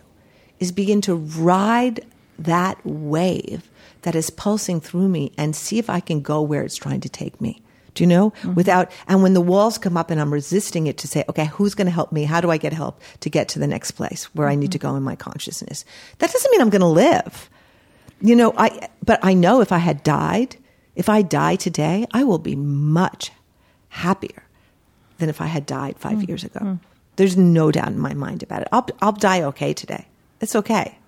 is 0.60 0.72
begin 0.72 1.00
to 1.02 1.14
ride 1.14 2.00
that 2.38 2.78
wave 2.84 3.70
that 4.02 4.14
is 4.14 4.30
pulsing 4.30 4.80
through 4.80 5.08
me 5.08 5.32
and 5.36 5.56
see 5.56 5.78
if 5.78 5.88
I 5.88 6.00
can 6.00 6.20
go 6.20 6.42
where 6.42 6.62
it's 6.62 6.76
trying 6.76 7.00
to 7.00 7.08
take 7.08 7.40
me. 7.40 7.62
Do 7.94 8.02
you 8.02 8.06
know? 8.06 8.30
Mm-hmm. 8.30 8.54
Without, 8.54 8.90
and 9.06 9.22
when 9.22 9.34
the 9.34 9.40
walls 9.40 9.78
come 9.78 9.96
up 9.96 10.10
and 10.10 10.20
I'm 10.20 10.32
resisting 10.32 10.86
it 10.86 10.98
to 10.98 11.08
say, 11.08 11.24
okay, 11.28 11.46
who's 11.46 11.74
going 11.74 11.86
to 11.86 11.92
help 11.92 12.12
me? 12.12 12.24
How 12.24 12.40
do 12.40 12.50
I 12.50 12.56
get 12.56 12.72
help 12.72 13.00
to 13.20 13.30
get 13.30 13.48
to 13.50 13.58
the 13.58 13.66
next 13.66 13.92
place 13.92 14.24
where 14.34 14.46
mm-hmm. 14.46 14.52
I 14.52 14.56
need 14.56 14.72
to 14.72 14.78
mm-hmm. 14.78 14.88
go 14.88 14.96
in 14.96 15.02
my 15.02 15.16
consciousness? 15.16 15.84
That 16.18 16.32
doesn't 16.32 16.50
mean 16.50 16.60
I'm 16.60 16.70
going 16.70 16.80
to 16.80 16.86
live. 16.86 17.48
You 18.20 18.36
know, 18.36 18.52
I, 18.56 18.88
but 19.04 19.20
I 19.22 19.34
know 19.34 19.60
if 19.60 19.72
I 19.72 19.78
had 19.78 20.02
died, 20.02 20.56
if 20.94 21.08
I 21.08 21.22
die 21.22 21.56
today, 21.56 22.06
I 22.12 22.24
will 22.24 22.38
be 22.38 22.56
much 22.56 23.32
happier 23.88 24.44
than 25.18 25.28
if 25.28 25.40
I 25.40 25.46
had 25.46 25.66
died 25.66 25.98
5 25.98 26.12
mm-hmm. 26.12 26.28
years 26.28 26.44
ago. 26.44 26.78
There's 27.16 27.36
no 27.36 27.70
doubt 27.70 27.88
in 27.88 27.98
my 27.98 28.14
mind 28.14 28.42
about 28.42 28.62
it. 28.62 28.68
I'll, 28.72 28.86
I'll 29.00 29.12
die 29.12 29.42
okay 29.42 29.72
today. 29.72 30.06
It's 30.40 30.56
okay. 30.56 30.98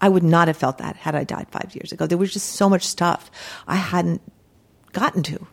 I 0.00 0.08
would 0.08 0.22
not 0.22 0.48
have 0.48 0.56
felt 0.56 0.78
that 0.78 0.96
had 0.96 1.14
I 1.14 1.24
died 1.24 1.46
five 1.50 1.74
years 1.74 1.92
ago. 1.92 2.06
There 2.06 2.18
was 2.18 2.32
just 2.32 2.50
so 2.50 2.68
much 2.68 2.86
stuff 2.86 3.30
I 3.66 3.76
hadn't 3.76 4.20
gotten 4.92 5.22
to, 5.24 5.46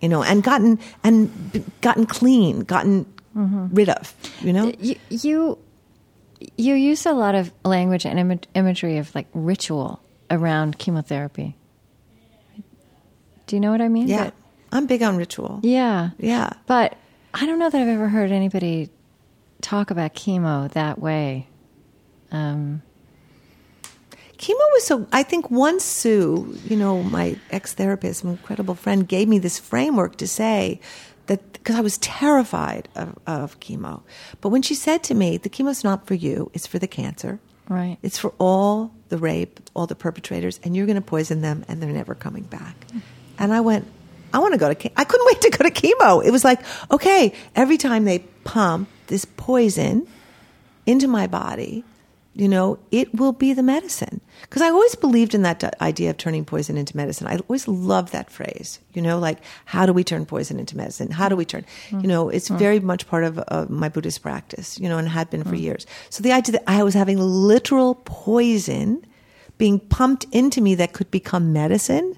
you 0.00 0.08
know, 0.08 0.22
and 0.22 0.42
gotten 0.42 0.78
and 1.04 1.64
gotten 1.80 2.06
clean, 2.06 2.60
gotten 2.60 3.04
mm-hmm. 3.36 3.68
rid 3.74 3.88
of, 3.88 4.14
you 4.40 4.52
know. 4.52 4.72
You, 4.78 4.96
you 5.10 5.58
you 6.56 6.74
use 6.74 7.06
a 7.06 7.12
lot 7.12 7.34
of 7.34 7.52
language 7.64 8.06
and 8.06 8.18
Im- 8.18 8.40
imagery 8.54 8.98
of 8.98 9.14
like 9.14 9.26
ritual 9.34 10.00
around 10.30 10.78
chemotherapy. 10.78 11.56
Do 13.46 13.56
you 13.56 13.60
know 13.60 13.72
what 13.72 13.80
I 13.80 13.88
mean? 13.88 14.08
Yeah, 14.08 14.24
but, 14.24 14.34
I'm 14.72 14.86
big 14.86 15.02
on 15.02 15.16
ritual. 15.16 15.60
Yeah, 15.62 16.10
yeah, 16.18 16.52
but 16.66 16.96
I 17.34 17.46
don't 17.46 17.58
know 17.58 17.68
that 17.68 17.80
I've 17.80 17.88
ever 17.88 18.08
heard 18.08 18.30
anybody 18.30 18.90
talk 19.60 19.90
about 19.90 20.14
chemo 20.14 20.70
that 20.72 20.98
way. 20.98 21.48
Um, 22.32 22.82
chemo 24.40 24.66
was 24.72 24.84
so 24.84 25.06
i 25.12 25.22
think 25.22 25.50
once 25.50 25.84
sue 25.84 26.56
you 26.64 26.74
know 26.74 27.02
my 27.02 27.36
ex-therapist 27.50 28.24
my 28.24 28.30
incredible 28.30 28.74
friend 28.74 29.06
gave 29.06 29.28
me 29.28 29.38
this 29.38 29.58
framework 29.58 30.16
to 30.16 30.26
say 30.26 30.80
that 31.26 31.52
because 31.52 31.76
i 31.76 31.80
was 31.80 31.98
terrified 31.98 32.88
of, 32.96 33.18
of 33.26 33.60
chemo. 33.60 34.02
But 34.40 34.48
when 34.48 34.62
she 34.62 34.74
said 34.74 35.02
to 35.04 35.14
me 35.14 35.36
the 35.36 35.50
chemo's 35.50 35.84
not 35.84 36.06
for 36.06 36.14
you 36.14 36.50
it's 36.54 36.66
for 36.66 36.78
the 36.78 36.88
cancer. 36.88 37.38
Right. 37.68 37.98
It's 38.02 38.18
for 38.18 38.32
all 38.38 38.92
the 39.10 39.18
rape 39.18 39.60
all 39.74 39.86
the 39.86 39.94
perpetrators 39.94 40.58
and 40.64 40.74
you're 40.74 40.86
going 40.86 40.96
to 40.96 41.02
poison 41.16 41.40
them 41.42 41.64
and 41.68 41.80
they're 41.80 41.92
never 41.92 42.14
coming 42.14 42.44
back. 42.44 42.74
And 43.38 43.52
i 43.52 43.60
went 43.60 43.86
i 44.32 44.38
want 44.38 44.54
to 44.54 44.58
go 44.58 44.72
to 44.72 44.90
i 44.98 45.04
couldn't 45.04 45.26
wait 45.30 45.40
to 45.42 45.50
go 45.50 45.68
to 45.68 45.70
chemo. 45.70 46.24
It 46.24 46.30
was 46.30 46.44
like 46.44 46.60
okay 46.90 47.34
every 47.54 47.76
time 47.76 48.06
they 48.06 48.20
pump 48.44 48.88
this 49.08 49.26
poison 49.26 50.08
into 50.86 51.06
my 51.06 51.26
body 51.26 51.84
you 52.34 52.48
know, 52.48 52.78
it 52.90 53.12
will 53.14 53.32
be 53.32 53.52
the 53.52 53.62
medicine. 53.62 54.20
Because 54.42 54.62
I 54.62 54.70
always 54.70 54.94
believed 54.94 55.34
in 55.34 55.42
that 55.42 55.62
idea 55.80 56.10
of 56.10 56.16
turning 56.16 56.44
poison 56.44 56.76
into 56.76 56.96
medicine. 56.96 57.26
I 57.26 57.36
always 57.36 57.66
loved 57.66 58.12
that 58.12 58.30
phrase, 58.30 58.78
you 58.94 59.02
know, 59.02 59.18
like, 59.18 59.38
how 59.64 59.84
do 59.84 59.92
we 59.92 60.04
turn 60.04 60.24
poison 60.26 60.58
into 60.58 60.76
medicine? 60.76 61.10
How 61.10 61.28
do 61.28 61.36
we 61.36 61.44
turn, 61.44 61.66
mm. 61.90 62.02
you 62.02 62.08
know, 62.08 62.28
it's 62.28 62.48
mm. 62.48 62.58
very 62.58 62.80
much 62.80 63.06
part 63.08 63.24
of 63.24 63.42
uh, 63.48 63.66
my 63.68 63.88
Buddhist 63.88 64.22
practice, 64.22 64.78
you 64.78 64.88
know, 64.88 64.98
and 64.98 65.08
had 65.08 65.28
been 65.28 65.44
for 65.44 65.56
mm. 65.56 65.60
years. 65.60 65.86
So 66.08 66.22
the 66.22 66.32
idea 66.32 66.52
that 66.52 66.64
I 66.66 66.82
was 66.82 66.94
having 66.94 67.18
literal 67.18 67.96
poison 68.04 69.04
being 69.58 69.78
pumped 69.78 70.24
into 70.32 70.60
me 70.60 70.74
that 70.76 70.92
could 70.92 71.10
become 71.10 71.52
medicine, 71.52 72.16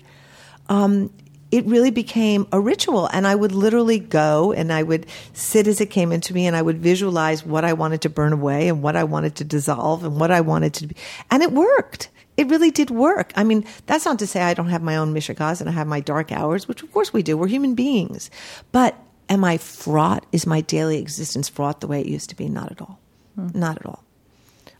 um, 0.68 1.12
it 1.52 1.66
really 1.66 1.90
became 1.90 2.48
a 2.50 2.58
ritual. 2.58 3.06
And 3.12 3.26
I 3.26 3.34
would 3.34 3.52
literally 3.52 3.98
go 3.98 4.52
and 4.52 4.72
I 4.72 4.82
would 4.82 5.06
sit 5.34 5.66
as 5.66 5.82
it 5.82 5.90
came 5.90 6.10
into 6.10 6.32
me 6.32 6.46
and 6.46 6.56
I 6.56 6.62
would 6.62 6.78
visualize 6.78 7.44
what 7.44 7.62
I 7.64 7.74
wanted 7.74 8.00
to 8.00 8.08
burn 8.08 8.32
away 8.32 8.68
and 8.68 8.82
what 8.82 8.96
I 8.96 9.04
wanted 9.04 9.36
to 9.36 9.44
dissolve 9.44 10.02
and 10.02 10.18
what 10.18 10.30
I 10.30 10.40
wanted 10.40 10.72
to 10.74 10.86
be. 10.88 10.96
And 11.30 11.42
it 11.42 11.52
worked. 11.52 12.08
It 12.38 12.48
really 12.48 12.70
did 12.70 12.90
work. 12.90 13.32
I 13.36 13.44
mean, 13.44 13.66
that's 13.84 14.06
not 14.06 14.18
to 14.20 14.26
say 14.26 14.40
I 14.40 14.54
don't 14.54 14.70
have 14.70 14.82
my 14.82 14.96
own 14.96 15.14
mishigas 15.14 15.60
and 15.60 15.68
I 15.68 15.74
have 15.74 15.86
my 15.86 16.00
dark 16.00 16.32
hours, 16.32 16.66
which 16.66 16.82
of 16.82 16.90
course 16.90 17.12
we 17.12 17.22
do. 17.22 17.36
We're 17.36 17.48
human 17.48 17.74
beings. 17.74 18.30
But 18.72 18.98
am 19.28 19.44
I 19.44 19.58
fraught? 19.58 20.24
Is 20.32 20.46
my 20.46 20.62
daily 20.62 20.98
existence 20.98 21.50
fraught 21.50 21.82
the 21.82 21.86
way 21.86 22.00
it 22.00 22.06
used 22.06 22.30
to 22.30 22.36
be? 22.36 22.48
Not 22.48 22.72
at 22.72 22.80
all. 22.80 22.98
Hmm. 23.34 23.48
Not 23.52 23.76
at 23.76 23.84
all. 23.84 24.02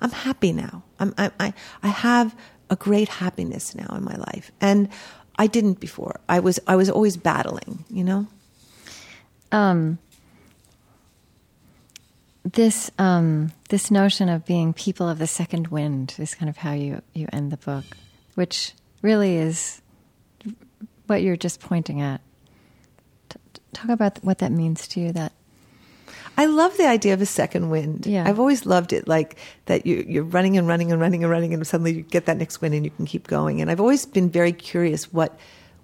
I'm 0.01 0.11
happy 0.11 0.55
now. 0.55 0.83
I'm, 0.99 1.15
I, 1.19 1.31
I, 1.39 1.55
I 1.83 1.89
have 1.89 2.35
a 2.71 2.77
great 2.77 3.09
happiness 3.09 3.75
now 3.75 3.95
in 3.95 4.03
my 4.03 4.17
life. 4.17 4.51
And 4.59 4.89
I 5.37 5.47
didn't 5.47 5.81
before. 5.81 6.21
I 6.29 6.41
was 6.41 6.61
I 6.67 6.77
was 6.77 6.91
always 6.91 7.17
battling, 7.17 7.85
you 7.91 8.05
know. 8.05 8.27
Um, 9.51 9.99
this 12.45 12.91
um, 12.99 13.53
this 13.69 13.91
notion 13.91 14.29
of 14.29 14.45
being 14.45 14.73
people 14.73 15.09
of 15.09 15.19
the 15.19 15.27
second 15.27 15.69
wind 15.69 16.15
is 16.19 16.35
kind 16.35 16.49
of 16.49 16.57
how 16.59 16.73
you 16.73 17.03
you 17.15 17.29
end 17.33 17.51
the 17.51 17.57
book, 17.57 17.85
which 18.35 18.73
really 19.01 19.37
is 19.37 19.81
what 21.07 21.23
you're 21.23 21.37
just 21.37 21.61
pointing 21.61 22.01
at. 22.01 22.21
T- 23.29 23.39
talk 23.73 23.91
about 23.91 24.23
what 24.23 24.39
that 24.39 24.53
means 24.53 24.89
to 24.89 25.01
you. 25.01 25.13
That 25.13 25.33
I 26.37 26.47
love 26.47 26.77
the 26.77 26.87
idea 26.87 27.15
of 27.15 27.21
a 27.21 27.27
second 27.27 27.71
wind. 27.71 28.07
Yeah. 28.07 28.27
I've 28.27 28.39
always 28.39 28.65
loved 28.65 28.93
it, 28.93 29.07
like 29.07 29.37
that 29.67 29.87
you, 29.87 30.05
you're 30.09 30.25
running 30.25 30.57
and 30.57 30.67
running 30.67 30.91
and 30.91 31.01
running 31.01 31.23
and 31.23 31.31
running, 31.31 31.53
and 31.53 31.67
suddenly 31.67 31.95
you 31.95 32.03
get 32.03 32.27
that 32.27 32.39
next 32.39 32.61
wind 32.61 32.75
and 32.75 32.85
you 32.85 32.91
can 32.91 33.07
keep 33.07 33.27
going. 33.27 33.61
And 33.61 33.71
I've 33.71 33.81
always 33.81 34.07
been 34.07 34.31
very 34.31 34.53
curious 34.53 35.13
what, 35.13 35.39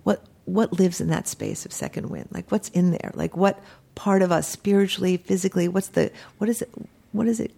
what, 0.04 0.24
what 0.46 0.72
lives 0.72 1.00
in 1.00 1.08
that 1.08 1.28
space 1.28 1.66
of 1.66 1.72
second 1.72 2.08
wind? 2.08 2.28
Like 2.32 2.50
what's 2.50 2.70
in 2.70 2.92
there? 2.92 3.12
Like 3.14 3.36
what 3.36 3.62
part 3.94 4.22
of 4.22 4.32
us 4.32 4.48
spiritually, 4.48 5.16
physically? 5.18 5.68
What's 5.68 5.88
the, 5.88 6.10
what 6.38 6.48
is 6.48 6.62
it? 6.62 6.70
What 7.12 7.26
is 7.26 7.40
it? 7.40 7.52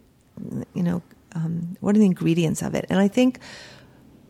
You 0.74 0.82
know, 0.82 1.03
um, 1.34 1.76
what 1.80 1.95
are 1.95 1.99
the 1.99 2.07
ingredients 2.07 2.62
of 2.62 2.74
it? 2.74 2.86
And 2.91 2.99
I 2.99 3.09
think 3.09 3.38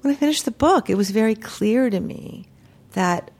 when 0.02 0.12
I 0.12 0.16
finished 0.16 0.44
the 0.44 0.50
book, 0.50 0.90
it 0.90 0.96
was 0.96 1.10
very 1.10 1.34
clear 1.34 1.88
to 1.88 2.00
me 2.00 2.46
that, 2.92 3.30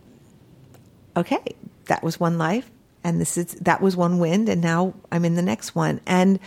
okay, 1.16 1.56
that 1.86 2.02
was 2.02 2.20
one 2.20 2.38
life 2.38 2.70
and 3.04 3.20
this 3.20 3.36
is 3.36 3.46
that 3.54 3.80
was 3.80 3.96
one 3.96 4.18
wind 4.18 4.48
and 4.48 4.60
now 4.60 4.94
i'm 5.12 5.24
in 5.24 5.34
the 5.34 5.42
next 5.42 5.74
one 5.74 6.00
and 6.06 6.38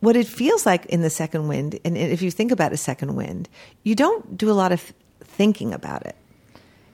what 0.00 0.16
it 0.16 0.26
feels 0.26 0.66
like 0.66 0.84
in 0.86 1.02
the 1.02 1.10
second 1.10 1.48
wind 1.48 1.78
and 1.84 1.96
if 1.96 2.22
you 2.22 2.30
think 2.30 2.52
about 2.52 2.72
a 2.72 2.76
second 2.76 3.14
wind 3.14 3.48
you 3.82 3.94
don't 3.94 4.36
do 4.36 4.50
a 4.50 4.52
lot 4.52 4.72
of 4.72 4.92
thinking 5.20 5.72
about 5.72 6.04
it 6.04 6.16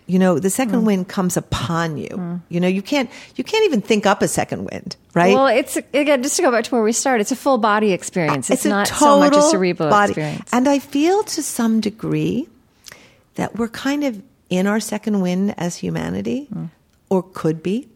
you 0.07 0.19
know 0.19 0.39
the 0.39 0.51
second 0.51 0.83
mm. 0.83 0.87
wind 0.87 1.09
comes 1.09 1.37
upon 1.37 1.97
you 1.97 2.09
mm. 2.09 2.41
you 2.49 2.61
know 2.61 2.69
you 2.69 2.83
can't 2.83 3.11
you 3.37 3.45
can't 3.45 3.65
even 3.65 3.81
think 3.81 4.07
up 4.07 4.23
a 4.23 4.29
second 4.29 4.65
wind 4.71 4.97
right 5.15 5.35
well 5.35 5.47
it's 5.47 5.77
again 5.77 6.23
just 6.23 6.37
to 6.37 6.43
go 6.43 6.51
back 6.51 6.65
to 6.65 6.71
where 6.71 6.83
we 6.83 6.93
started 6.93 7.21
it's 7.21 7.33
a 7.33 7.37
full 7.37 7.59
body 7.59 7.93
experience 7.93 8.51
it's, 8.51 8.65
it's 8.65 8.71
not 8.71 8.89
so 8.89 9.19
much 9.19 9.37
a 9.37 9.43
cerebral 9.43 9.91
body. 9.91 10.11
experience 10.13 10.51
and 10.53 10.69
i 10.69 10.79
feel 10.79 11.23
to 11.23 11.43
some 11.43 11.81
degree 11.81 12.49
that 13.37 13.57
we're 13.57 13.69
kind 13.69 14.05
of 14.05 14.21
in 14.49 14.67
our 14.67 14.81
second 14.81 15.21
wind 15.21 15.55
as 15.57 15.77
humanity 15.77 16.49
mm. 16.53 16.69
or 17.09 17.23
could 17.23 17.63
be 17.63 17.89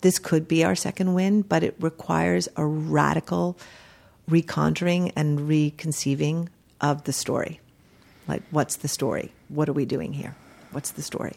this 0.00 0.18
could 0.18 0.48
be 0.48 0.64
our 0.64 0.74
second 0.74 1.14
wind, 1.14 1.48
but 1.48 1.62
it 1.62 1.74
requires 1.80 2.48
a 2.56 2.64
radical 2.64 3.58
reconjuring 4.28 5.12
and 5.16 5.48
reconceiving 5.48 6.48
of 6.80 7.04
the 7.04 7.12
story. 7.12 7.60
Like, 8.28 8.42
what's 8.50 8.76
the 8.76 8.88
story? 8.88 9.32
What 9.48 9.68
are 9.68 9.72
we 9.72 9.84
doing 9.84 10.12
here? 10.12 10.36
What's 10.70 10.92
the 10.92 11.02
story? 11.02 11.36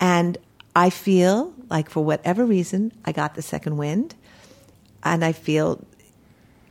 And 0.00 0.38
I 0.74 0.90
feel 0.90 1.52
like, 1.68 1.90
for 1.90 2.02
whatever 2.02 2.44
reason, 2.44 2.92
I 3.04 3.12
got 3.12 3.34
the 3.34 3.42
second 3.42 3.76
wind, 3.76 4.14
and 5.04 5.24
I 5.24 5.32
feel 5.32 5.84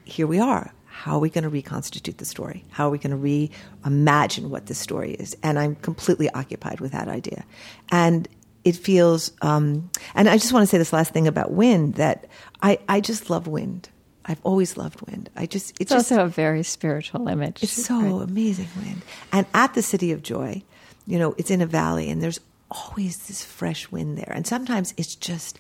here 0.04 0.28
we 0.28 0.40
are. 0.40 0.74
How 0.86 1.16
are 1.16 1.20
we 1.20 1.30
going 1.30 1.44
to 1.44 1.50
reconstitute 1.50 2.18
the 2.18 2.26
story? 2.26 2.66
How 2.70 2.88
are 2.88 2.92
we 2.92 2.98
going 2.98 3.12
to 3.12 3.50
reimagine 3.88 4.50
what 4.50 4.66
the 4.66 4.76
story 4.76 5.14
is? 5.14 5.36
And 5.42 5.58
I'm 5.58 5.76
completely 5.76 6.30
occupied 6.32 6.80
with 6.80 6.92
that 6.92 7.08
idea. 7.08 7.46
And 7.92 8.28
it 8.64 8.76
feels, 8.76 9.32
um, 9.42 9.90
and 10.16 10.30
I 10.30 10.38
just 10.38 10.54
want 10.54 10.64
to 10.64 10.68
say 10.68 10.78
this 10.78 10.94
last 10.94 11.14
thing 11.14 11.28
about 11.28 11.52
wind 11.52 11.96
that 11.96 12.28
I, 12.62 12.80
I 12.88 13.02
just 13.02 13.30
love 13.30 13.48
wind. 13.48 13.90
I've 14.26 14.42
always 14.44 14.78
loved 14.78 15.02
wind. 15.10 15.30
I 15.36 15.48
just 15.48 15.72
it's, 15.72 15.82
it's 15.82 15.92
just, 15.92 16.12
also 16.12 16.26
a 16.26 16.28
very 16.28 16.64
spiritual 16.64 17.28
image. 17.28 17.64
It's 17.64 17.72
so 17.72 18.00
right? 18.00 18.30
amazing 18.30 18.70
wind. 18.78 19.02
And 19.32 19.48
at 19.54 19.74
the 19.74 19.82
City 19.82 20.12
of 20.12 20.22
Joy, 20.22 20.62
you 21.08 21.18
know, 21.18 21.34
it's 21.38 21.50
in 21.50 21.62
a 21.62 21.66
valley, 21.66 22.10
and 22.10 22.22
there's 22.22 22.40
always 22.70 23.28
this 23.28 23.44
fresh 23.44 23.92
wind 23.92 24.18
there. 24.18 24.32
And 24.32 24.46
sometimes 24.46 24.94
it's 24.96 25.16
just 25.16 25.60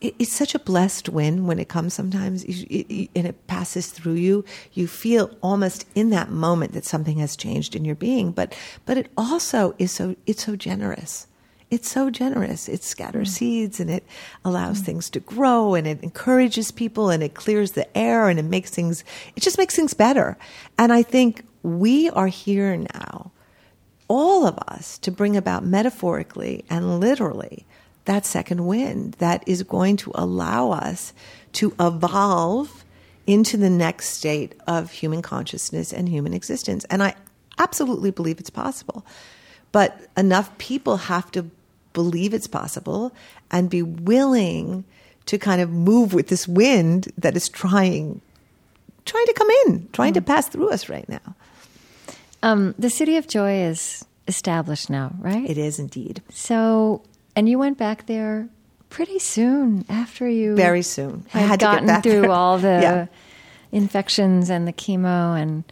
it, 0.00 0.14
it's 0.18 0.32
such 0.32 0.54
a 0.54 0.58
blessed 0.58 1.08
wind 1.08 1.46
when 1.46 1.58
it 1.58 1.68
comes. 1.68 1.94
Sometimes 1.94 2.44
it, 2.44 2.62
it, 2.68 3.10
and 3.14 3.26
it 3.26 3.46
passes 3.46 3.88
through 3.88 4.14
you. 4.14 4.44
You 4.72 4.86
feel 4.88 5.30
almost 5.40 5.86
in 5.94 6.10
that 6.10 6.30
moment 6.30 6.72
that 6.72 6.84
something 6.84 7.18
has 7.18 7.36
changed 7.36 7.76
in 7.76 7.84
your 7.84 7.94
being. 7.94 8.32
But 8.32 8.56
but 8.86 8.98
it 8.98 9.10
also 9.16 9.74
is 9.78 9.92
so 9.92 10.16
it's 10.26 10.44
so 10.44 10.56
generous 10.56 11.26
it's 11.70 11.90
so 11.90 12.10
generous. 12.10 12.68
It 12.68 12.82
scatters 12.82 13.30
mm. 13.30 13.38
seeds 13.38 13.80
and 13.80 13.90
it 13.90 14.04
allows 14.44 14.80
mm. 14.80 14.86
things 14.86 15.10
to 15.10 15.20
grow 15.20 15.74
and 15.74 15.86
it 15.86 16.02
encourages 16.02 16.70
people 16.70 17.10
and 17.10 17.22
it 17.22 17.34
clears 17.34 17.72
the 17.72 17.96
air 17.96 18.28
and 18.28 18.38
it 18.38 18.44
makes 18.44 18.70
things, 18.70 19.04
it 19.36 19.42
just 19.42 19.58
makes 19.58 19.76
things 19.76 19.94
better. 19.94 20.38
And 20.78 20.92
I 20.92 21.02
think 21.02 21.44
we 21.62 22.08
are 22.10 22.28
here 22.28 22.76
now, 22.76 23.32
all 24.08 24.46
of 24.46 24.58
us, 24.68 24.98
to 24.98 25.10
bring 25.10 25.36
about 25.36 25.64
metaphorically 25.64 26.64
and 26.70 27.00
literally 27.00 27.66
that 28.06 28.24
second 28.24 28.66
wind 28.66 29.14
that 29.14 29.44
is 29.46 29.62
going 29.62 29.96
to 29.98 30.10
allow 30.14 30.70
us 30.70 31.12
to 31.52 31.74
evolve 31.78 32.84
into 33.26 33.58
the 33.58 33.68
next 33.68 34.08
state 34.08 34.54
of 34.66 34.90
human 34.90 35.20
consciousness 35.20 35.92
and 35.92 36.08
human 36.08 36.32
existence. 36.32 36.84
And 36.84 37.02
I 37.02 37.14
absolutely 37.58 38.10
believe 38.10 38.40
it's 38.40 38.48
possible. 38.48 39.04
But 39.70 40.00
enough 40.16 40.56
people 40.56 40.96
have 40.96 41.30
to 41.32 41.50
believe 41.98 42.32
it's 42.32 42.46
possible 42.46 43.12
and 43.50 43.68
be 43.68 43.82
willing 43.82 44.84
to 45.26 45.36
kind 45.36 45.60
of 45.60 45.68
move 45.68 46.14
with 46.14 46.28
this 46.28 46.46
wind 46.46 47.12
that 47.18 47.36
is 47.36 47.48
trying 47.48 48.20
trying 49.04 49.26
to 49.26 49.32
come 49.32 49.50
in, 49.66 49.88
trying 49.92 50.12
mm. 50.12 50.14
to 50.14 50.22
pass 50.22 50.46
through 50.46 50.70
us 50.70 50.88
right 50.88 51.08
now. 51.08 51.34
Um, 52.40 52.76
the 52.78 52.88
City 52.88 53.16
of 53.16 53.26
Joy 53.26 53.62
is 53.62 54.04
established 54.28 54.90
now, 54.90 55.10
right? 55.18 55.50
It 55.50 55.58
is 55.58 55.80
indeed. 55.80 56.22
So, 56.30 57.02
and 57.34 57.48
you 57.48 57.58
went 57.58 57.78
back 57.78 58.06
there 58.06 58.48
pretty 58.90 59.18
soon 59.18 59.84
after 59.88 60.28
you 60.28 60.54
very 60.54 60.82
soon 60.82 61.26
had, 61.30 61.48
had 61.48 61.60
gotten 61.60 62.02
through 62.02 62.22
there. 62.22 62.30
all 62.30 62.58
the 62.58 62.68
yeah. 62.82 63.06
infections 63.72 64.50
and 64.50 64.68
the 64.68 64.72
chemo 64.72 65.36
and 65.36 65.64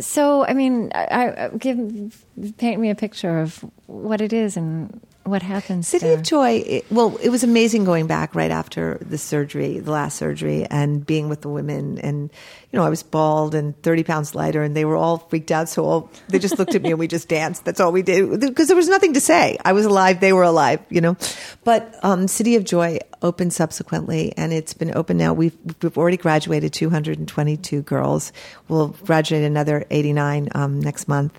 so 0.00 0.44
I 0.46 0.54
mean, 0.54 0.90
I, 0.94 1.04
I, 1.04 1.48
give 1.56 2.24
paint 2.56 2.80
me 2.80 2.90
a 2.90 2.94
picture 2.94 3.40
of 3.40 3.64
what 3.86 4.20
it 4.20 4.32
is 4.32 4.56
and 4.56 5.00
what 5.28 5.42
happened? 5.42 5.84
City 5.84 6.06
there? 6.06 6.18
of 6.18 6.22
Joy. 6.22 6.62
It, 6.66 6.90
well, 6.90 7.16
it 7.22 7.28
was 7.28 7.44
amazing 7.44 7.84
going 7.84 8.06
back 8.06 8.34
right 8.34 8.50
after 8.50 8.98
the 9.00 9.18
surgery, 9.18 9.78
the 9.78 9.90
last 9.90 10.16
surgery, 10.16 10.66
and 10.66 11.06
being 11.06 11.28
with 11.28 11.42
the 11.42 11.48
women. 11.48 11.98
And 11.98 12.30
you 12.70 12.78
know, 12.78 12.84
I 12.84 12.88
was 12.88 13.02
bald 13.02 13.54
and 13.54 13.80
thirty 13.82 14.04
pounds 14.04 14.34
lighter, 14.34 14.62
and 14.62 14.76
they 14.76 14.84
were 14.84 14.96
all 14.96 15.18
freaked 15.18 15.50
out. 15.50 15.68
So 15.68 15.84
all, 15.84 16.10
they 16.28 16.38
just 16.38 16.58
looked 16.58 16.74
at 16.74 16.82
me 16.82 16.90
and 16.90 16.98
we 16.98 17.08
just 17.08 17.28
danced. 17.28 17.64
That's 17.64 17.80
all 17.80 17.92
we 17.92 18.02
did 18.02 18.40
because 18.40 18.68
there 18.68 18.76
was 18.76 18.88
nothing 18.88 19.14
to 19.14 19.20
say. 19.20 19.58
I 19.64 19.72
was 19.72 19.84
alive; 19.84 20.20
they 20.20 20.32
were 20.32 20.42
alive. 20.42 20.80
You 20.88 21.00
know. 21.00 21.16
But 21.64 21.98
um, 22.02 22.28
City 22.28 22.56
of 22.56 22.64
Joy 22.64 22.98
opened 23.22 23.52
subsequently, 23.52 24.32
and 24.36 24.52
it's 24.52 24.74
been 24.74 24.96
open 24.96 25.16
now. 25.16 25.32
We've 25.32 25.56
we've 25.82 25.98
already 25.98 26.16
graduated 26.16 26.72
two 26.72 26.90
hundred 26.90 27.18
and 27.18 27.28
twenty 27.28 27.56
two 27.56 27.82
girls. 27.82 28.32
We'll 28.68 28.88
graduate 28.88 29.44
another 29.44 29.84
eighty 29.90 30.12
nine 30.12 30.48
um, 30.54 30.80
next 30.80 31.08
month, 31.08 31.38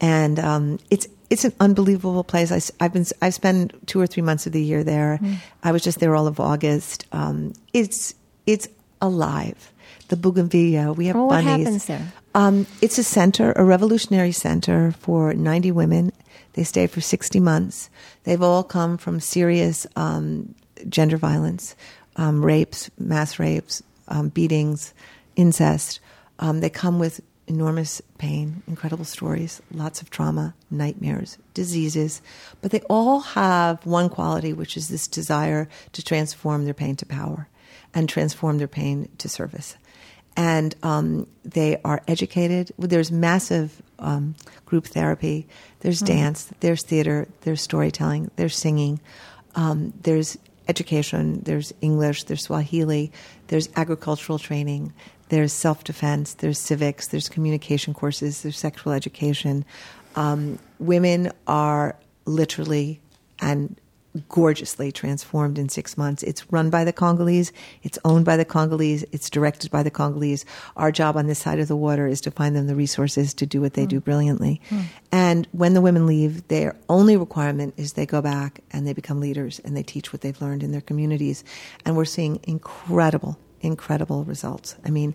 and 0.00 0.38
um, 0.38 0.78
it's 0.90 1.06
it's 1.30 1.44
an 1.44 1.54
unbelievable 1.60 2.24
place. 2.24 2.50
I, 2.50 2.84
have 2.84 2.92
been 2.92 3.06
I've 3.22 3.34
spent 3.34 3.86
two 3.86 4.00
or 4.00 4.06
three 4.06 4.22
months 4.22 4.46
of 4.46 4.52
the 4.52 4.62
year 4.62 4.82
there. 4.82 5.18
Mm. 5.22 5.36
I 5.62 5.72
was 5.72 5.82
just 5.82 6.00
there 6.00 6.14
all 6.16 6.26
of 6.26 6.40
August. 6.40 7.06
Um, 7.12 7.54
it's 7.72 8.14
it's 8.46 8.68
alive. 9.00 9.72
The 10.08 10.16
bougainvillea. 10.16 10.92
We 10.96 11.06
have 11.06 11.16
well, 11.16 11.28
bunnies. 11.28 11.46
What 11.46 11.58
happens 11.58 11.84
there? 11.86 12.12
Um, 12.34 12.66
it's 12.82 12.98
a 12.98 13.04
center, 13.04 13.52
a 13.52 13.64
revolutionary 13.64 14.32
center 14.32 14.92
for 14.92 15.32
90 15.34 15.70
women. 15.72 16.12
They 16.54 16.64
stay 16.64 16.88
for 16.88 17.00
60 17.00 17.38
months. 17.40 17.90
They've 18.24 18.42
all 18.42 18.64
come 18.64 18.98
from 18.98 19.20
serious 19.20 19.86
um, 19.94 20.54
gender 20.88 21.16
violence, 21.16 21.76
um, 22.16 22.44
rapes, 22.44 22.90
mass 22.98 23.38
rapes, 23.38 23.82
um, 24.08 24.28
beatings, 24.28 24.94
incest. 25.36 26.00
Um, 26.40 26.60
they 26.60 26.70
come 26.70 26.98
with 26.98 27.20
enormous 27.50 28.00
pain, 28.16 28.62
incredible 28.68 29.04
stories, 29.04 29.60
lots 29.72 30.00
of 30.00 30.08
trauma, 30.08 30.54
nightmares, 30.70 31.36
diseases, 31.52 32.22
but 32.62 32.70
they 32.70 32.80
all 32.82 33.18
have 33.20 33.84
one 33.84 34.08
quality, 34.08 34.52
which 34.52 34.76
is 34.76 34.88
this 34.88 35.08
desire 35.08 35.68
to 35.92 36.00
transform 36.00 36.64
their 36.64 36.72
pain 36.74 36.94
to 36.94 37.04
power 37.04 37.48
and 37.92 38.08
transform 38.08 38.58
their 38.58 38.68
pain 38.68 39.08
to 39.18 39.28
service. 39.28 39.76
And 40.36 40.76
um, 40.84 41.26
they 41.44 41.80
are 41.84 42.00
educated. 42.06 42.70
There's 42.78 43.10
massive 43.10 43.82
um, 43.98 44.36
group 44.64 44.86
therapy. 44.86 45.48
There's 45.80 46.00
mm. 46.00 46.06
dance. 46.06 46.48
There's 46.60 46.84
theater. 46.84 47.26
There's 47.40 47.60
storytelling. 47.60 48.30
There's 48.36 48.56
singing. 48.56 49.00
Um, 49.56 49.92
there's 50.02 50.38
education. 50.68 51.40
There's 51.42 51.74
English. 51.80 52.24
There's 52.24 52.44
Swahili. 52.44 53.10
There's 53.48 53.68
agricultural 53.74 54.38
training. 54.38 54.92
There's 55.30 55.52
self 55.52 55.82
defense. 55.84 56.34
There's 56.34 56.58
civics. 56.58 57.08
There's 57.08 57.28
communication 57.28 57.94
courses. 57.94 58.42
There's 58.42 58.58
sexual 58.58 58.92
education. 58.92 59.64
Um, 60.16 60.58
women 60.78 61.32
are 61.46 61.96
literally 62.26 63.00
and 63.40 63.80
gorgeously 64.28 64.90
transformed 64.90 65.58
in 65.58 65.68
six 65.68 65.96
months. 65.96 66.22
It's 66.22 66.50
run 66.52 66.70
by 66.70 66.84
the 66.84 66.92
Congolese. 66.92 67.52
It's 67.82 67.98
owned 68.04 68.24
by 68.24 68.36
the 68.36 68.44
Congolese. 68.44 69.04
It's 69.12 69.30
directed 69.30 69.70
by 69.70 69.82
the 69.82 69.90
Congolese. 69.90 70.44
Our 70.76 70.90
job 70.90 71.16
on 71.16 71.26
this 71.26 71.38
side 71.38 71.60
of 71.60 71.68
the 71.68 71.76
water 71.76 72.06
is 72.06 72.20
to 72.22 72.30
find 72.30 72.56
them 72.56 72.66
the 72.66 72.74
resources 72.74 73.32
to 73.34 73.46
do 73.46 73.60
what 73.60 73.74
they 73.74 73.86
mm. 73.86 73.90
do 73.90 74.00
brilliantly. 74.00 74.60
Mm. 74.70 74.84
And 75.12 75.48
when 75.52 75.74
the 75.74 75.80
women 75.80 76.06
leave, 76.06 76.46
their 76.48 76.76
only 76.88 77.16
requirement 77.16 77.74
is 77.76 77.92
they 77.92 78.06
go 78.06 78.20
back 78.20 78.60
and 78.72 78.86
they 78.86 78.92
become 78.92 79.20
leaders 79.20 79.60
and 79.60 79.76
they 79.76 79.82
teach 79.82 80.12
what 80.12 80.22
they've 80.22 80.40
learned 80.40 80.62
in 80.62 80.72
their 80.72 80.80
communities. 80.80 81.44
And 81.84 81.96
we're 81.96 82.04
seeing 82.04 82.40
incredible, 82.44 83.38
incredible 83.60 84.24
results. 84.24 84.76
I 84.84 84.90
mean, 84.90 85.14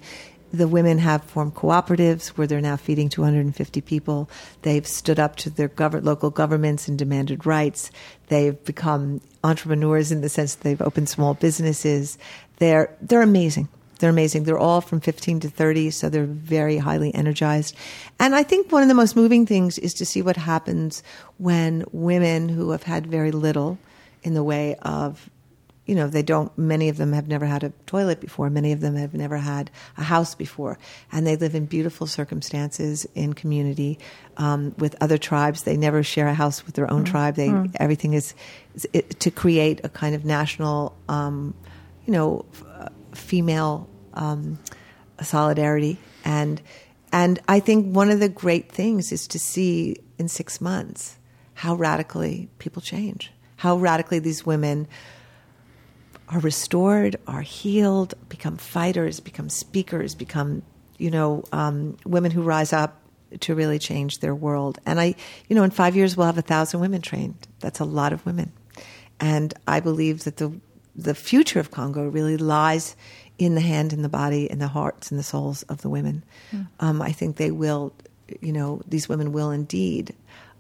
the 0.52 0.68
women 0.68 1.00
have 1.00 1.24
formed 1.24 1.56
cooperatives 1.56 2.28
where 2.30 2.48
they're 2.48 2.62
now 2.62 2.78
feeding 2.78 3.10
250 3.10 3.82
people. 3.82 4.30
They've 4.62 4.88
stood 4.88 5.20
up 5.20 5.36
to 5.38 5.50
their 5.50 5.70
gov- 5.70 6.04
local 6.04 6.30
governments 6.30 6.88
and 6.88 6.98
demanded 6.98 7.46
rights. 7.46 7.92
They've 8.28 8.62
become 8.64 9.22
entrepreneurs 9.44 10.12
in 10.12 10.22
the 10.22 10.30
sense 10.30 10.56
that 10.56 10.64
they've 10.64 10.82
opened 10.82 11.10
small 11.10 11.34
businesses. 11.34 12.18
They're 12.58 12.96
they're 13.02 13.22
amazing. 13.22 13.68
They're 14.00 14.10
amazing. 14.10 14.44
They're 14.44 14.60
all 14.60 14.82
from 14.82 15.00
15 15.00 15.42
to 15.42 15.50
30, 15.50 15.90
so 15.92 16.10
they're 16.10 16.26
very 16.26 16.78
highly 16.78 17.16
energized. 17.16 17.76
And 18.20 18.36
I 18.36 18.44
think 18.44 18.72
one 18.72 18.82
of 18.82 18.90
the 18.90 18.94
most 18.94 19.16
moving 19.16 19.46
things 19.46 19.78
is 19.78 19.94
to 19.96 20.06
see 20.06 20.22
what 20.22 20.36
happens 20.36 21.02
when 21.38 21.86
women 21.94 22.50
who 22.50 22.72
have 22.72 22.84
had 22.84 23.08
very 23.08 23.32
little 23.32 23.78
in 24.22 24.34
the 24.34 24.44
way 24.44 24.76
of 24.82 25.30
you 25.86 25.94
know, 25.94 26.08
they 26.08 26.24
don't, 26.24 26.56
many 26.58 26.90
of 26.90 26.98
them 26.98 27.14
have 27.14 27.28
never 27.28 27.46
had 27.46 27.64
a 27.64 27.70
toilet 27.86 28.20
before. 28.20 28.50
Many 28.50 28.72
of 28.72 28.82
them 28.82 28.96
have 28.96 29.14
never 29.14 29.38
had 29.38 29.70
a 29.98 30.04
house 30.04 30.34
before. 30.34 30.80
And 31.12 31.28
they 31.28 31.36
live 31.36 31.54
in 31.54 31.66
beautiful 31.66 32.08
circumstances 32.08 33.06
in 33.14 33.34
community 33.34 34.00
um, 34.38 34.74
with 34.80 34.96
other 35.00 35.20
tribes. 35.20 35.64
They 35.64 35.78
never 35.78 36.02
share 36.02 36.28
a 36.28 36.34
house 36.34 36.66
with 36.66 36.74
their 36.74 36.92
own 36.92 37.04
mm. 37.04 37.12
tribe. 37.12 37.36
They, 37.36 37.50
mm. 37.50 37.72
everything 37.80 38.14
is, 38.14 38.34
is 38.74 38.88
it, 38.94 39.20
to 39.20 39.30
create 39.30 39.82
a 39.84 39.90
kind 39.90 40.16
of 40.16 40.26
national, 40.26 40.98
um, 41.08 41.54
you 42.08 42.14
know, 42.14 42.46
f- 42.54 42.92
female 43.14 43.88
um, 44.16 44.58
solidarity. 45.22 46.00
And, 46.24 46.64
and 47.12 47.40
I 47.48 47.60
think 47.60 47.96
one 47.96 48.10
of 48.10 48.20
the 48.20 48.30
great 48.30 48.72
things 48.72 49.12
is 49.12 49.28
to 49.28 49.40
see 49.40 49.98
in 50.18 50.30
six 50.30 50.60
months 50.60 51.18
how 51.54 51.76
radically 51.76 52.50
people 52.58 52.82
change, 52.82 53.32
how 53.58 53.78
radically 53.78 54.18
these 54.18 54.46
women 54.48 54.88
are 56.30 56.40
restored, 56.40 57.18
are 57.28 57.42
healed, 57.42 58.14
become 58.30 58.58
fighters, 58.58 59.20
become 59.20 59.50
speakers, 59.50 60.16
become, 60.16 60.64
you 60.98 61.12
know, 61.12 61.44
um, 61.52 61.98
women 62.06 62.32
who 62.32 62.42
rise 62.42 62.74
up 62.74 63.00
to 63.42 63.56
really 63.56 63.80
change 63.80 64.20
their 64.20 64.34
world. 64.34 64.80
And 64.86 65.00
I, 65.00 65.16
you 65.48 65.56
know, 65.56 65.64
in 65.64 65.72
five 65.72 65.96
years 65.96 66.16
we'll 66.16 66.26
have 66.26 66.38
a 66.38 66.44
thousand 66.44 66.80
women 66.80 67.02
trained. 67.02 67.48
That's 67.60 67.80
a 67.80 67.86
lot 67.86 68.14
of 68.14 68.26
women. 68.26 68.52
And 69.20 69.54
I 69.68 69.80
believe 69.80 70.24
that 70.24 70.38
the 70.38 70.60
the 70.98 71.16
future 71.16 71.60
of 71.60 71.72
Congo 71.72 72.08
really 72.08 72.38
lies 72.38 72.96
in 73.38 73.56
the 73.56 73.62
hand 73.62 73.92
and 73.92 74.04
the 74.04 74.10
body 74.10 74.50
and 74.50 74.62
the 74.62 74.68
hearts 74.68 75.12
and 75.12 75.20
the 75.20 75.24
souls 75.24 75.64
of 75.64 75.82
the 75.82 75.90
women. 75.90 76.24
Mm. 76.54 76.68
Um, 76.80 77.02
I 77.02 77.12
think 77.12 77.36
they 77.36 77.52
will, 77.52 77.94
you 78.40 78.54
know, 78.54 78.82
these 78.88 79.10
women 79.10 79.34
will 79.34 79.52
indeed 79.52 80.16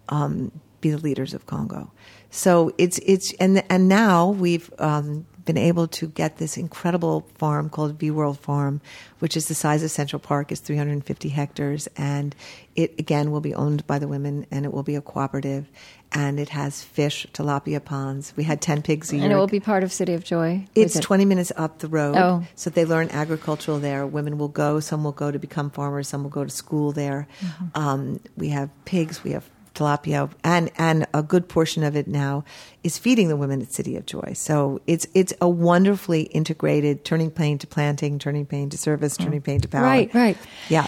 um, 0.09 0.51
be 0.82 0.91
the 0.91 0.97
leaders 0.97 1.34
of 1.34 1.45
Congo. 1.45 1.91
So 2.32 2.74
it's 2.78 2.99
it's 3.05 3.34
and 3.39 3.63
and 3.70 3.88
now 3.88 4.30
we've 4.30 4.70
um, 4.78 5.26
been 5.46 5.58
able 5.58 5.88
to 5.88 6.08
get 6.08 6.38
this 6.38 6.58
incredible 6.58 7.28
farm 7.36 7.70
called 7.70 8.00
V 8.00 8.12
World 8.12 8.39
Farm, 8.39 8.82
which 9.20 9.38
is 9.38 9.48
the 9.48 9.56
size 9.56 9.84
of 9.84 9.91
Central 9.91 10.20
Park, 10.20 10.52
is 10.52 10.60
350 10.60 11.30
hectares, 11.30 11.88
and 11.96 12.36
it 12.76 13.00
again 13.00 13.32
will 13.32 13.41
be 13.41 13.54
owned 13.54 13.86
by 13.88 14.00
the 14.00 14.08
women, 14.08 14.46
and 14.52 14.66
it 14.66 14.74
will 14.74 14.84
be 14.84 14.96
a 14.96 15.02
cooperative, 15.02 15.70
and 16.12 16.39
it 16.39 16.50
has 16.50 16.84
fish, 16.84 17.28
tilapia 17.34 17.84
ponds. 17.84 18.34
We 18.36 18.43
had 18.43 18.60
10 18.62 18.82
pigs 18.82 19.12
a 19.12 19.18
year, 19.18 19.24
and 19.24 19.34
it 19.34 19.36
will 19.36 19.48
be 19.48 19.60
part 19.60 19.84
of 19.84 19.93
City 19.93 20.14
of 20.14 20.24
Joy. 20.24 20.66
It's 20.76 20.96
it? 20.96 21.02
20 21.02 21.26
minutes 21.26 21.52
up 21.56 21.80
the 21.80 21.88
road, 21.88 22.16
oh. 22.18 22.43
so 22.56 22.70
they 22.70 22.86
learn 22.86 23.10
agricultural 23.12 23.80
there. 23.80 24.06
Women 24.06 24.38
will 24.38 24.48
go, 24.48 24.80
some 24.80 25.04
will 25.04 25.12
go 25.12 25.32
to 25.32 25.39
become 25.39 25.70
farmers, 25.70 26.08
some 26.08 26.24
will 26.24 26.32
go 26.32 26.43
to 26.43 26.50
school 26.50 26.91
there. 26.91 27.28
Mm-hmm. 27.39 27.66
Um, 27.80 28.20
we 28.36 28.50
have 28.50 28.70
pigs, 28.86 29.24
we 29.24 29.32
have 29.32 29.50
tilapia, 29.76 30.32
and 30.43 30.71
and 30.78 31.05
a 31.13 31.21
good 31.21 31.47
portion 31.47 31.84
of 31.84 31.95
it 31.95 32.07
now 32.07 32.43
is 32.84 32.97
feeding 32.97 33.28
the 33.28 33.36
women 33.36 33.61
at 33.61 33.71
City 33.71 33.95
of 33.95 34.05
Joy. 34.05 34.32
So 34.34 34.82
it's 34.88 35.05
it's 35.13 35.34
a 35.41 35.49
wonderfully 35.49 36.23
integrated 36.23 37.05
turning 37.05 37.32
pain 37.32 37.57
to 37.59 37.67
planting, 37.67 38.17
turning 38.19 38.45
pain 38.45 38.69
to 38.71 38.78
service, 38.78 39.17
turning 39.17 39.41
pain 39.41 39.61
to 39.61 39.67
power. 39.67 39.84
Right, 39.84 40.13
right. 40.13 40.38
Yeah. 40.69 40.88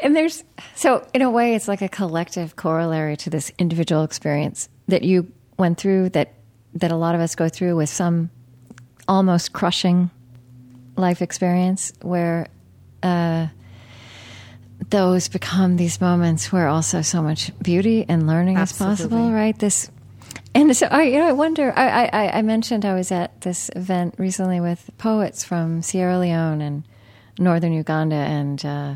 And 0.00 0.14
there's 0.14 0.44
so 0.74 1.06
in 1.14 1.22
a 1.22 1.30
way 1.30 1.54
it's 1.54 1.68
like 1.68 1.80
a 1.82 1.88
collective 1.88 2.56
corollary 2.56 3.16
to 3.18 3.30
this 3.30 3.50
individual 3.58 4.04
experience 4.04 4.68
that 4.88 5.02
you 5.02 5.32
went 5.58 5.78
through 5.78 6.10
that 6.10 6.34
that 6.74 6.92
a 6.92 6.96
lot 6.96 7.14
of 7.14 7.20
us 7.20 7.34
go 7.34 7.48
through 7.48 7.76
with 7.76 7.88
some 7.88 8.30
almost 9.08 9.52
crushing 9.52 10.10
life 10.96 11.22
experience 11.22 11.92
where 12.02 12.48
uh, 13.02 13.46
those 14.90 15.28
become 15.28 15.76
these 15.76 16.00
moments 16.00 16.52
where 16.52 16.68
also 16.68 17.02
so 17.02 17.22
much 17.22 17.50
beauty 17.60 18.04
and 18.08 18.26
learning 18.26 18.56
Absolutely. 18.56 18.92
is 18.92 19.00
possible, 19.00 19.32
right? 19.32 19.58
This, 19.58 19.90
and 20.54 20.76
so 20.76 20.86
I, 20.86 21.04
you 21.04 21.18
know, 21.18 21.26
I 21.26 21.32
wonder. 21.32 21.72
I, 21.76 22.06
I, 22.06 22.38
I 22.38 22.42
mentioned 22.42 22.84
I 22.84 22.94
was 22.94 23.10
at 23.10 23.40
this 23.40 23.70
event 23.74 24.14
recently 24.18 24.60
with 24.60 24.90
poets 24.98 25.44
from 25.44 25.82
Sierra 25.82 26.18
Leone 26.18 26.60
and 26.60 26.84
northern 27.38 27.72
Uganda, 27.72 28.16
and 28.16 28.64
uh, 28.64 28.94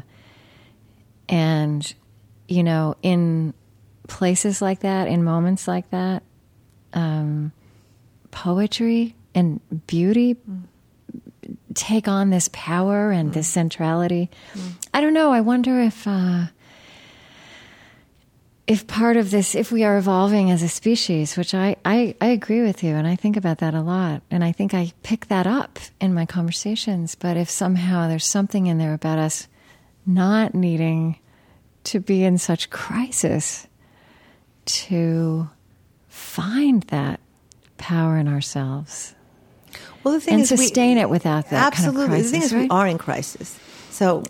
and 1.28 1.94
you 2.48 2.62
know, 2.62 2.96
in 3.02 3.54
places 4.08 4.60
like 4.60 4.80
that, 4.80 5.08
in 5.08 5.24
moments 5.24 5.66
like 5.66 5.90
that, 5.90 6.22
um, 6.92 7.52
poetry 8.30 9.14
and 9.34 9.60
beauty 9.86 10.34
mm 10.34 10.62
take 11.74 12.08
on 12.08 12.30
this 12.30 12.48
power 12.52 13.10
and 13.10 13.30
mm. 13.30 13.34
this 13.34 13.48
centrality. 13.48 14.30
Mm. 14.54 14.72
I 14.94 15.00
don't 15.00 15.14
know. 15.14 15.32
I 15.32 15.40
wonder 15.40 15.80
if 15.80 16.06
uh, 16.06 16.46
if 18.70 18.86
part 18.86 19.16
of 19.16 19.32
this, 19.32 19.56
if 19.56 19.72
we 19.72 19.82
are 19.82 19.98
evolving 19.98 20.50
as 20.52 20.62
a 20.62 20.68
species, 20.68 21.36
which 21.36 21.54
I, 21.54 21.74
I, 21.84 22.14
I 22.20 22.26
agree 22.26 22.62
with 22.62 22.84
you, 22.84 22.94
and 22.94 23.04
I 23.04 23.16
think 23.16 23.36
about 23.36 23.58
that 23.58 23.74
a 23.74 23.80
lot, 23.80 24.22
and 24.30 24.44
I 24.44 24.52
think 24.52 24.74
I 24.74 24.92
pick 25.02 25.26
that 25.26 25.44
up 25.44 25.80
in 26.00 26.14
my 26.14 26.24
conversations. 26.24 27.16
But 27.16 27.36
if 27.36 27.50
somehow 27.50 28.06
there's 28.06 28.30
something 28.30 28.68
in 28.68 28.78
there 28.78 28.94
about 28.94 29.18
us 29.18 29.48
not 30.06 30.54
needing 30.54 31.18
to 31.82 31.98
be 31.98 32.22
in 32.22 32.38
such 32.38 32.70
crisis 32.70 33.66
to 34.66 35.48
find 36.06 36.84
that 36.84 37.18
power 37.76 38.18
in 38.18 38.28
ourselves 38.28 39.16
well, 40.04 40.14
the 40.14 40.20
thing 40.20 40.34
and 40.34 40.42
is, 40.42 40.48
sustain 40.48 40.96
we, 40.96 41.02
it 41.02 41.10
without 41.10 41.50
that. 41.50 41.66
Absolutely. 41.72 42.06
Kind 42.06 42.12
of 42.12 42.30
crisis, 42.30 42.30
the 42.30 42.38
thing 42.38 42.42
is, 42.42 42.54
right? 42.54 42.62
we 42.62 42.68
are 42.70 42.86
in 42.86 42.98
crisis. 42.98 43.58
So, 43.90 44.24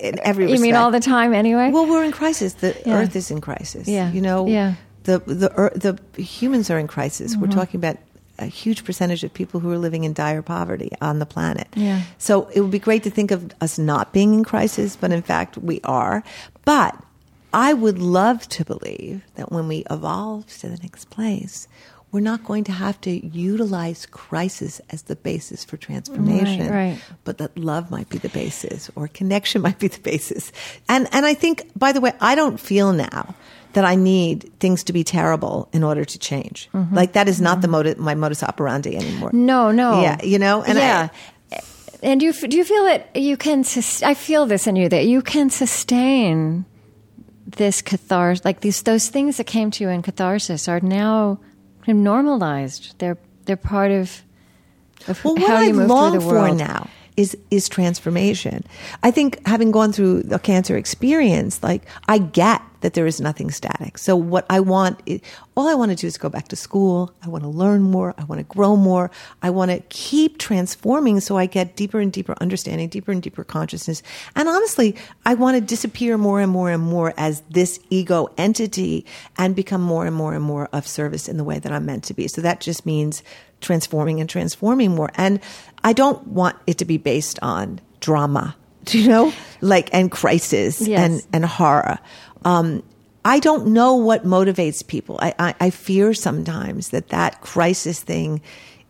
in 0.00 0.18
every 0.20 0.50
you 0.50 0.58
mean 0.58 0.74
all 0.74 0.90
the 0.90 1.00
time 1.00 1.32
anyway? 1.32 1.70
Well, 1.70 1.86
we're 1.86 2.04
in 2.04 2.12
crisis. 2.12 2.54
The 2.54 2.76
yeah. 2.86 2.94
Earth 2.94 3.16
is 3.16 3.30
in 3.30 3.40
crisis. 3.40 3.88
Yeah. 3.88 4.10
You 4.10 4.20
know. 4.20 4.46
Yeah. 4.46 4.74
The 5.04 5.18
the 5.18 5.98
the 6.14 6.22
humans 6.22 6.70
are 6.70 6.78
in 6.78 6.86
crisis. 6.86 7.32
Mm-hmm. 7.32 7.42
We're 7.42 7.50
talking 7.50 7.78
about 7.78 7.98
a 8.38 8.46
huge 8.46 8.84
percentage 8.84 9.22
of 9.22 9.32
people 9.32 9.60
who 9.60 9.70
are 9.70 9.78
living 9.78 10.04
in 10.04 10.12
dire 10.12 10.42
poverty 10.42 10.90
on 11.00 11.18
the 11.18 11.26
planet. 11.26 11.68
Yeah. 11.74 12.02
So 12.18 12.48
it 12.52 12.60
would 12.60 12.70
be 12.70 12.78
great 12.78 13.02
to 13.04 13.10
think 13.10 13.30
of 13.30 13.52
us 13.60 13.78
not 13.78 14.12
being 14.12 14.34
in 14.34 14.44
crisis, 14.44 14.96
but 14.96 15.12
in 15.12 15.22
fact 15.22 15.56
we 15.58 15.80
are. 15.84 16.24
But 16.64 17.00
I 17.52 17.72
would 17.72 17.98
love 18.00 18.48
to 18.48 18.64
believe 18.64 19.22
that 19.36 19.52
when 19.52 19.68
we 19.68 19.84
evolve 19.90 20.46
to 20.58 20.68
the 20.68 20.78
next 20.78 21.10
place, 21.10 21.68
we're 22.14 22.20
not 22.20 22.44
going 22.44 22.62
to 22.62 22.70
have 22.70 23.00
to 23.00 23.10
utilize 23.26 24.06
crisis 24.06 24.80
as 24.90 25.02
the 25.02 25.16
basis 25.16 25.64
for 25.64 25.76
transformation, 25.76 26.70
right, 26.70 26.92
right. 26.92 27.02
but 27.24 27.38
that 27.38 27.58
love 27.58 27.90
might 27.90 28.08
be 28.08 28.18
the 28.18 28.28
basis 28.28 28.88
or 28.94 29.08
connection 29.08 29.60
might 29.66 29.80
be 29.80 29.88
the 29.88 30.00
basis. 30.00 30.52
And, 30.88 31.08
and 31.10 31.26
I 31.26 31.34
think, 31.34 31.68
by 31.76 31.90
the 31.90 32.00
way, 32.00 32.12
I 32.20 32.36
don't 32.36 32.60
feel 32.60 32.92
now 32.92 33.34
that 33.72 33.84
I 33.84 33.96
need 33.96 34.48
things 34.60 34.84
to 34.84 34.92
be 34.92 35.02
terrible 35.02 35.68
in 35.72 35.82
order 35.82 36.04
to 36.04 36.16
change. 36.16 36.68
Mm-hmm. 36.72 36.94
Like 36.94 37.14
that 37.14 37.26
is 37.26 37.40
not 37.40 37.54
mm-hmm. 37.54 37.62
the 37.62 37.68
modus, 37.68 37.98
my 37.98 38.14
modus 38.14 38.44
operandi 38.44 38.96
anymore. 38.96 39.30
No, 39.32 39.72
no. 39.72 40.00
Yeah, 40.00 40.22
you 40.22 40.38
know, 40.38 40.62
and 40.62 40.78
yeah. 40.78 41.08
I, 41.50 41.60
And 42.00 42.20
do 42.20 42.26
you, 42.26 42.32
do 42.32 42.56
you 42.56 42.64
feel 42.64 42.84
that 42.84 43.16
you 43.16 43.36
can? 43.36 43.64
Sus- 43.64 44.04
I 44.04 44.14
feel 44.14 44.46
this 44.46 44.68
in 44.68 44.76
you 44.76 44.88
that 44.88 45.06
you 45.06 45.20
can 45.20 45.50
sustain 45.50 46.64
this 47.56 47.82
catharsis, 47.82 48.44
like 48.44 48.60
these 48.60 48.82
those 48.82 49.08
things 49.08 49.38
that 49.38 49.48
came 49.48 49.72
to 49.72 49.82
you 49.82 49.90
in 49.90 50.02
catharsis 50.02 50.68
are 50.68 50.80
now 50.80 51.40
normalized. 51.92 52.98
They're 52.98 53.18
they're 53.44 53.56
part 53.56 53.90
of, 53.90 54.22
of 55.06 55.22
Well, 55.24 55.34
what 55.34 55.46
how 55.48 55.56
I 55.56 55.64
you 55.64 55.74
move 55.74 55.88
long 55.88 56.12
through 56.12 56.20
the 56.20 56.26
world. 56.26 56.50
for 56.50 56.56
now 56.56 56.88
is 57.16 57.36
is 57.50 57.68
transformation. 57.68 58.64
I 59.02 59.10
think 59.10 59.46
having 59.46 59.70
gone 59.70 59.92
through 59.92 60.22
the 60.22 60.38
cancer 60.38 60.76
experience, 60.76 61.62
like 61.62 61.82
I 62.08 62.18
get 62.18 62.62
that 62.84 62.92
there 62.92 63.06
is 63.06 63.18
nothing 63.18 63.50
static. 63.50 63.96
So 63.96 64.14
what 64.14 64.44
I 64.50 64.60
want, 64.60 65.00
is, 65.06 65.22
all 65.56 65.68
I 65.70 65.74
want 65.74 65.90
to 65.90 65.96
do 65.96 66.06
is 66.06 66.18
go 66.18 66.28
back 66.28 66.48
to 66.48 66.56
school. 66.56 67.14
I 67.22 67.28
want 67.30 67.42
to 67.42 67.48
learn 67.48 67.80
more. 67.80 68.14
I 68.18 68.24
want 68.24 68.40
to 68.40 68.44
grow 68.44 68.76
more. 68.76 69.10
I 69.42 69.48
want 69.48 69.70
to 69.70 69.80
keep 69.88 70.36
transforming 70.36 71.20
so 71.20 71.38
I 71.38 71.46
get 71.46 71.76
deeper 71.76 71.98
and 71.98 72.12
deeper 72.12 72.34
understanding, 72.42 72.88
deeper 72.90 73.10
and 73.10 73.22
deeper 73.22 73.42
consciousness. 73.42 74.02
And 74.36 74.50
honestly, 74.50 74.96
I 75.24 75.32
want 75.32 75.54
to 75.54 75.62
disappear 75.62 76.18
more 76.18 76.42
and 76.42 76.52
more 76.52 76.70
and 76.70 76.82
more 76.82 77.14
as 77.16 77.40
this 77.48 77.80
ego 77.88 78.28
entity 78.36 79.06
and 79.38 79.56
become 79.56 79.80
more 79.80 80.04
and 80.04 80.14
more 80.14 80.34
and 80.34 80.44
more 80.44 80.68
of 80.74 80.86
service 80.86 81.26
in 81.26 81.38
the 81.38 81.44
way 81.44 81.58
that 81.58 81.72
I'm 81.72 81.86
meant 81.86 82.04
to 82.04 82.14
be. 82.14 82.28
So 82.28 82.42
that 82.42 82.60
just 82.60 82.84
means 82.84 83.22
transforming 83.62 84.20
and 84.20 84.28
transforming 84.28 84.94
more. 84.94 85.08
And 85.14 85.40
I 85.82 85.94
don't 85.94 86.26
want 86.26 86.56
it 86.66 86.76
to 86.78 86.84
be 86.84 86.98
based 86.98 87.38
on 87.40 87.80
drama, 88.00 88.54
you 88.90 89.08
know, 89.08 89.32
like 89.62 89.88
and 89.94 90.10
crisis 90.10 90.82
Yes. 90.86 91.00
and 91.00 91.22
and 91.32 91.44
horror. 91.46 91.98
Um, 92.44 92.82
I 93.24 93.38
don't 93.40 93.68
know 93.68 93.94
what 93.94 94.24
motivates 94.24 94.86
people. 94.86 95.18
I, 95.22 95.34
I, 95.38 95.54
I 95.60 95.70
fear 95.70 96.12
sometimes 96.12 96.90
that 96.90 97.08
that 97.08 97.40
crisis 97.40 98.00
thing 98.02 98.42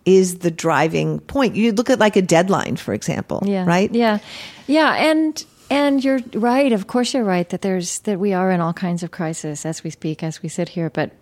is 0.05 0.39
the 0.39 0.51
driving 0.51 1.20
point. 1.20 1.55
You 1.55 1.72
look 1.72 1.89
at 1.89 1.98
like 1.98 2.16
a 2.16 2.22
deadline, 2.22 2.76
for 2.76 2.93
example, 2.94 3.43
Yeah. 3.47 3.64
right? 3.64 3.93
Yeah. 3.94 4.18
Yeah. 4.66 4.93
And 4.94 5.44
and 5.70 6.05
you're 6.05 6.20
right. 6.35 6.72
Of 6.72 6.86
course, 6.89 7.14
you're 7.14 7.24
right 7.24 7.48
that 7.48 7.62
there's 7.62 8.01
that 8.01 8.18
we 8.18 8.32
are 8.35 8.51
in 8.51 8.60
all 8.60 8.72
kinds 8.74 9.02
of 9.02 9.10
crisis 9.12 9.64
as 9.64 9.82
we 9.85 9.90
speak, 9.90 10.22
as 10.22 10.43
we 10.43 10.48
sit 10.48 10.68
here. 10.70 10.90
But 10.90 11.12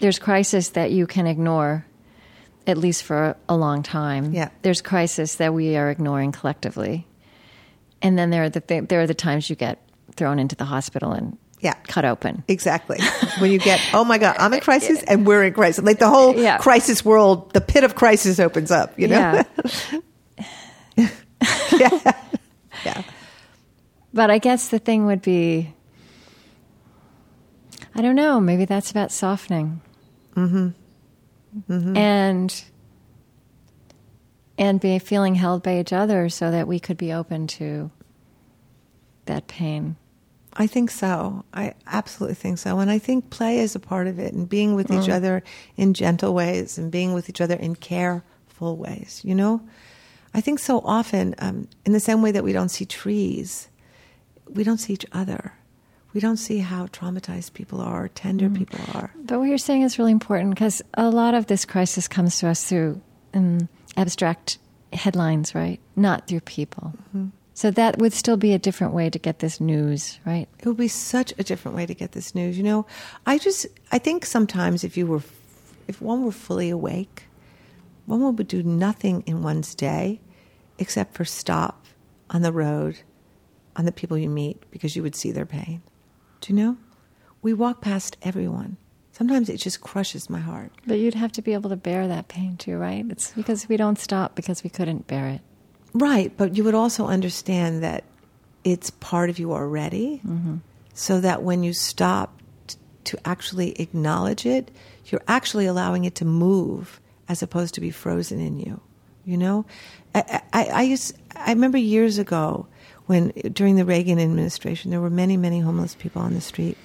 there's 0.00 0.18
crisis 0.18 0.68
that 0.70 0.90
you 0.92 1.06
can 1.06 1.26
ignore, 1.26 1.84
at 2.66 2.76
least 2.76 3.02
for 3.02 3.34
a 3.48 3.56
long 3.56 3.82
time. 3.82 4.32
Yeah. 4.34 4.50
There's 4.62 4.82
crisis 4.82 5.36
that 5.36 5.52
we 5.54 5.76
are 5.76 5.90
ignoring 5.90 6.32
collectively, 6.32 7.06
and 8.02 8.16
then 8.18 8.30
there 8.30 8.44
are 8.44 8.50
the 8.50 8.60
th- 8.60 8.88
there 8.88 9.00
are 9.00 9.06
the 9.06 9.14
times 9.14 9.48
you 9.50 9.56
get 9.56 9.78
thrown 10.14 10.38
into 10.38 10.54
the 10.54 10.66
hospital 10.66 11.12
and 11.12 11.36
Yeah. 11.62 11.74
cut 11.86 12.04
open. 12.04 12.44
Exactly. 12.48 12.98
when 13.38 13.50
you 13.50 13.58
get, 13.58 13.80
oh 13.94 14.04
my 14.04 14.18
God, 14.18 14.36
I'm 14.38 14.52
in 14.52 14.60
crisis 14.60 15.02
and 15.04 15.26
we're 15.26 15.44
in 15.44 15.54
crisis. 15.54 15.84
Like 15.84 15.98
the 15.98 16.08
whole 16.08 16.34
Yeah. 16.36 16.58
crisis 16.58 17.04
world, 17.04 17.52
the 17.54 17.60
pit 17.60 17.84
of 17.84 17.94
crisis 17.94 18.38
opens 18.40 18.70
up, 18.70 18.98
you 18.98 19.08
know? 19.08 19.16
Yeah. 19.16 20.00
yeah. 21.78 22.12
yeah. 22.84 23.02
But 24.12 24.30
I 24.30 24.38
guess 24.38 24.68
the 24.68 24.78
thing 24.78 25.06
would 25.06 25.22
be, 25.22 25.72
I 27.94 28.02
don't 28.02 28.16
know. 28.16 28.40
Maybe 28.40 28.64
that's 28.64 28.90
about 28.90 29.10
softening, 29.10 29.80
mm-hmm. 30.34 31.96
and 31.96 32.64
and 34.58 34.80
be 34.80 34.98
feeling 34.98 35.34
held 35.34 35.62
by 35.62 35.78
each 35.78 35.92
other, 35.92 36.28
so 36.28 36.50
that 36.50 36.68
we 36.68 36.78
could 36.78 36.96
be 36.96 37.12
open 37.12 37.46
to 37.48 37.90
that 39.26 39.46
pain. 39.46 39.96
I 40.54 40.66
think 40.66 40.90
so. 40.90 41.44
I 41.54 41.74
absolutely 41.86 42.34
think 42.34 42.58
so. 42.58 42.78
And 42.78 42.90
I 42.90 42.98
think 42.98 43.30
play 43.30 43.58
is 43.58 43.74
a 43.74 43.80
part 43.80 44.06
of 44.06 44.18
it 44.18 44.34
and 44.34 44.48
being 44.48 44.74
with 44.74 44.88
Mm. 44.88 45.02
each 45.02 45.08
other 45.08 45.42
in 45.76 45.94
gentle 45.94 46.34
ways 46.34 46.76
and 46.78 46.90
being 46.90 47.14
with 47.14 47.28
each 47.30 47.40
other 47.40 47.54
in 47.54 47.74
careful 47.74 48.76
ways, 48.76 49.20
you 49.24 49.34
know? 49.34 49.60
I 50.34 50.40
think 50.40 50.58
so 50.58 50.80
often, 50.84 51.34
um, 51.38 51.68
in 51.86 51.92
the 51.92 52.00
same 52.00 52.22
way 52.22 52.32
that 52.32 52.44
we 52.44 52.52
don't 52.52 52.70
see 52.70 52.84
trees, 52.84 53.68
we 54.52 54.62
don't 54.64 54.78
see 54.78 54.92
each 54.92 55.06
other. 55.12 55.52
We 56.14 56.20
don't 56.20 56.36
see 56.36 56.58
how 56.58 56.86
traumatized 56.88 57.54
people 57.54 57.80
are, 57.80 58.04
or 58.04 58.08
tender 58.08 58.48
Mm. 58.50 58.56
people 58.56 58.80
are. 58.94 59.10
But 59.24 59.38
what 59.38 59.48
you're 59.48 59.56
saying 59.58 59.82
is 59.82 59.98
really 59.98 60.12
important 60.12 60.50
because 60.50 60.82
a 60.94 61.08
lot 61.10 61.32
of 61.34 61.46
this 61.46 61.64
crisis 61.64 62.06
comes 62.08 62.38
to 62.40 62.48
us 62.48 62.64
through 62.64 63.00
um, 63.34 63.68
abstract 63.96 64.58
headlines, 64.92 65.54
right? 65.54 65.80
Not 65.96 66.26
through 66.28 66.40
people. 66.40 66.92
So 67.62 67.70
that 67.70 67.98
would 67.98 68.12
still 68.12 68.36
be 68.36 68.54
a 68.54 68.58
different 68.58 68.92
way 68.92 69.08
to 69.08 69.20
get 69.20 69.38
this 69.38 69.60
news, 69.60 70.18
right? 70.26 70.48
It 70.58 70.66
would 70.66 70.76
be 70.76 70.88
such 70.88 71.32
a 71.38 71.44
different 71.44 71.76
way 71.76 71.86
to 71.86 71.94
get 71.94 72.10
this 72.10 72.34
news. 72.34 72.56
You 72.56 72.64
know, 72.64 72.86
I 73.24 73.38
just 73.38 73.68
I 73.92 73.98
think 73.98 74.26
sometimes 74.26 74.82
if 74.82 74.96
you 74.96 75.06
were 75.06 75.22
if 75.86 76.02
one 76.02 76.24
were 76.24 76.32
fully 76.32 76.70
awake, 76.70 77.22
one 78.06 78.34
would 78.34 78.48
do 78.48 78.64
nothing 78.64 79.22
in 79.28 79.44
one's 79.44 79.76
day 79.76 80.20
except 80.80 81.14
for 81.14 81.24
stop 81.24 81.86
on 82.30 82.42
the 82.42 82.50
road 82.50 82.98
on 83.76 83.84
the 83.84 83.92
people 83.92 84.18
you 84.18 84.28
meet 84.28 84.68
because 84.72 84.96
you 84.96 85.04
would 85.04 85.14
see 85.14 85.30
their 85.30 85.46
pain. 85.46 85.82
Do 86.40 86.52
you 86.52 86.58
know? 86.58 86.76
We 87.42 87.52
walk 87.52 87.80
past 87.80 88.16
everyone. 88.22 88.76
Sometimes 89.12 89.48
it 89.48 89.58
just 89.58 89.80
crushes 89.80 90.28
my 90.28 90.40
heart. 90.40 90.72
But 90.84 90.98
you'd 90.98 91.14
have 91.14 91.30
to 91.30 91.42
be 91.42 91.52
able 91.52 91.70
to 91.70 91.76
bear 91.76 92.08
that 92.08 92.26
pain 92.26 92.56
too, 92.56 92.76
right? 92.76 93.04
It's 93.08 93.30
because 93.30 93.68
we 93.68 93.76
don't 93.76 94.00
stop 94.00 94.34
because 94.34 94.64
we 94.64 94.70
couldn't 94.70 95.06
bear 95.06 95.28
it. 95.28 95.42
Right, 95.94 96.32
but 96.36 96.56
you 96.56 96.64
would 96.64 96.74
also 96.74 97.06
understand 97.06 97.82
that 97.82 98.04
it's 98.64 98.90
part 98.90 99.28
of 99.28 99.38
you 99.38 99.52
already, 99.52 100.20
mm-hmm. 100.26 100.56
so 100.94 101.20
that 101.20 101.42
when 101.42 101.62
you 101.62 101.72
stop 101.72 102.40
t- 102.66 102.78
to 103.04 103.18
actually 103.26 103.72
acknowledge 103.80 104.46
it, 104.46 104.70
you're 105.06 105.22
actually 105.28 105.66
allowing 105.66 106.04
it 106.04 106.14
to 106.16 106.24
move 106.24 107.00
as 107.28 107.42
opposed 107.42 107.74
to 107.74 107.80
be 107.80 107.90
frozen 107.90 108.40
in 108.40 108.58
you. 108.58 108.80
You 109.24 109.36
know, 109.36 109.66
I, 110.14 110.42
I, 110.52 110.64
I 110.64 110.82
used 110.82 111.16
I 111.36 111.50
remember 111.50 111.78
years 111.78 112.18
ago 112.18 112.66
when 113.06 113.28
during 113.52 113.76
the 113.76 113.84
Reagan 113.84 114.18
administration 114.18 114.90
there 114.90 115.00
were 115.00 115.10
many 115.10 115.36
many 115.36 115.60
homeless 115.60 115.94
people 115.94 116.22
on 116.22 116.34
the 116.34 116.40
street, 116.40 116.78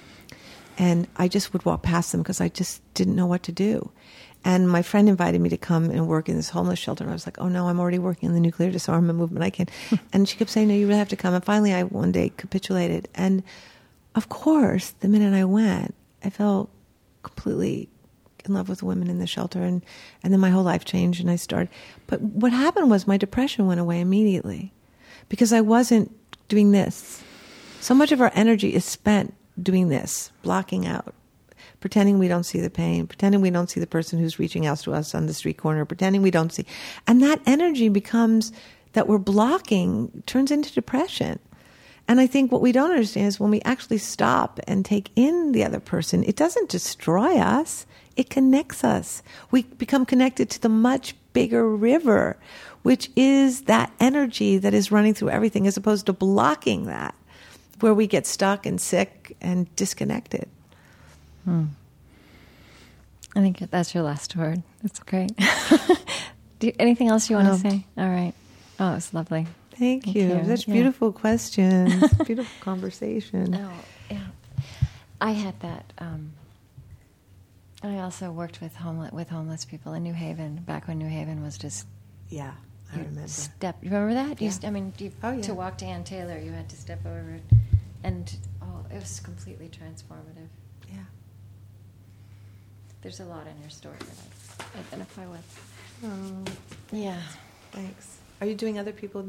and 0.76 1.06
I 1.16 1.28
just 1.28 1.52
would 1.52 1.64
walk 1.64 1.82
past 1.82 2.12
them 2.12 2.22
because 2.22 2.40
I 2.40 2.48
just 2.48 2.82
didn't 2.94 3.16
know 3.16 3.26
what 3.26 3.42
to 3.44 3.52
do. 3.52 3.90
And 4.48 4.66
my 4.66 4.80
friend 4.80 5.10
invited 5.10 5.42
me 5.42 5.50
to 5.50 5.58
come 5.58 5.90
and 5.90 6.08
work 6.08 6.26
in 6.26 6.36
this 6.36 6.48
homeless 6.48 6.78
shelter. 6.78 7.04
And 7.04 7.10
I 7.10 7.12
was 7.12 7.26
like, 7.26 7.38
oh 7.38 7.48
no, 7.48 7.68
I'm 7.68 7.78
already 7.78 7.98
working 7.98 8.30
in 8.30 8.34
the 8.34 8.40
nuclear 8.40 8.70
disarmament 8.70 9.18
movement. 9.18 9.44
I 9.44 9.50
can't. 9.50 9.70
and 10.14 10.26
she 10.26 10.38
kept 10.38 10.48
saying, 10.48 10.68
no, 10.68 10.74
you 10.74 10.86
really 10.86 10.98
have 10.98 11.10
to 11.10 11.16
come. 11.16 11.34
And 11.34 11.44
finally, 11.44 11.74
I 11.74 11.82
one 11.82 12.12
day 12.12 12.32
capitulated. 12.34 13.10
And 13.14 13.42
of 14.14 14.30
course, 14.30 14.92
the 15.00 15.08
minute 15.08 15.34
I 15.34 15.44
went, 15.44 15.94
I 16.24 16.30
felt 16.30 16.70
completely 17.22 17.90
in 18.46 18.54
love 18.54 18.70
with 18.70 18.78
the 18.78 18.86
women 18.86 19.10
in 19.10 19.18
the 19.18 19.26
shelter. 19.26 19.62
And, 19.62 19.84
and 20.22 20.32
then 20.32 20.40
my 20.40 20.48
whole 20.48 20.64
life 20.64 20.86
changed 20.86 21.20
and 21.20 21.30
I 21.30 21.36
started. 21.36 21.68
But 22.06 22.22
what 22.22 22.50
happened 22.50 22.90
was 22.90 23.06
my 23.06 23.18
depression 23.18 23.66
went 23.66 23.80
away 23.80 24.00
immediately 24.00 24.72
because 25.28 25.52
I 25.52 25.60
wasn't 25.60 26.10
doing 26.48 26.72
this. 26.72 27.22
So 27.80 27.94
much 27.94 28.12
of 28.12 28.22
our 28.22 28.32
energy 28.34 28.72
is 28.72 28.86
spent 28.86 29.34
doing 29.62 29.90
this, 29.90 30.32
blocking 30.40 30.86
out, 30.86 31.12
pretending 31.80 32.18
we 32.18 32.28
don't 32.28 32.44
see 32.44 32.60
the 32.60 32.70
pain, 32.70 33.06
pretending 33.06 33.40
we 33.40 33.50
don't 33.50 33.70
see 33.70 33.80
the 33.80 33.86
person 33.86 34.18
who's 34.18 34.38
reaching 34.38 34.66
out 34.66 34.78
to 34.78 34.92
us 34.92 35.14
on 35.14 35.26
the 35.26 35.34
street 35.34 35.58
corner, 35.58 35.84
pretending 35.84 36.22
we 36.22 36.30
don't 36.30 36.52
see. 36.52 36.66
And 37.06 37.22
that 37.22 37.40
energy 37.46 37.88
becomes 37.88 38.52
that 38.92 39.06
we're 39.06 39.18
blocking, 39.18 40.22
turns 40.26 40.50
into 40.50 40.72
depression. 40.72 41.38
And 42.08 42.20
I 42.20 42.26
think 42.26 42.50
what 42.50 42.62
we 42.62 42.72
don't 42.72 42.90
understand 42.90 43.26
is 43.26 43.38
when 43.38 43.50
we 43.50 43.60
actually 43.62 43.98
stop 43.98 44.58
and 44.66 44.84
take 44.84 45.10
in 45.14 45.52
the 45.52 45.62
other 45.62 45.78
person, 45.78 46.24
it 46.24 46.36
doesn't 46.36 46.70
destroy 46.70 47.36
us, 47.36 47.86
it 48.16 48.30
connects 48.30 48.82
us. 48.82 49.22
We 49.50 49.62
become 49.62 50.06
connected 50.06 50.48
to 50.50 50.62
the 50.62 50.70
much 50.70 51.14
bigger 51.34 51.68
river, 51.68 52.38
which 52.82 53.10
is 53.14 53.62
that 53.62 53.92
energy 54.00 54.56
that 54.58 54.72
is 54.72 54.90
running 54.90 55.12
through 55.12 55.30
everything, 55.30 55.66
as 55.66 55.76
opposed 55.76 56.06
to 56.06 56.14
blocking 56.14 56.86
that, 56.86 57.14
where 57.80 57.94
we 57.94 58.06
get 58.06 58.26
stuck 58.26 58.64
and 58.64 58.80
sick 58.80 59.36
and 59.40 59.74
disconnected. 59.76 60.48
I 63.36 63.40
think 63.40 63.70
that's 63.70 63.94
your 63.94 64.02
last 64.04 64.34
word. 64.36 64.62
That's 64.82 64.98
great. 65.00 65.32
Do 66.58 66.66
you, 66.68 66.72
anything 66.78 67.08
else 67.08 67.30
you 67.30 67.36
want 67.36 67.48
Um, 67.48 67.60
to 67.62 67.70
say? 67.70 67.86
All 67.96 68.08
right. 68.08 68.32
Oh, 68.80 68.92
it 68.92 68.94
was 68.96 69.14
lovely. 69.14 69.46
Thank, 69.72 70.04
Thank 70.04 70.16
you. 70.16 70.28
you. 70.38 70.44
Such 70.44 70.66
Yeah. 70.66 70.74
beautiful 70.74 71.12
questions. 71.12 72.12
beautiful 72.26 72.52
conversation. 72.60 73.54
Oh, 73.54 73.70
yeah. 74.10 74.20
I 75.20 75.32
had 75.32 75.58
that. 75.60 75.92
Um, 75.98 76.32
I 77.82 77.98
also 78.00 78.32
worked 78.32 78.60
with 78.60 78.74
homeless 78.76 79.12
with 79.12 79.28
homeless 79.28 79.64
people 79.64 79.92
in 79.94 80.02
New 80.02 80.14
Haven 80.14 80.56
back 80.66 80.88
when 80.88 80.98
New 80.98 81.08
Haven 81.08 81.42
was 81.44 81.56
just 81.58 81.86
Yeah, 82.28 82.52
I 82.92 82.98
remember. 82.98 83.28
Step. 83.28 83.76
You 83.82 83.90
remember 83.90 84.14
that? 84.14 84.40
You, 84.40 84.46
Yeah. 84.46 84.50
st- 84.52 84.64
I 84.64 84.70
mean, 84.70 84.92
you, 84.98 85.12
Oh, 85.22 85.30
yeah. 85.32 85.42
to 85.42 85.54
walk 85.54 85.78
to 85.78 85.84
Ann 85.86 86.02
Taylor, 86.02 86.38
you 86.38 86.50
had 86.50 86.68
to 86.70 86.76
step 86.76 87.06
over 87.06 87.38
and 88.02 88.36
oh, 88.62 88.84
it 88.90 88.94
was 88.98 89.20
completely 89.20 89.68
transformative. 89.68 90.48
There's 93.08 93.20
a 93.20 93.24
lot 93.24 93.46
in 93.46 93.58
your 93.62 93.70
story 93.70 93.96
that 94.00 94.66
I 94.76 94.80
identify 94.80 95.24
with. 95.28 95.60
Oh, 96.04 96.44
Yeah. 96.94 97.18
thanks. 97.72 98.18
Are 98.42 98.46
you 98.46 98.54
doing 98.54 98.78
other 98.78 98.92
people 98.92 99.26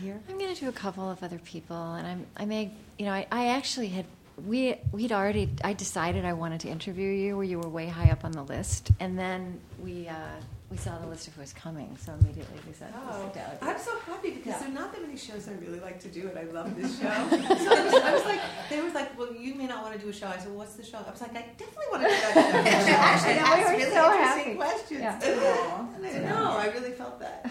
here? 0.00 0.20
I'm 0.28 0.38
going 0.38 0.54
to 0.54 0.60
do 0.60 0.68
a 0.68 0.72
couple 0.72 1.10
of 1.10 1.20
other 1.24 1.40
people, 1.40 1.94
and 1.94 2.06
I'm 2.06 2.26
I 2.36 2.44
may 2.44 2.70
you 2.96 3.06
know 3.06 3.10
I, 3.12 3.26
I 3.32 3.48
actually 3.48 3.88
had 3.88 4.06
we 4.46 4.76
we'd 4.92 5.10
already 5.10 5.50
I 5.64 5.72
decided 5.72 6.24
I 6.24 6.34
wanted 6.34 6.60
to 6.60 6.68
interview 6.68 7.10
you 7.10 7.34
where 7.36 7.44
you 7.44 7.58
were 7.58 7.68
way 7.68 7.88
high 7.88 8.12
up 8.12 8.24
on 8.24 8.30
the 8.30 8.44
list, 8.44 8.92
and 9.00 9.18
then 9.18 9.58
we 9.82 10.06
uh, 10.06 10.14
we 10.70 10.76
saw 10.76 10.98
the 10.98 11.06
list 11.06 11.26
of 11.28 11.34
who 11.34 11.40
was 11.40 11.52
coming, 11.54 11.96
so 11.96 12.12
immediately 12.20 12.58
we 12.66 12.74
said, 12.74 12.92
Oh. 12.94 13.30
I'm 13.62 13.78
so 13.78 13.98
happy 14.00 14.30
because 14.32 14.46
Yeah. 14.46 14.58
there 14.58 14.68
are 14.68 14.72
not 14.72 14.92
that 14.92 15.00
many 15.00 15.16
shows 15.16 15.48
I 15.48 15.52
really 15.64 15.80
like 15.80 15.98
to 16.00 16.08
do, 16.08 16.28
and 16.28 16.38
I 16.38 16.42
love 16.52 16.76
this 16.76 16.98
show. 17.00 17.04
so 17.08 17.08
I 17.08 17.84
was, 17.84 17.94
I 17.94 18.12
was 18.12 18.24
like, 18.24 18.40
they 18.68 18.80
were 18.82 18.90
like, 18.90 19.18
well, 19.18 19.32
you 19.32 19.54
may 19.54 19.66
not 19.66 19.82
want 19.82 19.94
to 19.94 20.00
do 20.00 20.10
a 20.10 20.12
show. 20.12 20.26
I 20.26 20.36
said, 20.36 20.48
well, 20.48 20.58
what's 20.58 20.74
the 20.74 20.84
show? 20.84 20.98
I 20.98 21.10
was 21.10 21.20
like, 21.22 21.34
I 21.34 21.46
definitely 21.56 21.86
want 21.90 22.02
to 22.02 22.08
do 22.10 22.14
that 22.14 22.86
show. 22.86 22.92
Actually, 22.92 23.32
asked 23.38 23.56
we 23.56 23.64
were 23.64 23.78
really 23.78 23.92
so 23.92 24.12
interesting 24.12 24.44
happy. 24.44 24.54
questions. 24.56 25.00
Yeah. 25.00 25.84
And 25.98 26.06
I 26.06 26.30
know, 26.30 26.56
I 26.58 26.66
really 26.74 26.92
felt 26.92 27.18
that. 27.20 27.50